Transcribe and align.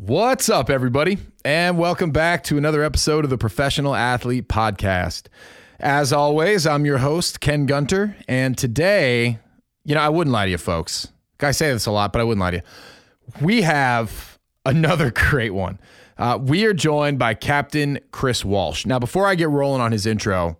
What's 0.00 0.48
up, 0.48 0.70
everybody? 0.70 1.18
And 1.44 1.76
welcome 1.76 2.12
back 2.12 2.44
to 2.44 2.56
another 2.56 2.84
episode 2.84 3.24
of 3.24 3.30
the 3.30 3.36
Professional 3.36 3.96
Athlete 3.96 4.48
Podcast. 4.48 5.24
As 5.80 6.12
always, 6.12 6.68
I'm 6.68 6.86
your 6.86 6.98
host, 6.98 7.40
Ken 7.40 7.66
Gunter. 7.66 8.14
And 8.28 8.56
today, 8.56 9.40
you 9.84 9.96
know, 9.96 10.00
I 10.00 10.08
wouldn't 10.08 10.32
lie 10.32 10.44
to 10.44 10.52
you, 10.52 10.56
folks. 10.56 11.08
I 11.40 11.50
say 11.50 11.72
this 11.72 11.86
a 11.86 11.90
lot, 11.90 12.12
but 12.12 12.20
I 12.20 12.24
wouldn't 12.24 12.40
lie 12.40 12.52
to 12.52 12.56
you. 12.58 12.62
We 13.42 13.62
have 13.62 14.38
another 14.64 15.10
great 15.30 15.50
one. 15.50 15.80
Uh, 16.16 16.38
we 16.40 16.64
are 16.64 16.72
joined 16.72 17.18
by 17.18 17.34
Captain 17.34 17.98
Chris 18.12 18.44
Walsh. 18.44 18.86
Now, 18.86 19.00
before 19.00 19.26
I 19.26 19.34
get 19.34 19.48
rolling 19.48 19.80
on 19.80 19.90
his 19.90 20.06
intro, 20.06 20.58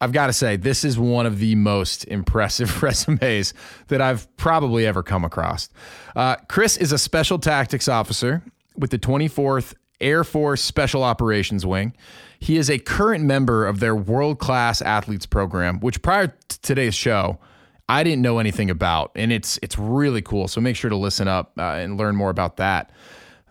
I've 0.00 0.12
got 0.12 0.28
to 0.28 0.32
say, 0.32 0.56
this 0.56 0.82
is 0.82 0.98
one 0.98 1.26
of 1.26 1.40
the 1.40 1.56
most 1.56 2.04
impressive 2.08 2.82
resumes 2.82 3.52
that 3.88 4.00
I've 4.00 4.34
probably 4.38 4.86
ever 4.86 5.02
come 5.02 5.26
across. 5.26 5.68
Uh, 6.16 6.36
Chris 6.48 6.78
is 6.78 6.90
a 6.90 6.98
special 6.98 7.38
tactics 7.38 7.86
officer 7.86 8.42
with 8.76 8.90
the 8.90 8.98
24th 8.98 9.74
Air 10.00 10.24
Force 10.24 10.62
Special 10.62 11.02
Operations 11.02 11.64
Wing. 11.64 11.94
He 12.38 12.56
is 12.56 12.68
a 12.68 12.78
current 12.78 13.24
member 13.24 13.66
of 13.66 13.80
their 13.80 13.94
world 13.94 14.38
class 14.38 14.82
athletes 14.82 15.26
program, 15.26 15.78
which 15.80 16.02
prior 16.02 16.34
to 16.48 16.60
today's 16.60 16.94
show, 16.94 17.38
I 17.88 18.02
didn't 18.02 18.22
know 18.22 18.38
anything 18.38 18.68
about, 18.70 19.12
and 19.14 19.32
it's 19.32 19.58
it's 19.62 19.78
really 19.78 20.22
cool. 20.22 20.48
So 20.48 20.60
make 20.60 20.76
sure 20.76 20.90
to 20.90 20.96
listen 20.96 21.28
up 21.28 21.52
uh, 21.58 21.62
and 21.62 21.96
learn 21.96 22.16
more 22.16 22.30
about 22.30 22.56
that. 22.56 22.90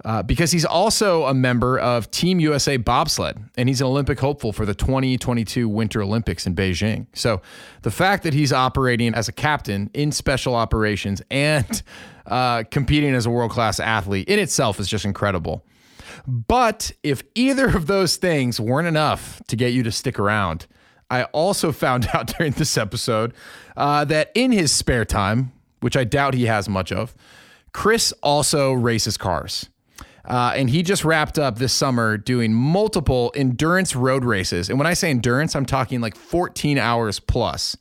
Uh, 0.03 0.23
because 0.23 0.51
he's 0.51 0.65
also 0.65 1.25
a 1.25 1.33
member 1.33 1.77
of 1.77 2.09
Team 2.09 2.39
USA 2.39 2.75
bobsled, 2.75 3.37
and 3.55 3.69
he's 3.69 3.81
an 3.81 3.87
Olympic 3.87 4.19
hopeful 4.19 4.51
for 4.51 4.65
the 4.65 4.73
2022 4.73 5.69
Winter 5.69 6.01
Olympics 6.01 6.47
in 6.47 6.55
Beijing. 6.55 7.05
So, 7.13 7.43
the 7.83 7.91
fact 7.91 8.23
that 8.23 8.33
he's 8.33 8.51
operating 8.51 9.13
as 9.13 9.27
a 9.27 9.31
captain 9.31 9.91
in 9.93 10.11
special 10.11 10.55
operations 10.55 11.21
and 11.29 11.83
uh, 12.27 12.63
competing 12.71 13.13
as 13.13 13.25
a 13.25 13.29
world 13.29 13.51
class 13.51 13.79
athlete 13.79 14.27
in 14.27 14.39
itself 14.39 14.79
is 14.79 14.87
just 14.87 15.05
incredible. 15.05 15.65
But 16.27 16.91
if 17.03 17.23
either 17.35 17.67
of 17.75 17.87
those 17.87 18.17
things 18.17 18.59
weren't 18.59 18.87
enough 18.87 19.41
to 19.47 19.55
get 19.55 19.73
you 19.73 19.83
to 19.83 19.91
stick 19.91 20.19
around, 20.19 20.67
I 21.09 21.23
also 21.25 21.71
found 21.71 22.07
out 22.13 22.27
during 22.37 22.53
this 22.53 22.77
episode 22.77 23.33
uh, 23.75 24.05
that 24.05 24.31
in 24.35 24.51
his 24.51 24.71
spare 24.71 25.05
time, 25.05 25.51
which 25.79 25.97
I 25.97 26.03
doubt 26.03 26.33
he 26.33 26.45
has 26.45 26.69
much 26.69 26.91
of, 26.91 27.15
Chris 27.73 28.13
also 28.21 28.73
races 28.73 29.17
cars. 29.17 29.69
Uh, 30.23 30.53
and 30.55 30.69
he 30.69 30.83
just 30.83 31.03
wrapped 31.03 31.39
up 31.39 31.57
this 31.57 31.73
summer 31.73 32.15
doing 32.15 32.53
multiple 32.53 33.31
endurance 33.35 33.95
road 33.95 34.23
races. 34.23 34.69
And 34.69 34.77
when 34.77 34.85
I 34.85 34.93
say 34.93 35.09
endurance, 35.09 35.55
I'm 35.55 35.65
talking 35.65 35.99
like 35.99 36.15
14 36.15 36.77
hours 36.77 37.19
plus 37.19 37.75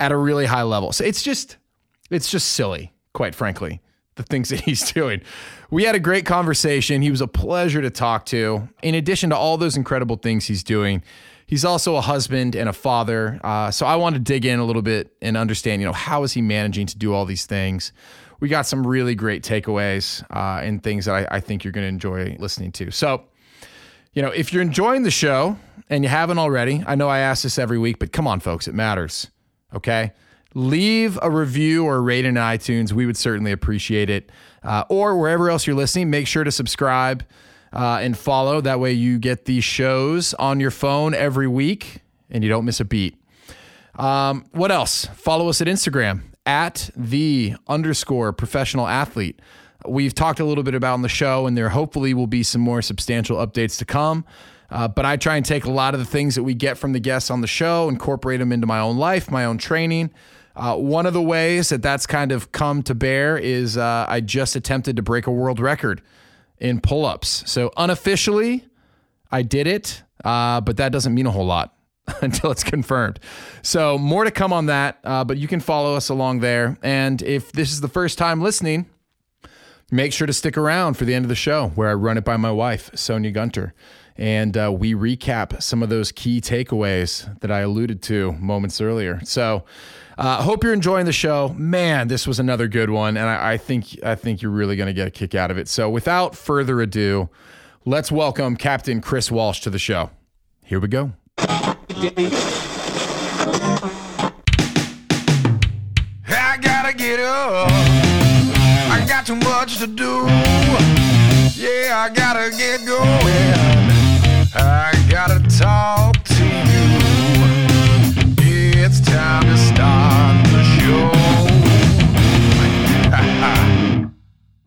at 0.00 0.10
a 0.10 0.16
really 0.16 0.46
high 0.46 0.62
level. 0.62 0.92
So 0.92 1.04
it's 1.04 1.22
just, 1.22 1.58
it's 2.10 2.28
just 2.28 2.52
silly, 2.52 2.92
quite 3.12 3.34
frankly, 3.34 3.80
the 4.16 4.22
things 4.22 4.48
that 4.50 4.60
he's 4.66 4.92
doing. 4.92 5.20
We 5.70 5.84
had 5.84 5.94
a 5.94 6.00
great 6.00 6.26
conversation. 6.26 7.02
He 7.02 7.10
was 7.10 7.20
a 7.20 7.28
pleasure 7.28 7.82
to 7.82 7.90
talk 7.90 8.26
to. 8.26 8.68
In 8.82 8.94
addition 8.94 9.30
to 9.30 9.36
all 9.36 9.56
those 9.56 9.76
incredible 9.76 10.16
things 10.16 10.46
he's 10.46 10.64
doing, 10.64 11.02
he's 11.46 11.64
also 11.64 11.96
a 11.96 12.00
husband 12.00 12.54
and 12.54 12.68
a 12.68 12.72
father. 12.72 13.40
Uh, 13.42 13.70
so 13.70 13.86
I 13.86 13.96
want 13.96 14.14
to 14.14 14.20
dig 14.20 14.44
in 14.44 14.58
a 14.58 14.64
little 14.64 14.82
bit 14.82 15.12
and 15.22 15.36
understand, 15.36 15.80
you 15.80 15.86
know, 15.86 15.92
how 15.92 16.22
is 16.22 16.32
he 16.32 16.42
managing 16.42 16.86
to 16.86 16.98
do 16.98 17.12
all 17.12 17.24
these 17.24 17.46
things? 17.46 17.92
we 18.40 18.48
got 18.48 18.62
some 18.62 18.86
really 18.86 19.14
great 19.14 19.44
takeaways 19.44 20.24
uh, 20.34 20.60
and 20.62 20.82
things 20.82 21.04
that 21.04 21.14
I, 21.14 21.36
I 21.36 21.40
think 21.40 21.62
you're 21.62 21.72
going 21.72 21.84
to 21.84 21.88
enjoy 21.88 22.36
listening 22.38 22.72
to. 22.72 22.90
So, 22.90 23.24
you 24.14 24.22
know, 24.22 24.30
if 24.30 24.52
you're 24.52 24.62
enjoying 24.62 25.02
the 25.02 25.10
show 25.10 25.56
and 25.88 26.02
you 26.02 26.08
haven't 26.10 26.38
already, 26.38 26.82
I 26.86 26.94
know 26.94 27.08
I 27.08 27.20
ask 27.20 27.42
this 27.42 27.58
every 27.58 27.78
week, 27.78 27.98
but 27.98 28.12
come 28.12 28.26
on, 28.26 28.40
folks, 28.40 28.66
it 28.66 28.74
matters. 28.74 29.30
Okay. 29.74 30.12
Leave 30.54 31.18
a 31.22 31.30
review 31.30 31.84
or 31.84 32.02
rate 32.02 32.24
in 32.24 32.34
iTunes. 32.34 32.92
We 32.92 33.06
would 33.06 33.16
certainly 33.16 33.52
appreciate 33.52 34.10
it. 34.10 34.30
Uh, 34.62 34.84
or 34.88 35.16
wherever 35.16 35.48
else 35.48 35.66
you're 35.66 35.76
listening, 35.76 36.10
make 36.10 36.26
sure 36.26 36.44
to 36.44 36.50
subscribe 36.50 37.24
uh, 37.72 37.98
and 38.02 38.18
follow. 38.18 38.60
That 38.60 38.80
way 38.80 38.92
you 38.92 39.18
get 39.18 39.44
these 39.44 39.64
shows 39.64 40.34
on 40.34 40.60
your 40.60 40.70
phone 40.70 41.14
every 41.14 41.46
week 41.46 42.02
and 42.30 42.42
you 42.42 42.50
don't 42.50 42.64
miss 42.64 42.80
a 42.80 42.84
beat. 42.84 43.16
Um, 43.96 44.46
what 44.52 44.70
else? 44.70 45.06
Follow 45.06 45.48
us 45.48 45.60
at 45.60 45.66
Instagram 45.66 46.22
at 46.46 46.90
the 46.96 47.54
underscore 47.68 48.32
professional 48.32 48.86
athlete. 48.86 49.40
We've 49.86 50.14
talked 50.14 50.40
a 50.40 50.44
little 50.44 50.64
bit 50.64 50.74
about 50.74 50.94
on 50.94 51.02
the 51.02 51.08
show, 51.08 51.46
and 51.46 51.56
there 51.56 51.70
hopefully 51.70 52.12
will 52.12 52.26
be 52.26 52.42
some 52.42 52.60
more 52.60 52.82
substantial 52.82 53.38
updates 53.38 53.78
to 53.78 53.84
come. 53.84 54.24
Uh, 54.70 54.86
but 54.88 55.04
I 55.04 55.16
try 55.16 55.36
and 55.36 55.44
take 55.44 55.64
a 55.64 55.70
lot 55.70 55.94
of 55.94 56.00
the 56.00 56.06
things 56.06 56.34
that 56.34 56.42
we 56.42 56.54
get 56.54 56.78
from 56.78 56.92
the 56.92 57.00
guests 57.00 57.30
on 57.30 57.40
the 57.40 57.46
show, 57.46 57.88
incorporate 57.88 58.40
them 58.40 58.52
into 58.52 58.66
my 58.66 58.78
own 58.78 58.98
life, 58.98 59.30
my 59.30 59.44
own 59.44 59.58
training. 59.58 60.12
Uh, 60.60 60.76
one 60.76 61.06
of 61.06 61.14
the 61.14 61.22
ways 61.22 61.70
that 61.70 61.80
that's 61.80 62.06
kind 62.06 62.32
of 62.32 62.52
come 62.52 62.82
to 62.82 62.94
bear 62.94 63.38
is 63.38 63.78
uh, 63.78 64.04
I 64.06 64.20
just 64.20 64.56
attempted 64.56 64.94
to 64.96 65.02
break 65.02 65.26
a 65.26 65.30
world 65.30 65.58
record 65.58 66.02
in 66.58 66.82
pull 66.82 67.06
ups. 67.06 67.42
So 67.50 67.72
unofficially, 67.78 68.66
I 69.32 69.40
did 69.40 69.66
it, 69.66 70.02
uh, 70.22 70.60
but 70.60 70.76
that 70.76 70.92
doesn't 70.92 71.14
mean 71.14 71.26
a 71.26 71.30
whole 71.30 71.46
lot. 71.46 71.74
until 72.22 72.50
it's 72.50 72.64
confirmed. 72.64 73.20
So, 73.62 73.96
more 73.96 74.24
to 74.24 74.32
come 74.32 74.52
on 74.52 74.66
that, 74.66 74.98
uh, 75.04 75.22
but 75.22 75.36
you 75.36 75.46
can 75.46 75.60
follow 75.60 75.94
us 75.94 76.08
along 76.08 76.40
there. 76.40 76.76
And 76.82 77.22
if 77.22 77.52
this 77.52 77.70
is 77.70 77.82
the 77.82 77.88
first 77.88 78.18
time 78.18 78.40
listening, 78.40 78.86
make 79.92 80.12
sure 80.12 80.26
to 80.26 80.32
stick 80.32 80.56
around 80.58 80.94
for 80.94 81.04
the 81.04 81.14
end 81.14 81.24
of 81.24 81.28
the 81.28 81.36
show 81.36 81.68
where 81.68 81.88
I 81.88 81.94
run 81.94 82.18
it 82.18 82.24
by 82.24 82.36
my 82.36 82.50
wife, 82.50 82.90
Sonia 82.94 83.30
Gunter. 83.30 83.74
And 84.16 84.56
uh, 84.56 84.72
we 84.76 84.92
recap 84.92 85.62
some 85.62 85.84
of 85.84 85.88
those 85.88 86.10
key 86.10 86.40
takeaways 86.40 87.38
that 87.40 87.52
I 87.52 87.60
alluded 87.60 88.02
to 88.04 88.32
moments 88.32 88.80
earlier. 88.80 89.20
So, 89.24 89.64
uh, 90.20 90.42
hope 90.42 90.62
you're 90.62 90.74
enjoying 90.74 91.06
the 91.06 91.12
show. 91.12 91.48
Man, 91.56 92.08
this 92.08 92.26
was 92.26 92.38
another 92.38 92.68
good 92.68 92.90
one, 92.90 93.16
and 93.16 93.26
I, 93.26 93.52
I 93.52 93.56
think 93.56 93.98
I 94.04 94.14
think 94.14 94.42
you're 94.42 94.50
really 94.50 94.76
going 94.76 94.86
to 94.88 94.92
get 94.92 95.08
a 95.08 95.10
kick 95.10 95.34
out 95.34 95.50
of 95.50 95.56
it. 95.56 95.66
So, 95.66 95.88
without 95.88 96.36
further 96.36 96.82
ado, 96.82 97.30
let's 97.86 98.12
welcome 98.12 98.56
Captain 98.56 99.00
Chris 99.00 99.30
Walsh 99.30 99.60
to 99.60 99.70
the 99.70 99.78
show. 99.78 100.10
Here 100.62 100.78
we 100.78 100.88
go. 100.88 101.12
I 101.38 101.76
gotta 106.60 106.92
get 106.94 107.20
up. 107.20 107.70
I 108.90 109.02
got 109.08 109.24
too 109.24 109.36
much 109.36 109.78
to 109.78 109.86
do. 109.86 110.26
Yeah, 111.56 111.96
I 111.96 112.10
gotta 112.14 112.50
get 112.54 112.84
going. 112.84 113.54
I 114.54 114.92
gotta 115.10 115.40
talk 115.58 116.22
to 116.24 116.39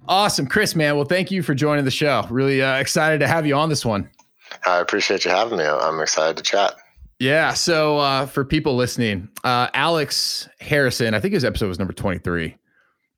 awesome, 0.08 0.48
Chris, 0.48 0.76
man. 0.76 0.96
Well, 0.96 1.06
thank 1.06 1.32
you 1.32 1.44
for 1.44 1.54
joining 1.54 1.86
the 1.86 1.92
show. 1.92 2.26
Really 2.30 2.62
uh, 2.62 2.78
excited 2.78 3.20
to 3.20 3.28
have 3.28 3.46
you 3.46 3.56
on 3.56 3.70
this 3.70 3.86
one. 3.86 4.10
I 4.66 4.80
appreciate 4.80 5.26
you 5.26 5.32
having 5.32 5.58
me. 5.58 5.66
I'm 5.66 6.00
excited 6.00 6.38
to 6.38 6.44
chat. 6.44 6.76
Yeah. 7.20 7.54
So 7.54 8.00
uh, 8.00 8.26
for 8.26 8.44
people 8.44 8.76
listening, 8.76 9.30
uh, 9.44 9.70
Alex 9.74 10.50
Harrison, 10.60 11.14
I 11.14 11.20
think 11.20 11.34
his 11.34 11.46
episode 11.46 11.68
was 11.68 11.80
number 11.80 11.94
23. 11.94 12.56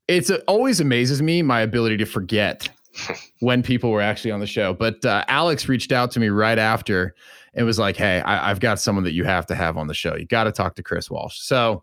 It's 0.08 0.30
it 0.30 0.44
always 0.46 0.78
amazes 0.78 1.20
me 1.20 1.42
my 1.42 1.60
ability 1.60 1.96
to 1.96 2.04
forget 2.04 2.68
when 3.40 3.62
people 3.62 3.90
were 3.90 4.00
actually 4.00 4.30
on 4.30 4.40
the 4.40 4.46
show. 4.46 4.72
But 4.72 5.04
uh, 5.04 5.24
Alex 5.28 5.68
reached 5.68 5.90
out 5.90 6.12
to 6.12 6.20
me 6.20 6.28
right 6.28 6.58
after 6.58 7.14
and 7.54 7.66
was 7.66 7.78
like, 7.78 7.96
"Hey, 7.96 8.20
I, 8.20 8.48
have 8.48 8.60
got 8.60 8.78
someone 8.78 9.02
that 9.04 9.12
you 9.12 9.24
have 9.24 9.46
to 9.46 9.54
have 9.56 9.76
on 9.76 9.88
the 9.88 9.94
show. 9.94 10.14
You 10.14 10.26
got 10.26 10.44
to 10.44 10.52
talk 10.52 10.76
to 10.76 10.82
Chris 10.82 11.10
Walsh." 11.10 11.38
So, 11.40 11.82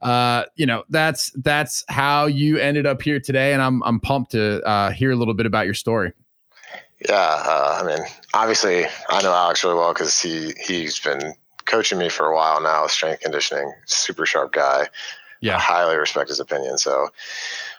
uh, 0.00 0.44
you 0.56 0.66
know, 0.66 0.84
that's 0.88 1.30
that's 1.36 1.84
how 1.88 2.26
you 2.26 2.58
ended 2.58 2.86
up 2.86 3.02
here 3.02 3.20
today, 3.20 3.52
and 3.52 3.62
I'm 3.62 3.82
I'm 3.82 4.00
pumped 4.00 4.32
to 4.32 4.62
uh, 4.62 4.90
hear 4.90 5.10
a 5.10 5.16
little 5.16 5.34
bit 5.34 5.46
about 5.46 5.64
your 5.64 5.74
story. 5.74 6.12
Yeah, 7.08 7.14
uh, 7.14 7.80
I 7.82 7.86
mean, 7.86 8.06
obviously, 8.34 8.86
I 9.08 9.22
know 9.22 9.32
Alex 9.32 9.62
really 9.64 9.76
well 9.76 9.92
because 9.92 10.20
he 10.20 10.52
he's 10.64 10.98
been 10.98 11.34
coaching 11.64 11.98
me 11.98 12.08
for 12.08 12.26
a 12.26 12.34
while 12.34 12.60
now 12.60 12.82
with 12.82 12.92
strength 12.92 13.20
conditioning. 13.20 13.72
Super 13.86 14.26
sharp 14.26 14.52
guy. 14.52 14.88
Yeah, 15.40 15.56
I 15.56 15.60
highly 15.60 15.96
respect 15.96 16.30
his 16.30 16.40
opinion. 16.40 16.78
So 16.78 17.08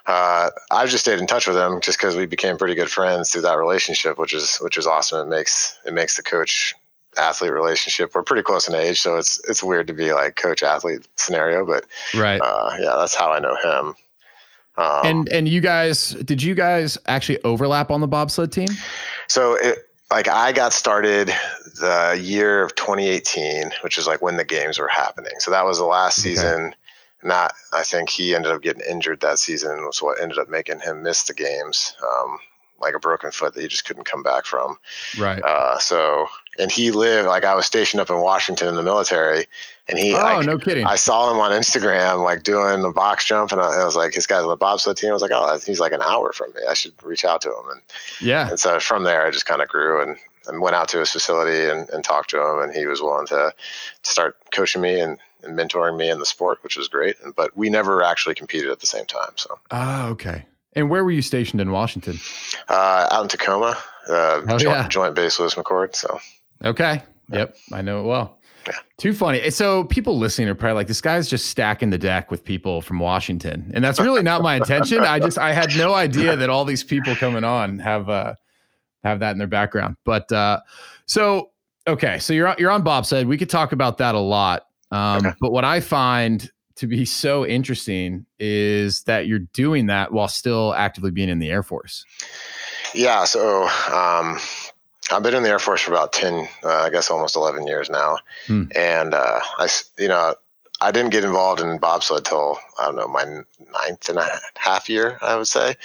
uh, 0.05 0.49
I've 0.71 0.89
just 0.89 1.03
stayed 1.03 1.19
in 1.19 1.27
touch 1.27 1.47
with 1.47 1.57
him 1.57 1.81
just 1.81 1.97
because 1.97 2.15
we 2.15 2.25
became 2.25 2.57
pretty 2.57 2.75
good 2.75 2.89
friends 2.89 3.31
through 3.31 3.41
that 3.41 3.57
relationship, 3.57 4.17
which 4.17 4.33
is 4.33 4.57
which 4.57 4.77
is 4.77 4.87
awesome. 4.87 5.27
It 5.27 5.29
makes 5.29 5.77
it 5.85 5.93
makes 5.93 6.15
the 6.15 6.23
coach 6.23 6.73
athlete 7.17 7.51
relationship. 7.51 8.13
We're 8.13 8.23
pretty 8.23 8.43
close 8.43 8.67
in 8.67 8.75
age, 8.75 9.01
so 9.01 9.17
it's 9.17 9.39
it's 9.49 9.63
weird 9.63 9.87
to 9.87 9.93
be 9.93 10.13
like 10.13 10.35
coach 10.35 10.63
athlete 10.63 11.07
scenario, 11.15 11.65
but 11.65 11.85
right, 12.15 12.39
uh, 12.41 12.71
yeah, 12.79 12.95
that's 12.97 13.15
how 13.15 13.31
I 13.31 13.39
know 13.39 13.55
him. 13.63 13.95
Um, 14.77 15.05
and 15.05 15.29
and 15.29 15.47
you 15.47 15.61
guys, 15.61 16.11
did 16.11 16.41
you 16.41 16.55
guys 16.55 16.97
actually 17.07 17.41
overlap 17.43 17.91
on 17.91 18.01
the 18.01 18.07
bobsled 18.07 18.51
team? 18.51 18.69
So 19.27 19.55
it, 19.55 19.89
like 20.11 20.27
I 20.27 20.51
got 20.51 20.73
started 20.73 21.31
the 21.79 22.19
year 22.21 22.63
of 22.63 22.75
2018, 22.75 23.71
which 23.81 23.97
is 23.97 24.07
like 24.07 24.21
when 24.21 24.37
the 24.37 24.45
games 24.45 24.79
were 24.79 24.87
happening. 24.87 25.33
So 25.39 25.51
that 25.51 25.65
was 25.65 25.77
the 25.77 25.85
last 25.85 26.19
okay. 26.19 26.29
season. 26.29 26.75
That 27.23 27.53
I 27.73 27.83
think 27.83 28.09
he 28.09 28.33
ended 28.33 28.53
up 28.53 28.61
getting 28.61 28.83
injured 28.89 29.19
that 29.19 29.39
season 29.39 29.83
was 29.85 30.01
what 30.01 30.21
ended 30.21 30.39
up 30.39 30.47
making 30.47 30.79
him 30.79 31.03
miss 31.03 31.23
the 31.23 31.33
games. 31.33 31.93
Um, 32.01 32.39
like 32.81 32.95
a 32.95 32.99
broken 32.99 33.31
foot 33.31 33.53
that 33.53 33.61
he 33.61 33.67
just 33.67 33.85
couldn't 33.85 34.05
come 34.05 34.23
back 34.23 34.45
from. 34.45 34.77
Right. 35.17 35.43
Uh, 35.43 35.77
so, 35.79 36.27
and 36.57 36.71
he 36.71 36.91
lived 36.91 37.27
like 37.27 37.43
I 37.45 37.55
was 37.55 37.65
stationed 37.65 38.01
up 38.01 38.09
in 38.09 38.17
Washington 38.21 38.67
in 38.67 38.75
the 38.75 38.83
military, 38.83 39.45
And 39.87 39.97
he, 39.97 40.13
oh, 40.13 40.17
like, 40.17 40.45
no 40.45 40.57
kidding. 40.57 40.85
I 40.85 40.95
saw 40.95 41.31
him 41.31 41.39
on 41.39 41.51
Instagram, 41.51 42.23
like 42.23 42.43
doing 42.43 42.83
a 42.83 42.91
box 42.91 43.25
jump, 43.25 43.51
and 43.51 43.61
I, 43.61 43.81
I 43.81 43.85
was 43.85 43.95
like, 43.95 44.13
his 44.13 44.27
guy's 44.27 44.43
on 44.43 44.49
the 44.49 44.55
bobsled 44.55 44.97
team. 44.97 45.09
I 45.09 45.13
was 45.13 45.21
like, 45.21 45.31
oh, 45.33 45.59
he's 45.65 45.79
like 45.79 45.93
an 45.93 46.01
hour 46.01 46.31
from 46.33 46.51
me. 46.53 46.61
I 46.69 46.73
should 46.73 46.93
reach 47.03 47.23
out 47.25 47.41
to 47.41 47.49
him. 47.49 47.63
And 47.71 47.81
yeah. 48.21 48.49
And 48.49 48.59
so 48.59 48.79
from 48.79 49.03
there, 49.03 49.25
I 49.25 49.31
just 49.31 49.45
kind 49.45 49.61
of 49.61 49.67
grew 49.67 50.01
and, 50.01 50.17
and 50.47 50.61
went 50.61 50.75
out 50.75 50.89
to 50.89 50.99
his 50.99 51.11
facility 51.11 51.69
and, 51.69 51.89
and 51.89 52.03
talked 52.03 52.29
to 52.31 52.37
him, 52.41 52.59
and 52.59 52.73
he 52.73 52.85
was 52.87 53.01
willing 53.01 53.27
to 53.27 53.53
start 54.03 54.37
coaching 54.51 54.81
me 54.81 54.99
and, 54.99 55.17
and 55.43 55.57
mentoring 55.57 55.97
me 55.97 56.09
in 56.09 56.19
the 56.19 56.25
sport, 56.25 56.59
which 56.63 56.75
was 56.77 56.87
great. 56.87 57.15
But 57.35 57.55
we 57.55 57.69
never 57.69 58.03
actually 58.03 58.35
competed 58.35 58.69
at 58.69 58.79
the 58.81 58.87
same 58.87 59.05
time. 59.05 59.31
So. 59.35 59.57
Oh, 59.71 60.07
okay. 60.09 60.45
And 60.73 60.89
where 60.89 61.03
were 61.03 61.11
you 61.11 61.21
stationed 61.23 61.61
in 61.61 61.71
Washington? 61.71 62.19
Uh, 62.67 63.07
out 63.11 63.23
in 63.23 63.27
Tacoma, 63.29 63.75
uh, 64.07 64.41
Oh, 64.47 64.57
joint, 64.57 64.61
yeah. 64.63 64.87
joint 64.87 65.15
base 65.15 65.39
Lewis 65.39 65.55
McChord. 65.55 65.95
So 65.95 66.19
Okay. 66.63 67.01
Yep. 67.31 67.55
I 67.71 67.81
know 67.81 68.01
it 68.01 68.03
well. 68.03 68.37
Yeah. 68.67 68.73
Too 68.97 69.13
funny. 69.13 69.49
So 69.51 69.85
people 69.85 70.17
listening 70.17 70.49
are 70.49 70.55
probably 70.55 70.75
like, 70.75 70.87
this 70.87 70.99
guy's 71.01 71.29
just 71.29 71.45
stacking 71.47 71.89
the 71.89 71.97
deck 71.97 72.29
with 72.29 72.43
people 72.43 72.81
from 72.81 72.99
Washington. 72.99 73.71
And 73.73 73.83
that's 73.83 73.99
really 73.99 74.21
not 74.23 74.41
my 74.41 74.55
intention. 74.55 74.99
I 74.99 75.19
just 75.19 75.37
I 75.37 75.53
had 75.53 75.69
no 75.77 75.93
idea 76.05 76.35
that 76.35 76.49
all 76.49 76.65
these 76.65 76.83
people 76.83 77.15
coming 77.15 77.43
on 77.43 77.79
have 77.79 78.09
uh 78.09 78.33
have 79.03 79.19
that 79.21 79.31
in 79.31 79.37
their 79.37 79.47
background. 79.47 79.95
But 80.03 80.29
uh 80.31 80.59
so 81.05 81.51
okay, 81.87 82.19
so 82.19 82.33
you're 82.33 82.47
on 82.47 82.55
you're 82.59 82.71
on 82.71 82.83
bobsled. 82.83 83.27
We 83.27 83.37
could 83.37 83.49
talk 83.49 83.71
about 83.71 83.97
that 83.99 84.13
a 84.15 84.19
lot. 84.19 84.63
Um, 84.91 85.17
Okay. 85.25 85.35
but 85.39 85.51
what 85.51 85.63
I 85.63 85.79
find 85.79 86.49
to 86.75 86.87
be 86.87 87.05
so 87.05 87.45
interesting 87.45 88.25
is 88.39 89.03
that 89.03 89.27
you're 89.27 89.39
doing 89.53 89.85
that 89.87 90.11
while 90.11 90.27
still 90.27 90.73
actively 90.75 91.11
being 91.11 91.29
in 91.29 91.39
the 91.39 91.49
Air 91.49 91.61
Force. 91.63 92.05
yeah, 92.95 93.23
so 93.25 93.67
um, 93.93 94.37
I've 95.11 95.23
been 95.23 95.33
in 95.35 95.43
the 95.43 95.49
Air 95.49 95.59
Force 95.59 95.81
for 95.81 95.91
about 95.91 96.13
ten, 96.13 96.47
uh, 96.63 96.69
I 96.69 96.89
guess 96.89 97.09
almost 97.09 97.35
eleven 97.35 97.65
years 97.67 97.89
now, 97.89 98.17
Hmm. 98.47 98.63
and 98.75 99.13
uh, 99.13 99.39
I, 99.57 99.67
you 99.97 100.07
know, 100.07 100.35
I 100.81 100.91
didn't 100.91 101.11
get 101.11 101.25
involved 101.25 101.59
in 101.61 101.77
bobsled 101.77 102.23
till 102.25 102.57
I 102.79 102.85
don't 102.85 102.95
know 102.95 103.07
my 103.07 103.25
ninth 103.25 104.07
and 104.09 104.17
a 104.17 104.25
half 104.55 104.87
year, 104.87 105.17
I 105.21 105.35
would 105.35 105.47
say. 105.47 105.75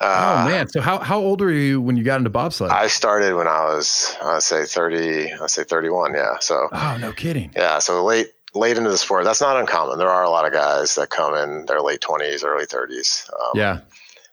Uh, 0.00 0.44
oh 0.46 0.50
man. 0.50 0.68
So 0.68 0.80
how 0.80 0.98
how 0.98 1.18
old 1.18 1.40
were 1.40 1.50
you 1.50 1.80
when 1.80 1.96
you 1.96 2.04
got 2.04 2.18
into 2.18 2.28
bobsled? 2.30 2.70
I 2.70 2.88
started 2.88 3.34
when 3.34 3.46
I 3.48 3.64
was, 3.64 4.14
I'd 4.22 4.42
say 4.42 4.64
thirty, 4.66 5.32
I'd 5.32 5.50
say 5.50 5.64
thirty-one. 5.64 6.14
Yeah, 6.14 6.38
so 6.40 6.68
oh, 6.72 6.98
no 7.00 7.12
kidding. 7.12 7.50
Yeah, 7.56 7.78
so 7.78 8.04
late 8.04 8.28
late 8.54 8.76
into 8.76 8.90
the 8.90 8.98
sport. 8.98 9.24
That's 9.24 9.40
not 9.40 9.56
uncommon. 9.56 9.96
There 9.98 10.10
are 10.10 10.22
a 10.24 10.28
lot 10.30 10.44
of 10.46 10.52
guys 10.52 10.96
that 10.96 11.08
come 11.08 11.34
in 11.34 11.64
their 11.66 11.80
late 11.80 12.00
twenties, 12.02 12.44
early 12.44 12.66
thirties. 12.66 13.30
Um, 13.40 13.52
Yeah. 13.58 13.78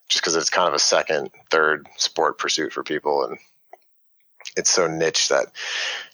just 0.09 0.21
because 0.21 0.35
it's 0.35 0.49
kind 0.49 0.67
of 0.67 0.73
a 0.73 0.79
second, 0.79 1.29
third 1.51 1.87
sport 1.95 2.37
pursuit 2.39 2.73
for 2.73 2.83
people, 2.83 3.23
and 3.23 3.37
it's 4.59 4.69
so 4.69 4.87
niche 4.87 5.29
that 5.29 5.47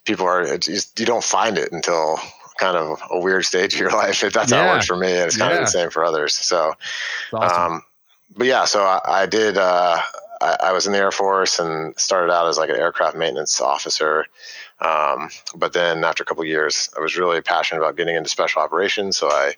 people 0.05 0.25
are 0.25 0.57
just, 0.57 0.99
you 0.99 1.05
don't 1.05 1.23
find 1.23 1.57
it 1.57 1.71
until 1.71 2.17
kind 2.57 2.77
of 2.77 2.99
a 3.11 3.19
weird 3.19 3.45
stage 3.45 3.73
of 3.73 3.79
your 3.79 3.91
life. 4.03 4.21
That's 4.21 4.51
how 4.51 4.65
it 4.65 4.69
works 4.69 4.85
for 4.85 4.95
me, 4.95 5.11
and 5.11 5.27
it's 5.27 5.37
kind 5.37 5.51
Yeah. 5.51 5.59
of 5.59 5.65
the 5.65 5.71
same 5.71 5.89
for 5.89 6.05
others. 6.05 6.35
So 6.35 6.73
awesome. 7.33 7.63
um, 7.63 7.81
but 8.37 8.47
yeah, 8.47 8.65
so 8.65 8.83
I, 8.83 9.01
I 9.05 9.25
did. 9.25 9.57
Uh, 9.57 9.99
I, 10.41 10.57
I 10.65 10.71
was 10.73 10.85
in 10.85 10.93
the 10.93 10.99
Air 10.99 11.11
Force 11.11 11.59
and 11.59 11.97
started 11.99 12.31
out 12.31 12.47
as 12.47 12.57
like 12.57 12.69
an 12.69 12.75
aircraft 12.75 13.15
maintenance 13.17 13.59
officer. 13.61 14.25
Um, 14.81 15.29
but 15.55 15.73
then 15.73 16.03
after 16.03 16.23
a 16.23 16.25
couple 16.25 16.43
of 16.43 16.47
years, 16.49 16.89
I 16.97 17.01
was 17.01 17.17
really 17.17 17.41
passionate 17.41 17.81
about 17.81 17.95
getting 17.95 18.15
into 18.15 18.29
special 18.29 18.61
operations. 18.61 19.17
So 19.17 19.29
I, 19.29 19.53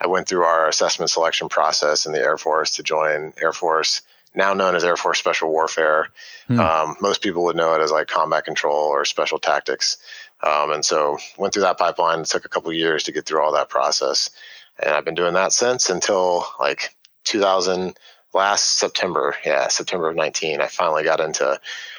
I 0.00 0.06
went 0.06 0.28
through 0.28 0.42
our 0.42 0.68
assessment 0.68 1.10
selection 1.10 1.48
process 1.48 2.04
in 2.06 2.12
the 2.12 2.20
Air 2.20 2.36
Force 2.36 2.72
to 2.76 2.82
join 2.82 3.32
Air 3.40 3.52
Force, 3.52 4.02
now 4.34 4.52
known 4.54 4.74
as 4.76 4.84
Air 4.84 4.96
Force 4.96 5.18
Special 5.18 5.50
Warfare. 5.50 6.08
Hmm. 6.46 6.60
Um, 6.60 6.96
most 7.00 7.22
people 7.22 7.44
would 7.44 7.56
know 7.56 7.74
it 7.74 7.80
as 7.82 7.90
like 7.90 8.08
combat 8.08 8.44
control 8.44 8.76
or 8.88 9.04
special 9.04 9.38
tactics. 9.38 9.96
Um, 10.42 10.70
and 10.70 10.84
so 10.84 11.18
went 11.36 11.52
through 11.52 11.62
that 11.62 11.78
pipeline. 11.78 12.20
It 12.20 12.26
took 12.26 12.44
a 12.44 12.48
couple 12.48 12.70
of 12.70 12.76
years 12.76 13.02
to 13.04 13.12
get 13.12 13.26
through 13.26 13.42
all 13.42 13.52
that 13.52 13.68
process, 13.68 14.30
and 14.80 14.90
I've 14.94 15.04
been 15.04 15.14
doing 15.16 15.34
that 15.34 15.52
since 15.52 15.90
until 15.90 16.44
like 16.60 16.94
2000 17.24 17.96
last 18.34 18.78
September. 18.78 19.34
Yeah, 19.44 19.66
September 19.68 20.08
of 20.08 20.14
19. 20.16 20.60
I 20.60 20.66
finally 20.68 21.02
got 21.02 21.18
into 21.20 21.58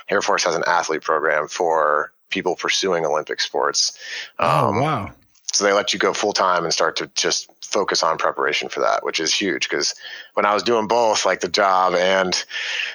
Air 0.10 0.22
Force 0.22 0.44
has 0.46 0.56
an 0.56 0.64
athlete 0.68 1.02
program 1.02 1.48
for 1.50 2.12
people 2.30 2.56
pursuing 2.56 3.06
Olympic 3.06 3.42
sports. 3.42 3.98
oh 4.40 4.70
Um, 4.70 4.80
wow. 4.82 5.12
so 5.52 5.64
they 5.66 5.74
let 5.74 5.92
you 5.94 6.00
go 6.00 6.14
full 6.14 6.32
time 6.34 6.64
and 6.64 6.72
start 6.74 6.96
to 6.98 7.08
just 7.16 7.50
focus 7.70 8.04
on 8.04 8.18
preparation 8.18 8.70
for 8.70 8.80
that, 8.82 9.04
which 9.04 9.20
is 9.20 9.34
huge. 9.34 9.70
Because 9.70 9.96
when 10.34 10.46
I 10.46 10.54
was 10.54 10.64
doing 10.64 10.88
both, 10.88 11.26
like 11.26 11.42
the 11.42 11.48
job 11.48 11.94
and 11.94 12.44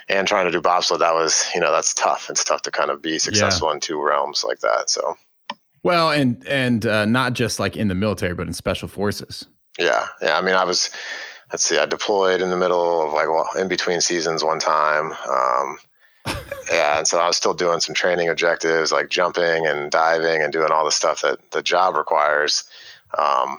and 0.09 0.27
trying 0.29 0.47
to 0.47 0.53
do 0.53 0.61
bobsled, 0.61 1.01
that 1.01 1.15
was 1.15 1.45
you 1.55 1.61
know 1.61 1.73
that's 1.73 1.95
tough. 1.95 2.29
It's 2.29 2.45
tough 2.45 2.63
to 2.63 2.71
kind 2.71 2.91
of 2.91 3.01
be 3.01 3.19
successful 3.19 3.71
in 3.71 3.81
two 3.81 4.03
realms 4.03 4.45
like 4.45 4.61
that. 4.61 4.91
So 4.91 5.17
Well, 5.83 6.11
and 6.11 6.47
and 6.47 6.87
uh, 6.87 7.05
not 7.05 7.33
just 7.33 7.59
like 7.61 7.77
in 7.77 7.89
the 7.89 7.95
military, 7.95 8.35
but 8.35 8.47
in 8.47 8.53
special 8.53 8.89
forces. 8.89 9.47
yeah, 9.79 10.07
yeah. 10.21 10.37
I 10.39 10.43
mean, 10.43 10.55
I 10.55 10.65
was 10.65 10.91
let's 11.53 11.63
see, 11.65 11.79
I 11.79 11.87
deployed 11.87 12.41
in 12.41 12.51
the 12.51 12.57
middle 12.57 13.07
of 13.07 13.13
like 13.13 13.29
well 13.29 13.49
in 13.59 13.69
between 13.69 14.01
seasons 14.01 14.43
one 14.43 14.59
time. 14.59 15.13
Um, 15.31 15.79
yeah, 16.73 16.99
and 16.99 17.07
so 17.07 17.19
I 17.19 17.27
was 17.27 17.37
still 17.37 17.55
doing 17.55 17.81
some 17.81 17.95
training 17.95 18.29
objectives 18.29 18.91
like 18.91 19.11
jumping 19.11 19.67
and 19.67 19.91
diving 19.91 20.43
and 20.43 20.53
doing 20.53 20.73
all 20.73 20.85
the 20.85 20.91
stuff 20.91 21.21
that 21.23 21.51
the 21.51 21.63
job 21.63 21.97
requires. 21.97 22.65
Um, 23.19 23.59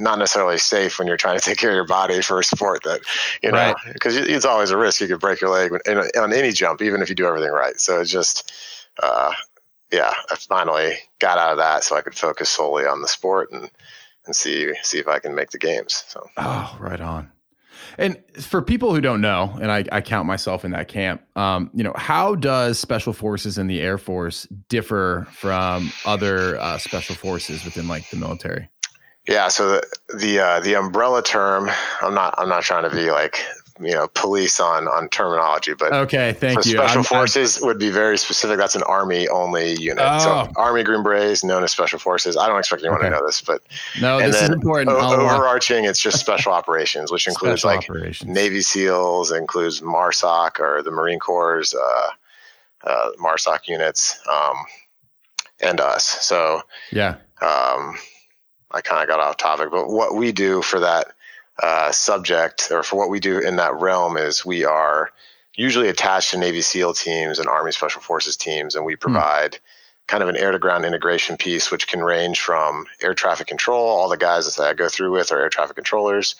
not 0.00 0.18
necessarily 0.18 0.58
safe 0.58 0.98
when 0.98 1.06
you're 1.06 1.16
trying 1.16 1.38
to 1.38 1.44
take 1.44 1.58
care 1.58 1.70
of 1.70 1.74
your 1.76 1.86
body 1.86 2.20
for 2.22 2.40
a 2.40 2.44
sport 2.44 2.82
that 2.84 3.00
you 3.42 3.52
know 3.52 3.58
Right. 3.58 3.76
because 3.92 4.16
it's 4.16 4.44
always 4.44 4.70
a 4.70 4.76
risk 4.76 5.00
you 5.00 5.06
could 5.06 5.20
break 5.20 5.40
your 5.40 5.50
leg 5.50 5.70
in, 5.86 5.98
on 5.98 6.32
any 6.32 6.50
jump 6.52 6.82
even 6.82 7.02
if 7.02 7.08
you 7.08 7.14
do 7.14 7.26
everything 7.26 7.50
right 7.52 7.78
so 7.78 8.00
it's 8.00 8.10
just 8.10 8.52
uh, 9.02 9.32
yeah 9.92 10.12
i 10.30 10.34
finally 10.36 10.94
got 11.20 11.38
out 11.38 11.52
of 11.52 11.58
that 11.58 11.84
so 11.84 11.96
i 11.96 12.00
could 12.00 12.14
focus 12.14 12.48
solely 12.48 12.84
on 12.86 13.02
the 13.02 13.08
sport 13.08 13.52
and 13.52 13.70
and 14.26 14.34
see 14.34 14.72
see 14.82 14.98
if 14.98 15.06
i 15.06 15.18
can 15.18 15.34
make 15.34 15.50
the 15.50 15.58
games 15.58 16.02
so 16.08 16.26
Oh, 16.36 16.76
right 16.80 17.00
on. 17.00 17.30
And 17.98 18.22
for 18.38 18.62
people 18.62 18.94
who 18.94 19.00
don't 19.00 19.20
know, 19.20 19.58
and 19.60 19.70
I, 19.72 19.84
I 19.90 20.00
count 20.00 20.26
myself 20.26 20.64
in 20.64 20.70
that 20.72 20.86
camp, 20.88 21.22
um, 21.36 21.70
you 21.74 21.82
know, 21.82 21.92
how 21.96 22.34
does 22.34 22.78
special 22.78 23.12
forces 23.12 23.58
in 23.58 23.66
the 23.66 23.80
Air 23.80 23.98
Force 23.98 24.46
differ 24.68 25.26
from 25.32 25.90
other 26.06 26.58
uh, 26.60 26.78
special 26.78 27.16
forces 27.16 27.64
within 27.64 27.88
like 27.88 28.08
the 28.10 28.16
military? 28.16 28.68
Yeah, 29.30 29.46
so 29.48 29.68
the 29.70 29.82
the, 30.18 30.40
uh, 30.40 30.60
the 30.60 30.74
umbrella 30.74 31.22
term. 31.22 31.70
I'm 32.02 32.14
not 32.14 32.34
I'm 32.36 32.48
not 32.48 32.64
trying 32.64 32.82
to 32.90 32.94
be 32.94 33.12
like 33.12 33.40
you 33.78 33.92
know 33.92 34.08
police 34.08 34.58
on 34.58 34.88
on 34.88 35.08
terminology, 35.08 35.72
but 35.72 35.92
Okay, 35.92 36.32
thank 36.32 36.64
so 36.64 36.68
you. 36.70 36.76
special 36.78 36.88
I'm- 36.88 36.96
I'm- 36.98 37.04
forces 37.04 37.60
would 37.62 37.78
be 37.78 37.90
very 37.90 38.18
specific. 38.18 38.58
That's 38.58 38.74
an 38.74 38.82
army 38.82 39.28
only 39.28 39.74
unit. 39.76 40.04
Oh. 40.04 40.18
So 40.18 40.52
Army 40.56 40.82
Green 40.82 41.04
Berets, 41.04 41.44
known 41.44 41.62
as 41.62 41.70
special 41.70 42.00
forces. 42.00 42.36
I 42.36 42.48
don't 42.48 42.58
expect 42.58 42.82
anyone 42.82 42.98
Okay. 43.00 43.08
to 43.10 43.16
know 43.20 43.24
this, 43.24 43.40
but 43.40 43.62
no, 44.00 44.18
and 44.18 44.32
this 44.32 44.42
is 44.42 44.50
important. 44.50 44.90
o- 44.96 45.14
overarching, 45.20 45.84
it's 45.84 46.00
just 46.00 46.18
special 46.26 46.52
operations, 46.52 47.12
which 47.12 47.28
includes 47.28 47.60
special 47.62 47.76
like 47.78 47.88
operations. 47.88 48.28
Navy 48.28 48.62
SEALs, 48.62 49.30
includes 49.30 49.80
MARSOC 49.80 50.58
or 50.58 50.82
the 50.82 50.90
Marine 50.90 51.20
Corps' 51.20 51.62
uh, 51.80 52.08
uh, 52.90 53.10
MARSOC 53.18 53.68
units, 53.68 54.18
um, 54.28 54.56
and 55.60 55.80
us. 55.80 56.04
So 56.04 56.62
Yeah. 56.90 57.14
um, 57.40 57.96
I 58.72 58.80
kind 58.80 59.02
of 59.02 59.08
got 59.08 59.20
off 59.20 59.36
topic, 59.36 59.70
but 59.70 59.88
what 59.88 60.14
we 60.14 60.32
do 60.32 60.62
for 60.62 60.80
that 60.80 61.08
uh, 61.62 61.92
subject 61.92 62.68
or 62.70 62.82
for 62.82 62.96
what 62.96 63.10
we 63.10 63.20
do 63.20 63.38
in 63.38 63.56
that 63.56 63.74
realm 63.74 64.16
is 64.16 64.44
we 64.44 64.64
are 64.64 65.10
usually 65.56 65.88
attached 65.88 66.30
to 66.30 66.38
Navy 66.38 66.62
SEAL 66.62 66.94
teams 66.94 67.38
and 67.38 67.48
Army 67.48 67.72
Special 67.72 68.00
Forces 68.00 68.36
teams, 68.36 68.76
and 68.76 68.84
we 68.84 68.96
provide 68.96 69.58
kind 70.10 70.24
of 70.24 70.28
an 70.28 70.36
air 70.36 70.50
to 70.50 70.58
ground 70.58 70.84
integration 70.84 71.36
piece, 71.36 71.70
which 71.70 71.86
can 71.86 72.00
range 72.02 72.40
from 72.40 72.84
air 73.00 73.14
traffic 73.14 73.46
control. 73.46 73.86
All 73.86 74.08
the 74.08 74.16
guys 74.16 74.52
that 74.56 74.60
I 74.60 74.74
go 74.74 74.88
through 74.88 75.12
with 75.12 75.30
are 75.30 75.38
air 75.38 75.48
traffic 75.48 75.76
controllers, 75.76 76.34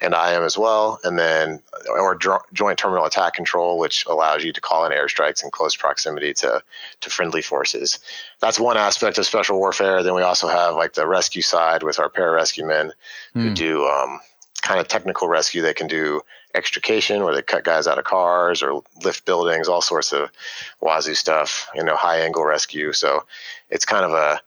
and 0.00 0.14
I 0.14 0.30
am 0.30 0.44
as 0.44 0.56
well. 0.56 1.00
And 1.02 1.18
then, 1.18 1.60
or 1.90 2.14
dro- 2.14 2.44
joint 2.52 2.78
terminal 2.78 3.04
attack 3.04 3.34
control, 3.34 3.80
which 3.80 4.06
allows 4.06 4.44
you 4.44 4.52
to 4.52 4.60
call 4.60 4.86
in 4.86 4.92
airstrikes 4.92 5.42
in 5.42 5.50
close 5.50 5.74
proximity 5.74 6.32
to 6.34 6.62
to 7.00 7.10
friendly 7.10 7.42
forces. 7.42 7.98
That's 8.38 8.60
one 8.60 8.76
aspect 8.76 9.18
of 9.18 9.26
special 9.26 9.58
warfare. 9.58 10.04
Then 10.04 10.14
we 10.14 10.22
also 10.22 10.46
have 10.46 10.76
like 10.76 10.92
the 10.92 11.08
rescue 11.08 11.42
side 11.42 11.82
with 11.82 11.98
our 11.98 12.08
pararescue 12.08 12.64
men 12.68 12.92
who 13.34 13.48
Hmm. 13.48 13.54
do 13.54 13.86
um, 13.88 14.20
kind 14.62 14.78
of 14.78 14.86
technical 14.86 15.26
rescue. 15.26 15.62
They 15.62 15.74
can 15.74 15.88
do 15.88 16.20
extrication 16.56 17.22
where 17.22 17.34
they 17.34 17.42
cut 17.42 17.64
guys 17.64 17.86
out 17.86 17.98
of 17.98 18.04
cars 18.04 18.62
or 18.62 18.82
lift 19.04 19.24
buildings, 19.24 19.68
all 19.68 19.82
sorts 19.82 20.12
of 20.12 20.30
wazoo 20.80 21.14
stuff, 21.14 21.68
you 21.74 21.84
know, 21.84 21.94
high 21.96 22.18
angle 22.18 22.44
rescue. 22.44 22.92
So 22.92 23.24
it's 23.70 23.84
kind 23.84 24.04
of 24.04 24.12
a, 24.12 24.40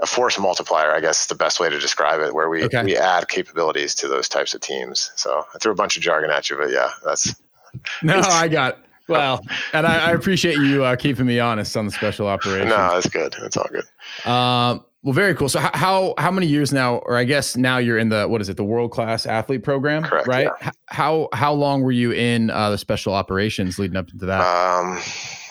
a 0.00 0.06
force 0.06 0.38
multiplier, 0.38 0.92
I 0.92 1.00
guess 1.00 1.20
is 1.20 1.26
the 1.26 1.34
best 1.34 1.60
way 1.60 1.68
to 1.70 1.78
describe 1.78 2.20
it, 2.20 2.34
where 2.34 2.48
we, 2.48 2.64
Okay. 2.64 2.82
we 2.82 2.96
add 2.96 3.28
capabilities 3.28 3.94
to 3.96 4.08
those 4.08 4.28
types 4.28 4.54
of 4.54 4.60
teams. 4.62 5.12
So 5.16 5.44
I 5.54 5.58
threw 5.58 5.70
a 5.70 5.76
bunch 5.76 5.96
of 5.96 6.02
jargon 6.02 6.30
at 6.30 6.48
you, 6.50 6.56
but 6.56 6.70
yeah, 6.70 6.90
that's 7.04 7.34
No, 8.02 8.18
I 8.20 8.48
got 8.48 8.78
well, 9.08 9.44
and 9.74 9.86
I, 9.86 10.10
I 10.10 10.12
appreciate 10.12 10.56
you 10.58 10.84
uh, 10.84 10.96
keeping 10.96 11.26
me 11.26 11.38
honest 11.40 11.76
on 11.76 11.84
the 11.86 11.92
special 11.92 12.26
operations. 12.26 12.70
no, 12.70 12.88
that's 12.94 13.08
good. 13.08 13.34
It's 13.42 13.56
all 13.56 13.68
good. 13.70 14.30
Um, 14.30 14.84
well, 15.02 15.12
very 15.12 15.34
cool. 15.34 15.48
So 15.48 15.58
how 15.58 16.14
how 16.16 16.30
many 16.30 16.46
years 16.46 16.72
now, 16.72 16.96
or 16.98 17.16
I 17.16 17.24
guess 17.24 17.56
now 17.56 17.78
you're 17.78 17.98
in 17.98 18.08
the 18.08 18.28
what 18.28 18.40
is 18.40 18.48
it, 18.48 18.56
the 18.56 18.64
world 18.64 18.92
class 18.92 19.26
athlete 19.26 19.64
program, 19.64 20.04
Correct, 20.04 20.28
right? 20.28 20.48
yeah. 20.60 20.70
How 20.86 21.28
how 21.32 21.52
long 21.52 21.82
were 21.82 21.92
you 21.92 22.12
in 22.12 22.50
uh, 22.50 22.70
the 22.70 22.78
special 22.78 23.12
operations 23.12 23.78
leading 23.78 23.96
up 23.96 24.10
into 24.10 24.26
that? 24.26 24.40
Um, 24.40 24.94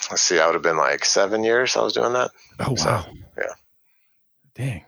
let's 0.10 0.22
see, 0.22 0.39
I 0.39 0.46
would 0.46 0.55
have 0.55 0.63
been 0.63 0.77
like 0.77 1.03
seven 1.03 1.43
years 1.43 1.75
I 1.75 1.81
was 1.81 1.93
doing 1.93 2.13
that. 2.13 2.31
oh 2.62 2.75
so, 2.75 2.89
wow, 2.89 3.05
yeah. 3.38 3.43
dang. 4.55 4.86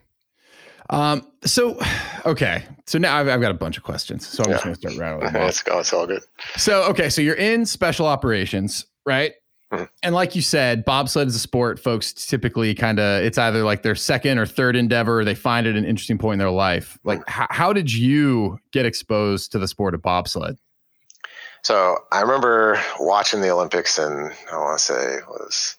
Um, 0.89 1.27
so, 1.43 1.79
okay. 2.25 2.63
So 2.85 2.99
now 2.99 3.17
I've, 3.17 3.27
I've 3.27 3.41
got 3.41 3.51
a 3.51 3.55
bunch 3.55 3.77
of 3.77 3.83
questions. 3.83 4.27
So 4.27 4.43
I'm 4.43 4.51
yeah. 4.51 4.55
just 4.55 4.63
going 4.63 4.75
to 4.75 4.81
start 4.81 4.97
rattling. 4.97 5.33
Let's 5.33 5.63
go. 5.63 5.79
It's 5.79 5.93
all 5.93 6.07
good. 6.07 6.21
So, 6.57 6.83
okay. 6.89 7.09
So 7.09 7.21
you're 7.21 7.35
in 7.35 7.65
special 7.65 8.05
operations, 8.05 8.85
right? 9.05 9.33
And 10.01 10.15
like 10.15 10.35
you 10.35 10.41
said, 10.41 10.85
bobsled 10.85 11.27
is 11.27 11.35
a 11.35 11.39
sport 11.39 11.79
folks 11.79 12.13
typically 12.13 12.75
kind 12.75 12.99
of, 12.99 13.23
it's 13.23 13.37
either 13.37 13.63
like 13.63 13.83
their 13.83 13.95
second 13.95 14.37
or 14.37 14.45
third 14.45 14.75
endeavor, 14.75 15.19
or 15.19 15.25
they 15.25 15.35
find 15.35 15.67
it 15.67 15.75
an 15.75 15.85
interesting 15.85 16.17
point 16.17 16.33
in 16.33 16.39
their 16.39 16.51
life. 16.51 16.97
Like, 17.03 17.19
h- 17.29 17.47
how 17.49 17.73
did 17.73 17.93
you 17.93 18.59
get 18.71 18.85
exposed 18.85 19.51
to 19.53 19.59
the 19.59 19.67
sport 19.67 19.93
of 19.93 20.01
bobsled? 20.01 20.57
So 21.63 21.97
I 22.11 22.21
remember 22.21 22.81
watching 22.99 23.41
the 23.41 23.49
Olympics 23.49 23.97
and 23.97 24.33
I 24.51 24.57
want 24.57 24.77
to 24.77 24.83
say 24.83 25.17
was 25.29 25.77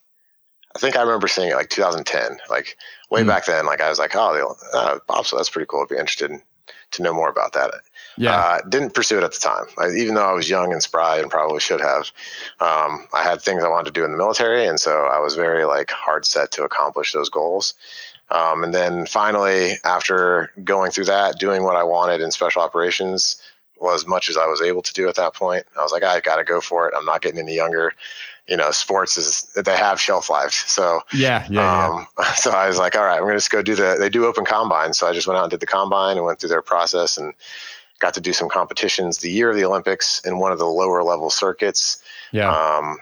I 0.75 0.79
think 0.79 0.97
I 0.97 1.03
remember 1.03 1.29
seeing 1.29 1.51
it 1.51 1.57
like 1.57 1.69
2010, 1.69 2.39
like 2.51 2.77
way 3.11 3.23
mm. 3.23 3.27
back 3.27 3.47
then. 3.47 3.67
Like 3.67 3.81
I 3.81 3.89
was 3.89 3.99
like, 3.99 4.17
oh, 4.17 4.35
the, 4.35 4.77
uh, 4.77 4.99
bobsled, 5.07 5.39
that's 5.39 5.51
pretty 5.51 5.67
cool. 5.69 5.83
I'd 5.83 5.89
be 5.89 5.97
interested 5.97 6.31
in, 6.31 6.43
to 6.93 7.03
know 7.03 7.15
more 7.15 7.29
about 7.29 7.53
that. 7.53 7.73
Yeah. 8.17 8.37
Uh, 8.37 8.61
didn't 8.69 8.95
pursue 8.95 9.19
it 9.19 9.25
at 9.25 9.33
the 9.33 9.41
time, 9.41 9.65
I, 9.79 9.91
even 9.91 10.15
though 10.15 10.25
I 10.25 10.33
was 10.33 10.49
young 10.49 10.73
and 10.73 10.83
spry 10.83 11.19
and 11.19 11.31
probably 11.31 11.61
should 11.61 11.81
have. 11.81 12.13
Um, 12.61 13.07
I 13.13 13.23
had 13.23 13.43
things 13.43 13.65
I 13.65 13.69
wanted 13.69 13.93
to 13.93 14.01
do 14.01 14.05
in 14.05 14.13
the 14.13 14.19
military, 14.19 14.67
and 14.67 14.79
so 14.79 15.07
I 15.07 15.19
was 15.19 15.35
very 15.35 15.65
like 15.65 15.91
hard 15.91 16.25
set 16.25 16.51
to 16.53 16.65
accomplish 16.65 17.13
those 17.13 17.29
goals. 17.29 17.75
Um, 18.31 18.65
and 18.65 18.75
then 18.75 19.07
finally, 19.07 19.75
after 19.85 20.51
going 20.65 20.91
through 20.91 21.05
that, 21.07 21.39
doing 21.39 21.63
what 21.63 21.77
I 21.77 21.83
wanted 21.83 22.21
in 22.21 22.31
special 22.31 22.63
operations, 22.63 23.37
was 23.81 24.03
as 24.03 24.07
much 24.07 24.29
as 24.29 24.37
I 24.37 24.47
was 24.47 24.63
able 24.63 24.83
to 24.83 24.93
do 24.95 25.09
at 25.09 25.17
that 25.17 25.35
point, 25.35 25.67
I 25.77 25.83
was 25.83 25.93
like, 25.93 26.05
I 26.05 26.21
got 26.21 26.37
to 26.37 26.45
go 26.45 26.61
for 26.61 26.89
it. 26.89 26.95
I'm 26.97 27.05
not 27.05 27.21
getting 27.21 27.41
any 27.41 27.55
younger 27.55 27.93
you 28.47 28.57
know, 28.57 28.71
sports 28.71 29.17
is 29.17 29.43
they 29.55 29.77
have 29.77 30.01
shelf 30.01 30.29
lives. 30.29 30.57
So 30.67 31.01
yeah, 31.13 31.47
yeah, 31.51 31.87
um, 31.87 32.07
yeah. 32.19 32.33
So 32.37 32.51
I 32.51 32.67
was 32.67 32.79
like, 32.79 32.95
all 32.95 33.05
right, 33.05 33.17
I'm 33.17 33.23
going 33.23 33.33
to 33.33 33.39
just 33.39 33.51
go 33.51 33.63
do 33.63 33.75
the. 33.75 33.97
They 33.99 34.09
do 34.09 34.27
open 34.27 34.45
combine, 34.45 34.93
so 34.93 35.07
I 35.07 35.13
just 35.13 35.27
went 35.27 35.39
out 35.39 35.45
and 35.45 35.51
did 35.51 35.61
the 35.61 35.67
combine 35.67 36.17
and 36.17 36.27
went 36.27 36.41
through 36.41 36.51
their 36.51 36.63
process 36.63 37.17
and 37.17 37.33
got 38.01 38.15
to 38.15 38.21
do 38.21 38.33
some 38.33 38.49
competitions 38.49 39.19
the 39.19 39.31
year 39.31 39.51
of 39.51 39.57
the 39.57 39.65
Olympics 39.65 40.21
in 40.25 40.39
one 40.39 40.53
of 40.53 40.59
the 40.59 40.67
lower 40.67 41.03
level 41.03 41.31
circuits. 41.31 42.03
Yeah. 42.33 42.51
Um, 42.51 42.99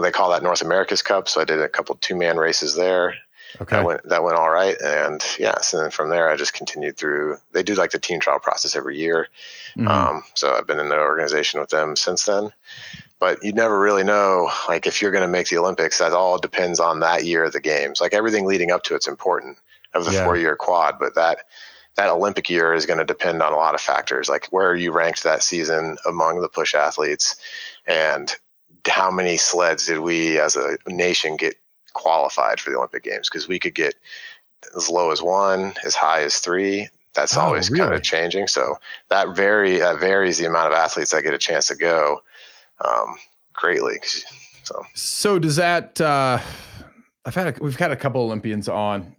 they 0.00 0.12
call 0.12 0.30
that 0.30 0.42
North 0.42 0.62
America's 0.62 1.02
Cup. 1.02 1.28
So 1.28 1.40
I 1.40 1.44
did 1.44 1.60
a 1.60 1.68
couple 1.68 1.96
two 1.96 2.14
man 2.14 2.36
races 2.36 2.76
there. 2.76 3.14
Okay. 3.60 3.76
That 3.76 3.84
went 3.84 4.08
that 4.08 4.22
went 4.22 4.36
all 4.36 4.50
right, 4.50 4.76
and 4.82 5.24
yes, 5.38 5.72
and 5.72 5.82
then 5.82 5.90
from 5.90 6.10
there 6.10 6.28
I 6.28 6.36
just 6.36 6.52
continued 6.52 6.98
through. 6.98 7.38
They 7.52 7.62
do 7.62 7.74
like 7.74 7.92
the 7.92 7.98
team 7.98 8.20
trial 8.20 8.38
process 8.38 8.76
every 8.76 8.98
year, 8.98 9.28
mm-hmm. 9.74 9.88
um, 9.88 10.22
so 10.34 10.52
I've 10.52 10.66
been 10.66 10.78
in 10.78 10.90
the 10.90 10.98
organization 10.98 11.58
with 11.58 11.70
them 11.70 11.96
since 11.96 12.26
then 12.26 12.52
but 13.18 13.42
you 13.42 13.52
never 13.52 13.78
really 13.78 14.04
know 14.04 14.50
like 14.68 14.86
if 14.86 15.02
you're 15.02 15.10
going 15.10 15.22
to 15.22 15.28
make 15.28 15.48
the 15.48 15.58
olympics 15.58 15.98
that 15.98 16.12
all 16.12 16.38
depends 16.38 16.80
on 16.80 17.00
that 17.00 17.24
year 17.24 17.44
of 17.44 17.52
the 17.52 17.60
games 17.60 18.00
like 18.00 18.14
everything 18.14 18.46
leading 18.46 18.70
up 18.70 18.82
to 18.82 18.94
it's 18.94 19.08
important 19.08 19.56
of 19.94 20.04
the 20.04 20.12
yeah. 20.12 20.24
four 20.24 20.36
year 20.36 20.56
quad 20.56 20.98
but 20.98 21.14
that 21.14 21.38
that 21.98 22.08
olympic 22.08 22.48
year 22.48 22.72
is 22.72 22.86
going 22.86 22.98
to 22.98 23.04
depend 23.04 23.42
on 23.42 23.52
a 23.52 23.56
lot 23.56 23.74
of 23.74 23.80
factors 23.80 24.28
like 24.28 24.46
where 24.46 24.70
are 24.70 24.76
you 24.76 24.90
ranked 24.90 25.22
that 25.22 25.42
season 25.42 25.98
among 26.06 26.40
the 26.40 26.48
push 26.48 26.74
athletes 26.74 27.36
and 27.86 28.36
how 28.86 29.10
many 29.10 29.36
sleds 29.36 29.86
did 29.86 29.98
we 29.98 30.40
as 30.40 30.56
a 30.56 30.78
nation 30.86 31.36
get 31.36 31.54
qualified 31.92 32.58
for 32.58 32.70
the 32.70 32.76
olympic 32.76 33.02
games 33.02 33.28
because 33.28 33.46
we 33.46 33.58
could 33.58 33.74
get 33.74 33.94
as 34.76 34.88
low 34.88 35.10
as 35.10 35.22
one 35.22 35.74
as 35.84 35.94
high 35.94 36.22
as 36.22 36.38
three 36.38 36.88
that's 37.14 37.36
oh, 37.36 37.40
always 37.40 37.70
really? 37.70 37.84
kind 37.84 37.94
of 37.94 38.02
changing 38.02 38.46
so 38.46 38.76
that 39.08 39.36
vary 39.36 39.78
that 39.78 40.00
varies 40.00 40.38
the 40.38 40.46
amount 40.46 40.72
of 40.72 40.72
athletes 40.72 41.10
that 41.10 41.22
get 41.22 41.34
a 41.34 41.38
chance 41.38 41.66
to 41.66 41.74
go 41.74 42.22
um, 42.84 43.16
greatly. 43.52 43.98
So, 44.62 44.82
so 44.94 45.38
does 45.38 45.56
that? 45.56 46.00
Uh, 46.00 46.38
I've 47.24 47.34
had 47.34 47.58
a, 47.58 47.62
we've 47.62 47.76
had 47.76 47.90
a 47.90 47.96
couple 47.96 48.22
Olympians 48.22 48.68
on. 48.68 49.14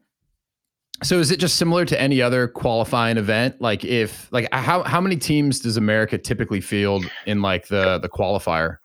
So 1.04 1.20
is 1.20 1.32
it 1.32 1.40
just 1.40 1.56
similar 1.56 1.86
to 1.86 2.00
any 2.00 2.22
other 2.22 2.48
qualifying 2.48 3.18
event? 3.18 3.62
Like 3.62 3.84
if 3.84 4.32
like 4.32 4.48
how 4.52 4.84
how 4.84 5.00
many 5.00 5.18
teams 5.18 5.60
does 5.60 5.78
America 5.78 6.18
typically 6.18 6.62
field 6.62 7.10
in 7.26 7.42
like 7.42 7.68
the 7.68 8.00
the 8.00 8.10
qualifier? 8.10 8.78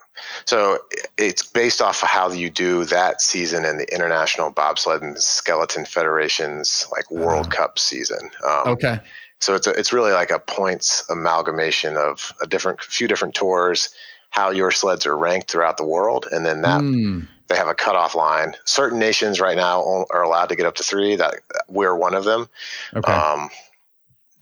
So 0.44 0.78
it's 1.18 1.42
based 1.42 1.82
off 1.82 2.02
of 2.02 2.08
how 2.08 2.30
you 2.30 2.50
do 2.50 2.84
that 2.84 3.20
season 3.20 3.64
in 3.64 3.78
the 3.78 3.92
International 3.92 4.50
Bobsled 4.50 5.02
and 5.02 5.18
Skeleton 5.20 5.84
Federation's 5.84 6.86
like 6.92 7.10
World 7.10 7.46
uh, 7.46 7.50
Cup 7.50 7.78
season. 7.78 8.30
Um, 8.46 8.68
okay. 8.68 9.00
So 9.40 9.54
it's 9.54 9.66
a, 9.66 9.70
it's 9.70 9.92
really 9.92 10.12
like 10.12 10.30
a 10.30 10.38
points 10.38 11.04
amalgamation 11.10 11.96
of 11.96 12.32
a 12.40 12.46
different 12.46 12.80
few 12.80 13.08
different 13.08 13.34
tours 13.34 13.92
how 14.34 14.50
your 14.50 14.72
sleds 14.72 15.06
are 15.06 15.16
ranked 15.16 15.48
throughout 15.48 15.76
the 15.76 15.84
world, 15.84 16.26
and 16.32 16.44
then 16.44 16.62
that 16.62 16.80
mm. 16.80 17.24
They 17.48 17.56
have 17.56 17.68
a 17.68 17.74
cutoff 17.74 18.14
line. 18.14 18.54
Certain 18.64 18.98
nations 18.98 19.40
right 19.40 19.56
now 19.56 20.06
are 20.10 20.22
allowed 20.22 20.48
to 20.48 20.56
get 20.56 20.66
up 20.66 20.74
to 20.76 20.82
three. 20.82 21.16
That 21.16 21.34
we're 21.68 21.96
one 21.96 22.14
of 22.14 22.24
them. 22.24 22.48
Okay. 22.94 23.12
Um, 23.12 23.50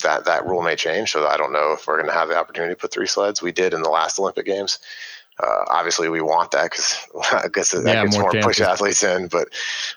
that 0.02 0.24
that 0.24 0.46
rule 0.46 0.62
may 0.62 0.76
change, 0.76 1.12
so 1.12 1.26
I 1.26 1.36
don't 1.36 1.52
know 1.52 1.72
if 1.72 1.86
we're 1.86 1.96
going 1.96 2.08
to 2.08 2.14
have 2.14 2.28
the 2.28 2.36
opportunity 2.36 2.74
to 2.74 2.80
put 2.80 2.92
three 2.92 3.06
sleds. 3.06 3.40
We 3.40 3.52
did 3.52 3.72
in 3.72 3.82
the 3.82 3.90
last 3.90 4.18
Olympic 4.18 4.46
Games. 4.46 4.78
Uh, 5.42 5.64
obviously, 5.68 6.08
we 6.08 6.20
want 6.20 6.50
that 6.50 6.64
because 6.64 6.96
I 7.32 7.48
guess 7.52 7.70
that 7.70 7.84
yeah, 7.84 8.04
gets 8.04 8.16
more, 8.16 8.32
more 8.32 8.42
push 8.42 8.60
athletes 8.60 9.02
in. 9.02 9.28
But 9.28 9.48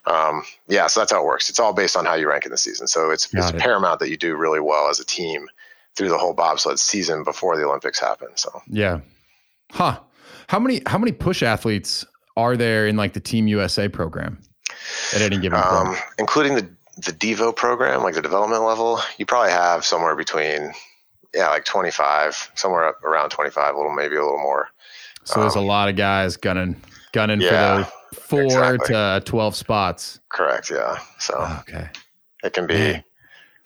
um, 0.05 0.43
yeah, 0.67 0.87
so 0.87 1.01
that's 1.01 1.11
how 1.11 1.21
it 1.21 1.25
works. 1.25 1.49
It's 1.49 1.59
all 1.59 1.73
based 1.73 1.97
on 1.97 2.05
how 2.05 2.13
you 2.13 2.29
rank 2.29 2.45
in 2.45 2.51
the 2.51 2.57
season. 2.57 2.87
So 2.87 3.09
it's, 3.11 3.31
it's 3.33 3.49
it. 3.49 3.57
paramount 3.57 3.99
that 3.99 4.09
you 4.09 4.17
do 4.17 4.35
really 4.35 4.59
well 4.59 4.89
as 4.89 4.99
a 4.99 5.05
team 5.05 5.47
through 5.95 6.09
the 6.09 6.17
whole 6.17 6.33
bobsled 6.33 6.79
season 6.79 7.23
before 7.23 7.57
the 7.57 7.63
Olympics 7.63 7.99
happen. 7.99 8.29
So 8.35 8.61
yeah, 8.67 8.99
Huh. 9.71 9.99
How 10.47 10.59
many 10.59 10.81
how 10.85 10.97
many 10.97 11.11
push 11.11 11.43
athletes 11.43 12.05
are 12.37 12.57
there 12.57 12.87
in 12.87 12.95
like 12.95 13.13
the 13.13 13.19
Team 13.19 13.47
USA 13.47 13.87
program 13.87 14.39
at 15.13 15.21
any 15.21 15.37
given 15.37 15.59
um, 15.59 15.87
point? 15.87 15.99
Including 16.19 16.55
the 16.55 16.67
the 16.97 17.11
Devo 17.11 17.53
program, 17.55 18.03
like 18.03 18.15
the 18.15 18.21
development 18.21 18.63
level, 18.63 19.01
you 19.17 19.25
probably 19.25 19.51
have 19.51 19.83
somewhere 19.83 20.15
between 20.15 20.71
yeah, 21.33 21.49
like 21.49 21.65
25, 21.65 22.51
somewhere 22.55 22.95
around 23.03 23.29
25, 23.29 23.73
a 23.73 23.77
little 23.77 23.93
maybe 23.93 24.15
a 24.15 24.23
little 24.23 24.39
more. 24.39 24.69
So 25.25 25.35
um, 25.35 25.41
there's 25.41 25.55
a 25.55 25.59
um, 25.59 25.65
lot 25.65 25.89
of 25.89 25.97
guys 25.97 26.37
gunning 26.37 26.81
gunning 27.11 27.41
yeah, 27.41 27.83
for 27.83 27.89
the 28.13 28.21
four 28.21 28.43
exactly. 28.43 28.93
to 28.93 29.21
12 29.25 29.55
spots. 29.55 30.19
Correct, 30.29 30.71
yeah. 30.71 30.99
So 31.19 31.35
okay. 31.61 31.89
It 32.43 32.53
can 32.53 32.67
be 32.67 32.75
Man. 32.75 33.03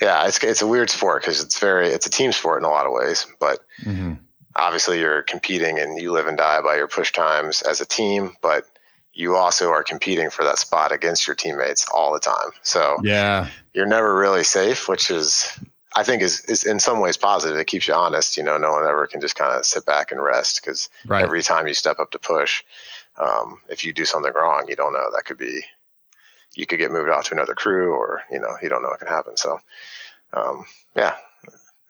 yeah, 0.01 0.27
it's 0.27 0.43
it's 0.43 0.61
a 0.61 0.67
weird 0.67 0.89
sport 0.89 1.23
cuz 1.23 1.41
it's 1.41 1.59
very 1.59 1.89
it's 1.89 2.07
a 2.07 2.09
team 2.09 2.31
sport 2.31 2.61
in 2.61 2.65
a 2.65 2.69
lot 2.69 2.85
of 2.85 2.93
ways, 2.93 3.27
but 3.39 3.59
mm-hmm 3.83 4.13
obviously 4.55 4.99
you're 4.99 5.23
competing 5.23 5.79
and 5.79 6.01
you 6.01 6.11
live 6.11 6.27
and 6.27 6.37
die 6.37 6.61
by 6.61 6.75
your 6.75 6.87
push 6.87 7.11
times 7.11 7.61
as 7.61 7.81
a 7.81 7.85
team, 7.85 8.35
but 8.41 8.65
you 9.13 9.35
also 9.35 9.69
are 9.69 9.83
competing 9.83 10.29
for 10.29 10.43
that 10.43 10.59
spot 10.59 10.91
against 10.91 11.27
your 11.27 11.35
teammates 11.35 11.85
all 11.93 12.13
the 12.13 12.19
time. 12.19 12.51
So 12.63 12.97
yeah, 13.03 13.49
you're 13.73 13.85
never 13.85 14.17
really 14.17 14.43
safe, 14.43 14.87
which 14.87 15.11
is 15.11 15.57
I 15.95 16.03
think 16.03 16.21
is 16.21 16.41
is 16.45 16.63
in 16.63 16.79
some 16.79 16.99
ways 16.99 17.17
positive. 17.17 17.57
It 17.57 17.67
keeps 17.67 17.87
you 17.87 17.93
honest. 17.93 18.37
You 18.37 18.43
know, 18.43 18.57
no 18.57 18.71
one 18.71 18.85
ever 18.85 19.07
can 19.07 19.21
just 19.21 19.35
kind 19.35 19.57
of 19.57 19.65
sit 19.65 19.85
back 19.85 20.11
and 20.11 20.21
rest 20.21 20.61
because 20.61 20.89
right. 21.05 21.23
every 21.23 21.41
time 21.41 21.67
you 21.67 21.73
step 21.73 21.99
up 21.99 22.11
to 22.11 22.19
push, 22.19 22.63
um, 23.17 23.59
if 23.69 23.83
you 23.83 23.91
do 23.91 24.05
something 24.05 24.31
wrong, 24.33 24.65
you 24.67 24.75
don't 24.75 24.93
know 24.93 25.09
that 25.13 25.25
could 25.25 25.37
be 25.37 25.61
you 26.55 26.65
could 26.65 26.79
get 26.79 26.91
moved 26.91 27.09
off 27.09 27.25
to 27.25 27.33
another 27.33 27.53
crew, 27.53 27.93
or 27.93 28.23
you 28.31 28.39
know, 28.39 28.55
you 28.61 28.69
don't 28.69 28.81
know 28.81 28.89
what 28.89 28.99
can 28.99 29.07
happen. 29.07 29.37
So, 29.37 29.59
um, 30.33 30.65
yeah. 30.95 31.15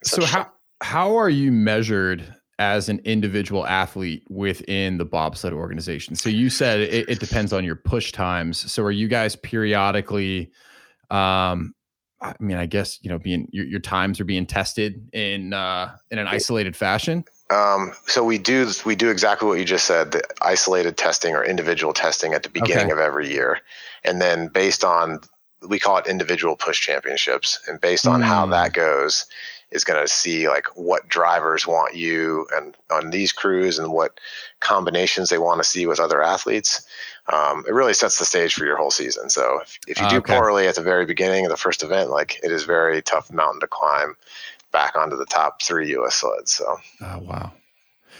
So 0.02 0.24
how 0.24 0.50
how 0.80 1.16
are 1.16 1.30
you 1.30 1.52
measured 1.52 2.34
as 2.60 2.90
an 2.90 3.00
individual 3.04 3.66
athlete 3.66 4.22
within 4.28 4.98
the 4.98 5.04
bobsled 5.04 5.54
organization? 5.54 6.14
So 6.14 6.28
you 6.28 6.50
said 6.50 6.80
it, 6.80 7.08
it 7.08 7.18
depends 7.18 7.52
on 7.52 7.64
your 7.64 7.74
push 7.74 8.12
times. 8.12 8.70
So 8.70 8.84
are 8.84 8.90
you 8.92 9.08
guys 9.08 9.34
periodically? 9.34 10.52
Um, 11.10 11.74
I 12.20 12.34
mean, 12.38 12.58
I 12.58 12.66
guess 12.66 12.98
you 13.02 13.08
know, 13.08 13.18
being 13.18 13.48
your, 13.50 13.64
your 13.64 13.80
times 13.80 14.20
are 14.20 14.24
being 14.24 14.44
tested 14.44 15.08
in 15.14 15.54
uh, 15.54 15.96
in 16.10 16.18
an 16.18 16.28
isolated 16.28 16.76
fashion. 16.76 17.24
Um, 17.50 17.92
so 18.06 18.22
we 18.22 18.36
do 18.36 18.70
we 18.84 18.94
do 18.94 19.10
exactly 19.10 19.48
what 19.48 19.58
you 19.58 19.64
just 19.64 19.86
said: 19.86 20.12
the 20.12 20.22
isolated 20.42 20.98
testing 20.98 21.34
or 21.34 21.42
individual 21.42 21.94
testing 21.94 22.34
at 22.34 22.42
the 22.42 22.50
beginning 22.50 22.86
okay. 22.86 22.92
of 22.92 22.98
every 22.98 23.32
year, 23.32 23.60
and 24.04 24.20
then 24.20 24.48
based 24.48 24.84
on 24.84 25.20
we 25.66 25.78
call 25.78 25.96
it 25.96 26.06
individual 26.06 26.56
push 26.56 26.78
championships, 26.80 27.58
and 27.66 27.80
based 27.80 28.06
on 28.06 28.20
mm. 28.20 28.24
how 28.24 28.44
that 28.46 28.74
goes, 28.74 29.24
is 29.70 29.84
going 29.84 30.00
to 30.00 30.08
see 30.08 30.48
like 30.48 30.66
what 30.76 31.08
drivers 31.08 31.66
want 31.66 31.94
you 31.94 32.46
and 32.54 32.76
on 32.90 33.10
these 33.10 33.32
crews 33.32 33.78
and 33.78 33.92
what 33.92 34.18
combinations 34.60 35.28
they 35.28 35.38
want 35.38 35.60
to 35.60 35.68
see 35.68 35.86
with 35.86 36.00
other 36.00 36.22
athletes. 36.22 36.86
Um, 37.32 37.64
it 37.68 37.72
really 37.72 37.94
sets 37.94 38.18
the 38.18 38.24
stage 38.24 38.54
for 38.54 38.64
your 38.64 38.76
whole 38.76 38.90
season. 38.90 39.30
So 39.30 39.60
if, 39.62 39.78
if 39.86 40.00
you 40.00 40.08
do 40.08 40.16
okay. 40.16 40.34
poorly 40.34 40.66
at 40.66 40.74
the 40.74 40.82
very 40.82 41.06
beginning 41.06 41.44
of 41.44 41.50
the 41.50 41.56
first 41.56 41.82
event, 41.82 42.10
like 42.10 42.40
it 42.42 42.50
is 42.50 42.64
very 42.64 43.00
tough 43.02 43.32
mountain 43.32 43.60
to 43.60 43.68
climb 43.68 44.16
back 44.72 44.96
onto 44.96 45.16
the 45.16 45.26
top 45.26 45.62
three 45.62 45.90
U.S. 45.90 46.16
sleds. 46.16 46.52
So. 46.52 46.76
Oh 47.02 47.18
wow. 47.20 47.52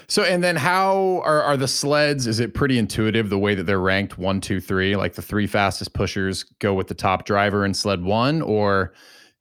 So 0.07 0.25
and 0.25 0.43
then 0.43 0.57
how 0.57 1.23
are 1.25 1.43
are 1.43 1.57
the 1.57 1.69
sleds? 1.69 2.27
Is 2.27 2.41
it 2.41 2.55
pretty 2.55 2.79
intuitive 2.79 3.29
the 3.29 3.39
way 3.39 3.55
that 3.55 3.65
they're 3.65 3.81
ranked 3.81 4.19
one, 4.19 4.41
two, 4.41 4.61
three? 4.61 4.97
Like 4.97 5.15
the 5.15 5.23
three 5.23 5.47
fastest 5.47 5.93
pushers 5.93 6.45
go 6.59 6.75
with 6.75 6.89
the 6.89 6.95
top 6.95 7.25
driver 7.25 7.65
in 7.65 7.75
sled 7.75 8.03
one, 8.03 8.43
or 8.43 8.93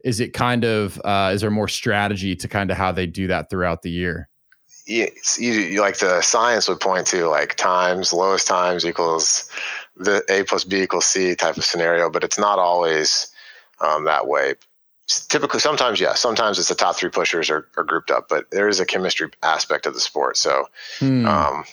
is 0.03 0.19
it 0.19 0.33
kind 0.33 0.63
of 0.63 1.01
uh, 1.03 1.31
is 1.33 1.41
there 1.41 1.51
more 1.51 1.67
strategy 1.67 2.35
to 2.35 2.47
kind 2.47 2.71
of 2.71 2.77
how 2.77 2.91
they 2.91 3.05
do 3.05 3.27
that 3.27 3.49
throughout 3.49 3.81
the 3.81 3.91
year? 3.91 4.29
Yeah, 4.85 5.07
you, 5.37 5.51
you, 5.51 5.81
like 5.81 5.99
the 5.99 6.21
science 6.21 6.67
would 6.67 6.79
point 6.79 7.05
to 7.07 7.27
like 7.27 7.55
times 7.55 8.11
lowest 8.11 8.47
times 8.47 8.85
equals 8.85 9.49
the 9.95 10.23
a 10.29 10.43
plus 10.43 10.63
b 10.63 10.81
equals 10.81 11.05
c 11.05 11.35
type 11.35 11.57
of 11.57 11.65
scenario, 11.65 12.09
but 12.09 12.23
it's 12.23 12.39
not 12.39 12.57
always 12.59 13.27
um, 13.81 14.05
that 14.05 14.27
way. 14.27 14.55
typically 15.07 15.59
sometimes 15.59 15.99
yeah 15.99 16.13
sometimes 16.13 16.59
it's 16.59 16.69
the 16.69 16.75
top 16.75 16.95
three 16.95 17.09
pushers 17.09 17.49
are, 17.49 17.67
are 17.77 17.83
grouped 17.83 18.11
up 18.11 18.27
but 18.29 18.49
there 18.51 18.67
is 18.67 18.79
a 18.79 18.85
chemistry 18.85 19.29
aspect 19.43 19.85
of 19.85 19.93
the 19.93 19.99
sport 19.99 20.37
so 20.37 20.65
hmm. 20.99 21.25
um, 21.25 21.63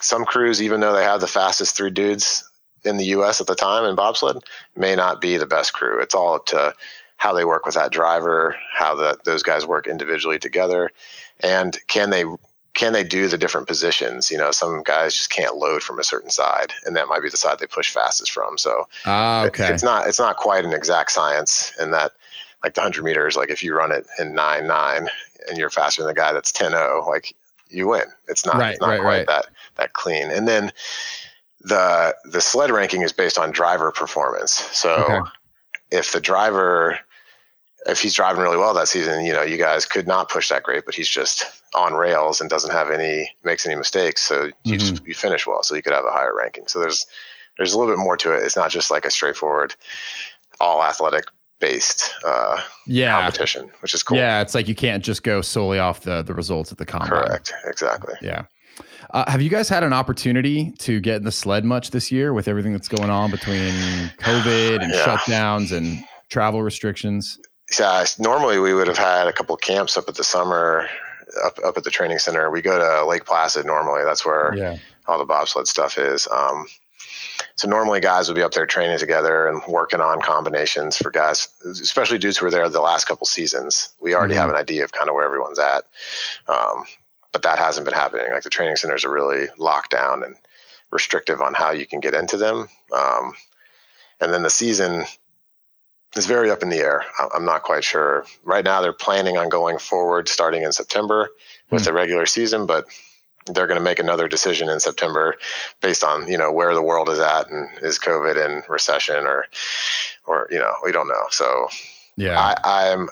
some 0.00 0.24
crews 0.24 0.62
even 0.62 0.80
though 0.80 0.94
they 0.94 1.02
have 1.02 1.20
the 1.20 1.26
fastest 1.26 1.76
three 1.76 1.90
dudes 1.90 2.48
in 2.84 2.96
the 2.96 3.06
us 3.06 3.40
at 3.40 3.46
the 3.46 3.54
time 3.54 3.84
in 3.84 3.94
bobsled 3.96 4.44
may 4.76 4.94
not 4.94 5.20
be 5.20 5.36
the 5.36 5.46
best 5.46 5.72
crew 5.72 6.00
it's 6.00 6.14
all 6.14 6.34
up 6.34 6.46
to 6.46 6.74
how 7.16 7.32
they 7.32 7.44
work 7.44 7.64
with 7.64 7.74
that 7.74 7.92
driver 7.92 8.56
how 8.72 8.94
the, 8.94 9.18
those 9.24 9.42
guys 9.42 9.66
work 9.66 9.86
individually 9.86 10.38
together 10.38 10.90
and 11.40 11.78
can 11.86 12.10
they 12.10 12.24
can 12.74 12.92
they 12.92 13.04
do 13.04 13.28
the 13.28 13.38
different 13.38 13.68
positions? 13.68 14.30
You 14.30 14.38
know, 14.38 14.50
some 14.50 14.82
guys 14.82 15.14
just 15.16 15.30
can't 15.30 15.56
load 15.56 15.82
from 15.82 15.98
a 15.98 16.04
certain 16.04 16.30
side, 16.30 16.72
and 16.84 16.94
that 16.96 17.06
might 17.06 17.22
be 17.22 17.28
the 17.28 17.36
side 17.36 17.58
they 17.58 17.66
push 17.66 17.90
fastest 17.90 18.32
from. 18.32 18.58
So, 18.58 18.88
ah, 19.06 19.44
okay. 19.46 19.68
it's 19.72 19.82
not 19.82 20.08
it's 20.08 20.18
not 20.18 20.36
quite 20.36 20.64
an 20.64 20.72
exact 20.72 21.12
science 21.12 21.72
in 21.80 21.92
that, 21.92 22.12
like 22.62 22.74
the 22.74 22.80
hundred 22.80 23.04
meters, 23.04 23.36
like 23.36 23.50
if 23.50 23.62
you 23.62 23.74
run 23.76 23.92
it 23.92 24.06
in 24.18 24.34
nine 24.34 24.66
nine 24.66 25.08
and 25.48 25.56
you're 25.56 25.70
faster 25.70 26.02
than 26.02 26.08
the 26.08 26.14
guy 26.14 26.32
that's 26.32 26.50
10-0, 26.50 27.06
like 27.06 27.36
you 27.68 27.88
win. 27.88 28.04
It's 28.28 28.46
not, 28.46 28.56
right, 28.56 28.72
it's 28.72 28.80
not 28.80 28.88
right, 28.88 29.00
quite 29.00 29.16
right. 29.18 29.26
that 29.26 29.46
that 29.76 29.92
clean. 29.92 30.30
And 30.30 30.48
then 30.48 30.72
the 31.60 32.16
the 32.24 32.40
sled 32.40 32.70
ranking 32.70 33.02
is 33.02 33.12
based 33.12 33.38
on 33.38 33.52
driver 33.52 33.92
performance. 33.92 34.52
So 34.52 34.94
okay. 34.94 35.30
If 35.90 36.12
the 36.12 36.20
driver 36.20 36.98
if 37.86 38.00
he's 38.00 38.14
driving 38.14 38.42
really 38.42 38.56
well 38.56 38.72
that 38.74 38.88
season, 38.88 39.24
you 39.24 39.32
know, 39.32 39.42
you 39.42 39.58
guys 39.58 39.84
could 39.84 40.06
not 40.06 40.30
push 40.30 40.48
that 40.48 40.62
great, 40.62 40.84
but 40.86 40.94
he's 40.94 41.08
just 41.08 41.44
on 41.74 41.94
rails 41.94 42.40
and 42.40 42.48
doesn't 42.48 42.72
have 42.72 42.90
any 42.90 43.30
makes 43.44 43.66
any 43.66 43.74
mistakes, 43.74 44.22
so 44.22 44.44
you 44.44 44.76
mm-hmm. 44.76 44.78
just, 44.78 45.06
you 45.06 45.14
finish 45.14 45.46
well, 45.46 45.62
so 45.62 45.74
you 45.74 45.82
could 45.82 45.92
have 45.92 46.04
a 46.04 46.10
higher 46.10 46.34
ranking. 46.34 46.66
So 46.66 46.80
there's 46.80 47.06
there's 47.58 47.72
a 47.72 47.78
little 47.78 47.92
bit 47.92 48.02
more 48.02 48.16
to 48.16 48.32
it. 48.32 48.42
It's 48.42 48.56
not 48.56 48.70
just 48.70 48.90
like 48.90 49.04
a 49.04 49.10
straightforward 49.10 49.74
all 50.60 50.82
athletic 50.82 51.26
based 51.60 52.12
uh, 52.24 52.60
yeah. 52.86 53.20
competition, 53.20 53.70
which 53.80 53.94
is 53.94 54.02
cool. 54.02 54.16
Yeah, 54.16 54.40
it's 54.40 54.54
like 54.54 54.68
you 54.68 54.74
can't 54.74 55.04
just 55.04 55.22
go 55.22 55.40
solely 55.40 55.78
off 55.78 56.00
the 56.00 56.22
the 56.22 56.34
results 56.34 56.72
at 56.72 56.78
the 56.78 56.86
combine. 56.86 57.08
Correct. 57.08 57.52
Exactly. 57.66 58.14
Yeah. 58.22 58.44
Uh, 59.10 59.30
have 59.30 59.42
you 59.42 59.50
guys 59.50 59.68
had 59.68 59.82
an 59.82 59.92
opportunity 59.92 60.72
to 60.78 61.00
get 61.00 61.16
in 61.16 61.24
the 61.24 61.32
sled 61.32 61.64
much 61.64 61.90
this 61.90 62.10
year 62.10 62.32
with 62.32 62.48
everything 62.48 62.72
that's 62.72 62.88
going 62.88 63.10
on 63.10 63.30
between 63.30 63.72
COVID 64.18 64.82
and 64.82 64.92
yeah. 64.92 65.04
shutdowns 65.04 65.72
and 65.72 66.04
travel 66.28 66.62
restrictions? 66.62 67.38
Yeah, 67.78 68.04
normally 68.18 68.58
we 68.58 68.74
would 68.74 68.88
have 68.88 68.98
had 68.98 69.26
a 69.26 69.32
couple 69.32 69.56
camps 69.56 69.96
up 69.96 70.08
at 70.08 70.16
the 70.16 70.24
summer, 70.24 70.88
up 71.44 71.58
up 71.64 71.76
at 71.76 71.84
the 71.84 71.90
training 71.90 72.18
center. 72.18 72.50
We 72.50 72.62
go 72.62 72.78
to 72.78 73.06
Lake 73.06 73.24
Placid 73.24 73.66
normally. 73.66 74.04
That's 74.04 74.24
where 74.24 74.54
yeah. 74.54 74.76
all 75.06 75.18
the 75.18 75.24
bobsled 75.24 75.66
stuff 75.66 75.98
is. 75.98 76.28
Um, 76.28 76.66
so 77.56 77.68
normally 77.68 78.00
guys 78.00 78.28
would 78.28 78.34
be 78.34 78.42
up 78.42 78.52
there 78.52 78.66
training 78.66 78.98
together 78.98 79.46
and 79.48 79.62
working 79.68 80.00
on 80.00 80.20
combinations 80.20 80.96
for 80.96 81.10
guys, 81.10 81.48
especially 81.64 82.18
dudes 82.18 82.38
who 82.38 82.46
were 82.46 82.50
there 82.50 82.68
the 82.68 82.80
last 82.80 83.06
couple 83.06 83.26
seasons. 83.26 83.90
We 84.00 84.14
already 84.14 84.34
mm-hmm. 84.34 84.40
have 84.40 84.50
an 84.50 84.56
idea 84.56 84.84
of 84.84 84.92
kind 84.92 85.08
of 85.08 85.14
where 85.14 85.24
everyone's 85.24 85.58
at, 85.58 85.84
um, 86.48 86.84
but 87.34 87.42
that 87.42 87.58
hasn't 87.58 87.84
been 87.84 87.92
happening. 87.92 88.26
Like 88.32 88.44
the 88.44 88.48
training 88.48 88.76
centers 88.76 89.04
are 89.04 89.10
really 89.10 89.48
locked 89.58 89.90
down 89.90 90.22
and 90.22 90.36
restrictive 90.92 91.40
on 91.40 91.52
how 91.52 91.72
you 91.72 91.84
can 91.84 91.98
get 91.98 92.14
into 92.14 92.36
them. 92.36 92.68
Um, 92.96 93.34
and 94.20 94.32
then 94.32 94.44
the 94.44 94.50
season 94.50 95.04
is 96.16 96.26
very 96.26 96.48
up 96.48 96.62
in 96.62 96.68
the 96.68 96.78
air. 96.78 97.02
I'm 97.34 97.44
not 97.44 97.64
quite 97.64 97.82
sure. 97.82 98.24
Right 98.44 98.64
now, 98.64 98.80
they're 98.80 98.92
planning 98.92 99.36
on 99.36 99.48
going 99.48 99.78
forward 99.78 100.28
starting 100.28 100.62
in 100.62 100.70
September 100.70 101.28
with 101.72 101.82
mm. 101.82 101.86
the 101.86 101.92
regular 101.92 102.24
season, 102.24 102.66
but 102.66 102.86
they're 103.46 103.66
going 103.66 103.80
to 103.80 103.84
make 103.84 103.98
another 103.98 104.28
decision 104.28 104.68
in 104.68 104.78
September 104.78 105.34
based 105.82 106.04
on 106.04 106.28
you 106.28 106.38
know 106.38 106.52
where 106.52 106.72
the 106.72 106.82
world 106.82 107.08
is 107.08 107.18
at 107.18 107.50
and 107.50 107.68
is 107.82 107.98
COVID 107.98 108.42
in 108.42 108.62
recession 108.68 109.26
or 109.26 109.46
or 110.24 110.46
you 110.52 110.58
know 110.58 110.72
we 110.84 110.92
don't 110.92 111.08
know. 111.08 111.24
So 111.30 111.66
yeah, 112.16 112.54
I, 112.62 112.92
I'm 112.92 113.08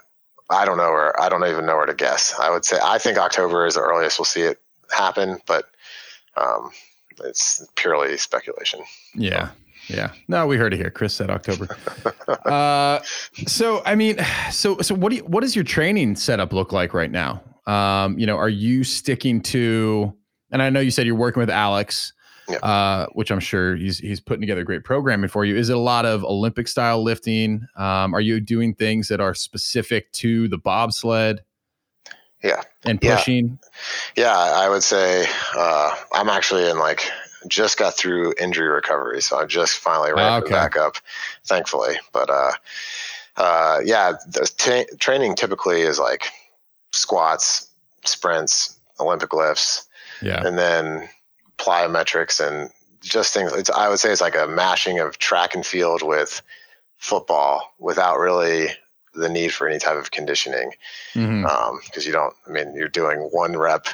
I 0.51 0.65
don't 0.65 0.77
know 0.77 0.91
where 0.91 1.21
I 1.21 1.29
don't 1.29 1.47
even 1.47 1.67
know 1.67 1.77
where 1.77 1.87
to 1.87 1.95
guess. 1.95 2.35
I 2.39 2.51
would 2.51 2.65
say 2.65 2.79
I 2.83 2.99
think 2.99 3.19
October 3.19 3.67
is 3.67 3.75
the 3.75 3.81
earliest 3.81 4.19
we'll 4.19 4.27
see 4.27 4.43
it 4.43 4.61
happen, 4.91 5.39
but 5.47 5.67
um, 6.37 6.71
it's 7.25 7.67
purely 7.77 8.17
speculation. 8.17 8.81
Yeah. 9.15 9.51
Yeah. 9.89 10.13
No, 10.29 10.47
we 10.47 10.57
heard 10.57 10.73
it 10.73 10.77
here. 10.77 10.91
Chris 10.91 11.15
said 11.15 11.29
October. 11.29 11.77
uh, 12.47 13.01
so, 13.47 13.83
I 13.85 13.95
mean, 13.97 14.17
so, 14.51 14.79
so 14.79 14.95
what 14.95 15.11
do 15.11 15.17
you, 15.17 15.25
what 15.25 15.41
does 15.41 15.57
your 15.57 15.65
training 15.65 16.15
setup 16.17 16.53
look 16.53 16.73
like 16.73 16.95
right 16.95 17.11
now? 17.11 17.43
Um, 17.67 18.19
you 18.19 18.27
know, 18.27 18.37
are 18.37 18.49
you 18.49 18.85
sticking 18.85 19.41
to, 19.43 20.15
and 20.51 20.63
I 20.63 20.71
know 20.71 20.81
you 20.81 20.93
said 20.93 21.07
you're 21.07 21.17
working 21.17 21.41
with 21.41 21.51
Alex, 21.51 22.13
uh, 22.63 23.07
which 23.13 23.31
I'm 23.31 23.41
sure 23.41 23.77
he's, 23.77 23.99
he's 23.99 24.21
putting 24.21 24.41
together 24.41 24.65
great 24.65 24.85
programming 24.85 25.29
for 25.29 25.45
you. 25.45 25.57
Is 25.57 25.71
it 25.71 25.77
a 25.77 25.81
lot 25.81 26.07
of 26.07 26.25
Olympic 26.25 26.69
style 26.69 27.03
lifting? 27.03 27.67
Um, 27.77 28.15
are 28.15 28.21
you 28.21 28.41
doing 28.41 28.75
things 28.75 29.09
that 29.09 29.21
are 29.21 29.35
specific 29.35 30.11
to 30.13 30.49
the 30.49 30.59
bobsled? 30.59 31.43
Yeah. 32.43 32.63
And 32.85 33.01
pushing? 33.01 33.59
Yeah, 34.17 34.25
yeah 34.25 34.53
I 34.57 34.69
would 34.69 34.83
say, 34.83 35.27
uh, 35.57 35.95
I'm 36.13 36.29
actually 36.29 36.69
in 36.69 36.79
like 36.79 37.09
just 37.49 37.79
got 37.79 37.97
through 37.97 38.35
injury 38.41 38.69
recovery, 38.69 39.21
so 39.21 39.39
I'm 39.39 39.49
just 39.49 39.79
finally 39.79 40.13
ramping 40.13 40.47
okay. 40.47 40.55
back 40.55 40.77
up, 40.77 40.97
thankfully. 41.45 41.97
But 42.13 42.31
uh, 42.31 42.53
uh, 43.37 43.79
yeah, 43.85 44.13
the 44.27 44.51
t- 44.57 44.97
training 44.99 45.35
typically 45.37 45.83
is 45.83 45.99
like 45.99 46.27
squats, 46.93 47.69
sprints, 48.05 48.79
Olympic 49.01 49.33
lifts, 49.33 49.87
yeah, 50.21 50.47
and 50.47 50.59
then 50.59 51.09
plyometrics 51.59 52.45
and 52.45 52.71
just 53.01 53.35
things. 53.35 53.53
It's 53.53 53.71
I 53.71 53.89
would 53.89 53.99
say 53.99 54.11
it's 54.11 54.21
like 54.21 54.37
a 54.37 54.47
mashing 54.47 54.99
of 54.99 55.19
track 55.19 55.55
and 55.55 55.65
field 55.65 56.03
with 56.03 56.43
football 56.99 57.75
without 57.79 58.19
really 58.19 58.69
the 59.15 59.29
need 59.29 59.53
for 59.53 59.69
any 59.69 59.79
type 59.79 59.97
of 59.97 60.11
conditioning 60.11 60.73
because 61.15 61.29
mm-hmm. 61.29 61.47
um, 61.47 61.81
you 61.97 62.13
don't. 62.13 62.35
I 62.47 62.51
mean, 62.51 62.75
you're 62.75 62.89
doing 62.89 63.19
one 63.33 63.57
rep 63.59 63.87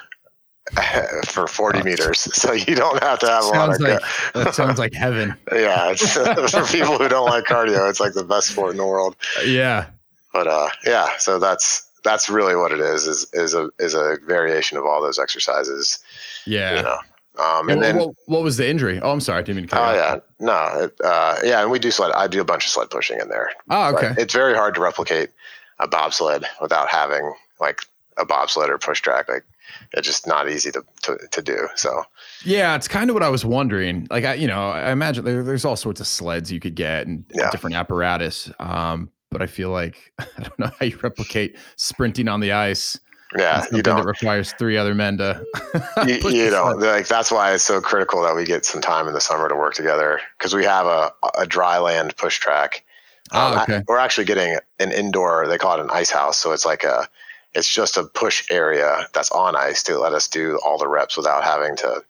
for 1.26 1.46
40 1.46 1.82
meters. 1.82 2.28
So 2.38 2.52
you 2.52 2.74
don't 2.74 3.02
have 3.02 3.18
to 3.20 3.26
have 3.26 3.44
a 3.44 3.48
lot 3.48 3.74
of. 3.74 3.80
Like, 3.80 4.00
that 4.34 4.54
sounds 4.54 4.78
like 4.78 4.92
heaven. 4.94 5.34
yeah. 5.52 5.94
for 5.94 6.64
people 6.66 6.98
who 6.98 7.08
don't 7.08 7.28
like 7.28 7.44
cardio, 7.44 7.88
it's 7.90 8.00
like 8.00 8.12
the 8.12 8.24
best 8.24 8.48
sport 8.48 8.72
in 8.72 8.76
the 8.76 8.86
world. 8.86 9.16
Yeah. 9.44 9.86
But 10.32 10.46
uh, 10.46 10.68
yeah, 10.84 11.16
so 11.18 11.38
that's 11.38 11.88
that's 12.04 12.28
really 12.28 12.54
what 12.54 12.70
it 12.70 12.80
is 12.80 13.06
is 13.06 13.26
is 13.32 13.54
a 13.54 13.70
is 13.78 13.94
a 13.94 14.18
variation 14.26 14.78
of 14.78 14.84
all 14.84 15.02
those 15.02 15.18
exercises. 15.18 15.98
Yeah. 16.46 16.76
You 16.76 16.82
know. 16.82 16.98
Um, 17.38 17.68
and, 17.68 17.70
and 17.70 17.82
then 17.82 17.96
what, 17.98 18.14
what, 18.26 18.42
was 18.42 18.56
the 18.56 18.68
injury? 18.68 19.00
Oh, 19.00 19.12
I'm 19.12 19.20
sorry, 19.20 19.38
I 19.38 19.42
didn't 19.42 19.56
mean 19.56 19.68
to. 19.68 19.78
Oh 19.78 19.92
yeah, 19.92 20.16
no, 20.40 20.84
it, 20.84 21.00
uh, 21.04 21.36
yeah, 21.44 21.62
and 21.62 21.70
we 21.70 21.78
do 21.78 21.90
sled. 21.90 22.10
I 22.12 22.26
do 22.26 22.40
a 22.40 22.44
bunch 22.44 22.66
of 22.66 22.72
sled 22.72 22.90
pushing 22.90 23.20
in 23.20 23.28
there. 23.28 23.50
Oh, 23.70 23.94
okay. 23.94 24.08
But 24.08 24.18
it's 24.18 24.34
very 24.34 24.54
hard 24.54 24.74
to 24.74 24.80
replicate 24.80 25.30
a 25.78 25.86
bobsled 25.86 26.44
without 26.60 26.88
having 26.88 27.32
like 27.60 27.82
a 28.16 28.26
bobsled 28.26 28.70
or 28.70 28.78
push 28.78 29.00
track. 29.00 29.28
Like 29.28 29.44
it's 29.92 30.06
just 30.06 30.26
not 30.26 30.48
easy 30.48 30.70
to, 30.72 30.82
to, 31.02 31.18
to 31.30 31.42
do. 31.42 31.68
So 31.76 32.02
yeah, 32.44 32.74
it's 32.74 32.88
kind 32.88 33.10
of 33.10 33.14
what 33.14 33.22
I 33.22 33.28
was 33.28 33.44
wondering. 33.44 34.06
Like 34.10 34.24
I, 34.24 34.34
you 34.34 34.46
know, 34.46 34.68
I 34.70 34.90
imagine 34.90 35.24
there, 35.24 35.42
there's 35.42 35.64
all 35.64 35.76
sorts 35.76 36.00
of 36.00 36.06
sleds 36.06 36.50
you 36.50 36.60
could 36.60 36.74
get 36.74 37.06
and 37.06 37.24
yeah. 37.32 37.50
different 37.50 37.76
apparatus. 37.76 38.50
Um, 38.58 39.10
but 39.30 39.42
I 39.42 39.46
feel 39.46 39.70
like 39.70 40.12
I 40.18 40.26
don't 40.42 40.58
know 40.58 40.70
how 40.78 40.86
you 40.86 40.98
replicate 41.02 41.56
sprinting 41.76 42.28
on 42.28 42.40
the 42.40 42.52
ice. 42.52 42.98
Yeah, 43.36 43.66
you 43.72 43.82
don't. 43.82 44.00
It 44.00 44.06
requires 44.06 44.52
three 44.52 44.76
other 44.76 44.94
men 44.94 45.18
to. 45.18 45.44
you, 46.06 46.30
you 46.30 46.50
know, 46.50 46.74
like 46.76 47.08
that's 47.08 47.30
why 47.30 47.52
it's 47.52 47.64
so 47.64 47.80
critical 47.80 48.22
that 48.22 48.34
we 48.34 48.44
get 48.44 48.64
some 48.64 48.80
time 48.80 49.06
in 49.06 49.12
the 49.12 49.20
summer 49.20 49.48
to 49.48 49.54
work 49.54 49.74
together 49.74 50.20
because 50.38 50.54
we 50.54 50.64
have 50.64 50.86
a 50.86 51.12
a 51.36 51.46
dry 51.46 51.78
land 51.78 52.16
push 52.16 52.38
track. 52.38 52.84
Oh, 53.32 53.52
um, 53.52 53.58
okay. 53.60 53.76
I, 53.76 53.82
we're 53.86 53.98
actually 53.98 54.24
getting 54.24 54.56
an 54.78 54.92
indoor. 54.92 55.46
They 55.46 55.58
call 55.58 55.78
it 55.78 55.82
an 55.82 55.90
ice 55.92 56.10
house. 56.10 56.38
So 56.38 56.52
it's 56.52 56.64
like 56.64 56.84
a 56.84 57.06
it's 57.54 57.72
just 57.72 57.96
a 57.96 58.04
push 58.04 58.44
area 58.50 59.06
that's 59.12 59.30
on 59.30 59.56
ice 59.56 59.82
to 59.84 59.98
let 59.98 60.12
us 60.12 60.28
do 60.28 60.58
all 60.64 60.78
the 60.78 60.88
reps 60.88 61.16
without 61.16 61.44
having 61.44 61.76
to 61.76 62.02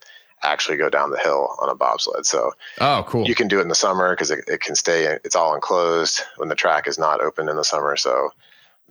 actually 0.43 0.77
go 0.77 0.89
down 0.89 1.11
the 1.11 1.19
hill 1.19 1.57
on 1.61 1.69
a 1.69 1.75
bobsled. 1.75 2.27
So, 2.27 2.53
oh, 2.81 3.05
cool. 3.09 3.27
You 3.27 3.35
can 3.35 3.49
do 3.49 3.59
it 3.59 3.63
in 3.63 3.69
the 3.69 3.75
summer 3.75 4.11
because 4.15 4.31
it, 4.31 4.45
it 4.47 4.61
can 4.61 4.77
stay, 4.77 5.19
it's 5.25 5.35
all 5.35 5.55
enclosed 5.55 6.21
when 6.37 6.49
the 6.49 6.55
track 6.55 6.87
is 6.87 6.99
not 6.99 7.21
open 7.21 7.49
in 7.49 7.57
the 7.57 7.65
summer. 7.65 7.97
So, 7.97 8.33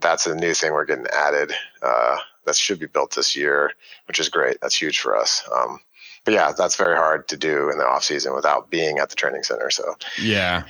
that's 0.00 0.26
a 0.26 0.34
new 0.34 0.54
thing 0.54 0.72
we're 0.72 0.84
getting 0.84 1.06
added. 1.12 1.52
Uh, 1.82 2.18
that 2.44 2.56
should 2.56 2.78
be 2.78 2.86
built 2.86 3.14
this 3.14 3.36
year, 3.36 3.72
which 4.06 4.18
is 4.18 4.28
great. 4.28 4.58
That's 4.62 4.80
huge 4.80 5.00
for 5.00 5.16
us. 5.16 5.46
Um, 5.54 5.80
but 6.24 6.34
yeah, 6.34 6.52
that's 6.56 6.76
very 6.76 6.96
hard 6.96 7.28
to 7.28 7.36
do 7.36 7.70
in 7.70 7.78
the 7.78 7.86
off 7.86 8.04
season 8.04 8.34
without 8.34 8.70
being 8.70 8.98
at 8.98 9.10
the 9.10 9.16
training 9.16 9.42
center. 9.42 9.70
So, 9.70 9.94
yeah. 10.20 10.64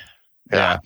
Yeah. 0.53 0.79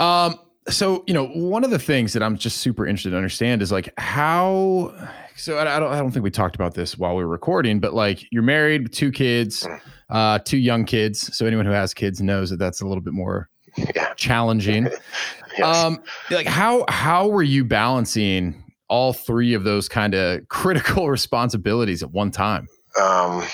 yeah. 0.00 0.24
Um, 0.26 0.38
so 0.68 1.04
you 1.06 1.12
know 1.12 1.26
one 1.26 1.62
of 1.62 1.70
the 1.70 1.78
things 1.78 2.12
that 2.14 2.22
i'm 2.22 2.38
just 2.38 2.58
super 2.58 2.86
interested 2.86 3.10
to 3.10 3.16
understand 3.16 3.60
is 3.60 3.70
like 3.70 3.92
how 3.98 4.94
so 5.36 5.58
I, 5.58 5.78
don't 5.78 5.92
i 5.92 5.98
don't 5.98 6.10
think 6.10 6.24
we 6.24 6.30
talked 6.30 6.54
about 6.54 6.74
this 6.74 6.96
while 6.96 7.14
we 7.16 7.22
were 7.22 7.30
recording 7.30 7.80
but 7.80 7.92
like 7.92 8.24
you're 8.32 8.42
married 8.42 8.84
with 8.84 8.92
two 8.92 9.12
kids 9.12 9.64
mm. 9.64 9.80
uh 10.08 10.38
two 10.38 10.56
young 10.56 10.84
kids 10.84 11.36
so 11.36 11.44
anyone 11.46 11.66
who 11.66 11.72
has 11.72 11.92
kids 11.92 12.22
knows 12.22 12.50
that 12.50 12.58
that's 12.58 12.80
a 12.80 12.86
little 12.86 13.02
bit 13.02 13.12
more 13.12 13.50
yeah. 13.76 14.14
challenging 14.14 14.88
yes. 15.58 15.76
um 15.76 16.02
like 16.30 16.46
how 16.46 16.84
how 16.88 17.28
were 17.28 17.42
you 17.42 17.64
balancing 17.64 18.62
all 18.88 19.12
three 19.12 19.54
of 19.54 19.64
those 19.64 19.88
kind 19.88 20.14
of 20.14 20.46
critical 20.48 21.08
responsibilities 21.10 22.02
at 22.02 22.10
one 22.10 22.30
time 22.30 22.68
um 23.00 23.44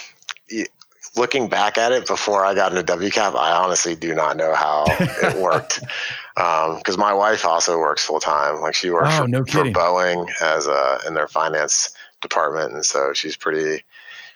looking 1.17 1.49
back 1.49 1.77
at 1.77 1.93
it 1.93 2.07
before 2.07 2.45
I 2.45 2.55
got 2.55 2.75
into 2.75 2.93
WCAP, 2.93 3.35
I 3.35 3.53
honestly 3.53 3.95
do 3.95 4.15
not 4.15 4.37
know 4.37 4.55
how 4.55 4.85
it 5.01 5.37
worked. 5.41 5.81
because 6.35 6.95
um, 6.95 7.01
my 7.01 7.13
wife 7.13 7.45
also 7.45 7.79
works 7.79 8.05
full 8.05 8.21
time. 8.21 8.61
Like 8.61 8.75
she 8.75 8.91
works 8.91 9.11
oh, 9.13 9.23
for, 9.23 9.29
no 9.29 9.45
for, 9.45 9.65
Boeing 9.65 10.29
as 10.41 10.67
a 10.67 10.99
in 11.07 11.15
their 11.15 11.29
finance 11.29 11.91
department, 12.21 12.73
and 12.73 12.85
so 12.85 13.13
she's 13.13 13.37
pretty 13.37 13.83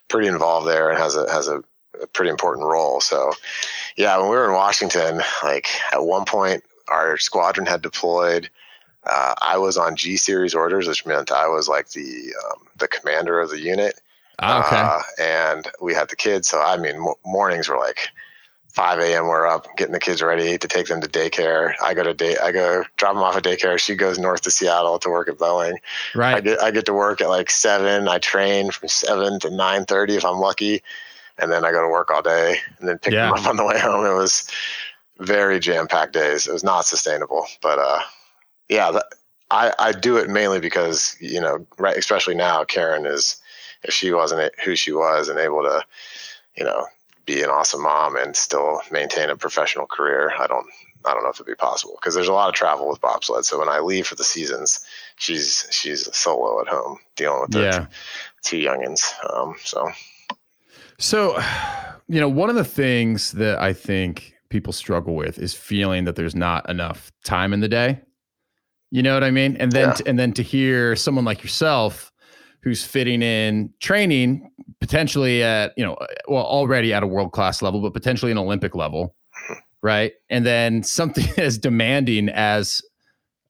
pretty 0.08 0.28
involved 0.28 0.66
there 0.66 0.90
and 0.90 0.98
has 0.98 1.16
a 1.16 1.30
has 1.30 1.48
a, 1.48 1.62
a 2.02 2.06
pretty 2.08 2.30
important 2.30 2.66
role. 2.66 3.00
So, 3.00 3.32
yeah, 3.96 4.16
when 4.18 4.28
we 4.28 4.36
were 4.36 4.46
in 4.46 4.52
Washington, 4.52 5.22
like 5.42 5.68
at 5.92 6.04
one 6.04 6.24
point, 6.24 6.62
our 6.88 7.18
squadron 7.18 7.66
had 7.66 7.82
deployed. 7.82 8.48
Uh, 9.04 9.34
I 9.42 9.58
was 9.58 9.76
on 9.76 9.96
G 9.96 10.16
series 10.16 10.54
orders, 10.54 10.88
which 10.88 11.04
meant 11.04 11.30
I 11.30 11.46
was 11.48 11.68
like 11.68 11.90
the 11.90 12.34
um, 12.44 12.66
the 12.78 12.88
commander 12.88 13.40
of 13.40 13.50
the 13.50 13.60
unit. 13.60 14.00
Ah, 14.40 14.66
okay. 14.66 14.76
Uh, 14.76 15.22
and 15.22 15.68
we 15.80 15.94
had 15.94 16.08
the 16.08 16.16
kids, 16.16 16.48
so 16.48 16.60
I 16.60 16.76
mean, 16.76 17.06
mornings 17.24 17.68
were 17.68 17.78
like 17.78 18.08
5 18.74 18.98
a.m. 18.98 19.28
We're 19.28 19.46
up 19.46 19.68
getting 19.76 19.92
the 19.92 20.00
kids 20.00 20.20
ready 20.20 20.58
to 20.58 20.68
take 20.68 20.88
them 20.88 21.00
to 21.00 21.08
daycare. 21.08 21.74
I 21.80 21.94
go 21.94 22.02
to 22.02 22.12
day, 22.12 22.36
I 22.42 22.50
go 22.50 22.84
drop 22.96 23.14
them 23.14 23.22
off 23.22 23.36
at 23.36 23.44
daycare. 23.44 23.78
She 23.78 23.94
goes 23.94 24.18
north 24.18 24.40
to 24.42 24.50
Seattle 24.50 24.98
to 24.98 25.08
work 25.10 25.28
at 25.28 25.38
Boeing. 25.38 25.76
Right. 26.12 26.34
I 26.34 26.40
get, 26.40 26.60
I 26.60 26.70
get 26.72 26.84
to 26.86 26.92
work 26.92 27.20
at 27.20 27.28
like 27.28 27.50
seven. 27.50 28.08
I 28.08 28.18
train 28.18 28.72
from 28.72 28.88
seven 28.88 29.38
to 29.40 29.48
9:30 29.48 30.16
if 30.16 30.24
I'm 30.24 30.40
lucky, 30.40 30.82
and 31.38 31.52
then 31.52 31.64
I 31.64 31.70
go 31.70 31.82
to 31.82 31.88
work 31.88 32.10
all 32.10 32.22
day 32.22 32.56
and 32.80 32.88
then 32.88 32.98
pick 32.98 33.12
yeah. 33.12 33.26
them 33.26 33.34
up 33.34 33.46
on 33.46 33.56
the 33.56 33.64
way 33.64 33.78
home. 33.78 34.04
It 34.04 34.14
was 34.14 34.50
very 35.18 35.60
jam 35.60 35.86
packed 35.86 36.12
days. 36.12 36.46
It 36.46 36.52
was 36.52 36.64
not 36.64 36.86
sustainable, 36.86 37.46
but 37.62 37.78
uh, 37.78 38.00
yeah, 38.68 38.90
that, 38.90 39.06
I 39.50 39.72
I 39.78 39.92
do 39.92 40.16
it 40.16 40.28
mainly 40.28 40.60
because 40.60 41.16
you 41.20 41.40
know, 41.40 41.66
right, 41.78 41.96
especially 41.96 42.34
now, 42.34 42.64
Karen 42.64 43.06
is 43.06 43.40
if 43.82 43.92
she 43.92 44.12
wasn't 44.12 44.52
who 44.64 44.76
she 44.76 44.92
was 44.92 45.28
and 45.28 45.38
able 45.38 45.62
to, 45.62 45.82
you 46.56 46.64
know, 46.64 46.86
be 47.26 47.42
an 47.42 47.50
awesome 47.50 47.82
mom 47.82 48.16
and 48.16 48.36
still 48.36 48.80
maintain 48.90 49.30
a 49.30 49.36
professional 49.36 49.86
career. 49.86 50.32
I 50.38 50.46
don't 50.46 50.66
I 51.04 51.12
don't 51.12 51.22
know 51.22 51.30
if 51.30 51.36
it'd 51.36 51.46
be 51.46 51.54
possible 51.54 51.96
because 52.00 52.14
there's 52.14 52.28
a 52.28 52.32
lot 52.32 52.48
of 52.48 52.54
travel 52.54 52.88
with 52.88 53.00
bobsled. 53.00 53.44
So 53.44 53.58
when 53.58 53.68
I 53.68 53.80
leave 53.80 54.06
for 54.06 54.14
the 54.14 54.24
seasons, 54.24 54.80
she's 55.16 55.66
she's 55.70 56.14
solo 56.16 56.60
at 56.60 56.68
home 56.68 56.98
dealing 57.16 57.42
with 57.42 57.50
the 57.50 57.62
yeah. 57.62 57.86
two 58.42 58.56
youngins. 58.56 59.02
Um, 59.30 59.54
so, 59.62 59.90
so 60.98 61.38
you 62.08 62.20
know, 62.20 62.28
one 62.28 62.48
of 62.48 62.56
the 62.56 62.64
things 62.64 63.32
that 63.32 63.60
I 63.60 63.72
think 63.72 64.33
people 64.54 64.72
struggle 64.72 65.16
with 65.16 65.36
is 65.36 65.52
feeling 65.52 66.04
that 66.04 66.14
there's 66.14 66.36
not 66.36 66.70
enough 66.70 67.10
time 67.24 67.52
in 67.52 67.58
the 67.58 67.66
day. 67.66 68.00
You 68.92 69.02
know 69.02 69.12
what 69.12 69.24
I 69.24 69.32
mean? 69.32 69.56
And 69.56 69.72
then 69.72 69.88
yeah. 69.88 69.94
to, 69.94 70.08
and 70.08 70.16
then 70.16 70.32
to 70.34 70.44
hear 70.44 70.94
someone 70.94 71.24
like 71.24 71.42
yourself 71.42 72.12
who's 72.62 72.84
fitting 72.84 73.20
in 73.20 73.74
training 73.80 74.48
potentially 74.78 75.42
at 75.42 75.72
you 75.76 75.84
know 75.84 75.96
well 76.28 76.44
already 76.44 76.92
at 76.92 77.02
a 77.02 77.06
world 77.06 77.32
class 77.32 77.62
level 77.62 77.82
but 77.82 77.92
potentially 77.92 78.32
an 78.32 78.38
olympic 78.38 78.74
level 78.74 79.14
right 79.82 80.12
and 80.30 80.46
then 80.46 80.82
something 80.82 81.26
as 81.36 81.58
demanding 81.58 82.30
as 82.30 82.80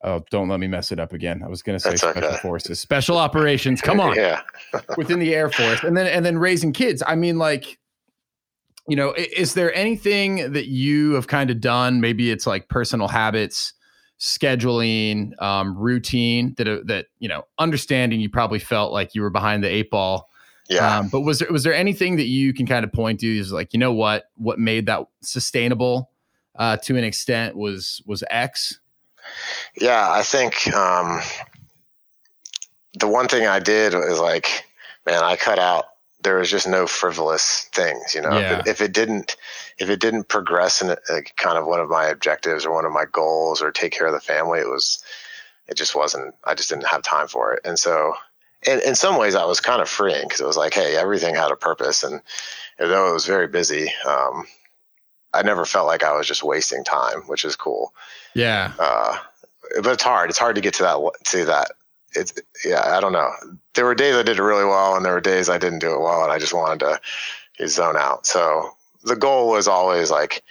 oh 0.03 0.21
don't 0.31 0.49
let 0.49 0.59
me 0.59 0.67
mess 0.67 0.91
it 0.91 0.99
up 0.99 1.13
again 1.13 1.43
i 1.45 1.49
was 1.49 1.63
going 1.63 1.77
to 1.77 1.81
say 1.81 1.91
That's 1.91 2.03
special 2.03 2.25
okay. 2.25 2.39
forces 2.39 2.81
special 2.81 3.17
operations 3.17 3.81
come 3.81 4.01
on 4.01 4.15
yeah 4.17 4.41
within 4.97 5.21
the 5.21 5.33
air 5.33 5.49
force 5.49 5.85
and 5.85 5.97
then 5.97 6.09
and 6.09 6.27
then 6.27 6.39
raising 6.39 6.73
kids 6.73 7.01
i 7.07 7.15
mean 7.15 7.39
like 7.39 7.79
you 8.89 8.97
know 8.97 9.15
is 9.17 9.55
there 9.55 9.75
anything 9.75 10.53
that 10.53 10.67
you 10.67 11.13
have 11.13 11.27
kind 11.27 11.51
of 11.51 11.61
done 11.61 12.01
maybe 12.01 12.31
it's 12.31 12.47
like 12.47 12.69
personal 12.69 13.09
habits 13.09 13.73
scheduling 14.21 15.41
um, 15.43 15.77
routine 15.77 16.55
that 16.57 16.69
uh, 16.69 16.79
that 16.85 17.07
you 17.19 17.29
know 17.29 17.45
understanding 17.59 18.21
you 18.21 18.29
probably 18.29 18.59
felt 18.59 18.93
like 18.93 19.15
you 19.15 19.23
were 19.23 19.31
behind 19.31 19.65
the 19.65 19.69
eight 19.69 19.91
ball 19.91 20.29
yeah. 20.69 20.99
um, 20.99 21.09
but 21.09 21.21
was 21.21 21.41
there 21.41 21.49
was 21.51 21.63
there 21.63 21.75
anything 21.75 22.17
that 22.17 22.27
you 22.27 22.55
can 22.55 22.67
kind 22.67 22.85
of 22.85 22.93
point 22.93 23.21
to 23.21 23.39
is 23.39 23.53
like 23.53 23.73
you 23.73 23.79
know 23.79 23.93
what? 23.93 24.31
What 24.37 24.59
made 24.59 24.87
that 24.87 25.07
sustainable 25.21 26.11
uh, 26.57 26.77
to 26.79 26.97
an 26.97 27.05
extent 27.05 27.57
was 27.57 28.03
was 28.07 28.23
x 28.31 28.81
yeah 29.81 30.11
i 30.11 30.23
think 30.23 30.73
um, 30.75 31.21
the 32.99 33.09
one 33.09 33.27
thing 33.27 33.47
i 33.47 33.59
did 33.59 33.95
was 33.95 34.21
like 34.21 34.67
man 35.07 35.23
i 35.23 35.35
cut 35.37 35.59
out 35.59 35.87
there 36.25 36.39
was 36.39 36.51
just 36.51 36.67
no 36.67 36.87
frivolous 36.87 37.69
things 37.73 38.15
you 38.15 38.21
know? 38.21 38.39
Yeah. 38.39 38.55
if, 38.55 38.61
it, 38.61 38.67
if, 38.67 38.81
it, 38.81 38.93
didn't 38.93 39.37
if 39.79 39.89
it 39.89 40.01
didn't 40.01 40.29
progress 40.29 40.83
in 40.83 40.91
a, 40.91 40.97
a 41.11 41.23
kind 41.37 41.57
of 41.57 41.67
one 41.67 41.81
of 41.81 41.89
my 41.89 42.07
objectives 42.07 42.67
or 42.67 42.73
one 42.73 42.85
of 42.85 42.93
my 42.93 43.05
goals 43.11 43.63
or 43.63 43.71
take 43.71 43.93
care 43.93 44.07
of 44.07 44.13
the 44.13 44.21
family 44.21 44.61
it 44.61 44.69
was 44.69 45.03
it 45.69 45.77
just 45.77 45.95
wasn't 45.95 46.35
i 46.45 46.55
just 46.55 46.69
didn't 46.69 46.87
have 46.87 47.03
time 47.03 47.29
for 47.29 47.55
it. 47.55 47.61
And 47.65 47.79
so 47.79 48.15
in, 48.67 48.81
in 48.81 48.95
some 48.95 49.17
ways 49.19 49.35
i 49.35 49.45
was 49.45 49.61
kind 49.61 49.81
of 49.81 49.89
freeing 49.89 50.27
because 50.27 50.41
it 50.41 50.47
was 50.47 50.57
like 50.57 50.75
hey 50.75 50.97
everything 50.97 51.35
had 51.35 51.53
a 51.53 51.57
purpose. 51.57 52.03
And 52.03 52.21
though 52.79 53.11
it 53.11 53.15
was 53.15 53.27
very 53.27 53.47
busy 53.47 53.89
um, 54.07 54.47
i 55.33 55.43
never 55.43 55.65
felt 55.65 55.87
like 55.87 56.03
i 56.03 56.17
was 56.17 56.27
just 56.27 56.43
wasting 56.43 56.83
time 56.85 57.21
which 57.27 57.45
is 57.45 57.57
cool. 57.57 57.95
Yeah. 58.35 58.73
Uh, 58.79 59.17
but 59.83 59.95
it's 59.95 60.03
hard. 60.03 60.31
It's 60.31 60.39
hard 60.39 60.57
to 60.57 60.61
get 60.61 60.75
to 60.75 60.83
that 60.83 61.11
to 61.25 61.45
that 61.47 61.73
it's 62.15 62.33
yeah, 62.65 62.97
I 62.97 63.01
don't 63.01 63.13
know. 63.13 63.31
There 63.75 63.85
were 63.85 63.95
days 63.95 64.15
I 64.15 64.23
did 64.23 64.39
it 64.39 64.43
really 64.43 64.65
well, 64.65 64.97
and 64.97 65.05
there 65.05 65.15
were 65.15 65.21
days 65.21 65.49
I 65.49 65.59
didn't 65.59 65.81
do 65.81 65.95
it 65.95 66.01
well, 66.01 66.23
and 66.23 66.33
I 66.33 66.39
just 66.39 66.55
wanted 66.55 66.81
to 66.81 67.69
zone 67.69 67.97
out. 67.97 68.27
So 68.27 68.71
the 69.03 69.17
goal 69.17 69.49
was 69.49 69.69
always 69.69 70.11
like, 70.11 70.43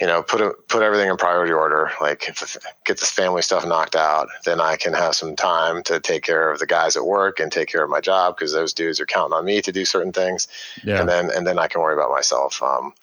you 0.00 0.06
know, 0.06 0.22
put 0.22 0.40
a, 0.40 0.52
put 0.68 0.82
everything 0.82 1.08
in 1.08 1.16
priority 1.16 1.52
order. 1.52 1.90
Like, 2.00 2.28
if, 2.28 2.56
get 2.84 2.98
this 2.98 3.10
family 3.10 3.42
stuff 3.42 3.66
knocked 3.66 3.96
out, 3.96 4.28
then 4.44 4.60
I 4.60 4.76
can 4.76 4.92
have 4.92 5.14
some 5.14 5.36
time 5.36 5.82
to 5.84 6.00
take 6.00 6.22
care 6.22 6.50
of 6.50 6.58
the 6.58 6.66
guys 6.66 6.96
at 6.96 7.06
work 7.06 7.40
and 7.40 7.50
take 7.50 7.68
care 7.68 7.82
of 7.82 7.90
my 7.90 8.00
job 8.00 8.36
because 8.36 8.52
those 8.52 8.74
dudes 8.74 9.00
are 9.00 9.06
counting 9.06 9.34
on 9.34 9.44
me 9.44 9.62
to 9.62 9.72
do 9.72 9.84
certain 9.84 10.12
things. 10.12 10.48
Yeah. 10.84 11.00
And 11.00 11.08
then 11.08 11.30
and 11.34 11.46
then 11.46 11.58
I 11.58 11.68
can 11.68 11.80
worry 11.80 11.94
about 11.94 12.10
myself. 12.10 12.62
Um, 12.62 12.94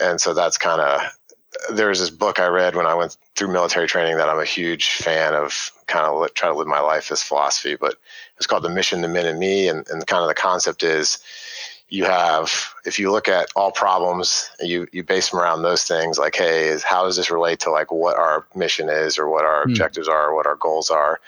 and 0.00 0.20
so 0.20 0.32
that's 0.34 0.56
kind 0.56 0.80
of 0.80 1.00
there's 1.72 1.98
this 1.98 2.10
book 2.10 2.38
I 2.38 2.46
read 2.46 2.76
when 2.76 2.86
I 2.86 2.94
went 2.94 3.16
through 3.36 3.52
military 3.52 3.88
training 3.88 4.16
that 4.16 4.28
I'm 4.28 4.38
a 4.38 4.44
huge 4.44 4.90
fan 4.90 5.34
of, 5.34 5.72
kind 5.86 6.06
of 6.06 6.20
li- 6.20 6.28
try 6.34 6.48
to 6.48 6.54
live 6.54 6.68
my 6.68 6.80
life 6.80 7.10
as 7.10 7.22
philosophy, 7.22 7.76
but 7.76 7.96
it's 8.36 8.46
called 8.46 8.62
The 8.62 8.70
Mission, 8.70 9.00
the 9.00 9.08
Men, 9.08 9.26
and 9.26 9.38
Me. 9.38 9.68
And, 9.68 9.88
and 9.88 10.06
kind 10.06 10.22
of 10.22 10.28
the 10.28 10.34
concept 10.34 10.82
is 10.82 11.18
you 11.88 12.04
have, 12.04 12.72
if 12.84 12.98
you 12.98 13.10
look 13.10 13.28
at 13.28 13.48
all 13.56 13.72
problems, 13.72 14.48
you, 14.60 14.86
you 14.92 15.02
base 15.02 15.30
them 15.30 15.40
around 15.40 15.62
those 15.62 15.82
things 15.82 16.18
like, 16.18 16.36
hey, 16.36 16.68
is, 16.68 16.84
how 16.84 17.04
does 17.04 17.16
this 17.16 17.30
relate 17.30 17.58
to 17.60 17.70
like 17.70 17.90
what 17.90 18.16
our 18.16 18.46
mission 18.54 18.88
is 18.88 19.18
or 19.18 19.28
what 19.28 19.44
our 19.44 19.64
mm. 19.64 19.70
objectives 19.70 20.08
are 20.08 20.28
or 20.28 20.36
what 20.36 20.46
our 20.46 20.56
goals 20.56 20.88
are? 20.88 21.20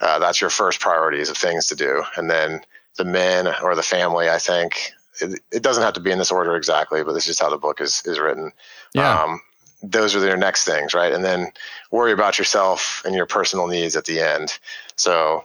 Uh, 0.00 0.18
that's 0.18 0.40
your 0.40 0.50
first 0.50 0.80
priorities 0.80 1.30
of 1.30 1.36
things 1.36 1.66
to 1.66 1.74
do. 1.74 2.04
And 2.16 2.30
then 2.30 2.60
the 2.98 3.04
men 3.04 3.48
or 3.62 3.74
the 3.74 3.82
family, 3.82 4.28
I 4.28 4.38
think, 4.38 4.92
it, 5.20 5.40
it, 5.50 5.62
doesn't 5.62 5.82
have 5.82 5.94
to 5.94 6.00
be 6.00 6.10
in 6.10 6.18
this 6.18 6.30
order 6.30 6.54
exactly, 6.54 7.02
but 7.02 7.12
this 7.12 7.28
is 7.28 7.40
how 7.40 7.50
the 7.50 7.56
book 7.56 7.80
is, 7.80 8.02
is 8.04 8.20
written. 8.20 8.52
Yeah. 8.94 9.22
Um, 9.22 9.40
those 9.82 10.14
are 10.14 10.20
their 10.20 10.36
next 10.36 10.64
things, 10.64 10.94
right? 10.94 11.12
And 11.12 11.24
then 11.24 11.52
worry 11.90 12.12
about 12.12 12.38
yourself 12.38 13.02
and 13.04 13.14
your 13.14 13.26
personal 13.26 13.68
needs 13.68 13.96
at 13.96 14.06
the 14.06 14.20
end. 14.20 14.58
So 14.96 15.44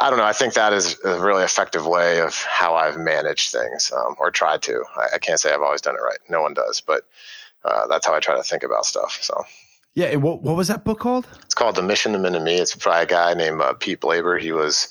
I 0.00 0.08
don't 0.08 0.18
know. 0.18 0.24
I 0.24 0.32
think 0.32 0.54
that 0.54 0.72
is 0.72 0.98
a 1.04 1.20
really 1.20 1.42
effective 1.42 1.86
way 1.86 2.20
of 2.20 2.34
how 2.34 2.74
I've 2.74 2.96
managed 2.96 3.50
things 3.50 3.92
um, 3.94 4.14
or 4.18 4.30
tried 4.30 4.62
to. 4.62 4.82
I, 4.96 5.16
I, 5.16 5.18
can't 5.18 5.38
say 5.38 5.52
I've 5.52 5.60
always 5.60 5.82
done 5.82 5.96
it 5.96 6.02
right. 6.02 6.18
No 6.30 6.40
one 6.40 6.54
does, 6.54 6.80
but 6.80 7.02
uh, 7.64 7.86
that's 7.88 8.06
how 8.06 8.14
I 8.14 8.20
try 8.20 8.36
to 8.36 8.42
think 8.42 8.62
about 8.62 8.86
stuff. 8.86 9.18
So. 9.20 9.44
Yeah. 9.94 10.14
What, 10.16 10.42
what 10.42 10.56
was 10.56 10.68
that 10.68 10.84
book 10.84 11.00
called? 11.00 11.28
It's 11.42 11.54
called 11.54 11.74
The 11.76 11.82
Mission, 11.82 12.12
the 12.12 12.18
Men 12.18 12.34
and 12.34 12.44
Me. 12.44 12.56
It's 12.56 12.74
by 12.74 13.02
a 13.02 13.06
guy 13.06 13.34
named 13.34 13.60
uh, 13.60 13.74
Pete 13.74 14.00
Blaber. 14.00 14.40
He 14.40 14.52
was 14.52 14.88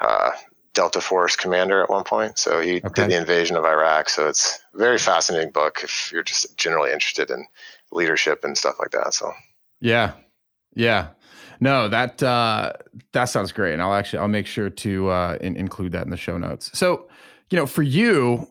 uh, 0.00 0.30
Delta 0.78 1.00
Force 1.00 1.34
commander 1.34 1.82
at 1.82 1.90
one 1.90 2.04
point. 2.04 2.38
So 2.38 2.60
he 2.60 2.76
okay. 2.76 3.02
did 3.02 3.10
the 3.10 3.16
invasion 3.16 3.56
of 3.56 3.64
Iraq. 3.64 4.08
So 4.08 4.28
it's 4.28 4.60
a 4.74 4.78
very 4.78 4.96
fascinating 4.96 5.50
book 5.50 5.80
if 5.82 6.12
you're 6.12 6.22
just 6.22 6.56
generally 6.56 6.92
interested 6.92 7.32
in 7.32 7.44
leadership 7.90 8.44
and 8.44 8.56
stuff 8.56 8.76
like 8.78 8.92
that. 8.92 9.12
So 9.12 9.32
yeah, 9.80 10.12
yeah. 10.76 11.08
No, 11.58 11.88
that 11.88 12.22
uh, 12.22 12.74
that 13.12 13.24
sounds 13.24 13.50
great, 13.50 13.72
and 13.72 13.82
I'll 13.82 13.94
actually 13.94 14.20
I'll 14.20 14.28
make 14.28 14.46
sure 14.46 14.70
to 14.70 15.08
uh, 15.08 15.38
in, 15.40 15.56
include 15.56 15.90
that 15.92 16.04
in 16.04 16.10
the 16.10 16.16
show 16.16 16.38
notes. 16.38 16.70
So, 16.78 17.08
you 17.50 17.56
know, 17.56 17.66
for 17.66 17.82
you, 17.82 18.46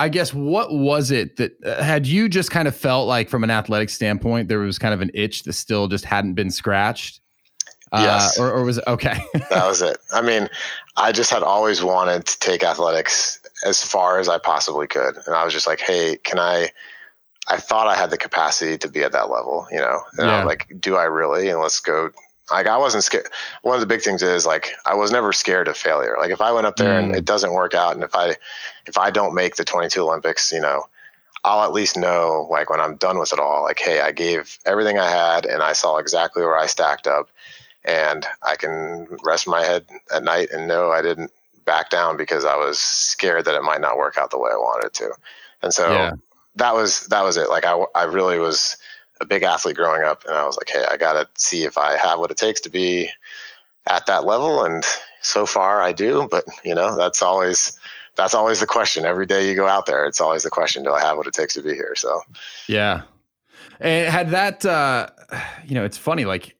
I 0.00 0.08
guess 0.08 0.34
what 0.34 0.74
was 0.74 1.12
it 1.12 1.36
that 1.36 1.52
uh, 1.64 1.80
had 1.80 2.08
you 2.08 2.28
just 2.28 2.50
kind 2.50 2.66
of 2.66 2.74
felt 2.74 3.06
like 3.06 3.28
from 3.28 3.44
an 3.44 3.50
athletic 3.50 3.90
standpoint 3.90 4.48
there 4.48 4.58
was 4.58 4.80
kind 4.80 4.92
of 4.92 5.00
an 5.00 5.12
itch 5.14 5.44
that 5.44 5.52
still 5.52 5.86
just 5.86 6.04
hadn't 6.04 6.34
been 6.34 6.50
scratched? 6.50 7.20
Uh, 7.92 8.00
yes. 8.02 8.38
Or, 8.38 8.50
or 8.50 8.64
was 8.64 8.78
it 8.78 8.84
okay? 8.86 9.18
that 9.50 9.66
was 9.66 9.82
it. 9.82 9.98
I 10.12 10.20
mean, 10.20 10.48
I 10.96 11.12
just 11.12 11.30
had 11.30 11.42
always 11.42 11.82
wanted 11.82 12.26
to 12.26 12.38
take 12.38 12.62
athletics 12.62 13.40
as 13.64 13.82
far 13.82 14.18
as 14.18 14.28
I 14.28 14.38
possibly 14.38 14.86
could, 14.86 15.16
and 15.26 15.34
I 15.34 15.44
was 15.44 15.52
just 15.52 15.66
like, 15.66 15.80
hey, 15.80 16.18
can 16.22 16.38
I? 16.38 16.70
I 17.50 17.56
thought 17.56 17.86
I 17.86 17.96
had 17.96 18.10
the 18.10 18.18
capacity 18.18 18.76
to 18.76 18.88
be 18.88 19.02
at 19.02 19.12
that 19.12 19.30
level, 19.30 19.66
you 19.70 19.78
know. 19.78 20.02
And 20.18 20.26
yeah. 20.26 20.36
I'm 20.36 20.46
like, 20.46 20.70
do 20.78 20.96
I 20.96 21.04
really? 21.04 21.48
And 21.48 21.60
let's 21.60 21.80
go. 21.80 22.10
Like 22.50 22.66
I 22.66 22.76
wasn't 22.76 23.04
scared. 23.04 23.26
One 23.62 23.74
of 23.74 23.80
the 23.80 23.86
big 23.86 24.02
things 24.02 24.22
is 24.22 24.44
like 24.44 24.72
I 24.86 24.94
was 24.94 25.10
never 25.10 25.32
scared 25.32 25.68
of 25.68 25.76
failure. 25.76 26.16
Like 26.18 26.30
if 26.30 26.40
I 26.40 26.52
went 26.52 26.66
up 26.66 26.76
there 26.76 27.00
mm. 27.00 27.04
and 27.04 27.16
it 27.16 27.24
doesn't 27.24 27.52
work 27.52 27.74
out, 27.74 27.94
and 27.94 28.04
if 28.04 28.14
I 28.14 28.36
if 28.86 28.98
I 28.98 29.10
don't 29.10 29.34
make 29.34 29.56
the 29.56 29.64
22 29.64 30.02
Olympics, 30.02 30.52
you 30.52 30.60
know, 30.60 30.84
I'll 31.44 31.64
at 31.64 31.72
least 31.72 31.96
know 31.96 32.46
like 32.50 32.70
when 32.70 32.80
I'm 32.80 32.96
done 32.96 33.18
with 33.18 33.32
it 33.32 33.38
all, 33.38 33.62
like, 33.62 33.78
hey, 33.78 34.00
I 34.00 34.12
gave 34.12 34.58
everything 34.66 34.98
I 34.98 35.08
had, 35.08 35.46
and 35.46 35.62
I 35.62 35.72
saw 35.72 35.96
exactly 35.96 36.42
where 36.42 36.58
I 36.58 36.66
stacked 36.66 37.06
up, 37.06 37.30
and 37.84 38.26
I 38.42 38.56
can 38.56 39.06
rest 39.24 39.46
my 39.46 39.62
head 39.62 39.86
at 40.14 40.24
night 40.24 40.50
and 40.52 40.68
know 40.68 40.90
I 40.90 41.02
didn't 41.02 41.32
back 41.64 41.90
down 41.90 42.16
because 42.16 42.44
I 42.44 42.56
was 42.56 42.78
scared 42.78 43.44
that 43.44 43.54
it 43.54 43.62
might 43.62 43.80
not 43.80 43.98
work 43.98 44.16
out 44.16 44.30
the 44.30 44.38
way 44.38 44.50
I 44.50 44.56
wanted 44.56 44.86
it 44.86 44.94
to. 44.94 45.12
And 45.62 45.72
so 45.72 45.90
yeah. 45.90 46.12
that 46.56 46.74
was 46.74 47.06
that 47.08 47.22
was 47.22 47.36
it. 47.36 47.50
Like 47.50 47.64
I 47.64 47.84
I 47.94 48.04
really 48.04 48.38
was 48.38 48.76
a 49.20 49.26
big 49.26 49.42
athlete 49.42 49.76
growing 49.76 50.02
up, 50.02 50.24
and 50.24 50.34
I 50.34 50.46
was 50.46 50.56
like, 50.56 50.70
hey, 50.70 50.84
I 50.90 50.96
got 50.96 51.14
to 51.14 51.28
see 51.40 51.64
if 51.64 51.76
I 51.76 51.96
have 51.96 52.18
what 52.18 52.30
it 52.30 52.36
takes 52.36 52.60
to 52.62 52.70
be 52.70 53.10
at 53.86 54.06
that 54.06 54.24
level. 54.24 54.64
And 54.64 54.84
so 55.22 55.46
far, 55.46 55.82
I 55.82 55.92
do. 55.92 56.28
But 56.30 56.44
you 56.64 56.74
know, 56.74 56.96
that's 56.96 57.22
always 57.22 57.78
that's 58.16 58.34
always 58.34 58.60
the 58.60 58.66
question. 58.66 59.04
Every 59.04 59.26
day 59.26 59.48
you 59.48 59.54
go 59.54 59.66
out 59.66 59.86
there, 59.86 60.06
it's 60.06 60.20
always 60.20 60.42
the 60.42 60.50
question: 60.50 60.82
Do 60.82 60.92
I 60.92 61.00
have 61.00 61.16
what 61.16 61.26
it 61.26 61.34
takes 61.34 61.54
to 61.54 61.62
be 61.62 61.74
here? 61.74 61.94
So, 61.96 62.20
yeah. 62.66 63.02
And 63.80 64.08
had 64.08 64.30
that, 64.30 64.66
uh, 64.66 65.08
you 65.64 65.74
know, 65.74 65.84
it's 65.84 65.96
funny. 65.96 66.24
Like, 66.24 66.56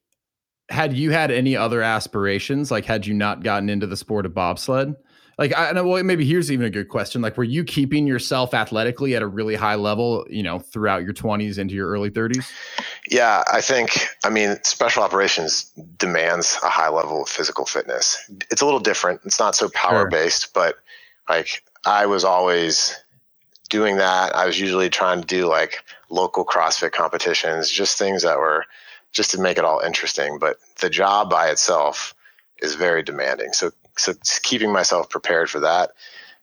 had 0.68 0.96
you 0.96 1.10
had 1.10 1.30
any 1.30 1.56
other 1.56 1.82
aspirations? 1.82 2.70
Like, 2.70 2.84
had 2.84 3.06
you 3.06 3.14
not 3.14 3.42
gotten 3.42 3.68
into 3.68 3.86
the 3.86 3.96
sport 3.96 4.26
of 4.26 4.34
bobsled? 4.34 4.96
like 5.38 5.52
I 5.56 5.72
know 5.72 5.86
well 5.86 6.02
maybe 6.02 6.24
here's 6.24 6.52
even 6.52 6.66
a 6.66 6.70
good 6.70 6.88
question 6.88 7.22
like 7.22 7.36
were 7.36 7.44
you 7.44 7.64
keeping 7.64 8.06
yourself 8.06 8.52
athletically 8.52 9.14
at 9.14 9.22
a 9.22 9.26
really 9.26 9.54
high 9.54 9.76
level 9.76 10.26
you 10.28 10.42
know 10.42 10.58
throughout 10.58 11.04
your 11.04 11.14
20s 11.14 11.58
into 11.58 11.74
your 11.74 11.88
early 11.88 12.10
30s 12.10 12.50
yeah 13.10 13.44
I 13.50 13.60
think 13.60 14.08
I 14.24 14.30
mean 14.30 14.58
special 14.64 15.02
operations 15.02 15.72
demands 15.96 16.58
a 16.62 16.68
high 16.68 16.90
level 16.90 17.22
of 17.22 17.28
physical 17.28 17.64
fitness 17.64 18.18
it's 18.50 18.60
a 18.60 18.64
little 18.64 18.80
different 18.80 19.20
it's 19.24 19.38
not 19.38 19.54
so 19.54 19.70
power 19.70 20.08
based 20.08 20.42
sure. 20.42 20.50
but 20.54 20.76
like 21.28 21.62
I 21.86 22.06
was 22.06 22.24
always 22.24 22.96
doing 23.70 23.96
that 23.96 24.34
I 24.34 24.44
was 24.46 24.58
usually 24.58 24.90
trying 24.90 25.20
to 25.20 25.26
do 25.26 25.46
like 25.46 25.84
local 26.10 26.44
CrossFit 26.44 26.92
competitions 26.92 27.70
just 27.70 27.96
things 27.96 28.22
that 28.22 28.38
were 28.38 28.64
just 29.18 29.30
to 29.30 29.40
make 29.40 29.58
it 29.58 29.64
all 29.64 29.80
interesting 29.80 30.38
but 30.38 30.56
the 30.80 30.88
job 30.88 31.28
by 31.28 31.48
itself 31.48 32.14
is 32.62 32.74
very 32.74 33.02
demanding 33.02 33.52
so 33.52 33.70
so 33.96 34.14
keeping 34.42 34.72
myself 34.72 35.10
prepared 35.10 35.50
for 35.50 35.60
that 35.60 35.90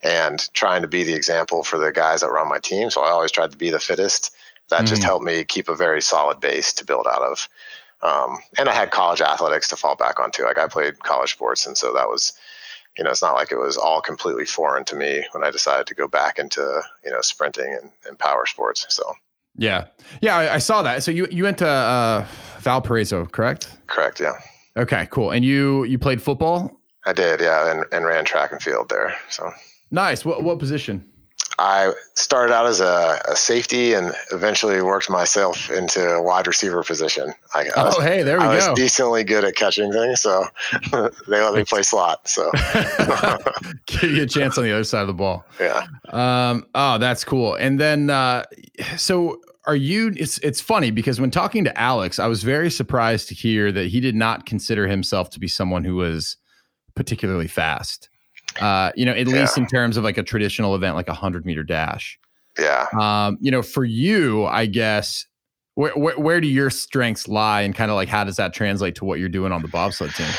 and 0.06 0.54
trying 0.54 0.84
to 0.84 0.88
be 0.88 1.04
the 1.04 1.16
example 1.16 1.64
for 1.64 1.78
the 1.80 1.92
guys 1.92 2.22
that 2.22 2.30
were 2.30 2.40
on 2.40 2.48
my 2.48 2.60
team. 2.60 2.90
So 2.90 3.02
I 3.02 3.10
always 3.10 3.32
tried 3.32 3.52
to 3.52 3.58
be 3.58 3.72
the 3.72 3.80
fittest. 3.80 4.32
That 4.70 4.78
mm-hmm. 4.78 4.86
just 4.86 5.04
helped 5.04 5.26
me 5.26 5.44
keep 5.44 5.68
a 5.68 5.76
very 5.76 6.02
solid 6.02 6.40
base 6.40 6.74
to 6.74 6.86
build 6.86 7.08
out 7.08 7.22
of. 7.22 7.50
Um, 8.02 8.38
and 8.58 8.70
I 8.70 8.74
had 8.74 8.92
college 8.92 9.22
athletics 9.22 9.68
to 9.70 9.76
fall 9.76 9.96
back 9.96 10.20
onto. 10.20 10.44
Like 10.44 10.60
I 10.60 10.68
played 10.68 11.00
college 11.00 11.32
sports, 11.32 11.66
and 11.66 11.76
so 11.76 11.92
that 11.94 12.08
was, 12.08 12.34
you 12.98 13.04
know, 13.04 13.10
it's 13.10 13.22
not 13.22 13.34
like 13.34 13.52
it 13.52 13.58
was 13.58 13.78
all 13.78 14.02
completely 14.02 14.46
foreign 14.46 14.86
to 14.86 14.96
me 14.96 15.26
when 15.32 15.44
I 15.44 15.50
decided 15.50 15.88
to 15.88 15.96
go 15.96 16.08
back 16.08 16.38
into 16.38 16.82
you 17.04 17.12
know 17.12 17.22
sprinting 17.22 17.78
and, 17.82 17.92
and 18.08 18.20
power 18.20 18.46
sports. 18.46 18.86
So. 18.90 19.04
Yeah, 19.58 19.86
yeah, 20.22 20.36
I, 20.36 20.56
I, 20.56 20.58
saw 20.58 20.82
that. 20.82 21.02
So 21.02 21.12
you 21.12 21.28
you 21.32 21.44
went 21.44 21.60
to 21.60 21.68
uh, 21.68 22.26
Valparaiso, 22.66 23.26
correct? 23.28 23.70
Correct. 23.88 24.20
Yeah. 24.20 24.34
Okay, 24.76 25.08
cool. 25.10 25.32
And 25.32 25.46
you 25.46 25.86
you 25.86 25.98
played 25.98 26.22
football 26.22 26.82
I 27.06 27.14
did, 27.14 27.40
yeah, 27.40 27.72
and, 27.72 27.86
and 27.92 28.06
ran 28.06 28.26
track 28.26 28.52
and 28.52 28.62
field 28.62 28.90
there. 28.90 29.16
So 29.30 29.52
nice. 29.92 30.26
What 30.26 30.44
what 30.44 30.60
position? 30.60 31.08
I 31.58 31.94
started 32.16 32.54
out 32.54 32.66
as 32.66 32.82
a, 32.82 33.22
a, 33.30 33.36
safety 33.36 33.94
and 33.94 34.14
eventually 34.34 34.82
worked 34.82 35.10
myself 35.10 35.72
into 35.72 36.06
a 36.06 36.22
wide 36.22 36.48
receiver 36.48 36.84
position. 36.84 37.34
I, 37.54 37.70
oh, 37.78 37.86
was, 37.86 38.04
hey, 38.04 38.24
there 38.24 38.40
we 38.40 38.44
I 38.44 38.60
go. 38.60 38.72
was 38.72 38.78
decently 38.78 39.24
good 39.24 39.46
at 39.46 39.56
catching 39.56 39.90
things, 39.94 40.20
so 40.20 40.44
they 40.92 41.42
let 41.42 41.54
me 41.54 41.64
play 41.64 41.82
slot. 41.82 42.28
So 42.28 42.52
give 43.86 44.12
you 44.12 44.24
a 44.24 44.28
chance 44.28 44.58
on 44.58 44.66
the 44.66 44.74
other 44.74 44.84
side 44.84 45.02
of 45.02 45.08
the 45.08 45.14
ball. 45.14 45.46
Yeah. 45.60 45.86
Um. 46.10 46.66
Oh, 46.76 46.98
that's 46.98 47.24
cool. 47.24 47.56
And 47.56 47.80
then, 47.80 48.10
uh, 48.10 48.44
so 48.98 49.40
are 49.68 49.76
you? 49.76 50.14
It's 50.16 50.38
it's 50.40 50.62
funny 50.62 50.92
because 50.92 51.20
when 51.20 51.32
talking 51.32 51.64
to 51.64 51.80
Alex, 51.80 52.20
I 52.20 52.28
was 52.28 52.44
very 52.44 52.70
surprised 52.70 53.28
to 53.30 53.36
hear 53.36 53.72
that 53.72 53.88
he 53.88 54.00
did 54.00 54.16
not 54.16 54.46
consider 54.46 54.88
himself 54.88 55.30
to 55.32 55.40
be 55.40 55.48
someone 55.48 55.84
who 55.84 55.96
was 55.96 56.38
particularly 56.96 57.48
fast. 57.48 58.10
Uh, 58.60 58.92
you 58.96 59.06
know, 59.06 59.12
at 59.12 59.28
yeah. 59.28 59.42
least 59.42 59.58
in 59.58 59.68
terms 59.68 59.98
of 59.98 60.04
like 60.04 60.18
a 60.18 60.24
traditional 60.24 60.76
event, 60.76 60.96
like 60.96 61.10
a 61.10 61.14
hundred 61.14 61.46
meter 61.46 61.64
dash. 61.64 62.18
Yeah. 62.58 62.88
Um, 63.00 63.38
you 63.42 63.52
know, 63.52 63.62
for 63.62 63.84
you, 63.84 64.46
I 64.46 64.66
guess, 64.66 65.26
where, 65.74 65.92
where, 65.94 66.18
where 66.18 66.40
do 66.40 66.48
your 66.48 66.70
strengths 66.70 67.28
lie, 67.28 67.62
and 67.62 67.76
kind 67.76 67.92
of 67.92 67.96
like 67.96 68.08
how 68.08 68.24
does 68.24 68.38
that 68.38 68.54
translate 68.54 68.96
to 68.96 69.06
what 69.06 69.20
you're 69.20 69.30
doing 69.30 69.52
on 69.52 69.62
the 69.62 69.68
bobsled 69.68 70.14
team? 70.16 70.30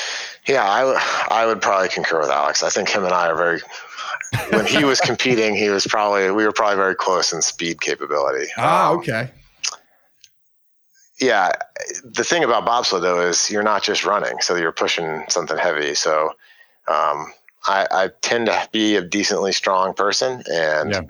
Yeah, 0.46 0.66
I, 0.66 0.80
w- 0.80 0.98
I 1.28 1.44
would 1.44 1.60
probably 1.60 1.88
concur 1.88 2.20
with 2.20 2.30
Alex. 2.30 2.62
I 2.62 2.70
think 2.70 2.88
him 2.88 3.04
and 3.04 3.12
I 3.12 3.28
are 3.28 3.36
very. 3.36 3.60
When 4.50 4.66
he 4.66 4.84
was 4.84 5.00
competing, 5.00 5.54
he 5.56 5.68
was 5.70 5.86
probably 5.86 6.30
we 6.30 6.44
were 6.44 6.52
probably 6.52 6.76
very 6.76 6.94
close 6.94 7.32
in 7.32 7.42
speed 7.42 7.80
capability. 7.80 8.48
Ah, 8.56 8.90
um, 8.90 8.98
okay 8.98 9.30
yeah, 11.18 11.52
the 12.04 12.24
thing 12.24 12.44
about 12.44 12.66
bobsled 12.66 13.02
though 13.02 13.20
is 13.20 13.50
you're 13.50 13.62
not 13.62 13.82
just 13.82 14.04
running, 14.04 14.40
so 14.40 14.56
you're 14.56 14.72
pushing 14.72 15.24
something 15.28 15.56
heavy. 15.56 15.94
So 15.94 16.30
um, 16.88 17.32
I, 17.66 17.86
I, 17.90 18.10
tend 18.20 18.46
to 18.46 18.68
be 18.70 18.96
a 18.96 19.02
decently 19.02 19.52
strong 19.52 19.94
person 19.94 20.42
and 20.52 20.92
yeah. 20.92 21.00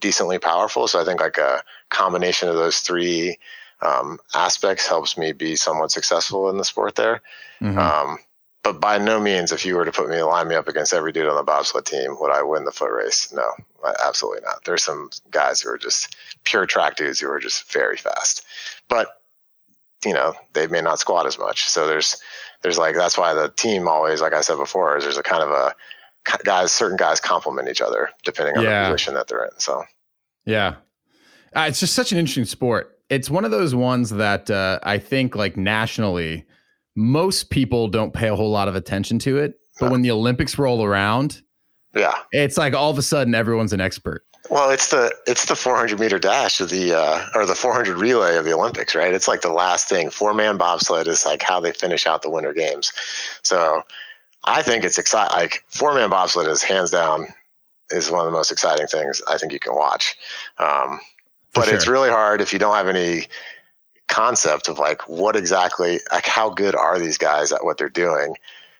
decently 0.00 0.38
powerful. 0.38 0.88
So 0.88 1.00
I 1.00 1.04
think 1.04 1.20
like 1.20 1.38
a 1.38 1.62
combination 1.90 2.48
of 2.48 2.56
those 2.56 2.78
three 2.78 3.38
um, 3.82 4.18
aspects 4.34 4.86
helps 4.86 5.18
me 5.18 5.32
be 5.32 5.54
somewhat 5.54 5.92
successful 5.92 6.48
in 6.48 6.56
the 6.56 6.64
sport 6.64 6.96
there. 6.96 7.20
Mm-hmm. 7.60 7.78
Um, 7.78 8.18
but 8.66 8.80
by 8.80 8.98
no 8.98 9.20
means, 9.20 9.52
if 9.52 9.64
you 9.64 9.76
were 9.76 9.84
to 9.84 9.92
put 9.92 10.08
me 10.08 10.20
line 10.22 10.48
me 10.48 10.56
up 10.56 10.66
against 10.66 10.92
every 10.92 11.12
dude 11.12 11.28
on 11.28 11.36
the 11.36 11.44
bobsled 11.44 11.86
team, 11.86 12.16
would 12.18 12.32
I 12.32 12.42
win 12.42 12.64
the 12.64 12.72
foot 12.72 12.90
race? 12.90 13.32
No, 13.32 13.48
absolutely 14.04 14.40
not. 14.42 14.64
There's 14.64 14.82
some 14.82 15.08
guys 15.30 15.60
who 15.60 15.70
are 15.70 15.78
just 15.78 16.16
pure 16.42 16.66
track 16.66 16.96
dudes 16.96 17.20
who 17.20 17.30
are 17.30 17.38
just 17.38 17.72
very 17.72 17.96
fast. 17.96 18.44
But 18.88 19.06
you 20.04 20.12
know 20.12 20.34
they 20.52 20.66
may 20.66 20.80
not 20.80 20.98
squat 20.98 21.26
as 21.26 21.38
much. 21.38 21.68
So 21.68 21.86
there's 21.86 22.20
there's 22.62 22.76
like 22.76 22.96
that's 22.96 23.16
why 23.16 23.34
the 23.34 23.50
team 23.50 23.86
always, 23.86 24.20
like 24.20 24.32
I 24.32 24.40
said 24.40 24.56
before, 24.56 24.96
is 24.96 25.04
there's 25.04 25.16
a 25.16 25.22
kind 25.22 25.44
of 25.44 25.50
a 25.50 25.72
guys 26.44 26.72
certain 26.72 26.96
guys 26.96 27.20
complement 27.20 27.68
each 27.68 27.80
other 27.80 28.10
depending 28.24 28.58
on 28.58 28.64
yeah. 28.64 28.82
the 28.82 28.94
position 28.94 29.14
that 29.14 29.28
they're 29.28 29.44
in. 29.44 29.60
So 29.60 29.84
yeah, 30.44 30.74
uh, 31.54 31.66
it's 31.68 31.78
just 31.78 31.94
such 31.94 32.10
an 32.10 32.18
interesting 32.18 32.46
sport. 32.46 32.98
It's 33.10 33.30
one 33.30 33.44
of 33.44 33.52
those 33.52 33.76
ones 33.76 34.10
that 34.10 34.50
uh, 34.50 34.80
I 34.82 34.98
think 34.98 35.36
like 35.36 35.56
nationally, 35.56 36.46
most 36.96 37.50
people 37.50 37.88
don't 37.88 38.12
pay 38.12 38.28
a 38.28 38.34
whole 38.34 38.50
lot 38.50 38.66
of 38.66 38.74
attention 38.74 39.18
to 39.20 39.38
it. 39.38 39.60
But 39.78 39.90
when 39.90 40.00
the 40.00 40.10
Olympics 40.10 40.58
roll 40.58 40.82
around, 40.82 41.42
yeah, 41.94 42.14
it's 42.32 42.56
like 42.56 42.74
all 42.74 42.90
of 42.90 42.98
a 42.98 43.02
sudden 43.02 43.34
everyone's 43.34 43.74
an 43.74 43.80
expert. 43.80 44.24
Well, 44.50 44.70
it's 44.70 44.88
the 44.88 45.12
it's 45.26 45.44
the 45.46 45.56
400 45.56 46.00
meter 46.00 46.18
dash 46.18 46.60
of 46.60 46.70
the 46.70 46.94
uh, 46.94 47.26
or 47.34 47.46
the 47.46 47.54
400 47.54 47.98
relay 47.98 48.36
of 48.36 48.44
the 48.44 48.54
Olympics, 48.54 48.94
right? 48.94 49.12
It's 49.12 49.28
like 49.28 49.42
the 49.42 49.52
last 49.52 49.88
thing. 49.88 50.08
Four 50.08 50.32
man 50.34 50.56
bobsled 50.56 51.08
is 51.08 51.26
like 51.26 51.42
how 51.42 51.60
they 51.60 51.72
finish 51.72 52.06
out 52.06 52.22
the 52.22 52.30
Winter 52.30 52.52
Games. 52.52 52.92
So 53.42 53.82
I 54.44 54.62
think 54.62 54.84
it's 54.84 54.98
exciting. 54.98 55.36
Like 55.36 55.64
four 55.66 55.94
man 55.94 56.10
bobsled 56.10 56.48
is 56.48 56.62
hands 56.62 56.90
down 56.90 57.26
is 57.90 58.10
one 58.10 58.20
of 58.20 58.26
the 58.26 58.36
most 58.36 58.50
exciting 58.50 58.86
things 58.86 59.20
I 59.28 59.36
think 59.36 59.52
you 59.52 59.58
can 59.58 59.74
watch. 59.74 60.16
Um, 60.58 61.00
but 61.54 61.66
sure. 61.66 61.74
it's 61.74 61.86
really 61.86 62.10
hard 62.10 62.40
if 62.40 62.52
you 62.52 62.58
don't 62.58 62.74
have 62.74 62.88
any 62.88 63.26
concept 64.08 64.68
of 64.68 64.78
like 64.78 65.08
what 65.08 65.36
exactly 65.36 66.00
like 66.12 66.26
how 66.26 66.48
good 66.50 66.74
are 66.74 66.98
these 66.98 67.18
guys 67.18 67.52
at 67.52 67.64
what 67.64 67.76
they're 67.76 67.88
doing 67.88 68.34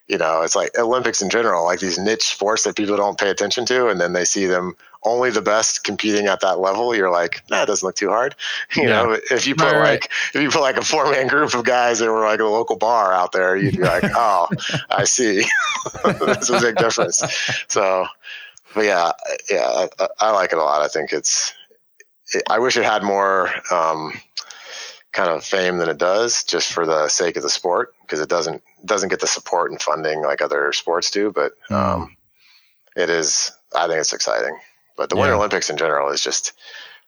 you 0.07 0.17
know 0.17 0.43
it's 0.43 0.57
like 0.57 0.71
olympics 0.79 1.21
in 1.21 1.29
general 1.29 1.65
like 1.65 1.81
these 1.81 1.99
niche 1.99 2.23
sports 2.23 2.65
that 2.65 2.77
people 2.77 2.97
don't 2.97 3.19
pay 3.19 3.29
attention 3.29 3.67
to 3.67 3.89
and 3.89 4.01
then 4.01 4.12
they 4.12 4.25
see 4.25 4.47
them 4.47 4.77
only 5.07 5.31
the 5.31 5.41
best 5.41 5.85
competing 5.85 6.27
at 6.27 6.41
that 6.41 6.59
level, 6.59 6.95
you're 6.95 7.11
like, 7.11 7.43
nah, 7.49 7.62
it 7.62 7.67
doesn't 7.67 7.87
look 7.87 7.95
too 7.95 8.11
hard. 8.11 8.35
You 8.77 8.83
yeah. 8.83 8.89
know, 8.89 9.19
if 9.31 9.47
you 9.47 9.55
put 9.55 9.73
right, 9.73 9.93
like 9.93 10.11
if 10.35 10.43
you 10.43 10.51
put 10.51 10.61
like 10.61 10.77
a 10.77 10.85
four 10.85 11.11
man 11.11 11.29
group 11.29 11.55
of 11.55 11.65
guys 11.65 12.01
that 12.01 12.11
were 12.11 12.27
like 12.27 12.41
a 12.41 12.45
local 12.45 12.77
bar 12.77 13.12
out 13.12 13.33
there, 13.33 13.57
you'd 13.57 13.77
be 13.77 13.83
like, 13.83 14.05
oh, 14.15 14.49
I 14.91 15.05
see. 15.05 15.45
That's 16.05 16.51
a 16.51 16.61
big 16.61 16.77
difference. 16.77 17.23
So, 17.69 18.07
but 18.75 18.85
yeah, 18.85 19.12
yeah, 19.51 19.87
I, 19.99 20.09
I, 20.21 20.31
like 20.33 20.53
it 20.53 20.59
a 20.59 20.62
lot. 20.62 20.83
I 20.83 20.89
think 20.89 21.12
it's. 21.12 21.55
It, 22.35 22.43
I 22.51 22.59
wish 22.59 22.77
it 22.77 22.85
had 22.85 23.03
more 23.03 23.51
um, 23.73 24.12
kind 25.17 25.31
of 25.31 25.43
fame 25.43 25.79
than 25.79 25.89
it 25.89 25.97
does, 25.97 26.45
just 26.45 26.71
for 26.71 26.85
the 26.85 27.09
sake 27.09 27.37
of 27.39 27.43
the 27.43 27.49
sport, 27.49 27.95
because 28.03 28.21
it 28.21 28.29
doesn't 28.29 28.63
doesn't 28.85 29.09
get 29.09 29.21
the 29.21 29.27
support 29.27 29.71
and 29.71 29.81
funding 29.81 30.23
like 30.23 30.43
other 30.43 30.73
sports 30.73 31.11
do. 31.11 31.33
But 31.33 31.53
um, 31.71 32.15
it 32.95 33.09
is. 33.09 33.51
I 33.75 33.89
think 33.89 33.99
it's 33.99 34.13
exciting. 34.13 34.57
But 34.97 35.09
the 35.09 35.17
yeah. 35.17 35.23
Winter 35.23 35.37
Olympics 35.37 35.71
in 35.71 35.79
general 35.79 36.11
is 36.11 36.23
just 36.23 36.53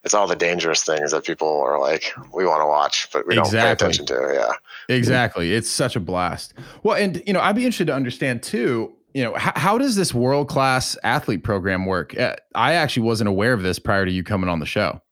it's 0.05 0.14
all 0.14 0.27
the 0.27 0.37
dangerous 0.37 0.83
things 0.83 1.11
that 1.11 1.25
people 1.25 1.61
are 1.61 1.79
like 1.79 2.12
we 2.33 2.47
want 2.47 2.62
to 2.62 2.66
watch, 2.66 3.09
but 3.12 3.27
we 3.27 3.38
exactly. 3.38 3.59
don't 3.59 3.66
pay 3.66 3.73
attention 3.73 4.07
to. 4.07 4.31
Yeah, 4.35 4.94
exactly. 4.94 5.53
It's 5.53 5.68
such 5.68 5.94
a 5.94 6.01
blast. 6.01 6.55
Well, 6.83 6.97
and 6.97 7.23
you 7.27 7.35
know, 7.35 7.40
I'd 7.40 7.57
be 7.57 7.64
interested 7.64 7.88
to 7.88 7.94
understand 7.94 8.42
too. 8.42 8.94
You 9.12 9.25
know, 9.25 9.35
how, 9.35 9.53
how 9.55 9.79
does 9.79 9.97
this 9.97 10.14
world 10.14 10.49
class 10.49 10.97
athlete 11.03 11.42
program 11.42 11.85
work? 11.85 12.18
Uh, 12.18 12.37
I 12.55 12.73
actually 12.73 13.03
wasn't 13.03 13.29
aware 13.29 13.53
of 13.53 13.62
this 13.62 13.79
prior 13.79 14.07
to 14.07 14.12
you 14.12 14.23
coming 14.23 14.49
on 14.49 14.61
the 14.61 14.66
show. 14.66 15.03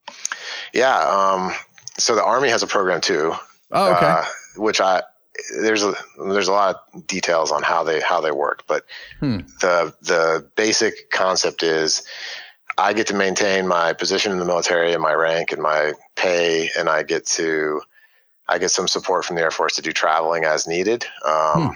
Yeah. 0.73 0.99
Um, 0.99 1.53
so 1.99 2.15
the 2.15 2.25
Army 2.25 2.49
has 2.49 2.63
a 2.63 2.67
program 2.67 3.01
too. 3.01 3.35
Oh, 3.73 3.95
okay. 3.95 4.07
Uh, 4.07 4.25
which 4.57 4.81
I 4.81 5.03
there's 5.61 5.83
a 5.83 5.95
there's 6.19 6.49
a 6.49 6.53
lot 6.53 6.83
of 6.95 7.07
details 7.07 7.53
on 7.53 7.63
how 7.63 7.83
they 7.83 8.01
how 8.01 8.21
they 8.21 8.31
work, 8.31 8.65
but 8.67 8.85
hmm. 9.21 9.39
the 9.61 9.95
the 10.03 10.49
basic 10.57 11.11
concept 11.11 11.63
is 11.63 12.03
I 12.79 12.93
get 12.93 13.07
to 13.09 13.15
maintain 13.15 13.67
my 13.67 13.93
position 13.93 14.33
in 14.33 14.39
the 14.39 14.45
military 14.45 14.93
and 14.93 15.03
my 15.03 15.15
rank 15.15 15.53
and 15.53 15.63
my 15.63 15.93
pay, 16.15 16.71
and 16.79 16.89
I 16.89 17.03
get 17.03 17.27
to 17.27 17.81
I 18.49 18.59
get 18.59 18.71
some 18.71 18.89
support 18.89 19.25
from 19.25 19.37
the 19.37 19.43
Air 19.43 19.51
Force 19.51 19.77
to 19.77 19.83
do 19.83 19.93
traveling 19.93 20.45
as 20.45 20.67
needed. 20.67 21.05
Um, 21.25 21.69
hmm. 21.69 21.71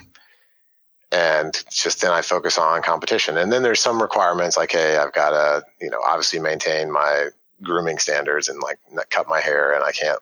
And 1.12 1.64
just 1.72 2.02
then 2.02 2.12
I 2.12 2.22
focus 2.22 2.56
on 2.56 2.82
competition. 2.82 3.36
And 3.36 3.52
then 3.52 3.64
there's 3.64 3.80
some 3.80 4.00
requirements 4.00 4.56
like, 4.56 4.70
hey, 4.70 4.96
I've 4.96 5.12
got 5.12 5.30
to, 5.30 5.64
you 5.80 5.90
know, 5.90 5.98
obviously 6.06 6.38
maintain 6.38 6.88
my 6.88 7.30
grooming 7.62 7.98
standards 7.98 8.48
and 8.48 8.60
like 8.62 8.78
cut 9.10 9.28
my 9.28 9.40
hair, 9.40 9.72
and 9.74 9.84
I 9.84 9.92
can't 9.92 10.20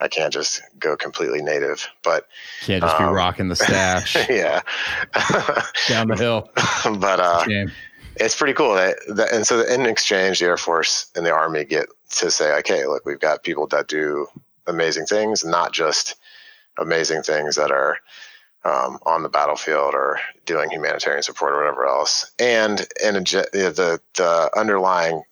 I 0.00 0.08
can't 0.08 0.32
just 0.32 0.62
go 0.78 0.96
completely 0.96 1.42
native. 1.42 1.88
But 2.02 2.28
can't 2.60 2.82
just 2.82 3.00
um, 3.00 3.08
be 3.08 3.14
rocking 3.14 3.48
the 3.48 3.56
stash. 3.56 4.16
yeah, 4.28 4.62
down 5.88 6.08
the 6.08 6.16
hill. 6.16 6.50
but 6.98 7.20
uh, 7.20 7.44
it's 8.16 8.36
pretty 8.36 8.54
cool. 8.54 8.74
That, 8.74 8.96
that, 9.08 9.32
and 9.32 9.46
so 9.46 9.60
in 9.62 9.86
exchange, 9.86 10.38
the 10.40 10.46
Air 10.46 10.56
Force 10.56 11.10
and 11.14 11.24
the 11.26 11.32
Army 11.32 11.64
get 11.64 11.86
to 12.10 12.30
say, 12.30 12.56
okay, 12.58 12.86
look, 12.86 13.04
we've 13.04 13.20
got 13.20 13.42
people 13.42 13.66
that 13.68 13.88
do 13.88 14.26
amazing 14.66 15.06
things, 15.06 15.44
not 15.44 15.72
just 15.72 16.14
amazing 16.78 17.22
things 17.22 17.56
that 17.56 17.70
are 17.70 17.98
um, 18.64 18.98
on 19.06 19.22
the 19.22 19.28
battlefield 19.28 19.94
or 19.94 20.20
doing 20.46 20.70
humanitarian 20.70 21.22
support 21.22 21.52
or 21.52 21.58
whatever 21.58 21.86
else. 21.86 22.30
And 22.38 22.86
and 23.02 23.16
the 23.16 24.00
the 24.14 24.50
underlying 24.56 25.22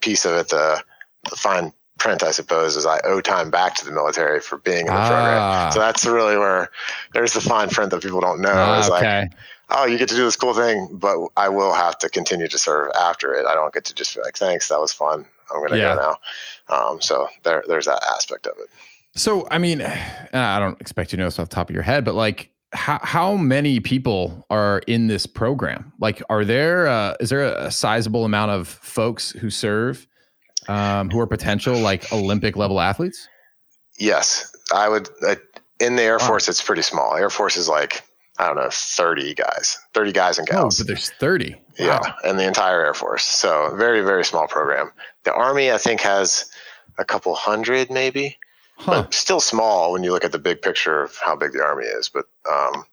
piece 0.00 0.24
of 0.24 0.32
it, 0.32 0.48
the 0.48 0.82
fine 1.28 1.72
print, 1.98 2.22
I 2.22 2.32
suppose, 2.32 2.76
is 2.76 2.86
I 2.86 2.98
owe 3.04 3.20
time 3.20 3.50
back 3.50 3.74
to 3.76 3.84
the 3.84 3.92
military 3.92 4.40
for 4.40 4.58
being 4.58 4.86
in 4.86 4.86
the 4.86 4.92
ah. 4.92 5.08
program. 5.08 5.72
So 5.72 5.78
that's 5.78 6.04
really 6.06 6.36
where 6.36 6.70
there's 7.12 7.34
the 7.34 7.40
fine 7.40 7.68
print 7.68 7.90
that 7.90 8.02
people 8.02 8.20
don't 8.20 8.40
know. 8.40 8.52
Ah, 8.52 8.80
is 8.80 8.90
okay. 8.90 9.20
like, 9.20 9.30
oh, 9.70 9.86
you 9.86 9.98
get 9.98 10.08
to 10.08 10.16
do 10.16 10.24
this 10.24 10.36
cool 10.36 10.54
thing, 10.54 10.88
but 10.92 11.18
I 11.36 11.48
will 11.48 11.72
have 11.72 11.98
to 11.98 12.08
continue 12.08 12.48
to 12.48 12.58
serve 12.58 12.90
after 12.98 13.34
it. 13.34 13.46
I 13.46 13.54
don't 13.54 13.72
get 13.72 13.84
to 13.84 13.94
just 13.94 14.16
be 14.16 14.22
like, 14.22 14.36
thanks, 14.36 14.68
that 14.68 14.80
was 14.80 14.92
fun. 14.92 15.26
I'm 15.52 15.58
going 15.58 15.70
to 15.70 15.78
yeah. 15.78 15.94
go 15.94 16.16
now. 16.70 16.76
Um, 16.76 17.00
so 17.00 17.28
there, 17.44 17.62
there's 17.68 17.86
that 17.86 18.02
aspect 18.14 18.46
of 18.46 18.54
it. 18.58 18.68
So, 19.14 19.46
I 19.50 19.58
mean, 19.58 19.82
I 20.32 20.58
don't 20.58 20.80
expect 20.80 21.12
you 21.12 21.16
to 21.16 21.22
know 21.22 21.26
this 21.26 21.38
off 21.38 21.48
the 21.48 21.54
top 21.54 21.68
of 21.68 21.74
your 21.74 21.84
head, 21.84 22.04
but 22.04 22.14
like, 22.14 22.50
how 22.72 23.00
how 23.02 23.34
many 23.34 23.80
people 23.80 24.46
are 24.48 24.80
in 24.86 25.08
this 25.08 25.26
program? 25.26 25.92
Like, 25.98 26.22
are 26.30 26.44
there 26.44 26.86
uh, 26.86 27.16
is 27.18 27.28
there 27.28 27.42
a 27.42 27.68
sizable 27.68 28.24
amount 28.24 28.52
of 28.52 28.68
folks 28.68 29.32
who 29.32 29.50
serve 29.50 30.06
um, 30.70 31.10
who 31.10 31.20
are 31.20 31.26
potential 31.26 31.78
like 31.78 32.12
Olympic 32.12 32.56
level 32.56 32.80
athletes? 32.80 33.28
Yes, 33.98 34.50
I 34.72 34.88
would. 34.88 35.08
Uh, 35.26 35.36
in 35.80 35.96
the 35.96 36.02
Air 36.02 36.18
wow. 36.18 36.28
Force, 36.28 36.48
it's 36.48 36.62
pretty 36.62 36.82
small. 36.82 37.16
Air 37.16 37.30
Force 37.30 37.56
is 37.56 37.68
like 37.68 38.02
I 38.38 38.46
don't 38.46 38.56
know, 38.56 38.68
thirty 38.70 39.34
guys, 39.34 39.78
thirty 39.94 40.12
guys 40.12 40.38
and 40.38 40.46
gals. 40.46 40.78
Oh, 40.78 40.82
but 40.82 40.86
there's 40.86 41.10
thirty. 41.10 41.54
Wow. 41.78 42.00
Yeah, 42.02 42.12
and 42.24 42.38
the 42.38 42.46
entire 42.46 42.84
Air 42.84 42.94
Force. 42.94 43.24
So 43.24 43.74
very 43.76 44.02
very 44.02 44.24
small 44.24 44.46
program. 44.46 44.92
The 45.24 45.32
Army, 45.32 45.72
I 45.72 45.78
think, 45.78 46.00
has 46.00 46.50
a 46.98 47.04
couple 47.04 47.34
hundred 47.34 47.90
maybe. 47.90 48.38
Huh. 48.76 49.02
But 49.02 49.14
still 49.14 49.40
small 49.40 49.92
when 49.92 50.02
you 50.04 50.10
look 50.12 50.24
at 50.24 50.32
the 50.32 50.38
big 50.38 50.62
picture 50.62 51.02
of 51.02 51.14
how 51.22 51.36
big 51.36 51.52
the 51.52 51.62
army 51.62 51.84
is. 51.84 52.08
But 52.08 52.24
um, 52.50 52.84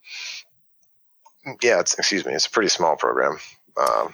yeah, 1.61 1.79
it's 1.79 1.97
excuse 1.97 2.25
me, 2.25 2.33
it's 2.33 2.45
a 2.45 2.49
pretty 2.49 2.67
small 2.67 2.97
program. 2.97 3.37
Um, 3.77 4.13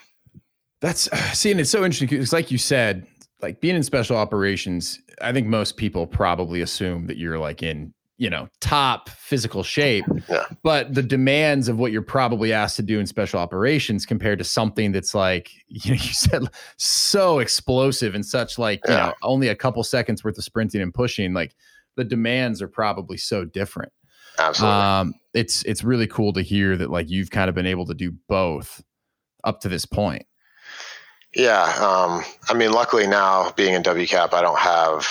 That's 0.81 1.09
see, 1.37 1.49
and 1.49 1.59
it's 1.59 1.71
so 1.71 1.83
interesting 1.83 2.07
because, 2.07 2.31
like 2.31 2.51
you 2.51 2.59
said, 2.59 3.07
like 3.43 3.61
being 3.61 3.75
in 3.75 3.83
special 3.83 4.17
operations, 4.17 4.99
I 5.21 5.31
think 5.31 5.47
most 5.47 5.77
people 5.77 6.07
probably 6.07 6.61
assume 6.61 7.05
that 7.07 7.17
you're 7.17 7.37
like 7.37 7.61
in 7.61 7.93
you 8.17 8.29
know 8.29 8.47
top 8.61 9.09
physical 9.09 9.63
shape 9.63 10.05
yeah. 10.29 10.45
but 10.61 10.93
the 10.93 11.01
demands 11.01 11.67
of 11.67 11.79
what 11.79 11.91
you're 11.91 12.03
probably 12.03 12.53
asked 12.53 12.75
to 12.75 12.83
do 12.83 12.99
in 12.99 13.07
special 13.07 13.39
operations 13.39 14.05
compared 14.05 14.37
to 14.37 14.45
something 14.45 14.91
that's 14.91 15.15
like 15.15 15.49
you 15.67 15.91
know 15.91 15.95
you 15.95 16.13
said 16.13 16.43
so 16.77 17.39
explosive 17.39 18.13
and 18.13 18.23
such 18.23 18.59
like 18.59 18.81
yeah. 18.87 18.91
you 18.91 18.97
know 18.97 19.13
only 19.23 19.47
a 19.47 19.55
couple 19.55 19.83
seconds 19.83 20.23
worth 20.23 20.37
of 20.37 20.43
sprinting 20.43 20.79
and 20.79 20.93
pushing 20.93 21.33
like 21.33 21.55
the 21.95 22.03
demands 22.03 22.61
are 22.61 22.67
probably 22.67 23.17
so 23.17 23.43
different 23.45 23.91
absolutely 24.37 24.79
um, 24.79 25.13
it's 25.33 25.63
it's 25.63 25.83
really 25.83 26.07
cool 26.07 26.31
to 26.33 26.43
hear 26.43 26.77
that 26.77 26.91
like 26.91 27.09
you've 27.09 27.31
kind 27.31 27.49
of 27.49 27.55
been 27.55 27.65
able 27.65 27.85
to 27.85 27.95
do 27.95 28.13
both 28.29 28.83
up 29.43 29.59
to 29.59 29.67
this 29.67 29.87
point 29.87 30.23
yeah 31.35 31.63
um, 31.79 32.23
i 32.49 32.53
mean 32.53 32.71
luckily 32.71 33.07
now 33.07 33.51
being 33.51 33.73
in 33.73 33.83
wcap 33.83 34.33
i 34.33 34.41
don't 34.41 34.59
have 34.59 35.07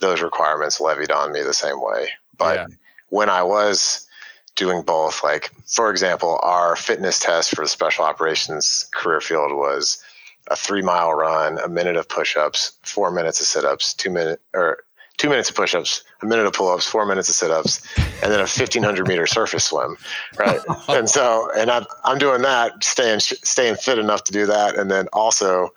those 0.00 0.20
requirements 0.20 0.80
levied 0.80 1.10
on 1.10 1.32
me 1.32 1.42
the 1.42 1.54
same 1.54 1.80
way 1.80 2.08
but 2.38 2.56
yeah. 2.56 2.66
when 3.08 3.28
I 3.28 3.42
was 3.42 4.06
doing 4.54 4.82
both, 4.82 5.22
like 5.22 5.50
for 5.66 5.90
example, 5.90 6.38
our 6.42 6.76
fitness 6.76 7.18
test 7.18 7.54
for 7.54 7.62
the 7.62 7.68
special 7.68 8.04
operations 8.04 8.88
career 8.94 9.20
field 9.20 9.52
was 9.52 10.02
a 10.48 10.56
three 10.56 10.82
mile 10.82 11.12
run, 11.12 11.58
a 11.58 11.68
minute 11.68 11.96
of 11.96 12.08
push 12.08 12.36
ups, 12.36 12.72
four 12.82 13.10
minutes 13.10 13.40
of 13.40 13.46
sit 13.46 13.64
ups, 13.64 13.94
two 13.94 14.10
minute 14.10 14.40
or 14.54 14.78
two 15.16 15.28
minutes 15.28 15.48
of 15.48 15.56
push 15.56 15.74
ups, 15.74 16.02
a 16.22 16.26
minute 16.26 16.46
of 16.46 16.52
pull 16.52 16.68
ups, 16.68 16.86
four 16.86 17.06
minutes 17.06 17.28
of 17.28 17.34
sit 17.34 17.50
ups, 17.50 17.82
and 18.22 18.32
then 18.32 18.38
a 18.38 18.42
1500 18.42 19.08
meter 19.08 19.26
surface 19.26 19.64
swim. 19.64 19.96
Right. 20.38 20.60
and 20.88 21.08
so, 21.08 21.50
and 21.56 21.70
I'm, 21.70 21.84
I'm 22.04 22.18
doing 22.18 22.42
that, 22.42 22.84
staying, 22.84 23.20
staying 23.20 23.76
fit 23.76 23.98
enough 23.98 24.24
to 24.24 24.32
do 24.32 24.46
that. 24.46 24.76
And 24.76 24.90
then 24.90 25.08
also 25.12 25.70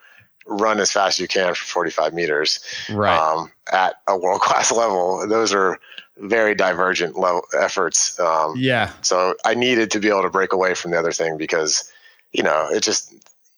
run 0.45 0.79
as 0.79 0.91
fast 0.91 1.19
as 1.19 1.21
you 1.21 1.27
can 1.27 1.53
for 1.53 1.63
45 1.65 2.13
meters 2.13 2.59
right. 2.89 3.17
Um, 3.17 3.51
at 3.71 3.95
a 4.07 4.17
world 4.17 4.41
class 4.41 4.71
level. 4.71 5.25
Those 5.27 5.53
are 5.53 5.79
very 6.17 6.55
divergent 6.55 7.17
level 7.17 7.43
efforts. 7.57 8.19
Um, 8.19 8.55
yeah. 8.57 8.91
So 9.01 9.35
I 9.45 9.53
needed 9.53 9.91
to 9.91 9.99
be 9.99 10.09
able 10.09 10.23
to 10.23 10.29
break 10.29 10.53
away 10.53 10.73
from 10.73 10.91
the 10.91 10.99
other 10.99 11.11
thing 11.11 11.37
because, 11.37 11.89
you 12.33 12.43
know, 12.43 12.67
it 12.71 12.81
just 12.81 13.13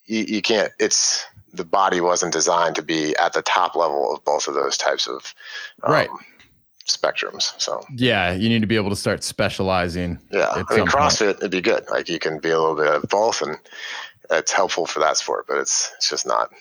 you, 0.06 0.26
you 0.28 0.42
can't. 0.42 0.72
It's 0.80 1.26
the 1.54 1.66
body 1.66 2.02
wasn't 2.02 2.34
designed 2.34 2.76
to 2.76 2.82
be 2.82 3.16
at 3.18 3.34
the 3.34 3.42
top 3.42 3.76
level 3.76 4.14
of 4.14 4.24
both 4.24 4.48
of 4.48 4.54
those 4.54 4.78
types 4.78 5.08
of 5.08 5.34
um, 5.84 5.92
right 5.92 6.10
spectrums. 6.88 7.60
So 7.60 7.84
yeah, 7.96 8.34
you 8.34 8.50
need 8.50 8.62
to 8.62 8.68
be 8.68 8.76
able 8.76 8.90
to 8.90 8.96
start 8.96 9.24
specializing. 9.24 10.20
Yeah, 10.32 10.50
I 10.50 10.76
mean 10.76 10.86
CrossFit 10.86 11.26
point. 11.26 11.38
it'd 11.38 11.52
be 11.52 11.62
good. 11.62 11.86
Like 11.90 12.10
you 12.10 12.20
can 12.20 12.40
be 12.40 12.50
a 12.50 12.60
little 12.60 12.76
bit 12.76 12.88
of 12.88 13.10
both, 13.10 13.42
and 13.42 13.58
it's 14.30 14.52
helpful 14.52 14.86
for 14.86 15.00
that 15.00 15.18
sport. 15.18 15.46
But 15.48 15.58
it's 15.58 15.92
it's 15.98 16.10
just 16.10 16.26
not. 16.26 16.52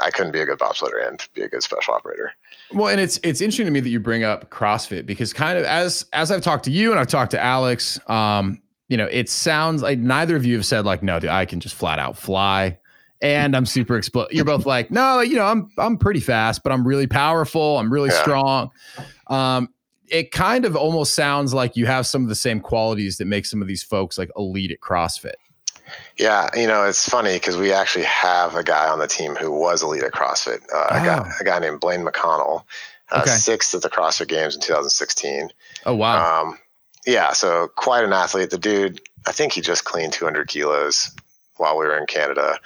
I 0.00 0.10
couldn't 0.10 0.30
be 0.30 0.40
a 0.40 0.46
good 0.46 0.60
bobsledder 0.60 1.06
and 1.06 1.26
be 1.34 1.42
a 1.42 1.48
good 1.48 1.62
special 1.62 1.92
operator. 1.92 2.32
Well, 2.72 2.88
and 2.88 3.00
it's 3.00 3.18
it's 3.22 3.40
interesting 3.40 3.66
to 3.66 3.72
me 3.72 3.80
that 3.80 3.88
you 3.88 3.98
bring 3.98 4.22
up 4.22 4.50
CrossFit 4.50 5.06
because 5.06 5.32
kind 5.32 5.58
of 5.58 5.64
as 5.64 6.06
as 6.12 6.30
I've 6.30 6.42
talked 6.42 6.64
to 6.64 6.70
you 6.70 6.90
and 6.90 7.00
I've 7.00 7.08
talked 7.08 7.32
to 7.32 7.42
Alex, 7.42 7.98
um, 8.08 8.62
you 8.88 8.96
know, 8.96 9.06
it 9.10 9.28
sounds 9.28 9.82
like 9.82 9.98
neither 9.98 10.36
of 10.36 10.44
you 10.44 10.54
have 10.54 10.66
said 10.66 10.84
like, 10.84 11.02
no, 11.02 11.18
dude, 11.18 11.30
I 11.30 11.46
can 11.46 11.60
just 11.60 11.74
flat 11.74 11.98
out 11.98 12.16
fly, 12.16 12.78
and 13.20 13.56
I'm 13.56 13.66
super 13.66 13.96
explosive. 13.96 14.32
You're 14.32 14.44
both 14.44 14.66
like, 14.66 14.90
no, 14.90 15.20
you 15.20 15.36
know, 15.36 15.44
I'm 15.44 15.70
I'm 15.78 15.96
pretty 15.96 16.20
fast, 16.20 16.62
but 16.62 16.72
I'm 16.72 16.86
really 16.86 17.06
powerful. 17.06 17.78
I'm 17.78 17.92
really 17.92 18.10
yeah. 18.10 18.20
strong. 18.20 18.70
Um, 19.28 19.68
it 20.08 20.30
kind 20.30 20.64
of 20.64 20.76
almost 20.76 21.14
sounds 21.14 21.52
like 21.52 21.76
you 21.76 21.86
have 21.86 22.06
some 22.06 22.22
of 22.22 22.28
the 22.28 22.34
same 22.34 22.60
qualities 22.60 23.18
that 23.18 23.26
make 23.26 23.46
some 23.46 23.60
of 23.60 23.68
these 23.68 23.82
folks 23.82 24.18
like 24.18 24.30
elite 24.36 24.70
at 24.70 24.80
CrossFit. 24.80 25.34
Yeah, 26.18 26.48
you 26.54 26.66
know, 26.66 26.84
it's 26.84 27.08
funny 27.08 27.34
because 27.34 27.56
we 27.56 27.72
actually 27.72 28.04
have 28.04 28.54
a 28.54 28.62
guy 28.62 28.88
on 28.88 28.98
the 28.98 29.06
team 29.06 29.34
who 29.34 29.50
was 29.50 29.82
elite 29.82 30.02
at 30.02 30.12
CrossFit. 30.12 30.62
Uh, 30.72 30.86
oh. 30.90 30.96
a, 30.96 31.04
guy, 31.04 31.30
a, 31.40 31.44
guy, 31.44 31.58
named 31.58 31.80
Blaine 31.80 32.04
McConnell, 32.04 32.64
uh, 33.10 33.20
okay. 33.22 33.30
sixth 33.30 33.74
at 33.74 33.82
the 33.82 33.88
CrossFit 33.88 34.28
Games 34.28 34.54
in 34.54 34.60
2016. 34.60 35.50
Oh 35.86 35.94
wow! 35.94 36.42
Um, 36.42 36.58
yeah, 37.06 37.32
so 37.32 37.68
quite 37.76 38.04
an 38.04 38.12
athlete. 38.12 38.50
The 38.50 38.58
dude, 38.58 39.00
I 39.26 39.32
think 39.32 39.54
he 39.54 39.60
just 39.60 39.84
cleaned 39.84 40.12
200 40.12 40.48
kilos 40.48 41.10
while 41.58 41.78
we 41.78 41.86
were 41.86 41.96
in 41.96 42.06
Canada 42.06 42.58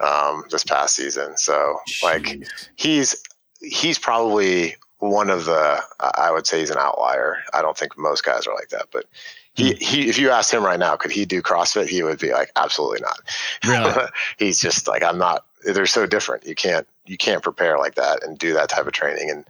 um, 0.00 0.44
this 0.50 0.64
past 0.64 0.94
season. 0.94 1.36
So 1.36 1.78
Jeez. 1.88 2.02
like 2.02 2.48
he's 2.76 3.22
he's 3.60 3.98
probably 3.98 4.76
one 4.98 5.30
of 5.30 5.44
the 5.44 5.82
I 6.00 6.30
would 6.30 6.46
say 6.46 6.60
he's 6.60 6.70
an 6.70 6.78
outlier. 6.78 7.38
I 7.52 7.62
don't 7.62 7.76
think 7.76 7.98
most 7.98 8.24
guys 8.24 8.46
are 8.46 8.54
like 8.54 8.68
that, 8.70 8.86
but 8.90 9.06
he, 9.54 9.72
hmm. 9.72 9.76
he 9.78 10.08
if 10.08 10.18
you 10.18 10.30
asked 10.30 10.52
him 10.52 10.64
right 10.64 10.78
now 10.78 10.96
could 10.96 11.10
he 11.10 11.24
do 11.24 11.40
crossfit 11.40 11.86
he 11.86 12.02
would 12.02 12.18
be 12.18 12.32
like 12.32 12.50
absolutely 12.56 13.00
not 13.00 13.20
really? 13.66 14.08
he's 14.38 14.60
just 14.60 14.86
like 14.86 15.02
i'm 15.02 15.18
not 15.18 15.46
they're 15.64 15.86
so 15.86 16.06
different 16.06 16.46
you 16.46 16.54
can't 16.54 16.86
you 17.06 17.16
can't 17.16 17.42
prepare 17.42 17.78
like 17.78 17.94
that 17.94 18.22
and 18.22 18.38
do 18.38 18.52
that 18.52 18.68
type 18.68 18.86
of 18.86 18.92
training 18.92 19.30
and 19.30 19.44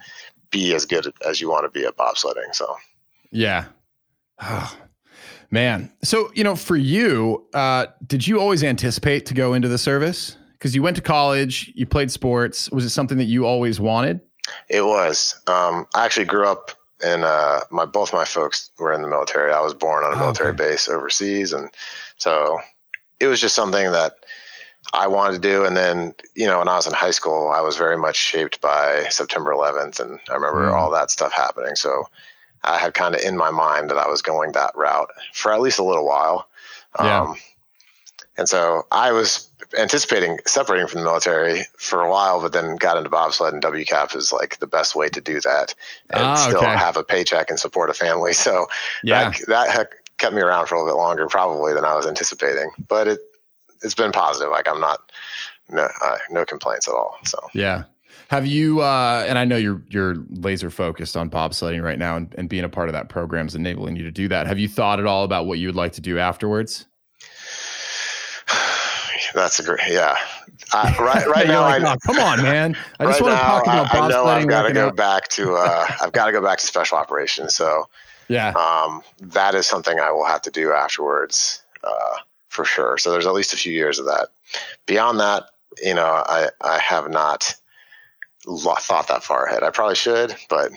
be 0.51 0.75
as 0.75 0.87
good 0.87 1.13
as 1.27 1.41
you 1.41 1.51
want 1.51 1.65
to 1.65 1.79
be 1.79 1.87
at 1.87 1.97
bobsledding 1.97 2.55
so 2.55 2.77
yeah 3.31 3.65
oh, 4.43 4.77
man 5.55 5.91
so 6.03 6.31
you 6.35 6.45
know 6.45 6.55
for 6.55 6.77
you 6.77 7.47
uh, 7.55 7.87
did 8.07 8.27
you 8.27 8.39
always 8.39 8.63
anticipate 8.63 9.25
to 9.25 9.33
go 9.33 9.55
into 9.55 9.69
the 9.69 9.79
service 9.79 10.37
because 10.53 10.75
you 10.75 10.83
went 10.83 10.97
to 10.97 11.03
college 11.03 11.73
you 11.75 11.87
played 11.87 12.11
sports 12.11 12.69
was 12.71 12.85
it 12.85 12.91
something 12.91 13.17
that 13.17 13.25
you 13.25 13.47
always 13.47 13.81
wanted 13.81 14.21
it 14.69 14.85
was 14.85 15.41
um, 15.47 15.87
i 15.95 16.05
actually 16.05 16.27
grew 16.27 16.47
up 16.47 16.73
and 17.05 17.25
uh, 17.25 17.61
my 17.71 17.85
both 17.85 18.13
my 18.13 18.25
folks 18.25 18.71
were 18.79 18.93
in 18.93 19.03
the 19.03 19.09
military. 19.09 19.53
I 19.53 19.61
was 19.61 19.75
born 19.75 20.05
on 20.05 20.13
a 20.13 20.17
oh, 20.17 20.21
military 20.21 20.51
okay. 20.51 20.71
base 20.71 20.89
overseas, 20.89 21.53
and 21.53 21.71
so 22.17 22.59
it 23.21 23.27
was 23.27 23.41
just 23.41 23.55
something 23.55 23.93
that 23.93 24.15
I 24.93 25.07
wanted 25.07 25.35
to 25.35 25.49
do. 25.49 25.65
And 25.65 25.77
then, 25.77 26.15
you 26.35 26.47
know, 26.47 26.59
when 26.59 26.69
I 26.69 26.77
was 26.77 26.87
in 26.87 26.93
high 26.93 27.11
school, 27.11 27.51
I 27.55 27.61
was 27.61 27.77
very 27.77 27.97
much 27.97 28.17
shaped 28.17 28.61
by 28.61 29.07
September 29.11 29.53
11th, 29.53 30.01
and 30.01 30.19
I 30.31 30.35
remember 30.35 30.69
mm. 30.69 30.75
all 30.75 30.91
that 30.93 31.11
stuff 31.11 31.33
happening. 31.33 31.75
So 31.75 32.05
I 32.65 32.79
had 32.79 32.95
kind 32.95 33.15
of 33.15 33.21
in 33.21 33.37
my 33.37 33.51
mind 33.51 33.91
that 33.91 33.99
I 33.99 34.09
was 34.09 34.23
going 34.23 34.53
that 34.53 34.73
route 34.75 35.11
for 35.33 35.53
at 35.53 35.61
least 35.61 35.79
a 35.79 35.85
little 35.85 36.07
while. 36.07 36.49
Yeah. 36.99 37.23
Um, 37.23 37.37
and 38.37 38.49
so 38.49 38.87
I 38.91 39.13
was 39.13 39.49
anticipating 39.79 40.39
separating 40.47 40.87
from 40.87 41.01
the 41.01 41.05
military 41.05 41.63
for 41.79 42.01
a 42.01 42.11
while, 42.11 42.41
but 42.41 42.53
then 42.53 42.77
got 42.77 42.97
into 42.97 43.11
bobsled 43.11 43.55
and 43.55 43.63
WCAP 43.63 44.15
is 44.17 44.33
like 44.33 44.59
the 44.59 44.67
best 44.67 44.95
way 44.95 45.09
to 45.09 45.21
do 45.21 45.41
that 45.41 45.75
and 46.11 46.23
ah, 46.23 46.35
still 46.35 46.59
okay. 46.59 46.77
have 46.77 46.97
a 46.97 47.05
paycheck 47.05 47.51
and 47.51 47.59
support 47.59 47.91
a 47.91 47.95
family. 47.95 48.33
So 48.45 48.67
yeah. 49.03 49.31
that, 49.31 49.47
that 49.47 49.91
kept 50.19 50.35
me 50.35 50.43
around 50.43 50.67
for 50.67 50.75
a 50.75 50.79
little 50.79 50.95
bit 50.95 50.99
longer 50.99 51.27
probably 51.29 51.73
than 51.73 51.85
I 51.85 51.95
was 51.95 52.07
anticipating, 52.07 52.71
but 52.89 53.09
it, 53.09 53.21
it's 53.83 53.95
been 53.95 54.13
positive. 54.13 54.51
Like 54.51 54.69
I'm 54.69 54.81
not, 54.81 55.11
no, 55.71 55.89
uh, 56.05 56.19
no 56.31 56.45
complaints 56.45 56.87
at 56.89 56.95
all. 56.95 57.17
So 57.25 57.39
yeah. 57.55 57.85
Have 58.29 58.47
you? 58.47 58.81
Uh, 58.81 59.25
and 59.29 59.39
I 59.39 59.45
know 59.45 59.57
you're 59.57 59.83
you're 59.89 60.17
laser 60.31 60.71
focused 60.71 61.17
on 61.17 61.31
bobsledding 61.31 61.83
right 61.83 61.99
now, 61.99 62.17
and, 62.17 62.35
and 62.37 62.49
being 62.49 62.65
a 62.65 62.69
part 62.69 62.89
of 62.89 62.93
that 62.95 63.09
program 63.09 63.47
is 63.47 63.55
enabling 63.55 63.97
you 63.97 64.03
to 64.05 64.11
do 64.11 64.29
that. 64.29 64.47
Have 64.47 64.59
you 64.59 64.69
thought 64.69 64.99
at 64.99 65.07
all 65.07 65.25
about 65.25 65.47
what 65.47 65.59
you 65.59 65.69
would 65.69 65.77
like 65.77 65.93
to 65.93 66.01
do 66.01 66.19
afterwards? 66.19 66.87
That's 69.35 69.59
a 69.59 69.63
great, 69.63 69.81
yeah. 69.89 70.17
Uh, 70.73 70.93
right, 70.99 71.27
right 71.35 71.47
now, 71.47 71.63
like, 71.63 71.83
I, 71.83 71.93
oh, 71.93 71.97
come 72.07 72.19
on, 72.19 72.43
man. 72.43 72.77
I 72.99 73.07
just 73.07 73.21
right 73.21 73.29
want 73.29 73.39
to 73.39 73.45
talk 73.45 73.63
about 73.65 73.87
bobsledding. 73.89 74.05
I 74.05 74.09
know 74.09 74.25
I've 74.25 74.49
got 74.49 74.63
to 74.63 74.73
go 74.73 74.87
out. 74.89 74.97
back 74.97 75.29
to, 75.29 75.55
uh, 75.55 75.87
I've 76.03 76.13
got 76.13 76.27
to 76.27 76.33
go 76.33 76.43
back 76.43 76.59
to 76.59 76.67
special 76.67 76.99
operations. 76.99 77.55
So, 77.55 77.89
yeah, 78.29 78.51
um, 78.51 79.03
that 79.21 79.55
is 79.55 79.67
something 79.67 80.01
I 80.01 80.11
will 80.11 80.25
have 80.25 80.43
to 80.43 80.51
do 80.51 80.73
afterwards, 80.73 81.63
uh, 81.83 82.17
for 82.49 82.65
sure. 82.65 82.97
So 82.97 83.11
there's 83.11 83.27
at 83.27 83.35
least 83.35 83.53
a 83.53 83.57
few 83.57 83.73
years 83.73 83.99
of 83.99 84.07
that. 84.07 84.29
Beyond 84.87 85.21
that, 85.21 85.45
you 85.83 85.95
know, 85.95 86.23
I, 86.27 86.49
I 86.63 86.79
have 86.79 87.11
not 87.11 87.55
thought 88.45 89.09
that 89.09 89.25
far 89.25 89.47
ahead. 89.47 89.63
I 89.63 89.71
probably 89.71 89.97
should, 89.97 90.35
but 90.49 90.73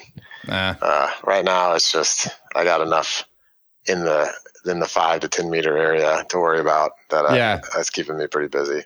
nah. 0.48 0.76
uh, 0.82 1.12
right 1.24 1.46
now 1.46 1.74
it's 1.74 1.92
just 1.92 2.28
I 2.56 2.64
got 2.64 2.82
enough 2.82 3.26
in 3.88 4.04
the 4.04 4.32
in 4.66 4.80
the 4.80 4.88
five 4.88 5.22
to 5.22 5.28
ten 5.28 5.50
meter 5.50 5.78
area 5.78 6.26
to 6.30 6.38
worry 6.38 6.60
about 6.60 6.92
that. 7.10 7.26
Uh, 7.26 7.34
yeah, 7.34 7.62
that's 7.76 7.90
keeping 7.90 8.18
me 8.18 8.28
pretty 8.28 8.50
busy. 8.50 8.84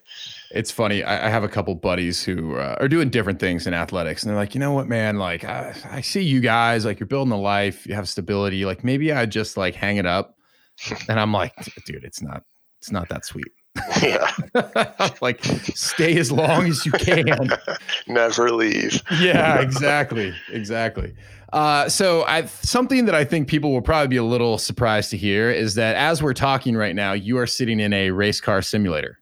It's 0.51 0.71
funny. 0.71 1.03
I, 1.03 1.27
I 1.27 1.29
have 1.29 1.43
a 1.43 1.47
couple 1.47 1.73
buddies 1.75 2.23
who 2.23 2.55
uh, 2.57 2.77
are 2.79 2.87
doing 2.87 3.09
different 3.09 3.39
things 3.39 3.67
in 3.67 3.73
athletics, 3.73 4.23
and 4.23 4.29
they're 4.29 4.37
like, 4.37 4.53
you 4.53 4.59
know 4.59 4.73
what, 4.73 4.87
man? 4.87 5.17
Like, 5.17 5.43
I, 5.43 5.73
I 5.89 6.01
see 6.01 6.21
you 6.21 6.39
guys. 6.39 6.85
Like, 6.85 6.99
you're 6.99 7.07
building 7.07 7.31
a 7.31 7.39
life. 7.39 7.87
You 7.87 7.95
have 7.95 8.07
stability. 8.07 8.65
Like, 8.65 8.83
maybe 8.83 9.11
I 9.11 9.25
just 9.25 9.57
like 9.57 9.75
hang 9.75 9.97
it 9.97 10.05
up. 10.05 10.35
and 11.09 11.19
I'm 11.19 11.31
like, 11.31 11.53
dude, 11.85 12.03
it's 12.03 12.21
not. 12.21 12.43
It's 12.79 12.91
not 12.91 13.09
that 13.09 13.25
sweet. 13.25 13.51
Yeah. 14.01 14.31
like 15.21 15.43
stay 15.43 16.17
as 16.17 16.31
long 16.31 16.67
as 16.67 16.85
you 16.85 16.91
can. 16.91 17.49
Never 18.07 18.51
leave. 18.51 19.01
yeah, 19.19 19.59
exactly. 19.61 20.33
Exactly. 20.49 21.13
Uh, 21.53 21.87
so 21.87 22.23
I 22.23 22.45
something 22.45 23.05
that 23.05 23.15
I 23.15 23.23
think 23.23 23.47
people 23.47 23.71
will 23.71 23.81
probably 23.81 24.07
be 24.07 24.17
a 24.17 24.23
little 24.23 24.57
surprised 24.57 25.11
to 25.11 25.17
hear 25.17 25.51
is 25.51 25.75
that 25.75 25.95
as 25.95 26.23
we're 26.23 26.33
talking 26.33 26.75
right 26.75 26.95
now, 26.95 27.13
you 27.13 27.37
are 27.37 27.47
sitting 27.47 27.79
in 27.79 27.93
a 27.93 28.11
race 28.11 28.41
car 28.41 28.61
simulator. 28.61 29.19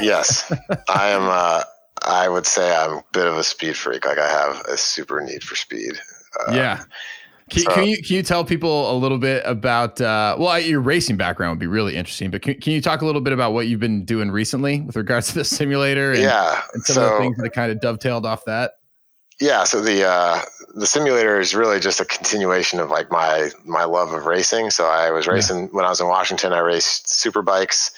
Yes. 0.00 0.50
I 0.88 1.08
am 1.08 1.28
uh, 1.28 1.62
I 2.02 2.28
would 2.28 2.46
say 2.46 2.74
I'm 2.74 2.98
a 2.98 3.04
bit 3.12 3.26
of 3.26 3.36
a 3.36 3.44
speed 3.44 3.76
freak. 3.76 4.06
Like 4.06 4.18
I 4.18 4.28
have 4.28 4.60
a 4.66 4.76
super 4.76 5.20
need 5.20 5.42
for 5.42 5.56
speed. 5.56 5.98
Uh, 6.46 6.52
yeah. 6.54 6.84
Can, 7.50 7.62
so, 7.62 7.70
can, 7.72 7.84
you 7.84 8.02
can 8.02 8.16
you 8.16 8.22
tell 8.22 8.42
people 8.44 8.90
a 8.90 8.96
little 8.96 9.18
bit 9.18 9.42
about 9.44 10.00
uh, 10.00 10.34
well 10.38 10.58
your 10.58 10.80
racing 10.80 11.16
background 11.16 11.50
would 11.52 11.58
be 11.58 11.66
really 11.66 11.94
interesting, 11.94 12.30
but 12.30 12.40
can, 12.40 12.58
can 12.58 12.72
you 12.72 12.80
talk 12.80 13.02
a 13.02 13.06
little 13.06 13.20
bit 13.20 13.34
about 13.34 13.52
what 13.52 13.66
you've 13.66 13.80
been 13.80 14.04
doing 14.04 14.30
recently 14.30 14.80
with 14.80 14.96
regards 14.96 15.28
to 15.28 15.34
the 15.34 15.44
simulator? 15.44 16.12
And, 16.12 16.22
yeah, 16.22 16.62
and 16.72 16.82
some 16.84 16.94
so, 16.94 17.04
of 17.04 17.12
the 17.12 17.18
things 17.18 17.36
that 17.36 17.50
kind 17.50 17.70
of 17.70 17.80
dovetailed 17.80 18.24
off 18.24 18.46
that. 18.46 18.72
Yeah, 19.40 19.64
so 19.64 19.80
the 19.80 20.06
uh, 20.06 20.40
the 20.74 20.86
simulator 20.86 21.38
is 21.38 21.54
really 21.54 21.80
just 21.80 22.00
a 22.00 22.04
continuation 22.04 22.80
of 22.80 22.88
like 22.90 23.10
my 23.10 23.50
my 23.64 23.84
love 23.84 24.12
of 24.12 24.24
racing. 24.24 24.70
So 24.70 24.86
I 24.86 25.10
was 25.10 25.26
racing 25.26 25.62
yeah. 25.62 25.68
when 25.72 25.84
I 25.84 25.90
was 25.90 26.00
in 26.00 26.06
Washington. 26.06 26.52
I 26.52 26.60
raced 26.60 27.08
super 27.08 27.42
bikes 27.42 27.90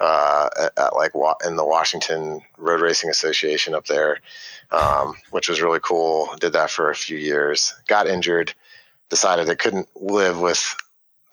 uh, 0.00 0.48
at, 0.58 0.72
at, 0.76 0.96
like 0.96 1.12
in 1.46 1.56
the 1.56 1.64
Washington 1.64 2.40
Road 2.56 2.80
Racing 2.80 3.10
Association 3.10 3.74
up 3.74 3.86
there, 3.86 4.20
um, 4.70 5.14
which 5.30 5.48
was 5.48 5.60
really 5.60 5.80
cool. 5.82 6.34
Did 6.40 6.52
that 6.54 6.70
for 6.70 6.90
a 6.90 6.96
few 6.96 7.16
years. 7.18 7.74
Got 7.86 8.08
injured 8.08 8.54
decided 9.08 9.48
I 9.48 9.54
couldn't 9.54 9.88
live 9.96 10.40
with, 10.40 10.76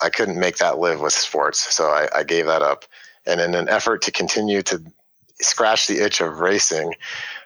I 0.02 0.10
couldn't 0.10 0.40
make 0.40 0.58
that 0.58 0.80
live 0.80 1.02
with 1.02 1.14
sports. 1.14 1.74
So 1.74 1.86
I, 1.86 2.08
I 2.16 2.24
gave 2.24 2.46
that 2.46 2.62
up. 2.62 2.86
And 3.26 3.42
in 3.42 3.56
an 3.56 3.70
effort 3.70 4.02
to 4.04 4.12
continue 4.12 4.62
to 4.64 4.82
scratch 5.42 5.88
the 5.88 6.04
itch 6.04 6.22
of 6.22 6.40
racing, 6.40 6.94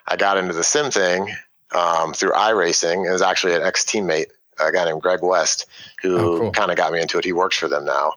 I 0.08 0.16
got 0.16 0.36
into 0.36 0.52
the 0.52 0.64
sim 0.64 0.90
thing 0.90 1.34
um, 1.72 2.12
through 2.12 2.32
iRacing. 2.32 3.06
It 3.06 3.12
was 3.12 3.22
actually 3.22 3.54
an 3.54 3.62
ex 3.62 3.84
teammate, 3.84 4.26
a 4.60 4.70
guy 4.72 4.84
named 4.84 5.02
Greg 5.02 5.20
West, 5.22 5.66
who 6.02 6.18
oh, 6.18 6.38
cool. 6.38 6.50
kind 6.52 6.70
of 6.70 6.76
got 6.76 6.92
me 6.92 7.00
into 7.00 7.18
it. 7.18 7.24
He 7.24 7.32
works 7.32 7.56
for 7.56 7.68
them 7.68 7.84
now. 7.84 8.12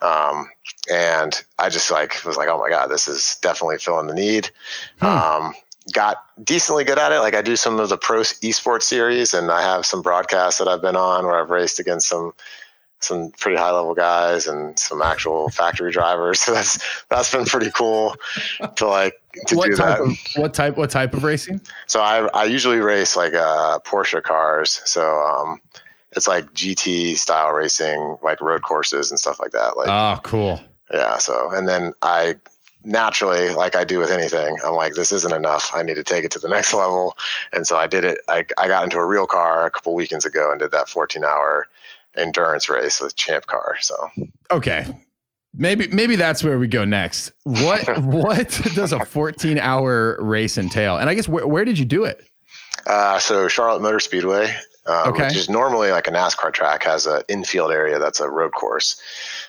Um, 0.00 0.48
and 0.90 1.42
I 1.58 1.68
just 1.68 1.90
like 1.90 2.24
was 2.24 2.36
like, 2.36 2.48
oh 2.48 2.58
my 2.58 2.70
god, 2.70 2.88
this 2.88 3.08
is 3.08 3.38
definitely 3.42 3.78
filling 3.78 4.06
the 4.06 4.14
need. 4.14 4.50
Hmm. 5.00 5.06
Um, 5.06 5.54
got 5.92 6.18
decently 6.42 6.84
good 6.84 6.98
at 6.98 7.12
it. 7.12 7.20
Like 7.20 7.34
I 7.34 7.42
do 7.42 7.56
some 7.56 7.80
of 7.80 7.88
the 7.88 7.96
pro 7.96 8.20
esports 8.20 8.82
series, 8.82 9.34
and 9.34 9.50
I 9.50 9.62
have 9.62 9.86
some 9.86 10.02
broadcasts 10.02 10.58
that 10.58 10.68
I've 10.68 10.82
been 10.82 10.96
on 10.96 11.24
where 11.24 11.40
I've 11.40 11.50
raced 11.50 11.78
against 11.78 12.08
some 12.08 12.32
some 13.02 13.30
pretty 13.38 13.56
high 13.56 13.70
level 13.70 13.94
guys 13.94 14.46
and 14.46 14.78
some 14.78 15.00
actual 15.00 15.48
factory 15.48 15.90
drivers. 15.90 16.40
So 16.50 16.54
that's 16.54 17.04
that's 17.08 17.32
been 17.32 17.44
pretty 17.44 17.70
cool 17.70 18.16
to 18.76 18.86
like 18.86 19.14
to 19.46 19.56
what 19.56 19.70
do 19.70 19.76
type 19.76 19.98
that. 19.98 20.00
Of, 20.00 20.18
what 20.36 20.54
type 20.54 20.76
what 20.76 20.90
type 20.90 21.14
of 21.14 21.24
racing? 21.24 21.60
So 21.86 22.00
I 22.00 22.28
I 22.34 22.44
usually 22.44 22.78
race 22.78 23.16
like 23.16 23.34
uh, 23.34 23.78
Porsche 23.80 24.22
cars. 24.22 24.80
So 24.84 25.02
um, 25.02 25.60
it's 26.12 26.26
like 26.26 26.52
GT 26.54 27.16
style 27.16 27.52
racing, 27.52 28.16
like 28.22 28.40
road 28.40 28.62
courses 28.62 29.10
and 29.10 29.18
stuff 29.18 29.38
like 29.38 29.52
that. 29.52 29.76
Like 29.76 29.88
oh, 29.88 30.20
cool. 30.22 30.60
Yeah. 30.92 31.18
So 31.18 31.50
and 31.52 31.68
then 31.68 31.92
I 32.02 32.36
naturally, 32.84 33.50
like 33.50 33.76
I 33.76 33.84
do 33.84 33.98
with 33.98 34.10
anything, 34.10 34.56
I'm 34.64 34.74
like, 34.74 34.94
this 34.94 35.12
isn't 35.12 35.32
enough. 35.32 35.70
I 35.74 35.82
need 35.82 35.94
to 35.94 36.04
take 36.04 36.24
it 36.24 36.30
to 36.32 36.38
the 36.38 36.48
next 36.48 36.72
level. 36.72 37.16
And 37.52 37.66
so 37.66 37.76
I 37.76 37.86
did 37.86 38.04
it. 38.04 38.18
I, 38.28 38.44
I 38.58 38.68
got 38.68 38.84
into 38.84 38.98
a 38.98 39.06
real 39.06 39.26
car 39.26 39.66
a 39.66 39.70
couple 39.70 39.94
weekends 39.94 40.24
ago 40.24 40.50
and 40.50 40.60
did 40.60 40.72
that 40.72 40.88
14 40.88 41.24
hour 41.24 41.68
endurance 42.16 42.68
race 42.68 43.00
with 43.00 43.16
Champ 43.16 43.46
Car. 43.46 43.76
So, 43.80 43.94
okay. 44.50 44.86
Maybe 45.52 45.88
maybe 45.88 46.14
that's 46.14 46.44
where 46.44 46.60
we 46.60 46.68
go 46.68 46.84
next. 46.84 47.32
What 47.42 47.98
what 48.04 48.60
does 48.74 48.92
a 48.92 49.04
14 49.04 49.58
hour 49.58 50.16
race 50.22 50.56
entail? 50.56 50.96
And 50.96 51.10
I 51.10 51.14
guess 51.14 51.28
where, 51.28 51.46
where 51.46 51.64
did 51.64 51.78
you 51.78 51.84
do 51.84 52.04
it? 52.04 52.24
Uh, 52.86 53.18
so 53.18 53.48
Charlotte 53.48 53.82
Motor 53.82 54.00
Speedway, 54.00 54.54
um, 54.86 55.08
okay. 55.08 55.24
which 55.24 55.36
is 55.36 55.50
normally 55.50 55.90
like 55.90 56.06
a 56.06 56.12
NASCAR 56.12 56.52
track, 56.52 56.84
has 56.84 57.06
an 57.06 57.22
infield 57.28 57.72
area 57.72 57.98
that's 57.98 58.20
a 58.20 58.30
road 58.30 58.52
course. 58.52 59.00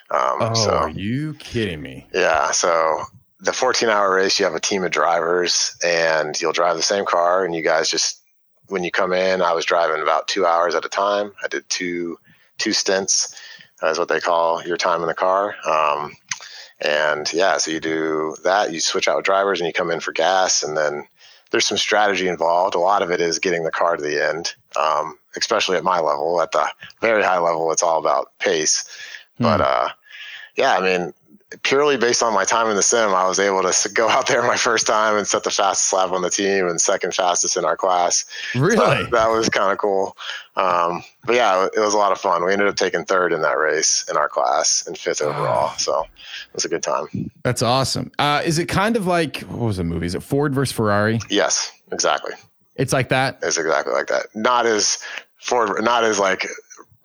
Um, 0.10 0.38
oh, 0.42 0.54
so, 0.54 0.72
are 0.72 0.90
you 0.90 1.36
kidding 1.36 1.82
me? 1.82 2.08
Yeah. 2.14 2.52
So 2.52 3.04
the 3.42 3.54
14 3.54 3.90
hour 3.90 4.16
race, 4.16 4.40
you 4.40 4.46
have 4.46 4.56
a 4.56 4.60
team 4.60 4.84
of 4.84 4.92
drivers 4.92 5.76
and 5.84 6.40
you'll 6.40 6.52
drive 6.54 6.78
the 6.78 6.84
same 6.84 7.06
car. 7.06 7.44
And 7.44 7.56
you 7.56 7.64
guys 7.64 7.90
just, 7.90 8.22
when 8.68 8.84
you 8.84 8.92
come 8.92 9.14
in, 9.14 9.42
I 9.42 9.54
was 9.54 9.66
driving 9.66 10.02
about 10.02 10.28
two 10.28 10.46
hours 10.46 10.76
at 10.76 10.86
a 10.86 10.90
time. 10.90 11.34
I 11.44 11.48
did 11.48 11.68
two, 11.68 12.20
two 12.60 12.72
stints, 12.72 13.36
is 13.84 13.98
what 13.98 14.10
they 14.10 14.20
call 14.20 14.64
your 14.64 14.78
time 14.78 15.02
in 15.02 15.08
the 15.08 15.16
car. 15.16 15.56
Um, 15.68 16.14
and 16.80 17.32
yeah, 17.34 17.58
so 17.58 17.72
you 17.72 17.80
do 17.80 18.36
that, 18.44 18.72
you 18.72 18.80
switch 18.80 19.08
out 19.08 19.18
with 19.18 19.26
drivers 19.26 19.60
and 19.60 19.68
you 19.68 19.74
come 19.74 19.92
in 19.92 20.00
for 20.00 20.12
gas. 20.12 20.62
And 20.62 20.78
then 20.78 21.08
there's 21.50 21.66
some 21.66 21.78
strategy 21.78 22.28
involved. 22.28 22.76
A 22.76 22.80
lot 22.80 23.02
of 23.02 23.12
it 23.12 23.22
is 23.22 23.40
getting 23.40 23.64
the 23.64 23.72
car 23.72 23.98
to 23.98 24.04
the 24.04 24.24
end, 24.24 24.54
um, 24.80 25.18
especially 25.36 25.78
at 25.78 25.84
my 25.84 26.00
level. 26.00 26.42
At 26.42 26.52
the 26.52 26.68
very 27.02 27.24
high 27.24 27.40
level, 27.40 27.72
it's 27.72 27.84
all 27.84 28.00
about 28.00 28.32
pace. 28.40 28.88
Mm. 29.40 29.44
But 29.44 29.62
uh, 29.62 29.90
yeah, 30.56 30.78
I 30.78 30.82
mean, 30.82 31.14
purely 31.64 31.98
based 31.98 32.24
on 32.24 32.34
my 32.34 32.46
time 32.46 32.68
in 32.68 32.76
the 32.76 32.82
sim, 32.82 33.14
I 33.14 33.28
was 33.28 33.40
able 33.40 33.62
to 33.64 33.90
go 33.90 34.08
out 34.10 34.28
there 34.28 34.42
my 34.44 34.58
first 34.58 34.88
time 34.88 35.18
and 35.18 35.28
set 35.28 35.44
the 35.44 35.52
fastest 35.52 35.92
lap 35.94 36.12
on 36.12 36.22
the 36.22 36.30
team 36.30 36.68
and 36.68 36.80
second 36.80 37.14
fastest 37.14 37.58
in 37.58 37.66
our 37.66 37.76
class. 37.76 38.26
Really? 38.56 38.76
So 38.78 39.10
that 39.12 39.28
was 39.28 39.50
kind 39.50 39.72
of 39.72 39.78
cool. 39.78 40.16
Um, 40.56 41.04
but 41.26 41.36
yeah, 41.36 41.68
it 41.76 41.80
was 41.80 41.94
a 41.94 41.98
lot 41.98 42.12
of 42.12 42.20
fun. 42.20 42.44
We 42.46 42.54
ended 42.54 42.68
up 42.68 42.76
taking 42.76 43.06
third 43.06 43.34
in 43.34 43.42
that 43.42 43.58
race 43.58 44.06
in 44.10 44.18
our 44.18 44.30
class 44.30 44.86
and 44.88 44.98
fifth 44.98 45.22
overall. 45.22 45.78
So 45.78 46.02
it 46.02 46.54
was 46.54 46.66
a 46.66 46.70
good 46.70 46.84
time. 46.84 47.32
That's 47.44 47.62
awesome. 47.62 48.12
Uh, 48.20 48.42
is 48.44 48.60
it 48.60 48.68
kind 48.68 48.96
of 48.96 49.08
like, 49.08 49.42
what 49.42 49.66
was 49.68 49.78
the 49.78 49.84
movie? 49.84 50.06
Is 50.06 50.16
it 50.16 50.24
Ford 50.24 50.54
versus 50.54 50.76
Ferrari? 50.76 51.20
Yes, 51.30 51.72
exactly. 51.92 52.34
It's 52.76 52.94
like 52.94 53.10
that? 53.10 53.40
It's 53.44 53.58
exactly 53.58 53.94
like 53.94 54.08
that. 54.08 54.28
Not 54.34 54.66
as 54.66 54.98
Ford, 55.38 55.84
not 55.84 56.04
as 56.04 56.20
like 56.20 56.48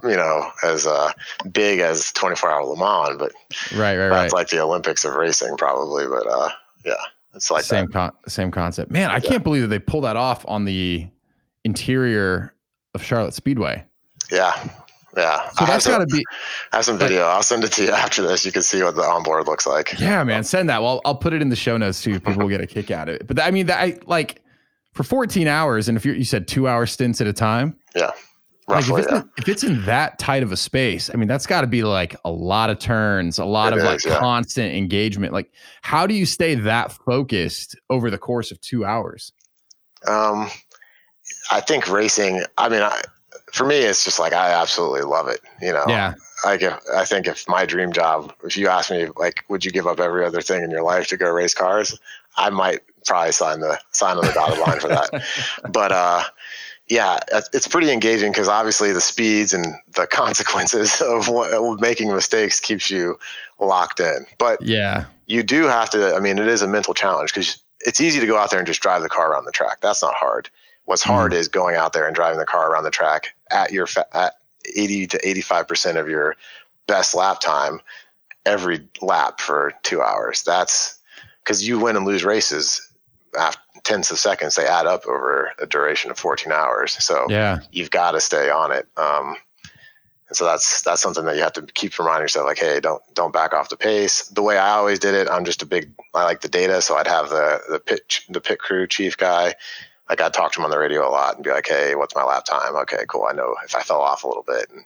you 0.09 0.17
know, 0.17 0.51
as 0.63 0.87
uh, 0.87 1.13
big 1.53 1.81
as 1.81 2.13
24 2.13 2.51
hour 2.51 2.65
Le 2.65 2.77
Mans, 2.77 3.19
but 3.19 3.33
right, 3.79 3.97
right, 3.97 4.09
that's 4.09 4.11
right. 4.11 4.33
like 4.33 4.49
the 4.49 4.61
Olympics 4.61 5.05
of 5.05 5.15
racing, 5.15 5.57
probably. 5.57 6.07
But 6.07 6.27
uh, 6.27 6.51
yeah, 6.85 6.95
it's 7.35 7.51
like 7.51 7.65
same 7.65 7.89
con- 7.89 8.13
same 8.27 8.51
concept. 8.51 8.91
Man, 8.91 9.11
I 9.11 9.15
yeah. 9.15 9.21
can't 9.21 9.45
believe 9.45 9.63
that 9.63 9.69
they 9.69 9.79
pulled 9.79 10.05
that 10.05 10.17
off 10.17 10.45
on 10.49 10.65
the 10.65 11.09
interior 11.65 12.55
of 12.95 13.03
Charlotte 13.03 13.35
Speedway. 13.35 13.85
Yeah, 14.31 14.53
yeah. 15.17 15.49
So 15.51 15.65
I 15.65 15.67
that's 15.67 15.87
got 15.87 15.99
to 15.99 16.07
be. 16.07 16.25
I 16.73 16.77
have 16.77 16.85
some 16.85 16.99
video. 16.99 17.23
I'll 17.25 17.43
send 17.43 17.65
it 17.65 17.73
to 17.73 17.85
you 17.85 17.91
after 17.93 18.23
this. 18.23 18.45
You 18.45 18.53
can 18.53 18.63
see 18.63 18.83
what 18.83 18.97
the 18.97 19.03
onboard 19.03 19.47
looks 19.47 19.67
like. 19.67 19.99
Yeah, 19.99 20.25
man, 20.25 20.45
send 20.45 20.71
that. 20.71 20.83
Well, 20.83 21.01
I'll 21.05 21.17
put 21.17 21.33
it 21.33 21.43
in 21.43 21.49
the 21.49 21.57
show 21.57 21.77
notes 21.77 22.03
too. 22.03 22.21
People 22.21 22.43
will 22.43 22.49
get 22.49 22.61
a 22.61 22.67
kick 22.67 22.91
out 22.91 23.09
of 23.09 23.17
it. 23.17 23.27
But 23.27 23.41
I 23.41 23.51
mean, 23.51 23.67
that 23.67 23.81
I 23.81 23.99
like 24.07 24.43
for 24.93 25.03
14 25.03 25.47
hours, 25.47 25.89
and 25.89 25.97
if 25.97 26.05
you 26.07 26.13
you 26.13 26.25
said 26.25 26.49
two 26.49 26.67
hour 26.67 26.87
stints 26.87 27.21
at 27.21 27.27
a 27.27 27.33
time. 27.33 27.77
Yeah. 27.95 28.13
Roughly, 28.69 28.95
like 28.95 29.01
if, 29.01 29.05
it's 29.05 29.13
yeah. 29.13 29.19
in, 29.21 29.31
if, 29.39 29.49
it's 29.49 29.65
in, 29.65 29.85
that 29.85 30.19
tight 30.19 30.43
of 30.43 30.51
a 30.51 30.57
space, 30.57 31.09
I 31.13 31.17
mean, 31.17 31.29
that's 31.29 31.47
got 31.47 31.61
to 31.61 31.69
be 31.69 31.85
like 31.85 32.17
a 32.25 32.31
lot 32.31 32.69
of 32.69 32.81
turns, 32.81 33.39
a 33.39 33.45
lot 33.45 33.73
it 33.73 33.79
of 33.79 33.79
is, 33.79 33.85
like 33.85 34.05
yeah. 34.05 34.19
constant 34.19 34.75
engagement. 34.75 35.33
Like, 35.33 35.53
how 35.83 36.07
do 36.07 36.15
you 36.15 36.27
stay 36.27 36.57
that 36.57 36.91
focused 36.91 37.77
over 37.91 38.11
the 38.11 38.19
course 38.19 38.51
of 38.51 38.61
two 38.61 38.85
hours? 38.85 39.33
Um, 40.09 40.51
I 41.51 41.61
think 41.61 41.89
racing. 41.89 42.43
I 42.59 42.69
mean, 42.69 42.83
I, 42.83 43.03
for 43.53 43.65
me, 43.65 43.77
it's 43.77 44.05
just 44.05 44.19
like 44.19 44.33
I 44.33 44.51
absolutely 44.51 45.03
love 45.03 45.29
it. 45.29 45.41
You 45.63 45.73
know, 45.73 45.85
yeah. 45.87 46.15
Like 46.45 46.63
if, 46.63 46.77
I 46.93 47.05
think 47.05 47.29
if 47.29 47.49
my 47.49 47.67
dream 47.67 47.93
job, 47.93 48.35
if 48.43 48.57
you 48.57 48.69
ask 48.69 48.91
me, 48.91 49.07
like, 49.17 49.45
would 49.49 49.65
you 49.65 49.71
give 49.71 49.87
up 49.87 50.01
every 50.01 50.25
other 50.25 50.41
thing 50.41 50.65
in 50.65 50.71
your 50.71 50.83
life 50.83 51.07
to 51.09 51.17
go 51.17 51.31
race 51.31 51.55
cars? 51.55 51.99
I 52.37 52.51
might 52.51 52.81
probably 53.07 53.33
sign 53.33 53.61
the 53.61 53.79
sign 53.93 54.19
on 54.19 54.27
the 54.27 54.33
dotted 54.33 54.59
line 54.59 54.81
for 54.81 54.89
that. 54.89 55.25
But 55.73 55.93
uh, 55.93 56.25
yeah, 56.89 57.19
it's 57.53 57.67
pretty 57.67 57.91
engaging 57.91 58.31
because 58.31 58.49
obviously 58.49 58.93
the 58.93 59.01
speeds 59.01 59.53
and 59.53 59.75
the 59.95 60.07
consequences 60.11 61.01
of, 61.01 61.29
what, 61.29 61.81
making 61.81 62.13
mistakes 62.15 62.61
keeps 62.61 62.91
you 62.91 63.19
locked 63.59 64.01
in. 64.01 64.27
But 64.39 64.63
yeah, 64.63 65.07
you 65.27 65.43
do 65.43 65.65
have 65.65 65.91
to. 65.91 66.15
I 66.15 66.21
mean, 66.21 66.39
it 66.39 66.47
is 66.47 66.63
a 66.63 66.69
mental 66.69 66.95
challenge 66.95 67.33
because 67.33 67.59
it's 67.81 68.01
easy 68.01 68.21
to 68.21 68.27
go 68.27 68.37
out 68.37 68.51
there 68.51 68.61
and 68.61 68.67
just 68.67 68.81
drive 68.81 69.03
the 69.03 69.09
car 69.09 69.33
around 69.33 69.45
the 69.45 69.53
track. 69.53 69.81
That's 69.81 70.03
not 70.03 70.15
hard. 70.15 70.49
What's 70.85 71.03
mm 71.03 71.07
hard 71.07 71.33
is 71.33 71.49
going 71.49 71.75
out 71.75 71.93
there 71.93 72.07
and 72.07 72.15
driving 72.15 72.39
the 72.39 72.47
car 72.47 72.71
around 72.71 72.85
the 72.85 72.91
track 72.91 73.35
at 73.51 73.73
your 73.73 73.89
at 74.13 74.35
80 74.77 75.09
to 75.09 75.29
85 75.29 75.69
percent 75.69 75.99
of 75.99 76.09
your 76.09 76.37
best 76.87 77.15
lap 77.15 77.41
time 77.41 77.81
every 78.45 78.87
lap 79.03 79.41
for 79.41 79.73
two 79.83 80.01
hours. 80.01 80.43
That's 80.45 80.99
because 81.43 81.67
you 81.67 81.81
win 81.81 81.97
and 81.97 82.07
lose 82.07 82.25
races 82.25 82.89
after 83.37 83.61
tenths 83.87 84.11
of 84.11 84.19
seconds. 84.19 84.57
They 84.57 84.67
add 84.67 84.87
up 84.87 85.07
over 85.07 85.53
a 85.61 85.67
duration 85.67 86.11
of 86.11 86.19
14 86.19 86.53
hours. 86.53 86.93
So 86.93 87.27
yeah, 87.29 87.61
you've 87.73 87.91
got 87.91 88.13
to 88.13 88.21
stay 88.21 88.51
on 88.51 88.73
it. 88.73 88.89
Um, 88.97 89.37
and 90.29 90.37
so 90.37 90.45
that's 90.45 90.83
that's 90.83 91.01
something 91.01 91.25
that 91.25 91.37
you 91.37 91.43
have 91.43 91.53
to 91.53 91.63
keep 91.63 91.97
reminding 91.99 92.25
yourself, 92.25 92.47
like, 92.47 92.59
hey, 92.59 92.81
don't 92.81 93.01
don't 93.15 93.33
back 93.33 93.53
off 93.53 93.69
the 93.69 93.77
pace. 93.77 94.23
The 94.29 94.43
way 94.43 94.59
I 94.59 94.71
always 94.71 94.99
did 94.99 95.15
it, 95.15 95.29
I'm 95.31 95.45
just 95.45 95.63
a 95.63 95.67
big 95.67 95.91
I 96.15 96.25
like 96.25 96.41
the 96.41 96.49
data, 96.49 96.83
so 96.83 96.97
I'd 96.97 97.07
have 97.07 97.31
the 97.31 97.61
the 97.71 97.79
pit 97.79 98.21
the 98.29 98.41
pit 98.41 98.59
crew 98.59 98.89
chief 98.89 99.17
guy. 99.17 99.55
Like 100.09 100.21
I'd 100.21 100.33
talk 100.33 100.53
to 100.53 100.61
him 100.61 100.65
on 100.65 100.71
the 100.71 100.79
radio 100.79 101.09
a 101.09 101.11
lot 101.11 101.35
and 101.35 101.45
be 101.45 101.51
like, 101.51 101.67
hey, 101.67 101.97
what's 101.97 102.15
my 102.15 102.23
lap 102.23 102.45
time? 102.45 102.77
Okay, 102.77 103.05
cool. 103.09 103.27
I 103.29 103.33
know 103.33 103.57
if 103.65 103.75
I 103.75 103.83
fell 103.83 104.01
off 104.01 104.23
a 104.23 104.29
little 104.29 104.45
bit 104.45 104.69
and 104.71 104.85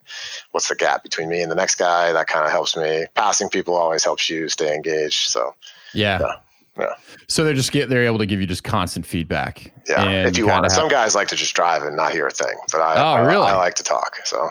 what's 0.53 0.69
the 0.69 0.75
gap 0.75 1.03
between 1.03 1.29
me 1.29 1.43
and 1.43 1.51
the 1.51 1.57
next 1.57 1.75
guy. 1.75 2.11
That 2.13 2.27
kind 2.27 2.47
of 2.47 2.51
helps 2.51 2.75
me. 2.75 3.05
Passing 3.15 3.51
people 3.51 3.75
always 3.77 4.03
helps 4.03 4.31
you 4.31 4.49
stay 4.49 4.75
engaged. 4.75 5.29
So 5.29 5.55
yeah. 5.93 6.21
yeah. 6.21 6.35
Yeah. 6.79 6.95
So 7.27 7.45
they're 7.45 7.55
just 7.55 7.73
get 7.73 7.89
they're 7.89 8.05
able 8.05 8.19
to 8.19 8.27
give 8.27 8.41
you 8.41 8.47
just 8.47 8.65
constant 8.65 9.05
feedback. 9.05 9.73
Yeah. 9.89 10.27
If 10.27 10.39
you 10.39 10.47
want, 10.47 10.71
some 10.71 10.89
guys 10.89 11.15
like 11.15 11.29
to 11.29 11.37
just 11.37 11.55
drive 11.55 11.83
and 11.83 11.97
not 11.97 12.13
hear 12.13 12.27
a 12.27 12.31
thing, 12.31 12.55
but 12.73 12.81
I, 12.81 12.95
oh, 12.97 13.27
really? 13.27 13.47
I, 13.47 13.53
I 13.53 13.57
like 13.57 13.75
to 13.75 13.83
talk. 13.83 14.17
So 14.25 14.51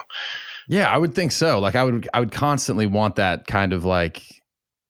yeah, 0.68 0.88
I 0.88 0.98
would 0.98 1.14
think 1.14 1.32
so. 1.32 1.58
Like 1.58 1.74
I 1.74 1.84
would 1.84 2.08
I 2.14 2.20
would 2.20 2.32
constantly 2.32 2.86
want 2.86 3.16
that 3.16 3.46
kind 3.46 3.72
of 3.72 3.84
like 3.84 4.22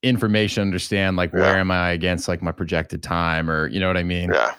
information 0.03 0.63
understand 0.63 1.17
like 1.17 1.33
yeah. 1.33 1.41
where 1.41 1.57
am 1.57 1.71
I 1.71 1.91
against 1.91 2.27
like 2.29 2.43
my 2.43 2.53
projected 2.53 3.03
time 3.03 3.51
or 3.51 3.67
you 3.69 3.81
know 3.81 3.87
what 3.87 3.97
I 3.97 4.03
mean? 4.03 4.33
Yeah. 4.33 4.55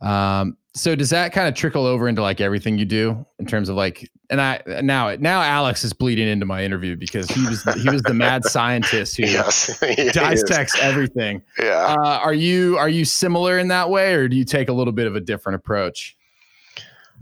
Um 0.00 0.56
so 0.74 0.96
does 0.96 1.10
that 1.10 1.32
kind 1.32 1.46
of 1.46 1.54
trickle 1.54 1.86
over 1.86 2.08
into 2.08 2.20
like 2.20 2.40
everything 2.40 2.78
you 2.78 2.84
do 2.84 3.24
in 3.38 3.46
terms 3.46 3.68
of 3.68 3.76
like 3.76 4.10
and 4.30 4.40
I 4.40 4.60
now 4.82 5.14
now 5.16 5.40
Alex 5.40 5.84
is 5.84 5.92
bleeding 5.92 6.26
into 6.26 6.46
my 6.46 6.64
interview 6.64 6.96
because 6.96 7.28
he 7.28 7.46
was 7.46 7.62
he 7.74 7.88
was 7.88 8.02
the 8.02 8.14
mad 8.14 8.44
scientist 8.46 9.16
who 9.16 9.24
yes, 9.24 9.78
dissects 10.12 10.76
everything. 10.80 11.42
Yeah. 11.60 11.96
Uh, 11.98 12.18
are 12.18 12.34
you 12.34 12.76
are 12.76 12.88
you 12.88 13.04
similar 13.04 13.58
in 13.58 13.68
that 13.68 13.88
way 13.88 14.14
or 14.14 14.28
do 14.28 14.36
you 14.36 14.44
take 14.44 14.68
a 14.68 14.72
little 14.72 14.92
bit 14.92 15.06
of 15.06 15.14
a 15.14 15.20
different 15.20 15.56
approach? 15.56 16.16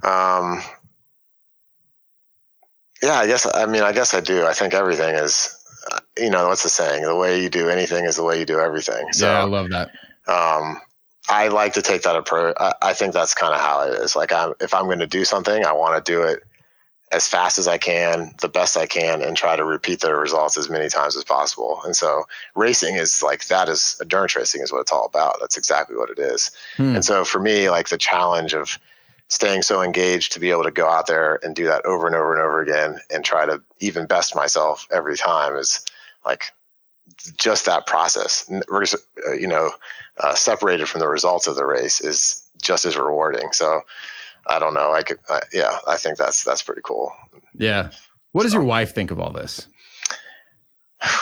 Um 0.02 0.62
yeah, 3.02 3.14
I 3.14 3.26
guess. 3.26 3.46
I 3.52 3.66
mean, 3.66 3.82
I 3.82 3.92
guess 3.92 4.14
I 4.14 4.20
do. 4.20 4.46
I 4.46 4.52
think 4.52 4.74
everything 4.74 5.16
is, 5.16 5.58
you 6.16 6.30
know, 6.30 6.48
what's 6.48 6.62
the 6.62 6.68
saying? 6.68 7.02
The 7.02 7.16
way 7.16 7.42
you 7.42 7.50
do 7.50 7.68
anything 7.68 8.04
is 8.04 8.16
the 8.16 8.22
way 8.22 8.38
you 8.38 8.46
do 8.46 8.60
everything. 8.60 9.12
So, 9.12 9.26
yeah, 9.26 9.40
I 9.40 9.44
love 9.44 9.68
that. 9.70 9.90
Um, 10.28 10.80
I 11.28 11.48
like 11.48 11.74
to 11.74 11.82
take 11.82 12.02
that 12.02 12.16
approach. 12.16 12.56
I, 12.58 12.74
I 12.82 12.92
think 12.94 13.14
that's 13.14 13.34
kind 13.34 13.54
of 13.54 13.60
how 13.60 13.82
it 13.82 13.94
is. 13.94 14.16
Like, 14.16 14.32
I'm, 14.32 14.54
if 14.60 14.74
I'm 14.74 14.86
going 14.86 14.98
to 14.98 15.06
do 15.06 15.24
something, 15.24 15.64
I 15.64 15.72
want 15.72 16.04
to 16.04 16.12
do 16.12 16.22
it 16.22 16.42
as 17.12 17.28
fast 17.28 17.58
as 17.58 17.68
I 17.68 17.78
can, 17.78 18.32
the 18.40 18.48
best 18.48 18.76
I 18.76 18.86
can, 18.86 19.22
and 19.22 19.36
try 19.36 19.54
to 19.54 19.64
repeat 19.64 20.00
the 20.00 20.14
results 20.14 20.56
as 20.56 20.70
many 20.70 20.88
times 20.88 21.16
as 21.16 21.24
possible. 21.24 21.80
And 21.84 21.94
so, 21.94 22.24
racing 22.56 22.96
is 22.96 23.22
like 23.22 23.46
that 23.46 23.68
is 23.68 23.96
endurance 24.00 24.34
racing 24.34 24.62
is 24.62 24.72
what 24.72 24.80
it's 24.80 24.92
all 24.92 25.06
about. 25.06 25.36
That's 25.40 25.58
exactly 25.58 25.96
what 25.96 26.10
it 26.10 26.18
is. 26.18 26.50
Hmm. 26.76 26.96
And 26.96 27.04
so, 27.04 27.24
for 27.24 27.38
me, 27.38 27.70
like 27.70 27.90
the 27.90 27.98
challenge 27.98 28.54
of 28.54 28.78
staying 29.28 29.62
so 29.62 29.80
engaged 29.82 30.32
to 30.32 30.40
be 30.40 30.50
able 30.50 30.64
to 30.64 30.70
go 30.70 30.88
out 30.88 31.06
there 31.06 31.38
and 31.42 31.56
do 31.56 31.64
that 31.64 31.84
over 31.86 32.06
and 32.06 32.14
over 32.14 32.34
and 32.34 32.42
over 32.42 32.60
again 32.60 32.98
and 33.10 33.24
try 33.24 33.46
to 33.46 33.62
even 33.80 34.06
best 34.06 34.34
myself 34.34 34.86
every 34.90 35.16
time 35.16 35.56
is 35.56 35.82
like 36.26 36.52
just 37.36 37.66
that 37.66 37.86
process. 37.86 38.50
Uh, 38.50 39.32
you 39.32 39.46
know 39.46 39.70
uh, 40.18 40.34
separated 40.34 40.88
from 40.88 41.00
the 41.00 41.08
results 41.08 41.46
of 41.46 41.56
the 41.56 41.64
race 41.64 42.00
is 42.00 42.42
just 42.60 42.84
as 42.84 42.96
rewarding. 42.96 43.52
So 43.52 43.80
i 44.48 44.58
don't 44.58 44.74
know. 44.74 44.92
I 44.92 45.02
could 45.02 45.18
uh, 45.28 45.40
yeah 45.52 45.78
i 45.86 45.96
think 45.96 46.18
that's 46.18 46.44
that's 46.44 46.62
pretty 46.62 46.82
cool. 46.84 47.12
Yeah. 47.54 47.90
What 48.32 48.44
does 48.44 48.54
your 48.54 48.64
wife 48.64 48.94
think 48.94 49.10
of 49.10 49.20
all 49.20 49.32
this? 49.32 49.68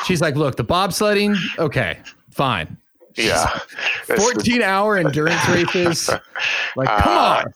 She's 0.06 0.20
like 0.20 0.36
look 0.36 0.56
the 0.56 0.64
bobsledding 0.64 1.36
okay 1.58 2.00
fine. 2.30 2.76
Yeah. 3.16 3.58
14 4.04 4.62
hour 4.62 4.96
endurance 4.96 5.46
races? 5.48 6.10
Like 6.76 6.88
come 6.88 7.18
uh, 7.18 7.42
on 7.44 7.52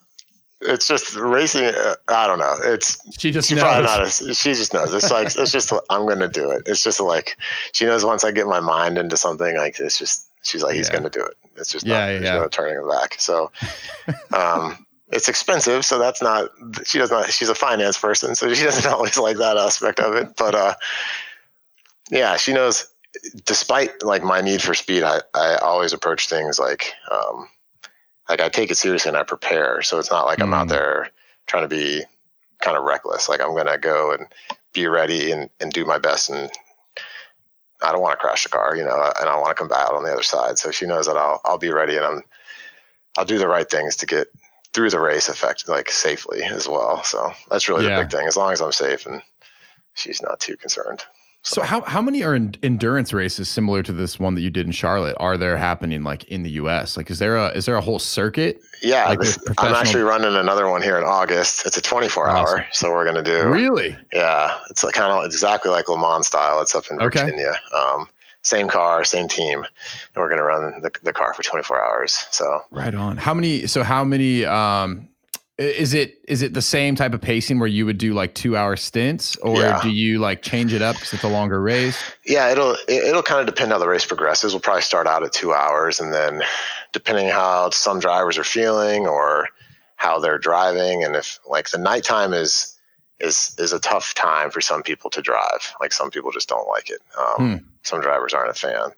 it's 0.64 0.88
just 0.88 1.14
racing. 1.16 1.66
Uh, 1.66 1.94
I 2.08 2.26
don't 2.26 2.38
know. 2.38 2.56
It's 2.62 2.98
she 3.18 3.30
just 3.30 3.48
she 3.48 3.54
knows. 3.54 3.82
Not 3.82 4.02
a, 4.02 4.34
she 4.34 4.54
just 4.54 4.72
knows. 4.72 4.92
It's 4.94 5.10
like 5.10 5.26
it's 5.36 5.52
just 5.52 5.72
I'm 5.90 6.06
going 6.06 6.20
to 6.20 6.28
do 6.28 6.50
it. 6.50 6.62
It's 6.66 6.82
just 6.82 7.00
like 7.00 7.36
she 7.72 7.84
knows 7.84 8.04
once 8.04 8.24
I 8.24 8.30
get 8.30 8.46
my 8.46 8.60
mind 8.60 8.98
into 8.98 9.16
something, 9.16 9.56
like 9.56 9.78
it's 9.78 9.98
just 9.98 10.28
she's 10.42 10.62
like 10.62 10.74
he's 10.74 10.88
yeah. 10.88 10.92
going 10.92 11.04
to 11.04 11.10
do 11.10 11.24
it. 11.24 11.36
It's 11.56 11.70
just 11.70 11.86
yeah, 11.86 12.12
not, 12.12 12.22
yeah. 12.22 12.34
no 12.34 12.48
turning 12.48 12.82
it 12.82 12.88
back. 12.90 13.16
So, 13.18 13.50
um, 14.32 14.86
it's 15.08 15.28
expensive. 15.28 15.84
So 15.84 15.98
that's 15.98 16.22
not 16.22 16.50
she 16.84 16.98
does 16.98 17.10
not. 17.10 17.30
She's 17.30 17.48
a 17.48 17.54
finance 17.54 17.98
person, 17.98 18.34
so 18.34 18.52
she 18.54 18.64
doesn't 18.64 18.86
always 18.92 19.18
like 19.18 19.36
that 19.38 19.56
aspect 19.56 20.00
of 20.00 20.14
it. 20.14 20.36
But 20.36 20.54
uh, 20.54 20.74
yeah, 22.10 22.36
she 22.36 22.52
knows. 22.52 22.88
Despite 23.44 24.02
like 24.02 24.24
my 24.24 24.40
need 24.40 24.60
for 24.60 24.74
speed, 24.74 25.02
I 25.02 25.20
I 25.34 25.56
always 25.56 25.92
approach 25.92 26.28
things 26.28 26.58
like. 26.58 26.92
Um, 27.10 27.48
like 28.28 28.40
I 28.40 28.48
take 28.48 28.70
it 28.70 28.76
seriously 28.76 29.10
and 29.10 29.16
I 29.16 29.22
prepare. 29.22 29.82
So 29.82 29.98
it's 29.98 30.10
not 30.10 30.26
like 30.26 30.38
mm. 30.38 30.44
I'm 30.44 30.54
out 30.54 30.66
mm. 30.66 30.70
there 30.70 31.10
trying 31.46 31.62
to 31.64 31.68
be 31.68 32.02
kind 32.60 32.76
of 32.76 32.84
reckless. 32.84 33.28
Like 33.28 33.40
I'm 33.40 33.52
going 33.52 33.66
to 33.66 33.78
go 33.78 34.12
and 34.12 34.26
be 34.72 34.86
ready 34.86 35.30
and, 35.30 35.50
and 35.60 35.72
do 35.72 35.84
my 35.84 35.98
best. 35.98 36.30
And 36.30 36.50
I 37.82 37.92
don't 37.92 38.00
want 38.00 38.18
to 38.18 38.24
crash 38.24 38.44
the 38.44 38.48
car, 38.48 38.76
you 38.76 38.84
know, 38.84 39.12
and 39.20 39.28
I 39.28 39.36
want 39.36 39.48
to 39.48 39.54
come 39.54 39.68
back 39.68 39.86
out 39.86 39.94
on 39.94 40.04
the 40.04 40.12
other 40.12 40.22
side. 40.22 40.58
So 40.58 40.70
she 40.70 40.86
knows 40.86 41.06
that 41.06 41.16
I'll, 41.16 41.40
I'll 41.44 41.58
be 41.58 41.70
ready 41.70 41.96
and 41.96 42.06
I'm, 42.06 42.22
I'll 43.18 43.24
do 43.24 43.38
the 43.38 43.48
right 43.48 43.68
things 43.68 43.96
to 43.96 44.06
get 44.06 44.28
through 44.72 44.90
the 44.90 45.00
race 45.00 45.28
effect, 45.28 45.68
like 45.68 45.90
safely 45.90 46.42
as 46.42 46.66
well. 46.66 47.04
So 47.04 47.32
that's 47.50 47.68
really 47.68 47.86
yeah. 47.86 47.96
the 47.96 48.02
big 48.02 48.10
thing. 48.10 48.26
As 48.26 48.36
long 48.36 48.52
as 48.52 48.60
I'm 48.60 48.72
safe 48.72 49.06
and 49.06 49.22
she's 49.94 50.22
not 50.22 50.40
too 50.40 50.56
concerned. 50.56 51.04
So 51.46 51.60
how 51.60 51.82
how 51.82 52.00
many 52.00 52.22
are 52.22 52.34
in 52.34 52.54
endurance 52.62 53.12
races 53.12 53.50
similar 53.50 53.82
to 53.82 53.92
this 53.92 54.18
one 54.18 54.34
that 54.34 54.40
you 54.40 54.48
did 54.48 54.64
in 54.64 54.72
Charlotte? 54.72 55.14
Are 55.20 55.36
there 55.36 55.58
happening 55.58 56.02
like 56.02 56.24
in 56.24 56.42
the 56.42 56.50
U.S.? 56.52 56.96
Like, 56.96 57.10
is 57.10 57.18
there 57.18 57.36
a 57.36 57.48
is 57.48 57.66
there 57.66 57.76
a 57.76 57.82
whole 57.82 57.98
circuit? 57.98 58.62
Yeah, 58.82 59.06
like 59.10 59.20
this, 59.20 59.38
I'm 59.58 59.74
actually 59.74 60.04
running 60.04 60.34
another 60.34 60.70
one 60.70 60.80
here 60.80 60.96
in 60.96 61.04
August. 61.04 61.66
It's 61.66 61.76
a 61.76 61.82
24 61.82 62.30
awesome. 62.30 62.58
hour, 62.60 62.66
so 62.72 62.90
we're 62.90 63.04
gonna 63.04 63.22
do. 63.22 63.46
Really? 63.46 63.94
Yeah, 64.14 64.58
it's 64.70 64.82
like 64.82 64.94
kind 64.94 65.12
of 65.12 65.22
exactly 65.26 65.70
like 65.70 65.86
Le 65.86 65.98
Mans 65.98 66.26
style. 66.26 66.62
It's 66.62 66.74
up 66.74 66.84
in 66.90 66.98
okay. 67.02 67.24
Virginia. 67.24 67.52
Um, 67.76 68.08
same 68.40 68.66
car, 68.66 69.04
same 69.04 69.28
team, 69.28 69.58
and 69.58 70.16
we're 70.16 70.30
gonna 70.30 70.44
run 70.44 70.80
the, 70.80 70.90
the 71.02 71.12
car 71.12 71.34
for 71.34 71.42
24 71.42 71.84
hours. 71.84 72.26
So 72.30 72.62
right 72.70 72.94
on. 72.94 73.18
How 73.18 73.34
many? 73.34 73.66
So 73.66 73.82
how 73.82 74.02
many? 74.02 74.46
Um, 74.46 75.10
is 75.56 75.94
it 75.94 76.18
is 76.26 76.42
it 76.42 76.52
the 76.52 76.62
same 76.62 76.96
type 76.96 77.14
of 77.14 77.20
pacing 77.20 77.60
where 77.60 77.68
you 77.68 77.86
would 77.86 77.98
do 77.98 78.12
like 78.12 78.34
two 78.34 78.56
hour 78.56 78.74
stints, 78.76 79.36
or 79.36 79.60
yeah. 79.60 79.80
do 79.82 79.88
you 79.88 80.18
like 80.18 80.42
change 80.42 80.72
it 80.72 80.82
up 80.82 80.96
because 80.96 81.12
it's 81.12 81.22
a 81.22 81.28
longer 81.28 81.60
race? 81.60 81.96
Yeah, 82.26 82.50
it'll 82.50 82.76
it'll 82.88 83.22
kind 83.22 83.40
of 83.40 83.46
depend 83.46 83.70
how 83.70 83.78
the 83.78 83.88
race 83.88 84.04
progresses. 84.04 84.52
We'll 84.52 84.60
probably 84.60 84.82
start 84.82 85.06
out 85.06 85.22
at 85.22 85.32
two 85.32 85.52
hours, 85.52 86.00
and 86.00 86.12
then 86.12 86.42
depending 86.92 87.28
how 87.28 87.70
some 87.70 88.00
drivers 88.00 88.36
are 88.36 88.44
feeling 88.44 89.06
or 89.06 89.48
how 89.96 90.18
they're 90.18 90.38
driving, 90.38 91.04
and 91.04 91.14
if 91.14 91.38
like 91.48 91.70
the 91.70 91.78
nighttime 91.78 92.32
is 92.32 92.76
is 93.20 93.54
is 93.58 93.72
a 93.72 93.78
tough 93.78 94.12
time 94.14 94.50
for 94.50 94.60
some 94.60 94.82
people 94.82 95.08
to 95.10 95.22
drive. 95.22 95.72
Like 95.80 95.92
some 95.92 96.10
people 96.10 96.32
just 96.32 96.48
don't 96.48 96.68
like 96.68 96.90
it. 96.90 97.00
Um, 97.16 97.58
hmm. 97.58 97.64
Some 97.82 98.00
drivers 98.00 98.34
aren't 98.34 98.50
a 98.50 98.54
fan. 98.54 98.90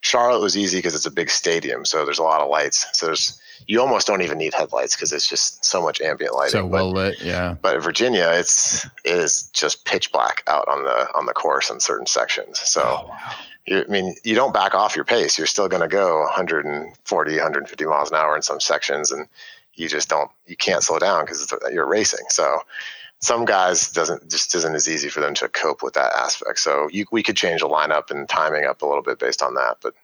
Charlotte 0.00 0.42
was 0.42 0.56
easy 0.56 0.78
because 0.78 0.94
it's 0.94 1.06
a 1.06 1.10
big 1.10 1.30
stadium, 1.30 1.84
so 1.84 2.04
there's 2.04 2.18
a 2.18 2.22
lot 2.22 2.40
of 2.40 2.50
lights. 2.50 2.86
So 2.92 3.06
there's 3.06 3.40
you 3.66 3.80
almost 3.80 4.06
don't 4.06 4.22
even 4.22 4.38
need 4.38 4.54
headlights 4.54 4.94
because 4.94 5.12
it's 5.12 5.28
just 5.28 5.64
so 5.64 5.82
much 5.82 6.00
ambient 6.00 6.34
lighting. 6.34 6.52
So 6.52 6.66
well 6.66 6.90
lit, 6.90 7.20
yeah. 7.22 7.56
But 7.60 7.76
in 7.76 7.80
Virginia, 7.80 8.30
it's 8.32 8.84
it 9.04 9.14
is 9.14 9.44
just 9.50 9.84
pitch 9.84 10.12
black 10.12 10.42
out 10.46 10.66
on 10.68 10.84
the 10.84 11.08
on 11.14 11.26
the 11.26 11.32
course 11.32 11.70
in 11.70 11.80
certain 11.80 12.06
sections. 12.06 12.58
So. 12.58 12.82
Oh, 12.82 13.08
wow. 13.08 13.18
You, 13.66 13.82
I 13.82 13.90
mean, 13.90 14.14
you 14.24 14.34
don't 14.34 14.52
back 14.52 14.74
off 14.74 14.94
your 14.94 15.06
pace. 15.06 15.38
You're 15.38 15.46
still 15.46 15.68
going 15.68 15.80
to 15.80 15.88
go 15.88 16.20
140, 16.24 17.32
150 17.32 17.84
miles 17.86 18.10
an 18.10 18.16
hour 18.16 18.36
in 18.36 18.42
some 18.42 18.60
sections, 18.60 19.10
and 19.10 19.26
you 19.72 19.88
just 19.88 20.10
don't, 20.10 20.30
you 20.46 20.54
can't 20.54 20.82
slow 20.82 20.98
down 20.98 21.24
because 21.24 21.50
you're 21.72 21.88
racing. 21.88 22.26
So, 22.28 22.58
some 23.20 23.46
guys 23.46 23.90
doesn't 23.90 24.30
just 24.30 24.54
isn't 24.54 24.74
as 24.74 24.86
easy 24.86 25.08
for 25.08 25.20
them 25.20 25.32
to 25.36 25.48
cope 25.48 25.82
with 25.82 25.94
that 25.94 26.12
aspect. 26.12 26.58
So, 26.58 26.88
you, 26.92 27.06
we 27.10 27.22
could 27.22 27.38
change 27.38 27.62
the 27.62 27.68
lineup 27.68 28.10
and 28.10 28.28
timing 28.28 28.66
up 28.66 28.82
a 28.82 28.86
little 28.86 29.02
bit 29.02 29.18
based 29.18 29.42
on 29.42 29.54
that. 29.54 29.78
But 29.80 29.94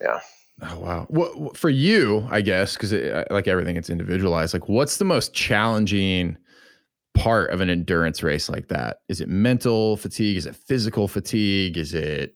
yeah. 0.00 0.20
Oh 0.62 0.78
wow! 0.80 1.06
What 1.08 1.56
for 1.56 1.70
you? 1.70 2.26
I 2.30 2.40
guess 2.40 2.74
because 2.74 2.92
like 3.30 3.46
everything, 3.46 3.76
it's 3.76 3.90
individualized. 3.90 4.54
Like, 4.54 4.68
what's 4.68 4.96
the 4.96 5.04
most 5.04 5.32
challenging 5.32 6.36
part 7.14 7.50
of 7.50 7.60
an 7.60 7.70
endurance 7.70 8.22
race 8.22 8.48
like 8.48 8.68
that? 8.68 9.00
Is 9.08 9.20
it 9.20 9.28
mental 9.28 9.96
fatigue? 9.96 10.36
Is 10.36 10.46
it 10.46 10.56
physical 10.56 11.06
fatigue? 11.06 11.76
Is 11.76 11.94
it? 11.94 12.34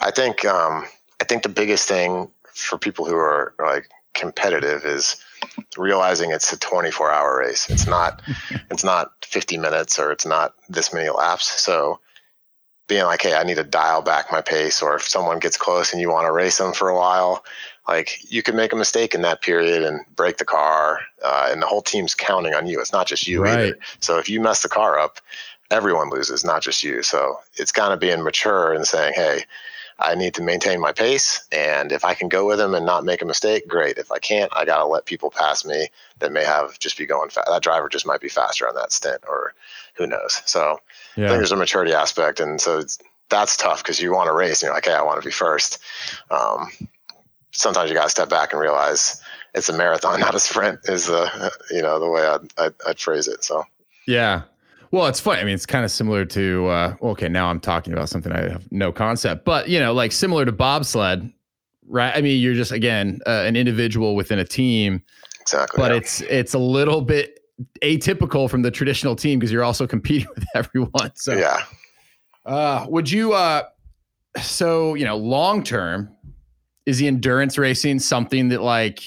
I 0.00 0.10
think 0.10 0.44
um, 0.44 0.84
I 1.20 1.24
think 1.24 1.42
the 1.42 1.48
biggest 1.48 1.88
thing 1.88 2.30
for 2.52 2.78
people 2.78 3.06
who 3.06 3.16
are 3.16 3.54
like 3.58 3.88
competitive 4.14 4.84
is 4.84 5.16
realizing 5.76 6.30
it's 6.32 6.52
a 6.52 6.58
24 6.58 7.10
hour 7.10 7.38
race. 7.38 7.70
It's 7.70 7.86
not 7.86 8.20
it's 8.70 8.84
not 8.84 9.12
50 9.24 9.56
minutes 9.56 9.98
or 9.98 10.12
it's 10.12 10.26
not 10.26 10.54
this 10.68 10.92
many 10.92 11.08
laps. 11.08 11.46
So 11.62 12.00
being 12.88 13.04
like, 13.04 13.22
hey, 13.22 13.34
I 13.34 13.44
need 13.44 13.56
to 13.56 13.64
dial 13.64 14.02
back 14.02 14.32
my 14.32 14.40
pace, 14.40 14.82
or 14.82 14.96
if 14.96 15.02
someone 15.02 15.38
gets 15.38 15.56
close 15.56 15.92
and 15.92 16.00
you 16.00 16.10
want 16.10 16.26
to 16.26 16.32
race 16.32 16.58
them 16.58 16.72
for 16.72 16.88
a 16.88 16.96
while, 16.96 17.44
like 17.86 18.18
you 18.30 18.42
can 18.42 18.56
make 18.56 18.72
a 18.72 18.76
mistake 18.76 19.14
in 19.14 19.22
that 19.22 19.42
period 19.42 19.82
and 19.82 20.00
break 20.16 20.38
the 20.38 20.44
car, 20.44 21.00
uh, 21.24 21.48
and 21.50 21.62
the 21.62 21.66
whole 21.66 21.82
team's 21.82 22.14
counting 22.14 22.54
on 22.54 22.66
you. 22.66 22.80
It's 22.80 22.92
not 22.92 23.06
just 23.06 23.28
you 23.28 23.44
right. 23.44 23.58
either. 23.58 23.78
So 24.00 24.18
if 24.18 24.28
you 24.28 24.40
mess 24.40 24.62
the 24.62 24.68
car 24.68 24.98
up, 24.98 25.20
everyone 25.70 26.10
loses, 26.10 26.44
not 26.44 26.62
just 26.62 26.82
you. 26.82 27.02
So 27.02 27.38
it's 27.56 27.72
kind 27.72 27.92
of 27.92 28.00
being 28.00 28.22
mature 28.22 28.72
and 28.72 28.86
saying, 28.86 29.12
hey, 29.14 29.44
I 30.00 30.14
need 30.14 30.34
to 30.34 30.42
maintain 30.42 30.80
my 30.80 30.92
pace. 30.92 31.46
And 31.50 31.90
if 31.90 32.04
I 32.04 32.14
can 32.14 32.28
go 32.28 32.46
with 32.46 32.58
them 32.58 32.74
and 32.74 32.86
not 32.86 33.04
make 33.04 33.20
a 33.20 33.26
mistake, 33.26 33.66
great. 33.66 33.98
If 33.98 34.12
I 34.12 34.18
can't, 34.18 34.52
I 34.54 34.64
got 34.64 34.78
to 34.78 34.86
let 34.86 35.06
people 35.06 35.30
pass 35.30 35.64
me 35.64 35.88
that 36.20 36.32
may 36.32 36.44
have 36.44 36.78
just 36.78 36.96
be 36.96 37.06
going 37.06 37.30
fast. 37.30 37.48
That 37.48 37.62
driver 37.62 37.88
just 37.88 38.06
might 38.06 38.20
be 38.20 38.28
faster 38.28 38.68
on 38.68 38.74
that 38.76 38.92
stint, 38.92 39.22
or 39.28 39.54
who 39.94 40.06
knows. 40.06 40.40
So 40.44 40.80
yeah. 41.16 41.26
I 41.26 41.28
think 41.28 41.40
there's 41.40 41.52
a 41.52 41.56
maturity 41.56 41.92
aspect. 41.92 42.38
And 42.38 42.60
so 42.60 42.82
that's 43.28 43.56
tough 43.56 43.82
because 43.82 44.00
you 44.00 44.12
want 44.12 44.28
to 44.28 44.34
race. 44.34 44.62
And 44.62 44.68
you're 44.68 44.74
like, 44.74 44.86
hey, 44.86 44.94
I 44.94 45.02
want 45.02 45.20
to 45.20 45.26
be 45.26 45.32
first. 45.32 45.78
Um, 46.30 46.70
sometimes 47.50 47.90
you 47.90 47.96
got 47.96 48.04
to 48.04 48.10
step 48.10 48.28
back 48.28 48.52
and 48.52 48.60
realize 48.60 49.20
it's 49.54 49.68
a 49.68 49.76
marathon, 49.76 50.20
not 50.20 50.34
a 50.34 50.40
sprint, 50.40 50.80
is 50.84 51.06
the, 51.06 51.52
you 51.70 51.82
know, 51.82 51.98
the 51.98 52.08
way 52.08 52.24
I'd, 52.24 52.52
I'd, 52.56 52.74
I'd 52.86 53.00
phrase 53.00 53.26
it. 53.26 53.42
So, 53.42 53.64
yeah. 54.06 54.42
Well, 54.90 55.06
it's 55.06 55.20
funny. 55.20 55.40
I 55.40 55.44
mean, 55.44 55.54
it's 55.54 55.66
kind 55.66 55.84
of 55.84 55.90
similar 55.90 56.24
to 56.26 56.66
uh, 56.68 56.96
okay. 57.02 57.28
Now 57.28 57.48
I'm 57.48 57.60
talking 57.60 57.92
about 57.92 58.08
something 58.08 58.32
I 58.32 58.48
have 58.48 58.70
no 58.72 58.92
concept, 58.92 59.44
but 59.44 59.68
you 59.68 59.78
know, 59.78 59.92
like 59.92 60.12
similar 60.12 60.44
to 60.44 60.52
bobsled, 60.52 61.30
right? 61.86 62.16
I 62.16 62.20
mean, 62.22 62.40
you're 62.40 62.54
just 62.54 62.72
again 62.72 63.20
uh, 63.26 63.44
an 63.46 63.56
individual 63.56 64.16
within 64.16 64.38
a 64.38 64.44
team, 64.44 65.02
exactly. 65.40 65.80
But 65.80 65.90
yeah. 65.90 65.98
it's 65.98 66.20
it's 66.22 66.54
a 66.54 66.58
little 66.58 67.02
bit 67.02 67.40
atypical 67.82 68.48
from 68.48 68.62
the 68.62 68.70
traditional 68.70 69.16
team 69.16 69.38
because 69.38 69.52
you're 69.52 69.64
also 69.64 69.86
competing 69.94 70.28
with 70.34 70.44
everyone. 70.54 71.12
So 71.16 71.34
yeah. 71.34 71.64
Uh, 72.46 72.86
would 72.88 73.10
you? 73.10 73.34
Uh, 73.34 73.64
so 74.40 74.94
you 74.94 75.04
know, 75.04 75.16
long 75.16 75.62
term, 75.62 76.08
is 76.86 76.96
the 76.96 77.06
endurance 77.06 77.58
racing 77.58 77.98
something 77.98 78.48
that 78.48 78.62
like 78.62 79.02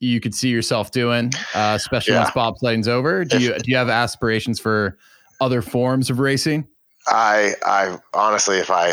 you 0.00 0.18
could 0.18 0.34
see 0.34 0.48
yourself 0.48 0.90
doing, 0.90 1.30
uh, 1.54 1.74
especially 1.76 2.14
yeah. 2.14 2.24
once 2.24 2.30
bobsledding's 2.32 2.88
over? 2.88 3.24
Do 3.24 3.38
you 3.38 3.56
do 3.56 3.70
you 3.70 3.76
have 3.76 3.88
aspirations 3.88 4.58
for 4.58 4.98
other 5.42 5.60
forms 5.60 6.08
of 6.08 6.18
racing? 6.20 6.68
I, 7.08 7.54
I 7.66 7.98
honestly, 8.14 8.58
if 8.58 8.70
I, 8.70 8.90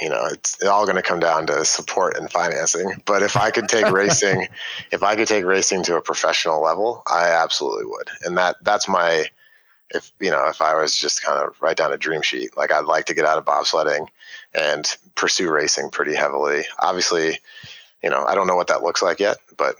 you 0.00 0.08
know, 0.08 0.26
it's 0.32 0.60
all 0.64 0.84
going 0.84 0.96
to 0.96 1.02
come 1.02 1.20
down 1.20 1.46
to 1.46 1.64
support 1.64 2.16
and 2.16 2.30
financing. 2.30 3.00
But 3.04 3.22
if 3.22 3.36
I 3.36 3.50
could 3.52 3.68
take 3.68 3.90
racing, 3.92 4.48
if 4.90 5.02
I 5.02 5.14
could 5.14 5.28
take 5.28 5.44
racing 5.44 5.84
to 5.84 5.96
a 5.96 6.02
professional 6.02 6.60
level, 6.60 7.02
I 7.06 7.28
absolutely 7.28 7.86
would. 7.86 8.08
And 8.24 8.36
that, 8.36 8.56
that's 8.62 8.88
my, 8.88 9.26
if 9.90 10.10
you 10.18 10.30
know, 10.30 10.48
if 10.48 10.60
I 10.60 10.74
was 10.74 10.96
just 10.96 11.22
kind 11.22 11.38
of 11.38 11.54
write 11.62 11.76
down 11.76 11.92
a 11.92 11.98
dream 11.98 12.22
sheet, 12.22 12.56
like 12.56 12.72
I'd 12.72 12.86
like 12.86 13.04
to 13.06 13.14
get 13.14 13.26
out 13.26 13.38
of 13.38 13.44
bobsledding 13.44 14.08
and 14.54 14.96
pursue 15.14 15.50
racing 15.50 15.90
pretty 15.90 16.14
heavily. 16.14 16.64
Obviously, 16.80 17.38
you 18.02 18.10
know, 18.10 18.24
I 18.24 18.34
don't 18.34 18.48
know 18.48 18.56
what 18.56 18.68
that 18.68 18.82
looks 18.82 19.02
like 19.02 19.20
yet, 19.20 19.36
but 19.56 19.76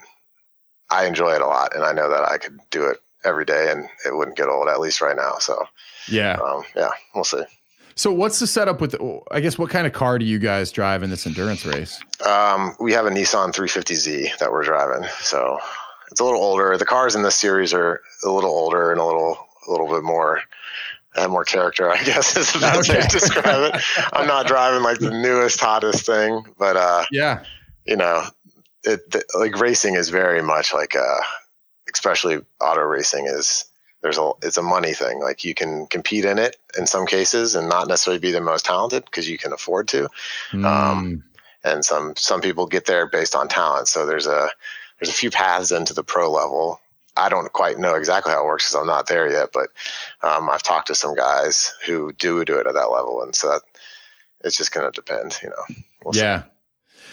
I 0.90 1.06
enjoy 1.06 1.34
it 1.34 1.40
a 1.40 1.46
lot, 1.46 1.74
and 1.74 1.84
I 1.84 1.92
know 1.92 2.10
that 2.10 2.28
I 2.28 2.38
could 2.38 2.60
do 2.70 2.84
it 2.84 2.98
every 3.24 3.46
day, 3.46 3.72
and 3.72 3.88
it 4.04 4.14
wouldn't 4.14 4.36
get 4.36 4.48
old. 4.48 4.68
At 4.68 4.80
least 4.80 5.00
right 5.00 5.16
now. 5.16 5.38
So 5.38 5.64
yeah, 6.08 6.34
um, 6.34 6.62
yeah, 6.76 6.90
we'll 7.14 7.24
see. 7.24 7.42
So 7.94 8.12
what's 8.12 8.38
the 8.38 8.46
setup 8.46 8.80
with? 8.80 8.96
I 9.30 9.40
guess 9.40 9.58
what 9.58 9.70
kind 9.70 9.86
of 9.86 9.92
car 9.92 10.18
do 10.18 10.24
you 10.24 10.38
guys 10.38 10.72
drive 10.72 11.02
in 11.02 11.10
this 11.10 11.26
endurance 11.26 11.64
race? 11.66 12.00
Um, 12.26 12.74
we 12.80 12.92
have 12.92 13.06
a 13.06 13.10
Nissan 13.10 13.52
350Z 13.52 14.38
that 14.38 14.50
we're 14.50 14.64
driving. 14.64 15.06
So 15.20 15.58
it's 16.10 16.20
a 16.20 16.24
little 16.24 16.42
older. 16.42 16.76
The 16.78 16.86
cars 16.86 17.14
in 17.14 17.22
this 17.22 17.36
series 17.36 17.74
are 17.74 18.00
a 18.24 18.30
little 18.30 18.50
older 18.50 18.92
and 18.92 19.00
a 19.00 19.04
little 19.04 19.36
a 19.66 19.70
little 19.70 19.88
bit 19.88 20.02
more 20.02 20.40
have 21.14 21.30
more 21.30 21.44
character, 21.44 21.90
I 21.90 22.02
guess 22.04 22.36
is 22.36 22.52
the 22.52 22.60
best 22.60 22.88
way 22.88 23.00
to 23.00 23.08
describe 23.08 23.74
it. 23.74 23.82
I'm 24.12 24.26
not 24.26 24.46
driving 24.46 24.82
like 24.82 24.98
the 24.98 25.10
newest, 25.10 25.60
hottest 25.60 26.06
thing, 26.06 26.44
but 26.58 26.76
uh, 26.76 27.04
yeah, 27.10 27.44
you 27.84 27.96
know, 27.96 28.24
it, 28.84 29.10
the, 29.10 29.22
like 29.38 29.58
racing 29.58 29.94
is 29.94 30.08
very 30.08 30.42
much 30.42 30.72
like 30.72 30.96
uh 30.96 31.20
especially 31.92 32.38
auto 32.60 32.80
racing 32.80 33.26
is 33.26 33.66
there's 34.02 34.18
a 34.18 34.32
it's 34.42 34.56
a 34.56 34.62
money 34.62 34.92
thing. 34.92 35.20
Like 35.20 35.44
you 35.44 35.54
can 35.54 35.86
compete 35.86 36.24
in 36.24 36.38
it 36.38 36.56
in 36.76 36.86
some 36.86 37.06
cases 37.06 37.54
and 37.54 37.68
not 37.68 37.88
necessarily 37.88 38.20
be 38.20 38.32
the 38.32 38.40
most 38.40 38.64
talented 38.64 39.04
because 39.04 39.28
you 39.28 39.38
can 39.38 39.52
afford 39.52 39.88
to. 39.88 40.08
Mm. 40.50 40.64
um, 40.64 41.24
and 41.64 41.84
some 41.84 42.14
some 42.16 42.40
people 42.40 42.66
get 42.66 42.86
there 42.86 43.06
based 43.06 43.34
on 43.34 43.48
talent. 43.48 43.88
So 43.88 44.04
there's 44.04 44.26
a 44.26 44.50
there's 44.98 45.10
a 45.10 45.14
few 45.14 45.30
paths 45.30 45.72
into 45.72 45.94
the 45.94 46.04
pro 46.04 46.30
level. 46.30 46.80
I 47.16 47.28
don't 47.28 47.52
quite 47.52 47.78
know 47.78 47.94
exactly 47.94 48.32
how 48.32 48.42
it 48.42 48.46
works 48.46 48.64
because 48.64 48.80
i'm 48.80 48.86
not 48.86 49.06
there 49.06 49.30
yet 49.30 49.50
but 49.52 49.68
um, 50.22 50.48
i've 50.48 50.62
talked 50.62 50.86
to 50.86 50.94
some 50.94 51.14
guys 51.14 51.74
who 51.84 52.10
do 52.14 52.42
do 52.42 52.58
it 52.58 52.66
at 52.66 52.72
that 52.72 52.90
level. 52.90 53.22
And 53.22 53.34
so 53.34 53.48
that, 53.50 53.60
it's 54.44 54.56
just 54.56 54.72
going 54.72 54.90
to 54.90 54.92
depend 54.92 55.38
you 55.42 55.50
know. 55.50 55.76
We'll 56.04 56.16
yeah. 56.16 56.42
see. 56.42 56.48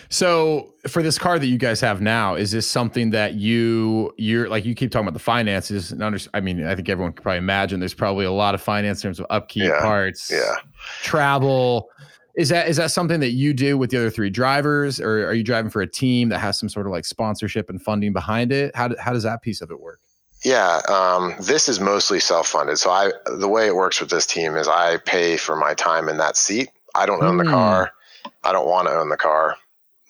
So 0.09 0.73
for 0.87 1.03
this 1.03 1.19
car 1.19 1.37
that 1.37 1.45
you 1.45 1.59
guys 1.59 1.79
have 1.81 2.01
now, 2.01 2.33
is 2.33 2.51
this 2.51 2.67
something 2.67 3.11
that 3.11 3.35
you 3.35 4.11
you're 4.17 4.49
like 4.49 4.65
you 4.65 4.73
keep 4.73 4.91
talking 4.91 5.07
about 5.07 5.13
the 5.13 5.23
finances 5.23 5.91
and 5.91 6.01
under, 6.01 6.17
I 6.33 6.41
mean, 6.41 6.65
I 6.65 6.75
think 6.75 6.89
everyone 6.89 7.13
can 7.13 7.21
probably 7.21 7.37
imagine 7.37 7.79
there's 7.79 7.93
probably 7.93 8.25
a 8.25 8.31
lot 8.31 8.55
of 8.55 8.61
finance 8.61 9.03
in 9.03 9.09
terms 9.09 9.19
of 9.19 9.27
upkeep, 9.29 9.65
yeah. 9.65 9.79
parts, 9.81 10.31
yeah, 10.31 10.55
travel. 11.03 11.89
Is 12.35 12.49
that 12.49 12.67
is 12.67 12.77
that 12.77 12.89
something 12.89 13.19
that 13.19 13.31
you 13.31 13.53
do 13.53 13.77
with 13.77 13.91
the 13.91 13.97
other 13.97 14.09
three 14.09 14.31
drivers, 14.31 14.99
or 14.99 15.27
are 15.27 15.33
you 15.33 15.43
driving 15.43 15.69
for 15.69 15.81
a 15.81 15.87
team 15.87 16.29
that 16.29 16.39
has 16.39 16.57
some 16.57 16.69
sort 16.69 16.87
of 16.87 16.91
like 16.91 17.05
sponsorship 17.05 17.69
and 17.69 17.79
funding 17.81 18.11
behind 18.11 18.51
it? 18.51 18.75
How 18.75 18.87
do, 18.87 18.95
how 18.99 19.13
does 19.13 19.23
that 19.23 19.43
piece 19.43 19.61
of 19.61 19.69
it 19.69 19.79
work? 19.79 19.99
Yeah, 20.43 20.79
um, 20.87 21.35
this 21.39 21.67
is 21.67 21.79
mostly 21.79 22.19
self-funded. 22.19 22.79
So 22.79 22.89
I 22.89 23.11
the 23.25 23.47
way 23.47 23.67
it 23.67 23.75
works 23.75 23.99
with 23.99 24.09
this 24.09 24.25
team 24.25 24.55
is 24.55 24.67
I 24.67 24.97
pay 24.97 25.37
for 25.37 25.55
my 25.55 25.75
time 25.75 26.09
in 26.09 26.17
that 26.17 26.35
seat. 26.35 26.69
I 26.95 27.05
don't 27.05 27.21
own 27.23 27.35
mm. 27.35 27.43
the 27.43 27.49
hmm. 27.49 27.55
car. 27.55 27.91
I 28.43 28.51
don't 28.53 28.67
want 28.67 28.87
to 28.87 28.93
own 28.95 29.09
the 29.09 29.17
car. 29.17 29.55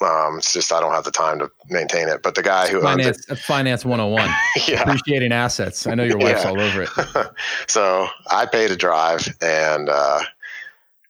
Um, 0.01 0.37
it's 0.37 0.53
just 0.53 0.71
I 0.71 0.79
don't 0.79 0.93
have 0.93 1.03
the 1.03 1.11
time 1.11 1.39
to 1.39 1.51
maintain 1.69 2.07
it. 2.07 2.23
But 2.23 2.35
the 2.35 2.43
guy 2.43 2.69
who 2.69 2.81
finance, 2.81 3.29
owns 3.29 3.39
it, 3.39 3.43
finance 3.43 3.85
101, 3.85 4.29
yeah. 4.67 4.81
appreciating 4.81 5.31
assets. 5.31 5.85
I 5.87 5.95
know 5.95 6.03
your 6.03 6.17
wife's 6.17 6.43
yeah. 6.43 6.49
all 6.49 6.61
over 6.61 6.83
it. 6.83 6.89
so 7.67 8.07
I 8.31 8.45
pay 8.45 8.67
to 8.67 8.75
drive, 8.75 9.27
and 9.41 9.89
uh, 9.89 10.21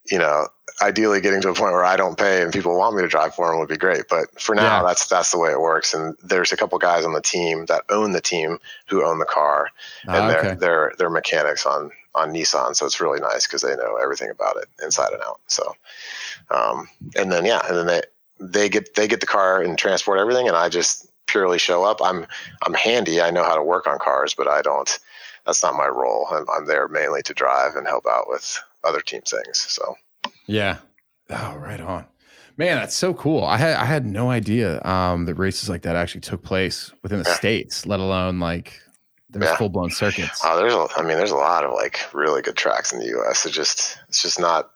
you 0.09 0.17
know, 0.17 0.47
ideally 0.81 1.21
getting 1.21 1.41
to 1.41 1.49
a 1.49 1.53
point 1.53 1.73
where 1.73 1.83
I 1.83 1.97
don't 1.97 2.17
pay 2.17 2.41
and 2.41 2.53
people 2.53 2.77
want 2.77 2.95
me 2.95 3.01
to 3.01 3.07
drive 3.07 3.35
for 3.35 3.49
them 3.49 3.59
would 3.59 3.69
be 3.69 3.77
great. 3.77 4.05
But 4.09 4.39
for 4.39 4.55
now, 4.55 4.81
yeah. 4.81 4.87
that's 4.87 5.07
that's 5.07 5.31
the 5.31 5.39
way 5.39 5.51
it 5.51 5.59
works. 5.59 5.93
And 5.93 6.15
there's 6.23 6.51
a 6.51 6.57
couple 6.57 6.77
guys 6.77 7.05
on 7.05 7.13
the 7.13 7.21
team 7.21 7.65
that 7.65 7.83
own 7.89 8.11
the 8.11 8.21
team 8.21 8.59
who 8.87 9.05
own 9.05 9.19
the 9.19 9.25
car, 9.25 9.69
and 10.03 10.15
ah, 10.15 10.27
they're 10.27 10.55
they're 10.55 10.93
they're 10.97 11.09
mechanics 11.09 11.65
on 11.65 11.91
on 12.15 12.33
Nissan. 12.33 12.75
So 12.75 12.85
it's 12.85 13.01
really 13.01 13.19
nice 13.19 13.45
because 13.45 13.61
they 13.61 13.75
know 13.75 13.97
everything 14.01 14.29
about 14.29 14.57
it 14.57 14.67
inside 14.83 15.13
and 15.13 15.21
out. 15.23 15.39
So, 15.47 15.75
um, 16.51 16.87
and 17.15 17.31
then 17.31 17.45
yeah, 17.45 17.61
and 17.67 17.77
then 17.77 17.87
they 17.87 18.01
they 18.39 18.69
get 18.69 18.95
they 18.95 19.07
get 19.07 19.19
the 19.19 19.25
car 19.25 19.61
and 19.61 19.77
transport 19.77 20.19
everything, 20.19 20.47
and 20.47 20.57
I 20.57 20.69
just 20.69 21.07
purely 21.27 21.59
show 21.59 21.83
up. 21.83 22.01
I'm 22.01 22.25
I'm 22.65 22.73
handy. 22.73 23.21
I 23.21 23.31
know 23.31 23.43
how 23.43 23.55
to 23.55 23.63
work 23.63 23.87
on 23.87 23.99
cars, 23.99 24.33
but 24.33 24.47
I 24.47 24.61
don't. 24.61 24.99
That's 25.45 25.63
not 25.63 25.75
my 25.75 25.87
role. 25.87 26.27
I'm, 26.31 26.45
I'm 26.55 26.65
there 26.65 26.87
mainly 26.87 27.21
to 27.23 27.33
drive 27.33 27.75
and 27.75 27.87
help 27.87 28.05
out 28.05 28.25
with 28.27 28.61
other 28.83 29.01
team 29.01 29.21
things. 29.21 29.57
So 29.57 29.95
yeah. 30.45 30.77
Oh, 31.29 31.55
right 31.57 31.79
on. 31.79 32.05
Man, 32.57 32.77
that's 32.77 32.95
so 32.95 33.13
cool. 33.13 33.43
I 33.43 33.57
had 33.57 33.77
I 33.77 33.85
had 33.85 34.05
no 34.05 34.29
idea 34.29 34.83
um, 34.83 35.25
that 35.25 35.35
races 35.35 35.69
like 35.69 35.83
that 35.83 35.95
actually 35.95 36.21
took 36.21 36.43
place 36.43 36.91
within 37.03 37.19
the 37.19 37.29
yeah. 37.29 37.35
states, 37.35 37.85
let 37.85 37.99
alone 38.01 38.39
like 38.39 38.81
there's 39.29 39.45
yeah. 39.45 39.55
full 39.55 39.69
blown 39.69 39.91
circuits. 39.91 40.41
Oh, 40.43 40.57
there's 40.57 40.73
a, 40.73 40.87
I 40.97 41.03
mean, 41.03 41.17
there's 41.17 41.31
a 41.31 41.37
lot 41.37 41.63
of 41.63 41.71
like 41.71 41.99
really 42.13 42.41
good 42.41 42.57
tracks 42.57 42.91
in 42.91 42.99
the 42.99 43.05
U.S. 43.05 43.45
It 43.45 43.51
just 43.51 43.99
it's 44.09 44.21
just 44.21 44.39
not 44.39 44.71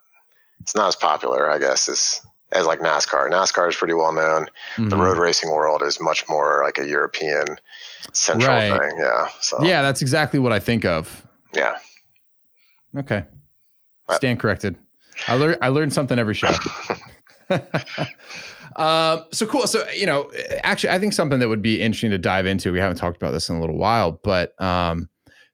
it's 0.61 0.75
not 0.75 0.87
as 0.87 0.95
popular, 0.95 1.51
I 1.51 1.57
guess, 1.57 1.89
as 1.89 2.21
as 2.53 2.65
like 2.65 2.79
NASCAR. 2.79 3.29
NASCAR 3.29 3.69
is 3.69 3.75
pretty 3.75 3.93
well 3.93 4.13
known. 4.13 4.43
Mm-hmm. 4.75 4.89
The 4.89 4.97
road 4.97 5.17
racing 5.17 5.49
world 5.49 5.81
is 5.81 5.99
much 5.99 6.27
more 6.29 6.61
like 6.63 6.77
a 6.77 6.87
European 6.87 7.45
central 8.13 8.55
right. 8.55 8.79
thing. 8.79 8.97
Yeah. 8.99 9.27
So 9.41 9.63
yeah, 9.63 9.81
that's 9.81 10.01
exactly 10.01 10.39
what 10.39 10.53
I 10.53 10.59
think 10.59 10.85
of. 10.85 11.25
Yeah. 11.53 11.77
Okay. 12.97 13.25
Stand 14.11 14.39
corrected. 14.39 14.77
I 15.27 15.35
learned 15.35 15.57
I 15.61 15.69
learned 15.69 15.93
something 15.93 16.19
every 16.19 16.33
show. 16.33 16.51
uh, 18.75 19.21
so 19.31 19.45
cool. 19.45 19.67
So 19.67 19.87
you 19.91 20.05
know, 20.05 20.31
actually, 20.63 20.89
I 20.89 20.99
think 20.99 21.13
something 21.13 21.39
that 21.39 21.49
would 21.49 21.61
be 21.61 21.81
interesting 21.81 22.11
to 22.11 22.17
dive 22.17 22.45
into. 22.45 22.71
We 22.71 22.79
haven't 22.79 22.97
talked 22.97 23.17
about 23.17 23.31
this 23.31 23.49
in 23.49 23.55
a 23.55 23.61
little 23.61 23.77
while, 23.77 24.19
but 24.23 24.59
um, 24.61 25.09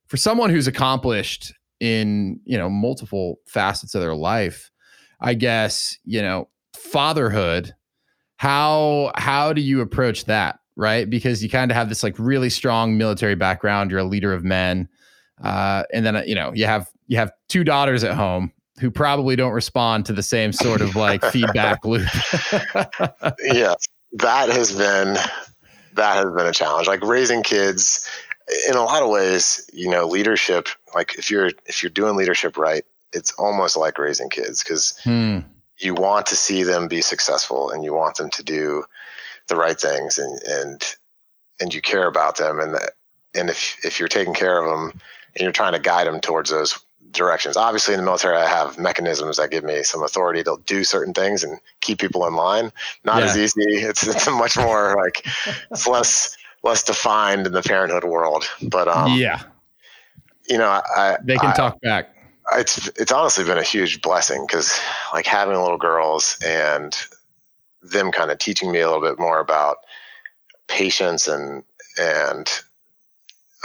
for 0.08 0.18
someone 0.18 0.50
who's 0.50 0.68
accomplished 0.68 1.54
in 1.80 2.40
you 2.46 2.58
know 2.58 2.70
multiple 2.70 3.40
facets 3.48 3.96
of 3.96 4.02
their 4.02 4.16
life, 4.16 4.72
I 5.22 5.34
guess 5.34 5.98
you 6.06 6.22
know 6.22 6.50
fatherhood 6.80 7.74
how 8.38 9.12
how 9.16 9.54
do 9.54 9.62
you 9.62 9.82
approach 9.82 10.26
that 10.26 10.60
right 10.76 11.10
because 11.10 11.44
you 11.44 11.50
kind 11.50 11.72
of 11.72 11.76
have 11.76 11.90
this 11.90 12.04
like 12.04 12.18
really 12.18 12.50
strong 12.50 12.98
military 12.98 13.36
background 13.36 13.92
you're 13.92 14.00
a 14.00 14.04
leader 14.04 14.34
of 14.34 14.44
men 14.44 14.88
uh, 15.44 15.84
and 15.94 16.06
then 16.06 16.22
you 16.28 16.36
know 16.36 16.52
you 16.54 16.66
have 16.66 16.90
you 17.08 17.18
have 17.18 17.32
two 17.48 17.64
daughters 17.64 18.04
at 18.04 18.16
home 18.16 18.52
who 18.80 18.90
probably 18.90 19.36
don't 19.36 19.52
respond 19.52 20.06
to 20.06 20.14
the 20.14 20.24
same 20.24 20.52
sort 20.54 20.82
of 20.82 20.96
like 20.96 21.24
feedback 21.32 21.84
loop 21.86 22.08
yeah 23.44 23.74
that 24.14 24.50
has 24.50 24.76
been 24.76 25.18
that 26.00 26.16
has 26.16 26.34
been 26.34 26.48
a 26.48 26.52
challenge. 26.52 26.88
Like 26.88 27.04
raising 27.04 27.44
kids, 27.44 28.10
in 28.68 28.76
a 28.76 28.84
lot 28.84 29.04
of 29.04 29.10
ways, 29.10 29.70
you 29.72 29.90
know, 29.90 30.08
leadership. 30.08 30.68
Like 30.96 31.16
if 31.16 31.30
you're 31.30 31.52
if 31.66 31.84
you're 31.84 31.92
doing 31.92 32.16
leadership 32.16 32.58
right, 32.58 32.84
it's 33.14 33.32
almost 33.34 33.78
like 33.78 33.98
raising 33.98 34.30
kids 34.30 34.64
because 34.64 35.00
hmm. 35.04 35.40
You 35.80 35.94
want 35.94 36.26
to 36.28 36.36
see 36.36 36.64
them 36.64 36.88
be 36.88 37.02
successful 37.02 37.72
and 37.72 37.84
you 37.84 37.94
want 37.94 38.16
them 38.18 38.30
to 38.30 38.44
do 38.44 38.84
the 39.48 39.56
right 39.56 39.80
things 39.80 40.18
and 40.18 40.42
and 40.44 40.96
and 41.60 41.74
you 41.74 41.82
care 41.82 42.08
about 42.08 42.38
them 42.38 42.60
and 42.60 42.78
and 43.36 43.50
if 43.50 43.78
if 43.84 44.00
you're 44.00 44.08
taking 44.08 44.34
care 44.34 44.64
of 44.64 44.70
them 44.70 45.00
and 45.36 45.42
you're 45.42 45.52
trying 45.52 45.74
to 45.74 45.80
guide 45.80 46.08
them 46.08 46.20
towards 46.20 46.50
those 46.50 46.80
directions. 47.12 47.58
Obviously, 47.58 47.94
in 47.94 48.00
the 48.00 48.06
military, 48.06 48.38
I 48.38 48.48
have 48.48 48.78
mechanisms 48.78 49.38
that 49.38 49.52
give 49.52 49.64
me 49.64 49.84
some 49.84 50.04
authority 50.04 50.44
to 50.44 50.58
do 50.66 50.84
certain 50.84 51.14
things 51.14 51.44
and 51.44 51.60
keep 51.82 52.00
people 52.00 52.26
in 52.28 52.36
line. 52.36 52.72
Not 53.04 53.20
yeah. 53.20 53.26
as 53.26 53.38
easy. 53.38 53.62
It's 53.90 54.06
it's 54.06 54.28
much 54.28 54.58
more 54.58 54.96
like 54.96 55.26
it's 55.72 55.88
less 55.88 56.38
less 56.64 56.84
defined 56.84 57.48
in 57.48 57.54
the 57.54 57.62
parenthood 57.62 58.04
world. 58.04 58.46
But 58.62 58.88
um, 58.88 59.18
yeah, 59.18 59.42
you 60.48 60.58
know, 60.58 60.82
I, 60.96 61.18
they 61.24 61.38
can 61.38 61.52
I, 61.52 61.54
talk 61.54 61.80
back. 61.82 62.14
It's 62.54 62.88
it's 62.96 63.12
honestly 63.12 63.44
been 63.44 63.58
a 63.58 63.64
huge 63.64 64.02
blessing 64.02 64.46
because 64.46 64.80
like 65.14 65.26
having 65.26 65.56
little 65.58 65.78
girls 65.78 66.38
and 66.46 66.96
them 67.82 68.12
kind 68.12 68.32
of 68.32 68.38
teaching 68.40 68.72
me 68.72 68.80
a 68.80 68.88
little 68.88 69.08
bit 69.08 69.20
more 69.20 69.40
about 69.40 69.78
patience 70.68 71.28
and 71.28 71.64
and 72.00 72.50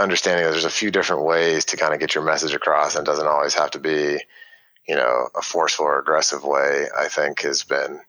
understanding 0.00 0.44
that 0.44 0.50
there's 0.50 0.64
a 0.64 0.70
few 0.70 0.90
different 0.90 1.24
ways 1.24 1.64
to 1.66 1.76
kind 1.76 1.94
of 1.94 2.00
get 2.00 2.14
your 2.14 2.24
message 2.24 2.54
across 2.54 2.96
and 2.96 3.06
doesn't 3.06 3.26
always 3.26 3.54
have 3.54 3.70
to 3.70 3.78
be, 3.78 4.18
you 4.88 4.94
know, 4.94 5.28
a 5.36 5.42
forceful 5.42 5.86
or 5.86 5.98
aggressive 5.98 6.44
way, 6.44 6.88
I 6.98 7.08
think 7.08 7.42
has 7.42 7.62
been, 7.62 8.00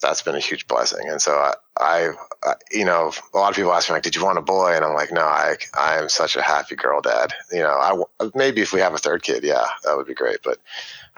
that's 0.00 0.22
been 0.22 0.34
a 0.34 0.40
huge 0.40 0.66
blessing. 0.68 1.08
And 1.08 1.20
so 1.20 1.32
I, 1.32 1.54
I, 1.78 2.10
I, 2.44 2.54
you 2.70 2.84
know, 2.84 3.12
a 3.34 3.38
lot 3.38 3.50
of 3.50 3.56
people 3.56 3.72
ask 3.72 3.88
me 3.88 3.94
like, 3.94 4.02
did 4.02 4.14
you 4.14 4.24
want 4.24 4.38
a 4.38 4.42
boy? 4.42 4.74
And 4.74 4.84
I'm 4.84 4.94
like, 4.94 5.12
no, 5.12 5.22
I, 5.22 5.56
I 5.78 5.98
am 5.98 6.08
such 6.08 6.36
a 6.36 6.42
happy 6.42 6.76
girl 6.76 7.00
dad. 7.00 7.32
You 7.50 7.60
know, 7.60 8.06
I, 8.20 8.28
maybe 8.34 8.60
if 8.60 8.72
we 8.72 8.80
have 8.80 8.94
a 8.94 8.98
third 8.98 9.22
kid, 9.22 9.42
yeah, 9.42 9.66
that 9.84 9.96
would 9.96 10.06
be 10.06 10.14
great. 10.14 10.38
But 10.44 10.58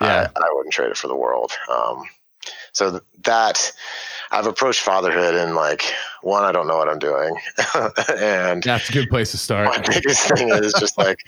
yeah. 0.00 0.30
I, 0.34 0.40
I 0.40 0.52
wouldn't 0.52 0.72
trade 0.72 0.90
it 0.90 0.96
for 0.96 1.08
the 1.08 1.16
world. 1.16 1.52
Um, 1.70 2.04
so 2.72 3.00
that 3.24 3.72
I've 4.30 4.46
approached 4.46 4.80
fatherhood 4.80 5.34
and 5.34 5.54
like 5.54 5.82
one, 6.22 6.44
I 6.44 6.52
don't 6.52 6.68
know 6.68 6.76
what 6.76 6.88
I'm 6.88 6.98
doing, 6.98 7.36
and 8.16 8.62
that's 8.62 8.88
a 8.88 8.92
good 8.92 9.10
place 9.10 9.32
to 9.32 9.38
start. 9.38 9.66
My 9.66 9.78
biggest 9.78 10.28
thing 10.28 10.50
is 10.50 10.72
just 10.78 10.96
like, 10.98 11.18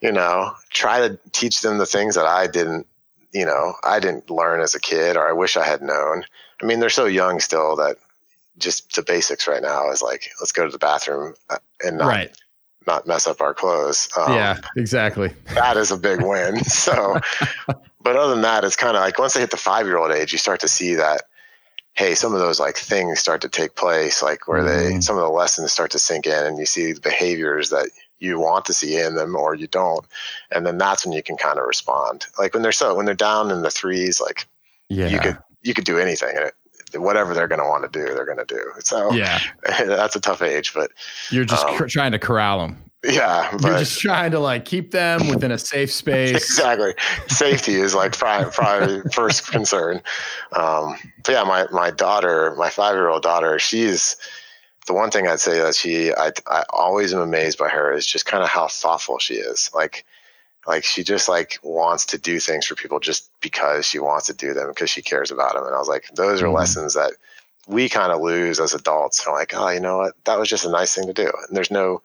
you 0.00 0.12
know, 0.12 0.52
try 0.70 1.06
to 1.06 1.18
teach 1.32 1.60
them 1.60 1.78
the 1.78 1.86
things 1.86 2.14
that 2.14 2.26
I 2.26 2.46
didn't, 2.46 2.86
you 3.32 3.44
know, 3.44 3.74
I 3.82 3.98
didn't 3.98 4.30
learn 4.30 4.60
as 4.60 4.74
a 4.74 4.80
kid, 4.80 5.16
or 5.16 5.28
I 5.28 5.32
wish 5.32 5.56
I 5.56 5.64
had 5.64 5.82
known. 5.82 6.24
I 6.64 6.66
mean, 6.66 6.80
they're 6.80 6.88
so 6.88 7.04
young 7.04 7.40
still 7.40 7.76
that 7.76 7.98
just 8.56 8.94
the 8.94 9.02
basics 9.02 9.46
right 9.46 9.62
now 9.62 9.90
is 9.90 10.00
like, 10.00 10.30
let's 10.40 10.52
go 10.52 10.64
to 10.64 10.72
the 10.72 10.78
bathroom 10.78 11.34
uh, 11.50 11.58
and 11.84 11.98
not 11.98 12.08
right 12.08 12.36
not 12.86 13.06
mess 13.06 13.26
up 13.26 13.40
our 13.40 13.54
clothes. 13.54 14.08
Um, 14.16 14.34
yeah, 14.34 14.58
exactly. 14.76 15.30
That 15.54 15.76
is 15.76 15.90
a 15.90 15.96
big 15.96 16.22
win. 16.22 16.60
So, 16.64 17.18
but 18.02 18.16
other 18.16 18.34
than 18.34 18.42
that, 18.42 18.64
it's 18.64 18.76
kind 18.76 18.96
of 18.96 19.02
like 19.02 19.18
once 19.18 19.34
they 19.34 19.40
hit 19.40 19.50
the 19.50 19.56
five 19.56 19.86
year 19.86 19.96
old 19.96 20.10
age, 20.12 20.32
you 20.32 20.38
start 20.38 20.60
to 20.60 20.68
see 20.68 20.94
that, 20.94 21.22
hey, 21.94 22.14
some 22.14 22.34
of 22.34 22.40
those 22.40 22.60
like 22.60 22.76
things 22.76 23.20
start 23.20 23.40
to 23.42 23.48
take 23.48 23.74
place, 23.74 24.22
like 24.22 24.46
where 24.46 24.62
mm-hmm. 24.62 24.96
they, 24.96 25.00
some 25.00 25.16
of 25.16 25.22
the 25.22 25.28
lessons 25.28 25.72
start 25.72 25.90
to 25.92 25.98
sink 25.98 26.26
in 26.26 26.44
and 26.44 26.58
you 26.58 26.66
see 26.66 26.92
the 26.92 27.00
behaviors 27.00 27.70
that 27.70 27.88
you 28.18 28.38
want 28.38 28.66
to 28.66 28.74
see 28.74 28.98
in 28.98 29.14
them 29.14 29.34
or 29.34 29.54
you 29.54 29.66
don't. 29.66 30.04
And 30.50 30.66
then 30.66 30.78
that's 30.78 31.06
when 31.06 31.12
you 31.12 31.22
can 31.22 31.36
kind 31.36 31.58
of 31.58 31.66
respond. 31.66 32.26
Like 32.38 32.52
when 32.52 32.62
they're 32.62 32.72
so, 32.72 32.94
when 32.94 33.06
they're 33.06 33.14
down 33.14 33.50
in 33.50 33.62
the 33.62 33.70
threes, 33.70 34.20
like 34.20 34.46
yeah. 34.88 35.06
you 35.06 35.20
could, 35.20 35.38
you 35.64 35.74
could 35.74 35.84
do 35.84 35.98
anything 35.98 36.36
and 36.36 36.46
it, 36.46 36.54
whatever 37.00 37.34
they're 37.34 37.48
going 37.48 37.60
to 37.60 37.66
want 37.66 37.90
to 37.90 37.98
do, 37.98 38.14
they're 38.14 38.24
going 38.24 38.38
to 38.38 38.44
do. 38.44 38.62
So 38.80 39.12
yeah, 39.12 39.40
that's 39.66 40.14
a 40.14 40.20
tough 40.20 40.42
age, 40.42 40.72
but 40.74 40.90
you're 41.30 41.44
just 41.44 41.66
um, 41.66 41.76
cr- 41.76 41.86
trying 41.86 42.12
to 42.12 42.18
corral 42.18 42.60
them. 42.60 42.84
Yeah, 43.02 43.50
but, 43.52 43.62
you're 43.62 43.78
just 43.80 44.00
trying 44.00 44.30
to 44.30 44.38
like 44.38 44.64
keep 44.64 44.92
them 44.92 45.28
within 45.28 45.50
a 45.50 45.58
safe 45.58 45.92
space. 45.92 46.36
exactly, 46.36 46.94
safety 47.28 47.74
is 47.74 47.94
like 47.94 48.12
probably 48.12 49.02
first 49.12 49.46
concern. 49.50 50.00
Um, 50.52 50.96
but 51.24 51.32
yeah, 51.32 51.44
my 51.44 51.66
my 51.72 51.90
daughter, 51.90 52.54
my 52.56 52.70
five 52.70 52.94
year 52.94 53.08
old 53.08 53.22
daughter, 53.22 53.58
she's 53.58 54.16
the 54.86 54.94
one 54.94 55.10
thing 55.10 55.26
I'd 55.26 55.40
say 55.40 55.58
that 55.58 55.74
she 55.74 56.12
I 56.14 56.32
I 56.46 56.64
always 56.70 57.12
am 57.12 57.20
amazed 57.20 57.58
by 57.58 57.68
her 57.68 57.92
is 57.92 58.06
just 58.06 58.26
kind 58.26 58.42
of 58.42 58.48
how 58.48 58.68
thoughtful 58.68 59.18
she 59.18 59.34
is. 59.34 59.70
Like 59.74 60.04
like 60.66 60.84
she 60.84 61.02
just 61.02 61.28
like 61.28 61.58
wants 61.62 62.06
to 62.06 62.18
do 62.18 62.40
things 62.40 62.66
for 62.66 62.74
people 62.74 63.00
just 63.00 63.28
because 63.40 63.86
she 63.86 63.98
wants 63.98 64.26
to 64.26 64.34
do 64.34 64.54
them 64.54 64.68
because 64.68 64.90
she 64.90 65.02
cares 65.02 65.30
about 65.30 65.54
them 65.54 65.64
and 65.64 65.74
i 65.74 65.78
was 65.78 65.88
like 65.88 66.06
those 66.14 66.42
are 66.42 66.46
mm-hmm. 66.46 66.56
lessons 66.56 66.94
that 66.94 67.12
we 67.66 67.88
kind 67.88 68.12
of 68.12 68.20
lose 68.20 68.60
as 68.60 68.74
adults. 68.74 69.24
And 69.24 69.32
I'm 69.32 69.38
like 69.38 69.54
oh 69.54 69.68
you 69.68 69.80
know 69.80 69.98
what? 69.98 70.14
That 70.24 70.38
was 70.38 70.48
just 70.48 70.64
a 70.64 70.70
nice 70.70 70.94
thing 70.94 71.06
to 71.06 71.12
do. 71.12 71.30
And 71.48 71.56
there's 71.56 71.70
no 71.70 72.02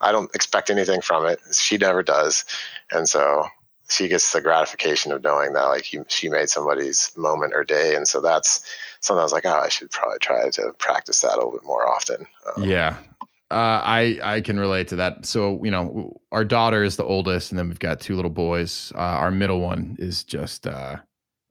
i 0.00 0.12
don't 0.12 0.34
expect 0.34 0.70
anything 0.70 1.00
from 1.00 1.26
it. 1.26 1.40
She 1.54 1.78
never 1.78 2.02
does. 2.02 2.44
And 2.90 3.08
so 3.08 3.46
she 3.88 4.08
gets 4.08 4.32
the 4.32 4.40
gratification 4.40 5.12
of 5.12 5.22
knowing 5.22 5.52
that 5.52 5.64
like 5.64 5.84
he, 5.84 6.00
she 6.08 6.28
made 6.28 6.50
somebody's 6.50 7.12
moment 7.16 7.54
or 7.54 7.64
day. 7.64 7.94
And 7.94 8.06
so 8.06 8.20
that's 8.20 8.64
something 9.00 9.20
i 9.20 9.22
was 9.22 9.32
like 9.32 9.46
oh 9.46 9.60
i 9.60 9.68
should 9.68 9.90
probably 9.90 10.18
try 10.18 10.48
to 10.50 10.72
practice 10.78 11.20
that 11.20 11.34
a 11.34 11.36
little 11.36 11.52
bit 11.52 11.64
more 11.64 11.88
often. 11.88 12.26
Um, 12.56 12.64
yeah 12.64 12.96
uh, 13.50 13.80
I 13.84 14.18
I 14.22 14.40
can 14.40 14.58
relate 14.58 14.88
to 14.88 14.96
that. 14.96 15.26
So 15.26 15.62
you 15.64 15.70
know, 15.70 16.20
our 16.32 16.44
daughter 16.44 16.82
is 16.82 16.96
the 16.96 17.04
oldest, 17.04 17.52
and 17.52 17.58
then 17.58 17.68
we've 17.68 17.78
got 17.78 18.00
two 18.00 18.16
little 18.16 18.30
boys. 18.30 18.92
Uh, 18.94 18.98
our 18.98 19.30
middle 19.30 19.60
one 19.60 19.96
is 19.98 20.24
just 20.24 20.66
uh, 20.66 20.96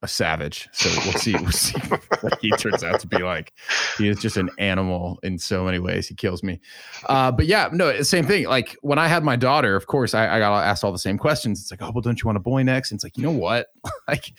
a 0.06 0.08
savage. 0.08 0.70
So 0.72 0.90
we'll 1.04 1.20
see. 1.20 1.34
We'll 1.34 1.52
see 1.52 1.80
what 2.22 2.40
he 2.40 2.50
turns 2.52 2.84
out 2.84 3.00
to 3.02 3.08
be 3.08 3.18
like. 3.18 3.52
He 3.98 4.08
is 4.08 4.20
just 4.20 4.38
an 4.38 4.50
animal 4.58 5.20
in 5.24 5.38
so 5.38 5.66
many 5.66 5.80
ways. 5.80 6.08
He 6.08 6.16
kills 6.16 6.44
me. 6.44 6.62
Uh, 7.08 7.32
but 7.32 7.48
yeah, 7.48 7.70
no, 7.74 8.02
same 8.04 8.26
thing. 8.26 8.46
Like 8.46 8.78
when 8.82 8.98
I 8.98 9.08
had 9.08 9.24
my 9.24 9.36
daughter, 9.36 9.76
of 9.76 9.88
course, 9.88 10.14
I, 10.14 10.38
I 10.38 10.40
got 10.40 10.64
asked 10.64 10.84
all 10.84 10.92
the 10.92 10.98
same 10.98 11.18
questions. 11.18 11.60
It's 11.60 11.72
like, 11.72 11.82
oh, 11.82 11.92
well, 11.94 12.02
don't 12.02 12.22
you 12.22 12.28
want 12.28 12.38
a 12.38 12.42
boy 12.42 12.64
next? 12.64 12.92
And 12.92 12.98
it's 12.98 13.04
like, 13.04 13.18
you 13.18 13.24
know 13.24 13.32
what? 13.32 13.68
like 14.08 14.32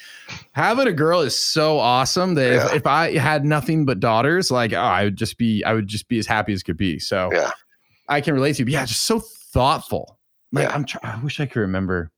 having 0.52 0.88
a 0.88 0.92
girl 0.92 1.20
is 1.20 1.38
so 1.38 1.78
awesome 1.78 2.34
that 2.34 2.52
yeah. 2.52 2.66
if, 2.66 2.74
if, 2.74 2.86
I 2.86 3.16
had 3.18 3.44
nothing 3.44 3.84
but 3.84 4.00
daughters, 4.00 4.50
like 4.50 4.72
oh, 4.72 4.78
I 4.78 5.04
would 5.04 5.16
just 5.16 5.36
be, 5.36 5.62
I 5.64 5.74
would 5.74 5.88
just 5.88 6.08
be 6.08 6.18
as 6.18 6.26
happy 6.26 6.52
as 6.52 6.62
could 6.62 6.76
be. 6.78 6.98
So 6.98 7.30
yeah, 7.32 7.50
I 8.08 8.20
can 8.20 8.34
relate 8.34 8.54
to 8.54 8.58
you. 8.60 8.66
But 8.66 8.72
yeah, 8.72 8.86
just 8.86 9.04
so 9.04 9.20
thoughtful. 9.20 10.18
Like 10.52 10.68
yeah. 10.68 10.74
I'm, 10.74 10.84
try- 10.84 11.00
I 11.02 11.20
wish 11.22 11.40
I 11.40 11.46
could 11.46 11.60
remember 11.60 12.12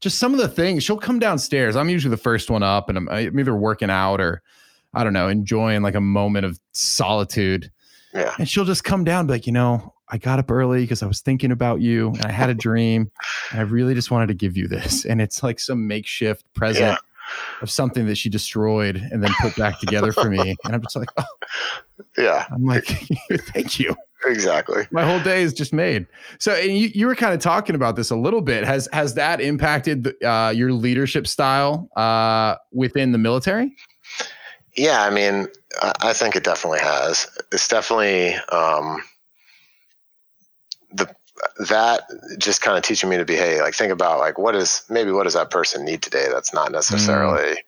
just 0.00 0.18
some 0.18 0.32
of 0.32 0.38
the 0.38 0.48
things 0.48 0.84
she'll 0.84 0.98
come 0.98 1.18
downstairs. 1.18 1.76
I'm 1.76 1.88
usually 1.88 2.10
the 2.10 2.16
first 2.16 2.50
one 2.50 2.62
up, 2.62 2.88
and 2.88 2.98
I'm, 2.98 3.08
I'm 3.08 3.38
either 3.38 3.54
working 3.54 3.90
out 3.90 4.20
or 4.20 4.42
I 4.94 5.04
don't 5.04 5.12
know, 5.12 5.28
enjoying 5.28 5.82
like 5.82 5.94
a 5.94 6.00
moment 6.00 6.46
of 6.46 6.58
solitude. 6.72 7.70
Yeah. 8.14 8.34
And 8.38 8.48
she'll 8.48 8.64
just 8.64 8.84
come 8.84 9.04
down, 9.04 9.26
like, 9.26 9.46
you 9.46 9.52
know, 9.52 9.94
I 10.08 10.18
got 10.18 10.38
up 10.38 10.50
early 10.50 10.82
because 10.82 11.02
I 11.02 11.06
was 11.06 11.20
thinking 11.20 11.52
about 11.52 11.80
you 11.80 12.08
and 12.08 12.24
I 12.24 12.32
had 12.32 12.48
a 12.48 12.54
dream 12.54 13.10
and 13.50 13.60
I 13.60 13.62
really 13.64 13.94
just 13.94 14.10
wanted 14.10 14.28
to 14.28 14.34
give 14.34 14.56
you 14.56 14.66
this. 14.66 15.04
And 15.04 15.20
it's 15.20 15.42
like 15.42 15.60
some 15.60 15.86
makeshift 15.86 16.44
present 16.54 16.92
yeah. 16.92 16.96
Of 17.62 17.70
something 17.70 18.06
that 18.06 18.16
she 18.16 18.28
destroyed 18.28 18.96
and 18.96 19.22
then 19.22 19.32
put 19.40 19.56
back 19.56 19.80
together 19.80 20.12
for 20.12 20.30
me. 20.30 20.56
And 20.64 20.74
I'm 20.74 20.82
just 20.82 20.96
like, 20.96 21.08
oh. 21.16 21.24
Yeah. 22.16 22.46
I'm 22.50 22.64
like, 22.64 22.84
thank 23.52 23.78
you. 23.78 23.94
Exactly. 24.26 24.86
My 24.90 25.04
whole 25.04 25.20
day 25.20 25.42
is 25.42 25.52
just 25.52 25.72
made. 25.72 26.06
So, 26.38 26.52
and 26.52 26.76
you, 26.76 26.90
you 26.92 27.06
were 27.06 27.14
kind 27.14 27.32
of 27.32 27.40
talking 27.40 27.74
about 27.74 27.94
this 27.94 28.10
a 28.10 28.16
little 28.16 28.40
bit. 28.40 28.64
Has 28.64 28.88
has 28.92 29.14
that 29.14 29.40
impacted 29.40 30.12
uh, 30.24 30.52
your 30.54 30.72
leadership 30.72 31.26
style 31.26 31.88
uh, 31.96 32.56
within 32.72 33.12
the 33.12 33.18
military? 33.18 33.72
Yeah, 34.76 35.02
I 35.02 35.10
mean, 35.10 35.46
I 36.02 36.12
think 36.12 36.34
it 36.34 36.44
definitely 36.44 36.80
has. 36.80 37.28
It's 37.52 37.68
definitely 37.68 38.34
um, 38.52 39.02
the 40.92 41.12
that 41.68 42.02
just 42.38 42.62
kind 42.62 42.76
of 42.76 42.82
teaching 42.82 43.08
me 43.08 43.16
to 43.16 43.24
be 43.24 43.36
hey, 43.36 43.60
like 43.60 43.74
think 43.74 43.92
about 43.92 44.18
like 44.18 44.38
what 44.38 44.54
is 44.54 44.82
maybe 44.88 45.10
what 45.10 45.24
does 45.24 45.34
that 45.34 45.50
person 45.50 45.84
need 45.84 46.02
today 46.02 46.28
that's 46.30 46.52
not 46.52 46.72
necessarily. 46.72 47.54
Mm 47.54 47.62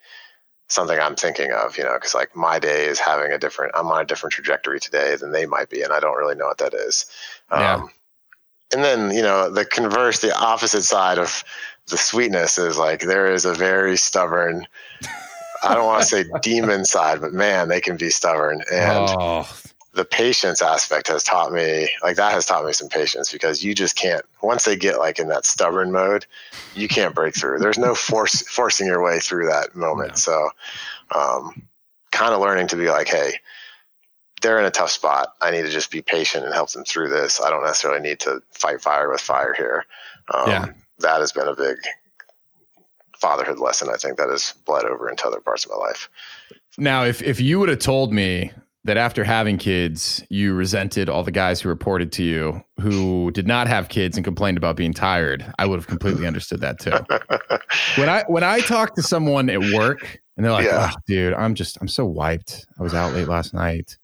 something 0.71 0.99
I'm 0.99 1.17
thinking 1.17 1.51
of, 1.53 1.77
you 1.77 1.85
know, 1.85 1.95
because 1.95 2.15
like 2.15 2.35
my 2.35 2.59
day 2.59 2.87
is 2.87 2.99
having 2.99 3.33
a 3.33 3.39
different, 3.39 3.73
I'm 3.75 3.89
on 3.89 4.01
a 4.01 4.05
different 4.05 4.33
trajectory 4.33 4.79
today 4.79 5.17
than 5.17 5.33
they 5.33 5.45
might 5.45 5.69
be, 5.69 5.83
and 5.83 5.93
I 5.93 6.01
don't 6.01 6.17
really 6.17 6.37
know 6.37 6.47
what 6.47 6.59
that 6.59 6.75
is. 6.75 7.07
Yeah. 7.51 7.75
Um, 7.75 7.91
and 8.73 8.85
then, 8.85 9.11
you 9.11 9.23
know, 9.23 9.51
the 9.51 9.65
converse, 9.65 10.21
the 10.21 10.37
opposite 10.37 10.83
side 10.83 11.19
of 11.19 11.43
the 11.89 11.99
sweetness 11.99 12.57
is 12.57 12.79
like 12.79 13.01
there 13.01 13.33
is 13.33 13.45
a 13.45 13.53
very 13.53 13.97
stubborn, 13.97 14.67
I 15.65 15.75
don't 15.75 15.87
want 15.87 16.03
to 16.03 16.09
say 16.09 16.25
demon 16.43 16.85
side, 16.85 17.21
but 17.21 17.33
man, 17.33 17.69
they 17.69 17.81
can 17.81 17.97
be 17.97 18.11
stubborn. 18.11 18.63
And 18.73 19.09
oh 19.11 19.49
the 19.93 20.05
patience 20.05 20.63
aspect 20.63 21.09
has 21.09 21.25
taught 21.25 21.53
me 21.53 21.89
like 22.03 22.17
that 22.17 22.33
has 22.33 22.47
taught 22.47 22.65
me 22.65 22.73
some 22.73 22.89
patience 22.89 23.33
because 23.33 23.65
you 23.65 23.75
just 23.75 23.97
can't 23.97 24.25
once 24.43 24.65
they 24.65 24.77
get 24.77 24.99
like 24.99 25.19
in 25.19 25.29
that 25.29 25.45
stubborn 25.45 25.91
mode 25.91 26.27
you 26.75 26.87
can't 26.87 27.15
break 27.15 27.35
through. 27.35 27.59
There's 27.59 27.79
no 27.79 27.95
force 27.95 28.43
forcing 28.49 28.87
your 28.87 29.03
way 29.03 29.19
through 29.19 29.47
that 29.47 29.75
moment. 29.75 30.11
Yeah. 30.11 30.15
so 30.15 30.49
um, 31.15 31.67
kind 32.13 32.33
of 32.33 32.41
learning 32.41 32.69
to 32.69 32.77
be 32.77 32.89
like 32.89 33.09
hey 33.09 33.35
they're 34.43 34.59
in 34.59 34.65
a 34.65 34.71
tough 34.71 34.91
spot. 34.91 35.35
I 35.43 35.51
need 35.51 35.63
to 35.63 35.69
just 35.69 35.91
be 35.91 36.01
patient 36.01 36.47
and 36.47 36.55
help 36.55 36.71
them 36.71 36.85
through 36.85 37.11
this. 37.11 37.43
I 37.43 37.51
don't 37.51 37.63
necessarily 37.63 38.01
need 38.01 38.21
to 38.21 38.41
fight 38.53 38.81
fire 38.81 39.11
with 39.11 39.21
fire 39.21 39.53
here. 39.53 39.85
Um, 40.33 40.49
yeah. 40.49 40.67
that 41.01 41.21
has 41.21 41.33
been 41.33 41.47
a 41.47 41.55
big 41.55 41.77
fatherhood 43.21 43.59
lesson 43.59 43.91
i 43.91 43.97
think 43.97 44.17
that 44.17 44.31
has 44.31 44.55
bled 44.65 44.87
over 44.87 45.11
into 45.11 45.27
other 45.27 45.41
parts 45.41 45.67
of 45.67 45.71
my 45.71 45.77
life. 45.77 46.09
Now 46.79 47.05
if, 47.05 47.23
if 47.23 47.39
you 47.39 47.59
would 47.59 47.69
have 47.69 47.81
told 47.81 48.15
me 48.15 48.51
that 48.85 48.97
after 48.97 49.25
having 49.25 49.59
kids, 49.59 50.25
you 50.31 50.55
resented 50.55 51.09
all 51.09 51.23
the 51.23 51.31
guys 51.31 51.61
who 51.61 51.69
reported 51.69 52.13
to 52.13 52.23
you 52.23 52.63
who 52.81 53.31
did 53.33 53.47
not 53.47 53.69
have 53.69 53.89
kids 53.91 54.17
and 54.17 54.25
complained 54.25 54.57
about 54.57 54.77
being 54.77 54.95
tired, 54.95 55.45
I 55.59 55.67
would 55.67 55.77
have 55.79 55.87
completely 55.87 56.27
understood 56.27 56.61
that 56.61 56.79
too. 56.79 56.93
when 58.01 58.09
I 58.09 58.25
when 58.27 58.43
I 58.43 58.61
talk 58.61 58.95
to 58.95 59.03
someone 59.03 59.51
at 59.51 59.61
work 59.75 60.21
and 60.37 60.45
they're 60.45 60.53
like, 60.53 60.65
yeah. 60.65 60.91
oh, 60.93 61.01
dude, 61.07 61.35
I'm 61.35 61.55
just 61.55 61.77
I'm 61.81 61.89
so 61.89 62.07
wiped. 62.07 62.67
I 62.79 62.83
was 62.83 62.95
out 62.95 63.13
late 63.13 63.29
last 63.29 63.53
night. 63.53 63.99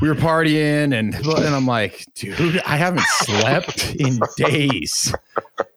We 0.00 0.08
were 0.08 0.14
partying 0.14 0.96
and 0.96 1.14
and 1.14 1.54
I'm 1.54 1.66
like, 1.66 2.06
dude, 2.14 2.60
I 2.64 2.76
haven't 2.76 3.06
slept 3.06 3.96
in 3.96 4.20
days. 4.36 5.12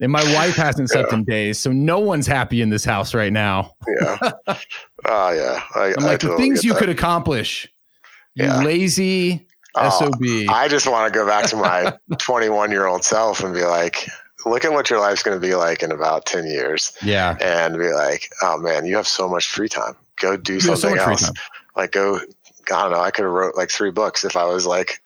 And 0.02 0.12
my 0.12 0.24
wife 0.36 0.56
hasn't 0.56 0.92
slept 0.92 1.12
yeah. 1.12 1.18
in 1.18 1.24
days. 1.24 1.58
So 1.58 1.72
no 1.72 1.98
one's 1.98 2.28
happy 2.28 2.62
in 2.62 2.70
this 2.70 2.86
house 2.86 3.16
right 3.16 3.34
now. 3.34 3.74
yeah. 3.88 4.18
Oh 5.06 5.32
yeah. 5.32 5.64
I, 5.74 5.94
am 5.98 6.04
like 6.04 6.20
the 6.20 6.36
things 6.38 6.64
you 6.64 6.74
that. 6.74 6.80
could 6.80 6.90
accomplish 6.90 7.68
you 8.38 8.46
yeah. 8.46 8.62
lazy 8.62 9.48
uh, 9.74 9.90
SOB. 9.90 10.22
I 10.50 10.68
just 10.70 10.88
want 10.88 11.12
to 11.12 11.18
go 11.18 11.26
back 11.26 11.48
to 11.50 11.56
my 11.56 11.98
21 12.20 12.72
year 12.72 12.86
old 12.86 13.04
self 13.04 13.44
and 13.44 13.54
be 13.54 13.64
like, 13.64 14.08
look 14.46 14.64
at 14.64 14.72
what 14.72 14.90
your 14.90 15.00
life's 15.00 15.24
going 15.24 15.40
to 15.40 15.46
be 15.46 15.56
like 15.56 15.82
in 15.82 15.92
about 15.92 16.26
10 16.28 16.46
years. 16.46 16.96
Yeah. 17.02 17.36
And 17.42 17.78
be 17.78 17.92
like, 17.92 18.30
oh 18.44 18.58
man, 18.58 18.86
you 18.86 18.96
have 18.96 19.08
so 19.08 19.28
much 19.28 19.48
free 19.48 19.68
time. 19.68 19.96
Go 20.18 20.38
do 20.38 20.54
you 20.54 20.60
something 20.60 20.98
so 20.98 21.04
else. 21.04 21.32
Like 21.76 21.94
go, 21.94 22.18
I 22.72 22.84
don't 22.84 22.92
know. 22.92 23.00
I 23.00 23.10
could 23.10 23.24
have 23.24 23.32
wrote 23.32 23.56
like 23.56 23.72
three 23.72 23.92
books 23.92 24.24
if 24.24 24.36
I 24.36 24.46
was 24.46 24.68
like 24.68 25.02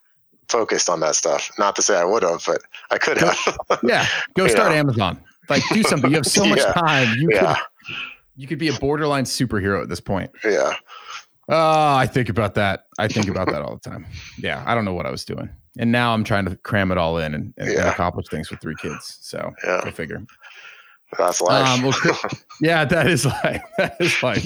focused 0.49 0.89
on 0.89 0.99
that 0.99 1.15
stuff. 1.15 1.51
Not 1.57 1.77
to 1.77 1.81
say 1.81 1.97
I 1.97 2.03
would 2.03 2.23
have, 2.23 2.43
but 2.45 2.61
I 2.91 2.97
could 2.97 3.17
have. 3.17 3.37
yeah. 3.83 4.05
Go 4.35 4.47
start 4.47 4.71
know? 4.71 4.77
Amazon. 4.77 5.21
Like 5.47 5.63
do 5.71 5.83
something. 5.83 6.09
You 6.09 6.17
have 6.17 6.25
so 6.25 6.45
much 6.49 6.59
yeah. 6.59 6.73
time. 6.73 7.17
You 7.17 7.29
yeah. 7.31 7.55
could, 7.55 7.95
you 8.35 8.47
could 8.47 8.59
be 8.59 8.67
a 8.67 8.73
borderline 8.73 9.23
superhero 9.23 9.81
at 9.81 9.87
this 9.87 10.01
point. 10.01 10.31
Yeah. 10.43 10.75
Oh, 11.53 11.95
I 11.95 12.07
think 12.07 12.29
about 12.29 12.55
that. 12.55 12.85
I 12.97 13.09
think 13.09 13.27
about 13.27 13.47
that 13.51 13.61
all 13.61 13.75
the 13.75 13.89
time. 13.89 14.05
Yeah, 14.37 14.63
I 14.65 14.73
don't 14.73 14.85
know 14.85 14.93
what 14.93 15.05
I 15.05 15.11
was 15.11 15.25
doing, 15.25 15.49
and 15.77 15.91
now 15.91 16.13
I'm 16.13 16.23
trying 16.23 16.45
to 16.45 16.55
cram 16.55 16.91
it 16.91 16.97
all 16.97 17.17
in 17.17 17.33
and, 17.33 17.53
and, 17.57 17.71
yeah. 17.71 17.81
and 17.81 17.89
accomplish 17.89 18.27
things 18.29 18.49
with 18.49 18.61
three 18.61 18.75
kids. 18.75 19.17
So 19.21 19.51
yeah. 19.65 19.81
go 19.83 19.91
figure. 19.91 20.25
That's 21.17 21.41
life. 21.41 21.67
Um, 21.67 21.83
well, 21.83 22.19
yeah, 22.61 22.85
that 22.85 23.07
is 23.07 23.25
like 23.25 23.61
that 23.77 23.97
is 23.99 24.23
like. 24.23 24.45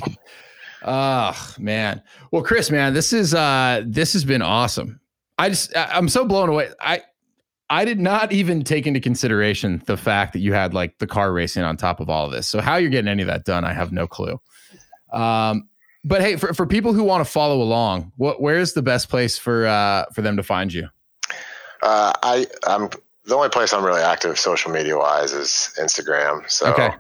Oh 0.84 1.54
man. 1.58 2.02
Well, 2.32 2.44
Chris, 2.44 2.70
man, 2.70 2.94
this 2.94 3.14
is 3.14 3.34
uh 3.34 3.84
this 3.86 4.14
has 4.14 4.26
been 4.26 4.42
awesome. 4.42 5.00
I 5.38 5.50
just 5.50 5.76
I'm 5.76 6.10
so 6.10 6.26
blown 6.26 6.50
away. 6.50 6.70
I 6.82 7.02
I 7.70 7.86
did 7.86 8.00
not 8.00 8.32
even 8.32 8.64
take 8.64 8.86
into 8.86 9.00
consideration 9.00 9.82
the 9.86 9.98
fact 9.98 10.34
that 10.34 10.40
you 10.40 10.54
had 10.54 10.74
like 10.74 10.98
the 11.00 11.08
car 11.08 11.34
racing 11.34 11.64
on 11.64 11.78
top 11.78 12.00
of 12.00 12.10
all 12.10 12.26
of 12.26 12.32
this. 12.32 12.48
So 12.48 12.62
how 12.62 12.78
you're 12.78 12.92
getting 12.92 13.10
any 13.10 13.24
of 13.24 13.28
that 13.28 13.46
done, 13.46 13.64
I 13.64 13.74
have 13.74 13.92
no 13.92 14.08
clue. 14.08 14.40
Um, 15.12 15.70
but 16.06 16.22
hey, 16.22 16.36
for, 16.36 16.54
for 16.54 16.68
people 16.68 16.94
who 16.94 17.04
want 17.04 17.26
to 17.26 17.30
follow 17.30 17.62
along, 17.62 18.12
what 18.16 18.40
where's 18.40 18.74
the 18.74 18.84
best 18.84 19.10
place 19.10 19.38
for 19.38 19.66
uh, 19.66 20.06
for 20.14 20.22
them 20.22 20.38
to 20.38 20.44
find 20.44 20.72
you? 20.72 20.88
Uh, 21.82 22.14
I 22.22 22.48
I'm 22.66 22.90
the 23.26 23.36
only 23.36 23.50
place 23.50 23.74
I'm 23.74 23.84
really 23.84 24.02
active 24.02 24.40
social 24.40 24.72
media 24.72 24.98
wise 24.98 25.34
is 25.34 25.74
Instagram. 25.80 26.50
So 26.50 26.72
okay. 26.72 26.92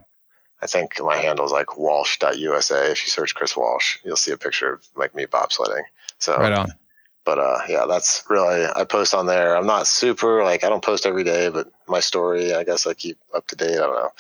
I 0.62 0.68
think 0.68 1.00
my 1.00 1.18
handle 1.18 1.46
is 1.46 1.52
like 1.52 1.78
walsh.usa. 1.78 2.92
If 2.92 3.04
you 3.06 3.10
search 3.10 3.36
Chris 3.36 3.56
Walsh, 3.56 3.98
you'll 4.04 4.16
see 4.16 4.32
a 4.32 4.38
picture 4.38 4.74
of 4.74 4.88
like 4.96 5.14
me 5.14 5.28
bobsledding. 5.28 5.84
So 6.18 6.36
right 6.38 6.52
on. 6.52 6.72
But 7.26 7.40
uh, 7.40 7.60
yeah, 7.70 7.86
that's 7.88 8.24
really 8.28 8.66
I 8.76 8.86
post 8.86 9.14
on 9.14 9.28
there. 9.28 9.56
I'm 9.56 9.68
not 9.68 9.86
super 9.86 10.44
like 10.44 10.64
I 10.64 10.70
don't 10.70 10.84
post 10.84 11.06
every 11.06 11.24
day, 11.24 11.50
but 11.50 11.72
my 11.88 12.00
story 12.00 12.56
I 12.56 12.64
guess 12.64 12.88
I 12.88 12.96
keep 12.96 13.20
up 13.36 13.46
to 13.48 13.56
date. 13.56 13.78
I 13.78 13.86
don't 13.86 13.96
know 13.96 14.12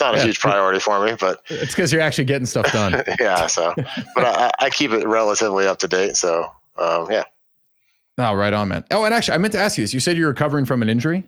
not 0.00 0.14
a 0.14 0.18
yeah. 0.18 0.24
huge 0.24 0.40
priority 0.40 0.80
for 0.80 1.04
me, 1.04 1.14
but 1.18 1.42
it's 1.48 1.74
because 1.74 1.92
you're 1.92 2.02
actually 2.02 2.24
getting 2.24 2.46
stuff 2.46 2.70
done. 2.72 3.02
yeah. 3.20 3.46
So, 3.46 3.74
but 4.14 4.24
I, 4.24 4.50
I, 4.58 4.70
keep 4.70 4.92
it 4.92 5.06
relatively 5.06 5.66
up 5.66 5.78
to 5.80 5.88
date. 5.88 6.16
So, 6.16 6.50
um, 6.76 7.10
yeah. 7.10 7.24
Oh, 8.18 8.34
right 8.34 8.52
on, 8.52 8.68
man. 8.68 8.84
Oh, 8.90 9.04
and 9.04 9.14
actually, 9.14 9.34
I 9.34 9.38
meant 9.38 9.52
to 9.52 9.60
ask 9.60 9.78
you 9.78 9.84
this. 9.84 9.94
You 9.94 10.00
said 10.00 10.16
you're 10.16 10.28
recovering 10.28 10.64
from 10.64 10.82
an 10.82 10.88
injury. 10.88 11.24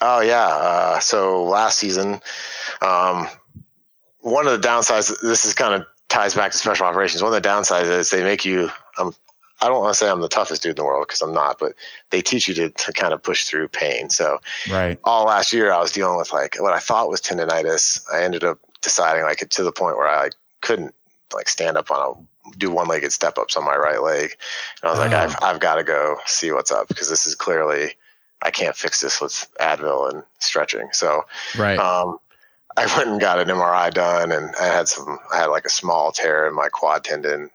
Oh 0.00 0.20
yeah. 0.20 0.46
Uh, 0.46 1.00
so 1.00 1.44
last 1.44 1.78
season, 1.78 2.20
um, 2.80 3.28
one 4.20 4.46
of 4.46 4.60
the 4.60 4.66
downsides. 4.66 5.14
This 5.20 5.44
is 5.44 5.54
kind 5.54 5.74
of 5.74 5.86
ties 6.08 6.34
back 6.34 6.52
to 6.52 6.58
special 6.58 6.86
operations. 6.86 7.22
One 7.22 7.34
of 7.34 7.42
the 7.42 7.48
downsides 7.48 7.90
is 7.90 8.10
they 8.10 8.22
make 8.22 8.44
you. 8.44 8.70
Um, 8.98 9.14
I 9.62 9.68
don't 9.68 9.80
want 9.80 9.92
to 9.92 9.98
say 9.98 10.08
I'm 10.08 10.20
the 10.20 10.28
toughest 10.28 10.62
dude 10.62 10.70
in 10.70 10.76
the 10.76 10.84
world 10.84 11.06
because 11.06 11.20
I'm 11.20 11.34
not, 11.34 11.58
but 11.58 11.74
they 12.10 12.22
teach 12.22 12.48
you 12.48 12.54
to, 12.54 12.70
to 12.70 12.92
kind 12.92 13.12
of 13.12 13.22
push 13.22 13.44
through 13.44 13.68
pain. 13.68 14.08
So, 14.08 14.40
right. 14.70 14.98
All 15.04 15.26
last 15.26 15.52
year, 15.52 15.72
I 15.72 15.80
was 15.80 15.92
dealing 15.92 16.16
with 16.16 16.32
like 16.32 16.56
what 16.60 16.72
I 16.72 16.78
thought 16.78 17.10
was 17.10 17.20
tendonitis. 17.20 18.00
I 18.12 18.22
ended 18.22 18.44
up 18.44 18.58
deciding 18.80 19.24
like 19.24 19.46
to 19.48 19.62
the 19.62 19.72
point 19.72 19.96
where 19.96 20.08
I 20.08 20.30
couldn't 20.62 20.94
like 21.34 21.48
stand 21.48 21.76
up 21.76 21.90
on 21.90 22.16
a 22.16 22.56
do 22.56 22.70
one 22.70 22.88
legged 22.88 23.12
step 23.12 23.38
ups 23.38 23.56
on 23.56 23.64
my 23.64 23.76
right 23.76 24.02
leg. 24.02 24.34
And 24.82 24.88
I 24.88 24.90
was 24.90 24.98
oh. 24.98 25.02
like, 25.02 25.12
I've, 25.12 25.36
I've 25.42 25.60
got 25.60 25.76
to 25.76 25.84
go 25.84 26.16
see 26.26 26.52
what's 26.52 26.72
up 26.72 26.88
because 26.88 27.08
this 27.08 27.26
is 27.26 27.34
clearly 27.34 27.94
I 28.42 28.50
can't 28.50 28.76
fix 28.76 29.00
this 29.00 29.20
with 29.20 29.46
Advil 29.60 30.10
and 30.10 30.22
stretching. 30.38 30.88
So, 30.92 31.24
right. 31.56 31.78
Um, 31.78 32.18
I 32.76 32.86
went 32.96 33.10
and 33.10 33.20
got 33.20 33.40
an 33.40 33.48
MRI 33.48 33.92
done, 33.92 34.30
and 34.30 34.54
I 34.58 34.66
had 34.66 34.88
some. 34.88 35.18
I 35.32 35.38
had 35.38 35.46
like 35.46 35.64
a 35.64 35.70
small 35.70 36.12
tear 36.12 36.46
in 36.46 36.54
my 36.54 36.68
quad 36.68 37.04
tendon 37.04 37.50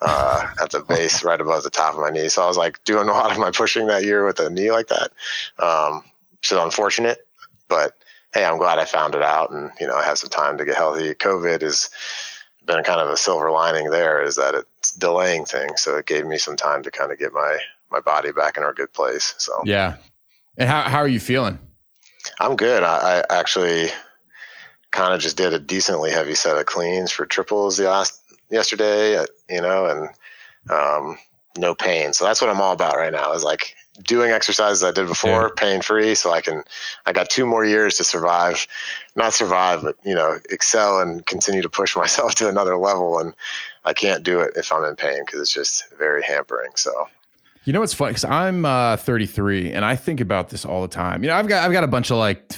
uh, 0.00 0.46
at 0.60 0.70
the 0.70 0.80
base 0.80 1.24
right 1.24 1.40
above 1.40 1.62
the 1.62 1.70
top 1.70 1.94
of 1.94 2.00
my 2.00 2.10
knee. 2.10 2.28
So 2.28 2.42
I 2.42 2.46
was 2.46 2.56
like 2.56 2.82
doing 2.84 3.08
a 3.08 3.12
lot 3.12 3.32
of 3.32 3.38
my 3.38 3.50
pushing 3.50 3.86
that 3.88 4.04
year 4.04 4.24
with 4.24 4.40
a 4.40 4.50
knee 4.50 4.70
like 4.70 4.88
that. 4.88 5.10
Um, 5.58 6.04
so 6.42 6.62
unfortunate, 6.64 7.26
but 7.68 7.96
hey, 8.32 8.44
I'm 8.44 8.58
glad 8.58 8.78
I 8.78 8.84
found 8.84 9.14
it 9.14 9.22
out 9.22 9.50
and, 9.50 9.70
you 9.80 9.86
know, 9.86 9.96
I 9.96 10.04
have 10.04 10.18
some 10.18 10.30
time 10.30 10.58
to 10.58 10.64
get 10.64 10.76
healthy. 10.76 11.14
COVID 11.14 11.62
has 11.62 11.90
been 12.64 12.84
kind 12.84 13.00
of 13.00 13.08
a 13.08 13.16
silver 13.16 13.50
lining 13.50 13.90
there 13.90 14.22
is 14.22 14.36
that 14.36 14.54
it's 14.54 14.92
delaying 14.92 15.44
things. 15.46 15.82
So 15.82 15.96
it 15.96 16.06
gave 16.06 16.26
me 16.26 16.38
some 16.38 16.54
time 16.56 16.82
to 16.82 16.90
kind 16.90 17.10
of 17.10 17.18
get 17.18 17.32
my, 17.32 17.58
my 17.90 18.00
body 18.00 18.30
back 18.30 18.56
in 18.56 18.62
a 18.62 18.72
good 18.72 18.92
place. 18.92 19.34
So, 19.38 19.62
yeah. 19.64 19.96
And 20.56 20.68
how, 20.68 20.82
how 20.82 20.98
are 20.98 21.08
you 21.08 21.20
feeling? 21.20 21.58
I'm 22.40 22.56
good. 22.56 22.82
I, 22.82 23.20
I 23.30 23.38
actually 23.38 23.88
kind 24.90 25.14
of 25.14 25.20
just 25.20 25.36
did 25.36 25.52
a 25.52 25.58
decently 25.58 26.10
heavy 26.10 26.34
set 26.34 26.56
of 26.56 26.66
cleans 26.66 27.10
for 27.10 27.26
triples 27.26 27.76
the 27.76 27.84
last 27.84 28.22
yesterday, 28.50 29.18
uh, 29.18 29.26
you 29.48 29.60
know, 29.60 29.86
and 29.86 30.08
um, 30.70 31.18
no 31.56 31.74
pain. 31.74 32.12
So 32.12 32.24
that's 32.24 32.40
what 32.40 32.50
I'm 32.50 32.60
all 32.60 32.72
about 32.72 32.96
right 32.96 33.12
now 33.12 33.32
is 33.32 33.44
like 33.44 33.74
doing 34.02 34.30
exercises 34.30 34.84
I 34.84 34.92
did 34.92 35.08
before, 35.08 35.42
yeah. 35.42 35.48
pain 35.56 35.82
free. 35.82 36.14
So 36.14 36.30
I 36.30 36.40
can, 36.40 36.62
I 37.06 37.12
got 37.12 37.30
two 37.30 37.46
more 37.46 37.64
years 37.64 37.96
to 37.96 38.04
survive, 38.04 38.66
not 39.16 39.34
survive, 39.34 39.82
but, 39.82 39.96
you 40.04 40.14
know, 40.14 40.38
excel 40.50 41.00
and 41.00 41.24
continue 41.26 41.62
to 41.62 41.68
push 41.68 41.96
myself 42.02 42.34
to 42.36 42.48
another 42.48 42.76
level. 42.76 43.18
And 43.18 43.34
I 43.84 43.92
can't 43.92 44.22
do 44.22 44.40
it 44.40 44.52
if 44.56 44.72
I'm 44.72 44.84
in 44.84 44.96
pain 44.96 45.24
because 45.24 45.40
it's 45.40 45.52
just 45.52 45.92
very 45.98 46.22
hampering. 46.22 46.70
So 46.76 47.08
you 47.68 47.74
know 47.74 47.80
what's 47.80 47.92
funny? 47.92 48.12
Because 48.12 48.24
I'm 48.24 48.64
uh, 48.64 48.96
33 48.96 49.72
and 49.72 49.84
I 49.84 49.94
think 49.94 50.22
about 50.22 50.48
this 50.48 50.64
all 50.64 50.80
the 50.80 50.88
time. 50.88 51.22
You 51.22 51.28
know, 51.28 51.36
I've 51.36 51.48
got 51.48 51.62
I've 51.62 51.72
got 51.72 51.84
a 51.84 51.86
bunch 51.86 52.10
of 52.10 52.16
like 52.16 52.50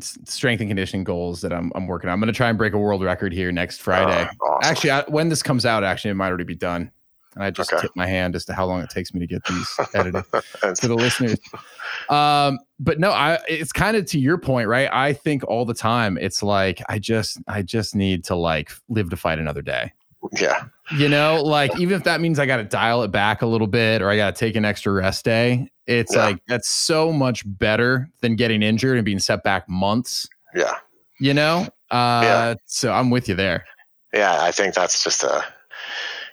strength 0.00 0.60
and 0.60 0.68
conditioning 0.68 1.02
goals 1.02 1.40
that 1.40 1.50
I'm 1.50 1.72
I'm 1.74 1.86
working 1.86 2.10
on. 2.10 2.12
I'm 2.12 2.20
going 2.20 2.30
to 2.30 2.36
try 2.36 2.50
and 2.50 2.58
break 2.58 2.74
a 2.74 2.78
world 2.78 3.02
record 3.02 3.32
here 3.32 3.50
next 3.52 3.80
Friday. 3.80 4.28
Uh, 4.28 4.44
awesome. 4.44 4.70
Actually, 4.70 4.90
I, 4.90 5.04
when 5.08 5.30
this 5.30 5.42
comes 5.42 5.64
out, 5.64 5.82
actually, 5.82 6.10
it 6.10 6.14
might 6.14 6.28
already 6.28 6.44
be 6.44 6.54
done. 6.54 6.92
And 7.36 7.42
I 7.42 7.50
just 7.50 7.72
okay. 7.72 7.80
tip 7.80 7.92
my 7.94 8.06
hand 8.06 8.36
as 8.36 8.44
to 8.46 8.52
how 8.52 8.66
long 8.66 8.82
it 8.82 8.90
takes 8.90 9.14
me 9.14 9.20
to 9.20 9.26
get 9.26 9.42
these 9.46 9.80
edited 9.94 10.24
to 10.74 10.88
the 10.88 10.94
listeners. 10.94 11.38
Um, 12.10 12.58
but 12.78 13.00
no, 13.00 13.12
I 13.12 13.38
it's 13.48 13.72
kind 13.72 13.96
of 13.96 14.04
to 14.06 14.18
your 14.18 14.36
point, 14.36 14.68
right? 14.68 14.90
I 14.92 15.14
think 15.14 15.42
all 15.44 15.64
the 15.64 15.72
time 15.72 16.18
it's 16.18 16.42
like 16.42 16.82
I 16.90 16.98
just 16.98 17.38
I 17.48 17.62
just 17.62 17.94
need 17.94 18.24
to 18.24 18.34
like 18.34 18.72
live 18.90 19.08
to 19.08 19.16
fight 19.16 19.38
another 19.38 19.62
day. 19.62 19.90
Yeah. 20.38 20.64
You 20.92 21.08
know, 21.08 21.42
like 21.42 21.78
even 21.78 21.96
if 21.96 22.04
that 22.04 22.20
means 22.20 22.38
I 22.38 22.46
got 22.46 22.56
to 22.56 22.64
dial 22.64 23.02
it 23.02 23.12
back 23.12 23.42
a 23.42 23.46
little 23.46 23.68
bit 23.68 24.02
or 24.02 24.10
I 24.10 24.16
got 24.16 24.34
to 24.34 24.38
take 24.38 24.56
an 24.56 24.64
extra 24.64 24.92
rest 24.92 25.24
day, 25.24 25.70
it's 25.86 26.14
yeah. 26.14 26.24
like 26.24 26.42
that's 26.48 26.68
so 26.68 27.12
much 27.12 27.42
better 27.46 28.08
than 28.22 28.34
getting 28.34 28.62
injured 28.62 28.96
and 28.96 29.04
being 29.04 29.20
set 29.20 29.44
back 29.44 29.68
months. 29.68 30.28
Yeah. 30.54 30.74
You 31.20 31.34
know? 31.34 31.68
Uh, 31.90 32.20
yeah. 32.22 32.54
So 32.66 32.92
I'm 32.92 33.10
with 33.10 33.28
you 33.28 33.36
there. 33.36 33.64
Yeah. 34.12 34.42
I 34.42 34.50
think 34.50 34.74
that's 34.74 35.04
just 35.04 35.22
a, 35.22 35.44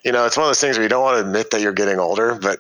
you 0.04 0.12
know, 0.12 0.26
it's 0.26 0.38
one 0.38 0.46
of 0.46 0.50
those 0.50 0.62
things 0.62 0.78
where 0.78 0.84
you 0.84 0.90
don't 0.90 1.04
want 1.04 1.18
to 1.18 1.26
admit 1.26 1.52
that 1.52 1.62
you're 1.62 1.74
getting 1.74 2.00
older, 2.00 2.36
but 2.42 2.60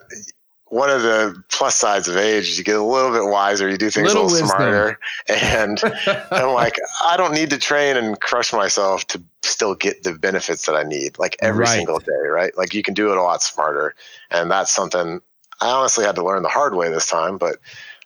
one 0.70 0.90
of 0.90 1.02
the 1.02 1.42
plus 1.50 1.76
sides 1.76 2.08
of 2.08 2.18
age 2.18 2.50
is 2.50 2.58
you 2.58 2.64
get 2.64 2.76
a 2.76 2.84
little 2.84 3.12
bit 3.12 3.26
wiser, 3.26 3.70
you 3.70 3.78
do 3.78 3.90
things 3.90 4.08
little 4.08 4.24
a 4.24 4.26
little 4.26 4.42
wisdom. 4.42 4.48
smarter. 4.48 5.00
And 5.30 5.80
I'm 6.32 6.54
like, 6.54 6.78
I 7.06 7.16
don't 7.16 7.34
need 7.34 7.50
to 7.52 7.58
train 7.58 7.96
and 7.96 8.20
crush 8.20 8.52
myself 8.52 9.08
to 9.08 9.24
still 9.44 9.76
get 9.76 10.04
the 10.04 10.14
benefits 10.14 10.66
that 10.66 10.76
I 10.76 10.84
need, 10.84 11.18
like 11.18 11.38
every 11.42 11.64
right. 11.64 11.76
single 11.78 12.00
day, 12.00 12.28
right? 12.30 12.56
Like 12.58 12.74
you 12.74 12.84
can 12.84 12.94
do 12.94 13.12
it 13.12 13.18
a 13.18 13.22
lot 13.22 13.42
smarter. 13.42 13.96
And 14.30 14.52
that's 14.52 14.74
something 14.74 15.22
I 15.62 15.70
honestly 15.70 16.06
had 16.06 16.16
to 16.16 16.24
learn 16.24 16.44
the 16.44 16.50
hard 16.50 16.76
way 16.76 16.90
this 16.90 17.08
time. 17.08 17.38
But 17.38 17.58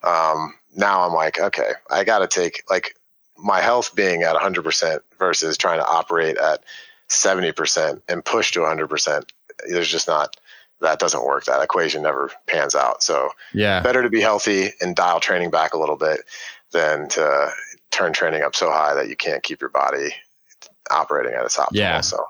um, 0.03 0.53
now 0.75 1.01
I'm 1.01 1.13
like, 1.13 1.39
okay, 1.39 1.71
I 1.89 2.03
got 2.03 2.19
to 2.19 2.27
take 2.27 2.63
like 2.69 2.95
my 3.37 3.59
health 3.59 3.95
being 3.95 4.21
at 4.21 4.35
100% 4.35 4.99
versus 5.17 5.57
trying 5.57 5.79
to 5.79 5.87
operate 5.87 6.37
at 6.37 6.63
70% 7.09 8.01
and 8.07 8.23
push 8.23 8.51
to 8.51 8.59
100%. 8.59 9.23
There's 9.67 9.89
just 9.89 10.07
not 10.07 10.35
that 10.81 10.99
doesn't 10.99 11.25
work. 11.25 11.45
That 11.45 11.61
equation 11.61 12.03
never 12.03 12.31
pans 12.47 12.75
out. 12.75 13.03
So 13.03 13.29
yeah, 13.53 13.81
better 13.81 14.03
to 14.03 14.09
be 14.09 14.21
healthy 14.21 14.69
and 14.81 14.95
dial 14.95 15.19
training 15.19 15.51
back 15.51 15.73
a 15.73 15.79
little 15.79 15.97
bit 15.97 16.21
than 16.71 17.07
to 17.09 17.51
turn 17.91 18.13
training 18.13 18.41
up 18.41 18.55
so 18.55 18.71
high 18.71 18.93
that 18.93 19.09
you 19.09 19.15
can't 19.15 19.43
keep 19.43 19.61
your 19.61 19.69
body 19.69 20.13
operating 20.89 21.33
at 21.33 21.45
its 21.45 21.57
optimal. 21.57 21.69
Yeah. 21.73 22.01
So 22.01 22.23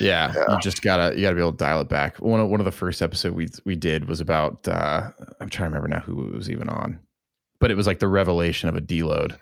Yeah, 0.00 0.32
yeah, 0.34 0.52
you 0.52 0.60
just 0.60 0.82
gotta 0.82 1.14
you 1.14 1.22
gotta 1.22 1.36
be 1.36 1.40
able 1.40 1.52
to 1.52 1.58
dial 1.58 1.80
it 1.80 1.88
back. 1.88 2.18
One 2.18 2.40
of 2.40 2.48
one 2.48 2.60
of 2.60 2.66
the 2.66 2.72
first 2.72 3.00
episode 3.02 3.34
we 3.34 3.48
we 3.64 3.76
did 3.76 4.08
was 4.08 4.20
about 4.20 4.66
uh 4.68 5.10
I'm 5.40 5.48
trying 5.48 5.70
to 5.70 5.76
remember 5.76 5.88
now 5.88 6.00
who 6.00 6.26
it 6.28 6.34
was 6.34 6.50
even 6.50 6.68
on, 6.68 6.98
but 7.60 7.70
it 7.70 7.76
was 7.76 7.86
like 7.86 8.00
the 8.00 8.08
revelation 8.08 8.68
of 8.68 8.76
a 8.76 8.80
deload. 8.80 9.38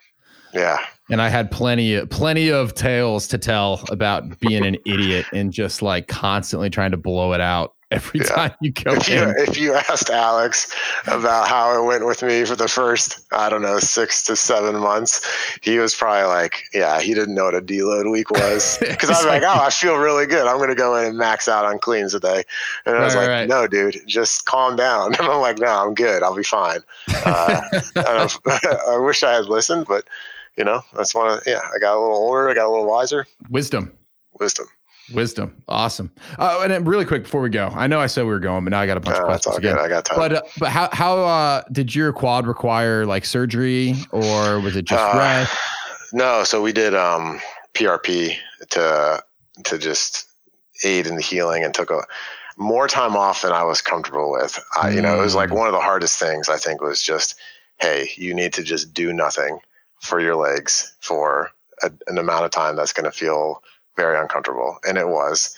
Yeah, 0.53 0.79
and 1.09 1.23
I 1.23 1.29
had 1.29 1.51
plenty 1.51 2.05
plenty 2.07 2.51
of 2.51 2.75
tales 2.75 3.29
to 3.29 3.39
tell 3.39 3.85
about 3.89 4.39
being 4.41 4.67
an 4.67 4.77
idiot 4.85 5.27
and 5.33 5.53
just 5.53 5.81
like 5.81 6.09
constantly 6.09 6.71
trying 6.71 6.91
to 6.91 6.97
blow 6.97 7.33
it 7.33 7.41
out 7.41 7.75
every 7.91 8.21
yeah. 8.21 8.27
time 8.27 8.55
you 8.61 8.73
go 8.73 8.93
if 8.93 9.09
you, 9.09 9.35
if 9.37 9.57
you 9.59 9.75
asked 9.75 10.11
Alex 10.11 10.73
about 11.07 11.49
how 11.49 11.77
it 11.77 11.85
went 11.85 12.07
with 12.07 12.23
me 12.23 12.45
for 12.45 12.55
the 12.55 12.69
first, 12.69 13.27
I 13.33 13.49
don't 13.49 13.63
know, 13.63 13.79
six 13.79 14.23
to 14.25 14.37
seven 14.37 14.77
months, 14.77 15.21
he 15.61 15.79
was 15.79 15.95
probably 15.95 16.29
like, 16.29 16.65
yeah, 16.73 17.01
he 17.01 17.15
didn't 17.15 17.35
know 17.35 17.45
what 17.45 17.55
a 17.55 17.61
deload 17.61 18.11
week 18.11 18.31
was. 18.31 18.79
Because 19.01 19.11
I 19.11 19.15
was 19.15 19.27
like, 19.27 19.43
oh, 19.43 19.65
I 19.65 19.71
feel 19.71 19.97
really 19.97 20.27
good. 20.27 20.47
I'm 20.47 20.59
going 20.59 20.69
to 20.69 20.75
go 20.75 20.95
in 20.97 21.07
and 21.07 21.17
max 21.17 21.49
out 21.49 21.65
on 21.65 21.79
cleans 21.79 22.13
today. 22.13 22.43
And 22.85 22.97
I 22.97 23.05
was 23.05 23.15
right, 23.15 23.23
like, 23.23 23.31
right. 23.31 23.49
no, 23.49 23.67
dude, 23.67 24.03
just 24.07 24.45
calm 24.45 24.77
down. 24.77 25.15
And 25.21 25.29
I'm 25.29 25.41
like, 25.41 25.59
no, 25.59 25.67
I'm 25.67 25.95
good. 25.95 26.23
I'll 26.23 26.37
be 26.37 26.43
fine. 26.43 26.81
Uh, 27.09 27.61
I, 27.97 28.29
I 28.91 28.99
wish 28.99 29.23
I 29.23 29.33
had 29.33 29.47
listened, 29.47 29.87
but 29.87 30.07
you 30.57 30.65
know, 30.65 30.83
that's 30.95 31.15
one 31.15 31.31
of, 31.31 31.43
yeah, 31.47 31.61
I 31.75 31.79
got 31.79 31.97
a 31.97 32.01
little 32.01 32.17
older. 32.17 32.51
I 32.51 32.55
got 32.55 32.67
a 32.67 32.71
little 32.71 32.87
wiser. 32.87 33.27
Wisdom. 33.49 33.93
Wisdom. 34.39 34.67
Wisdom, 35.13 35.63
awesome. 35.69 36.11
Uh, 36.39 36.67
and 36.69 36.87
really 36.87 37.05
quick 37.05 37.25
before 37.25 37.41
we 37.41 37.51
go, 37.51 37.69
I 37.75 37.87
know 37.87 38.01
I 38.01 38.07
said 38.07 38.25
we 38.25 38.31
were 38.31 38.41
going, 38.41 38.65
but 38.65 38.71
now 38.71 38.81
I 38.81 38.87
got 38.87 38.97
a 38.97 39.01
bunch 39.01 39.19
of 39.19 39.25
questions 39.25 39.57
again. 39.57 39.77
Good. 39.77 39.85
I 39.85 39.89
got 39.89 40.05
time. 40.05 40.19
But 40.19 40.33
uh, 40.33 40.43
but 40.59 40.71
how 40.71 40.89
how 40.93 41.19
uh, 41.25 41.63
did 41.73 41.95
your 41.95 42.13
quad 42.13 42.47
require 42.47 43.07
like 43.07 43.25
surgery 43.25 43.95
or 44.13 44.61
was 44.61 44.77
it 44.77 44.85
just 44.85 45.03
uh, 45.03 45.19
rest? 45.19 45.57
No, 46.13 46.45
so 46.45 46.63
we 46.63 46.73
did 46.73 46.95
um, 46.95 47.41
PRP 47.75 48.37
to 48.71 49.23
to 49.65 49.79
just 49.79 50.27
aid 50.85 51.07
in 51.07 51.17
the 51.17 51.23
healing 51.23 51.65
and 51.65 51.75
took 51.75 51.91
a 51.91 52.03
more 52.57 52.89
time 52.89 53.17
off 53.17 53.43
than 53.43 53.53
I 53.53 53.65
was 53.65 53.81
comfortable 53.81 54.31
with. 54.31 54.63
I, 54.77 54.91
you 54.91 55.01
know, 55.01 55.19
it 55.19 55.23
was 55.23 55.35
like 55.35 55.51
mm. 55.51 55.57
one 55.57 55.67
of 55.67 55.73
the 55.73 55.81
hardest 55.81 56.19
things 56.19 56.49
I 56.49 56.59
think 56.59 56.83
was 56.83 57.03
just, 57.03 57.35
hey, 57.81 58.11
you 58.17 58.35
need 58.35 58.53
to 58.55 58.63
just 58.63 58.93
do 58.93 59.13
nothing 59.13 59.61
for 60.01 60.21
your 60.21 60.37
legs 60.37 60.95
for 61.01 61.51
a, 61.83 61.91
an 62.07 62.19
amount 62.19 62.45
of 62.45 62.51
time 62.51 62.77
that's 62.77 62.93
going 62.93 63.11
to 63.11 63.17
feel 63.17 63.63
very 63.97 64.19
uncomfortable, 64.19 64.79
and 64.87 64.99
it 64.99 65.09
was. 65.09 65.55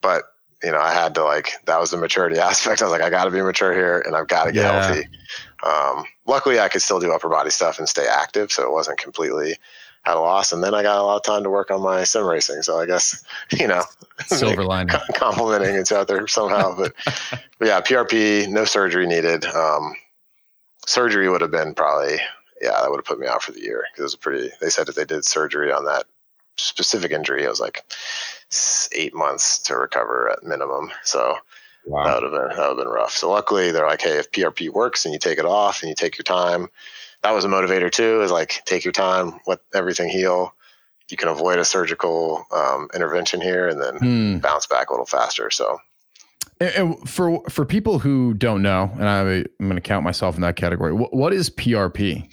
But 0.00 0.24
you 0.62 0.72
know, 0.72 0.80
I 0.80 0.92
had 0.92 1.14
to 1.14 1.24
like 1.24 1.52
that 1.66 1.80
was 1.80 1.90
the 1.90 1.96
maturity 1.96 2.38
aspect. 2.38 2.82
I 2.82 2.84
was 2.84 2.92
like, 2.92 3.02
I 3.02 3.10
got 3.10 3.24
to 3.24 3.30
be 3.30 3.42
mature 3.42 3.72
here, 3.72 4.00
and 4.00 4.16
I've 4.16 4.28
got 4.28 4.44
to 4.44 4.52
get 4.52 4.64
yeah. 4.64 4.82
healthy. 4.82 5.08
Um, 5.64 6.04
luckily, 6.26 6.60
I 6.60 6.68
could 6.68 6.82
still 6.82 7.00
do 7.00 7.12
upper 7.12 7.28
body 7.28 7.50
stuff 7.50 7.78
and 7.78 7.88
stay 7.88 8.06
active, 8.06 8.52
so 8.52 8.62
it 8.62 8.72
wasn't 8.72 8.98
completely 8.98 9.56
at 10.06 10.16
a 10.16 10.20
loss. 10.20 10.52
And 10.52 10.62
then 10.62 10.74
I 10.74 10.82
got 10.82 10.98
a 10.98 11.02
lot 11.02 11.16
of 11.16 11.22
time 11.22 11.42
to 11.42 11.50
work 11.50 11.70
on 11.70 11.82
my 11.82 12.04
sim 12.04 12.24
racing. 12.24 12.62
So 12.62 12.78
I 12.78 12.86
guess 12.86 13.24
you 13.52 13.66
know, 13.66 13.82
silver 14.26 14.64
lining, 14.64 14.96
complimenting 15.14 15.74
it's 15.74 15.92
out 15.92 16.08
there 16.08 16.26
somehow. 16.26 16.76
But, 16.76 16.94
but 17.58 17.68
yeah, 17.68 17.80
PRP, 17.80 18.48
no 18.48 18.64
surgery 18.64 19.06
needed. 19.06 19.44
Um, 19.44 19.94
surgery 20.86 21.28
would 21.28 21.40
have 21.40 21.50
been 21.50 21.74
probably 21.74 22.18
yeah, 22.60 22.80
that 22.80 22.90
would 22.90 22.98
have 22.98 23.04
put 23.04 23.20
me 23.20 23.26
out 23.26 23.42
for 23.42 23.52
the 23.52 23.60
year 23.60 23.84
because 23.92 24.00
it 24.00 24.04
was 24.04 24.14
a 24.14 24.18
pretty. 24.18 24.50
They 24.60 24.70
said 24.70 24.86
that 24.86 24.96
they 24.96 25.04
did 25.04 25.24
surgery 25.24 25.72
on 25.72 25.84
that 25.84 26.06
specific 26.58 27.12
injury, 27.12 27.44
it 27.44 27.48
was 27.48 27.60
like 27.60 27.84
eight 28.92 29.14
months 29.14 29.58
to 29.60 29.76
recover 29.76 30.30
at 30.30 30.42
minimum. 30.42 30.90
So 31.04 31.36
wow. 31.86 32.04
that 32.04 32.14
would 32.14 32.22
have 32.24 32.32
been 32.32 32.56
that 32.56 32.68
would 32.68 32.76
have 32.78 32.84
been 32.84 32.88
rough. 32.88 33.12
So 33.12 33.30
luckily, 33.30 33.70
they're 33.70 33.86
like, 33.86 34.02
hey, 34.02 34.18
if 34.18 34.30
PRP 34.30 34.70
works 34.70 35.04
and 35.04 35.12
you 35.12 35.18
take 35.18 35.38
it 35.38 35.44
off 35.44 35.82
and 35.82 35.88
you 35.88 35.94
take 35.94 36.18
your 36.18 36.24
time, 36.24 36.68
that 37.22 37.32
was 37.32 37.44
a 37.44 37.48
motivator 37.48 37.90
too. 37.90 38.22
Is 38.22 38.30
like 38.30 38.62
take 38.64 38.84
your 38.84 38.92
time, 38.92 39.40
let 39.46 39.60
everything 39.74 40.08
heal. 40.08 40.54
You 41.10 41.16
can 41.16 41.28
avoid 41.28 41.58
a 41.58 41.64
surgical 41.64 42.44
um, 42.54 42.88
intervention 42.94 43.40
here 43.40 43.66
and 43.66 43.80
then 43.80 43.96
hmm. 43.96 44.38
bounce 44.38 44.66
back 44.66 44.90
a 44.90 44.92
little 44.92 45.06
faster. 45.06 45.50
So 45.50 45.78
and 46.60 47.08
for 47.08 47.42
for 47.48 47.64
people 47.64 48.00
who 48.00 48.34
don't 48.34 48.62
know, 48.62 48.90
and 48.94 49.08
I, 49.08 49.20
am 49.20 49.46
going 49.60 49.76
to 49.76 49.80
count 49.80 50.04
myself 50.04 50.34
in 50.34 50.42
that 50.42 50.56
category. 50.56 50.92
What, 50.92 51.14
what 51.14 51.32
is 51.32 51.50
PRP? 51.50 52.28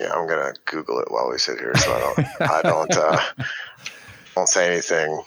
Yeah, 0.00 0.12
I'm 0.12 0.28
gonna 0.28 0.54
Google 0.66 1.00
it 1.00 1.10
while 1.10 1.28
we 1.30 1.38
sit 1.38 1.58
here, 1.58 1.76
so 1.76 1.92
I 1.92 2.00
don't 2.00 2.50
I 2.50 2.62
don't 2.62 2.96
uh, 2.96 3.20
won't 4.36 4.48
say 4.48 4.70
anything. 4.70 5.22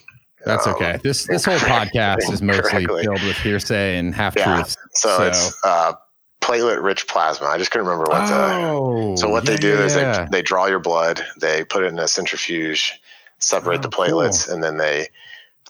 That's 0.46 0.66
um, 0.66 0.76
okay. 0.76 1.00
This 1.04 1.28
this 1.28 1.46
whole 1.46 1.58
podcast 1.58 2.32
is 2.32 2.42
mostly 2.42 2.86
filled 2.86 3.22
with 3.24 3.38
hearsay 3.38 3.98
and 3.98 4.16
half 4.16 4.36
truths. 4.36 4.78
Yeah. 4.80 4.86
So, 4.94 5.18
so, 5.18 5.24
it's 5.28 5.58
uh, 5.64 5.94
platelet 6.42 6.82
rich 6.82 7.08
plasma. 7.08 7.48
I 7.48 7.58
just 7.58 7.72
couldn't 7.72 7.88
remember 7.88 8.10
what. 8.10 8.22
Oh, 8.32 9.12
the, 9.12 9.18
so 9.18 9.30
what 9.30 9.44
yeah, 9.46 9.52
they 9.52 9.58
do 9.58 9.74
is 9.74 9.96
they 9.96 10.28
they 10.32 10.42
draw 10.42 10.68
your 10.68 10.80
blood, 10.80 11.22
they 11.40 11.64
put 11.66 11.84
it 11.84 11.88
in 11.88 12.00
a 12.00 12.08
centrifuge, 12.08 13.00
separate 13.40 13.80
oh, 13.80 13.82
the 13.82 13.90
platelets, 13.90 14.46
cool. 14.46 14.56
and 14.56 14.64
then 14.64 14.78
they. 14.78 15.08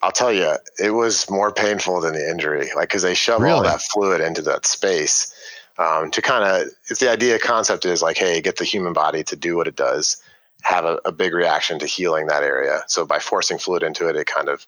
I'll 0.04 0.12
tell 0.12 0.34
you, 0.34 0.56
it 0.80 0.92
was 0.92 1.30
more 1.30 1.52
painful 1.54 2.02
than 2.02 2.14
the 2.14 2.28
injury, 2.28 2.70
like 2.76 2.90
because 2.90 3.04
they 3.04 3.14
shove 3.14 3.42
really? 3.42 3.54
all 3.54 3.64
that 3.64 3.82
fluid 3.82 4.20
into 4.22 4.42
that 4.44 4.66
space 4.66 5.32
um, 5.82 6.12
to 6.12 6.22
kind 6.22 6.44
of 6.44 6.68
if 6.90 7.00
the 7.00 7.10
idea 7.10 7.40
concept 7.40 7.86
is 7.86 8.02
like 8.02 8.18
hey 8.18 8.42
get 8.42 8.58
the 8.58 8.66
human 8.66 8.94
body 8.94 9.24
to 9.24 9.36
do 9.36 9.56
what 9.56 9.68
it 9.68 9.76
does 9.76 10.18
have 10.62 10.86
a, 10.86 11.00
a, 11.06 11.12
big 11.12 11.34
reaction 11.34 11.80
to 11.80 11.88
healing 11.88 12.28
that 12.28 12.44
area. 12.44 12.84
So 12.86 13.04
by 13.04 13.18
forcing 13.18 13.58
fluid 13.58 13.82
into 13.82 14.08
it 14.08 14.16
it 14.16 14.28
kind 14.28 14.48
of 14.48 14.68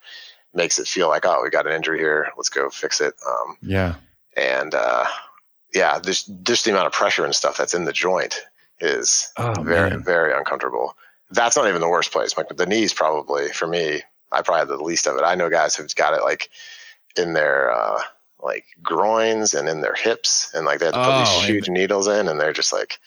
makes 0.53 0.79
it 0.79 0.87
feel 0.87 1.07
like 1.07 1.25
oh 1.25 1.41
we 1.43 1.49
got 1.49 1.67
an 1.67 1.73
injury 1.73 1.99
here 1.99 2.29
let's 2.35 2.49
go 2.49 2.69
fix 2.69 2.99
it. 2.99 3.13
Um, 3.27 3.57
yeah. 3.61 3.95
and 4.35 4.73
uh, 4.73 5.05
yeah 5.73 5.99
just 5.99 6.31
just 6.43 6.65
the 6.65 6.71
amount 6.71 6.87
of 6.87 6.93
pressure 6.93 7.25
and 7.25 7.35
stuff 7.35 7.57
that's 7.57 7.75
in 7.75 7.85
the 7.85 7.93
joint 7.93 8.41
is 8.79 9.31
oh, 9.37 9.53
very 9.61 9.91
man. 9.91 10.03
very 10.03 10.33
uncomfortable. 10.33 10.95
That's 11.31 11.55
not 11.55 11.67
even 11.67 11.81
the 11.81 11.89
worst 11.89 12.11
place. 12.11 12.35
Like 12.37 12.49
the 12.49 12.65
knees 12.65 12.93
probably 12.93 13.49
for 13.49 13.67
me 13.67 14.01
i 14.31 14.41
probably 14.41 14.59
had 14.59 14.67
the 14.67 14.83
least 14.83 15.05
of 15.05 15.15
it. 15.15 15.23
I 15.23 15.35
know 15.35 15.49
guys 15.49 15.75
who've 15.75 15.93
got 15.95 16.15
it 16.15 16.23
like 16.23 16.49
in 17.15 17.33
their 17.33 17.71
uh, 17.71 18.01
like 18.43 18.65
groins 18.81 19.53
and 19.53 19.69
in 19.69 19.81
their 19.81 19.93
hips 19.93 20.51
and 20.53 20.65
like 20.65 20.79
they 20.79 20.85
had 20.85 20.93
to 20.93 20.99
put 20.99 21.09
oh, 21.09 21.19
these 21.19 21.45
huge 21.45 21.69
needles 21.69 22.07
in 22.07 22.27
and 22.27 22.39
they're 22.39 22.53
just 22.53 22.73
like 22.73 22.99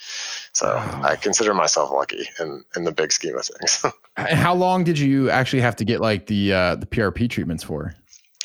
so 0.52 0.66
oh. 0.78 1.00
i 1.02 1.14
consider 1.14 1.52
myself 1.52 1.90
lucky 1.90 2.28
in 2.40 2.64
in 2.74 2.84
the 2.84 2.92
big 2.92 3.12
scheme 3.12 3.36
of 3.36 3.44
things 3.44 3.84
how 4.16 4.54
long 4.54 4.82
did 4.82 4.98
you 4.98 5.30
actually 5.30 5.60
have 5.60 5.76
to 5.76 5.84
get 5.84 6.00
like 6.00 6.26
the 6.26 6.52
uh 6.52 6.74
the 6.76 6.86
prp 6.86 7.28
treatments 7.28 7.62
for 7.62 7.94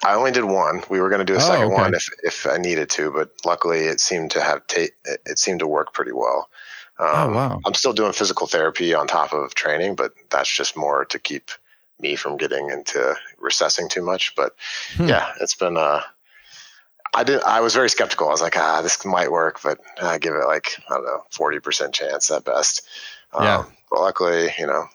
i 0.03 0.13
only 0.13 0.31
did 0.31 0.43
one 0.43 0.81
we 0.89 0.99
were 0.99 1.09
going 1.09 1.25
to 1.25 1.25
do 1.25 1.33
a 1.33 1.37
oh, 1.37 1.39
second 1.39 1.65
okay. 1.67 1.73
one 1.73 1.93
if 1.93 2.07
if 2.23 2.45
i 2.45 2.57
needed 2.57 2.89
to 2.89 3.11
but 3.11 3.31
luckily 3.45 3.79
it 3.79 3.99
seemed 3.99 4.29
to 4.29 4.41
have 4.41 4.65
ta- 4.67 4.93
it 5.05 5.39
seemed 5.39 5.59
to 5.59 5.67
work 5.67 5.93
pretty 5.93 6.11
well 6.11 6.49
um, 6.99 7.07
oh 7.13 7.33
wow 7.33 7.59
i'm 7.65 7.73
still 7.73 7.93
doing 7.93 8.11
physical 8.11 8.47
therapy 8.47 8.93
on 8.93 9.07
top 9.07 9.33
of 9.33 9.55
training 9.55 9.95
but 9.95 10.13
that's 10.29 10.53
just 10.53 10.75
more 10.75 11.05
to 11.05 11.17
keep 11.17 11.51
me 11.99 12.15
from 12.15 12.35
getting 12.35 12.69
into 12.71 13.15
recessing 13.39 13.87
too 13.87 14.01
much 14.01 14.33
but 14.35 14.55
hmm. 14.95 15.07
yeah 15.07 15.31
it's 15.39 15.55
been 15.55 15.77
uh 15.77 16.01
I 17.13 17.23
did. 17.23 17.41
I 17.43 17.59
was 17.59 17.73
very 17.73 17.89
skeptical. 17.89 18.27
I 18.27 18.31
was 18.31 18.41
like, 18.41 18.57
ah, 18.57 18.81
this 18.81 19.03
might 19.05 19.31
work, 19.31 19.59
but 19.61 19.79
I 20.01 20.17
give 20.17 20.33
it 20.33 20.45
like 20.45 20.79
I 20.89 20.95
don't 20.95 21.05
know, 21.05 21.23
forty 21.29 21.59
percent 21.59 21.93
chance 21.93 22.31
at 22.31 22.45
best. 22.45 22.87
Yeah. 23.33 23.59
Um, 23.59 23.73
but 23.89 24.01
luckily, 24.01 24.49
you 24.57 24.65
know, 24.65 24.85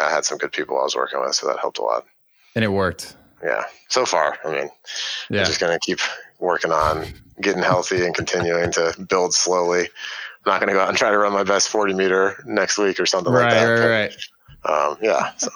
I 0.00 0.10
had 0.10 0.24
some 0.24 0.38
good 0.38 0.52
people 0.52 0.78
I 0.78 0.82
was 0.84 0.94
working 0.94 1.20
with, 1.20 1.34
so 1.34 1.46
that 1.48 1.58
helped 1.58 1.78
a 1.78 1.82
lot. 1.82 2.06
And 2.54 2.64
it 2.64 2.68
worked. 2.68 3.16
Yeah. 3.42 3.64
So 3.88 4.06
far, 4.06 4.38
I 4.44 4.52
mean, 4.52 4.70
yeah. 5.28 5.40
I'm 5.40 5.46
just 5.46 5.60
gonna 5.60 5.78
keep 5.80 5.98
working 6.38 6.72
on 6.72 7.06
getting 7.40 7.62
healthy 7.62 8.04
and 8.04 8.14
continuing 8.14 8.70
to 8.72 8.94
build 9.08 9.34
slowly. 9.34 9.80
I'm 9.80 10.52
not 10.52 10.60
gonna 10.60 10.72
go 10.72 10.80
out 10.80 10.88
and 10.88 10.96
try 10.96 11.10
to 11.10 11.18
run 11.18 11.32
my 11.32 11.44
best 11.44 11.68
forty 11.68 11.92
meter 11.92 12.42
next 12.46 12.78
week 12.78 13.00
or 13.00 13.06
something 13.06 13.32
right, 13.32 13.42
like 13.42 13.52
that. 13.52 13.66
Right. 13.66 14.16
But, 14.62 14.70
right. 14.70 14.90
Um, 14.90 14.98
yeah. 15.02 15.32
So. 15.38 15.50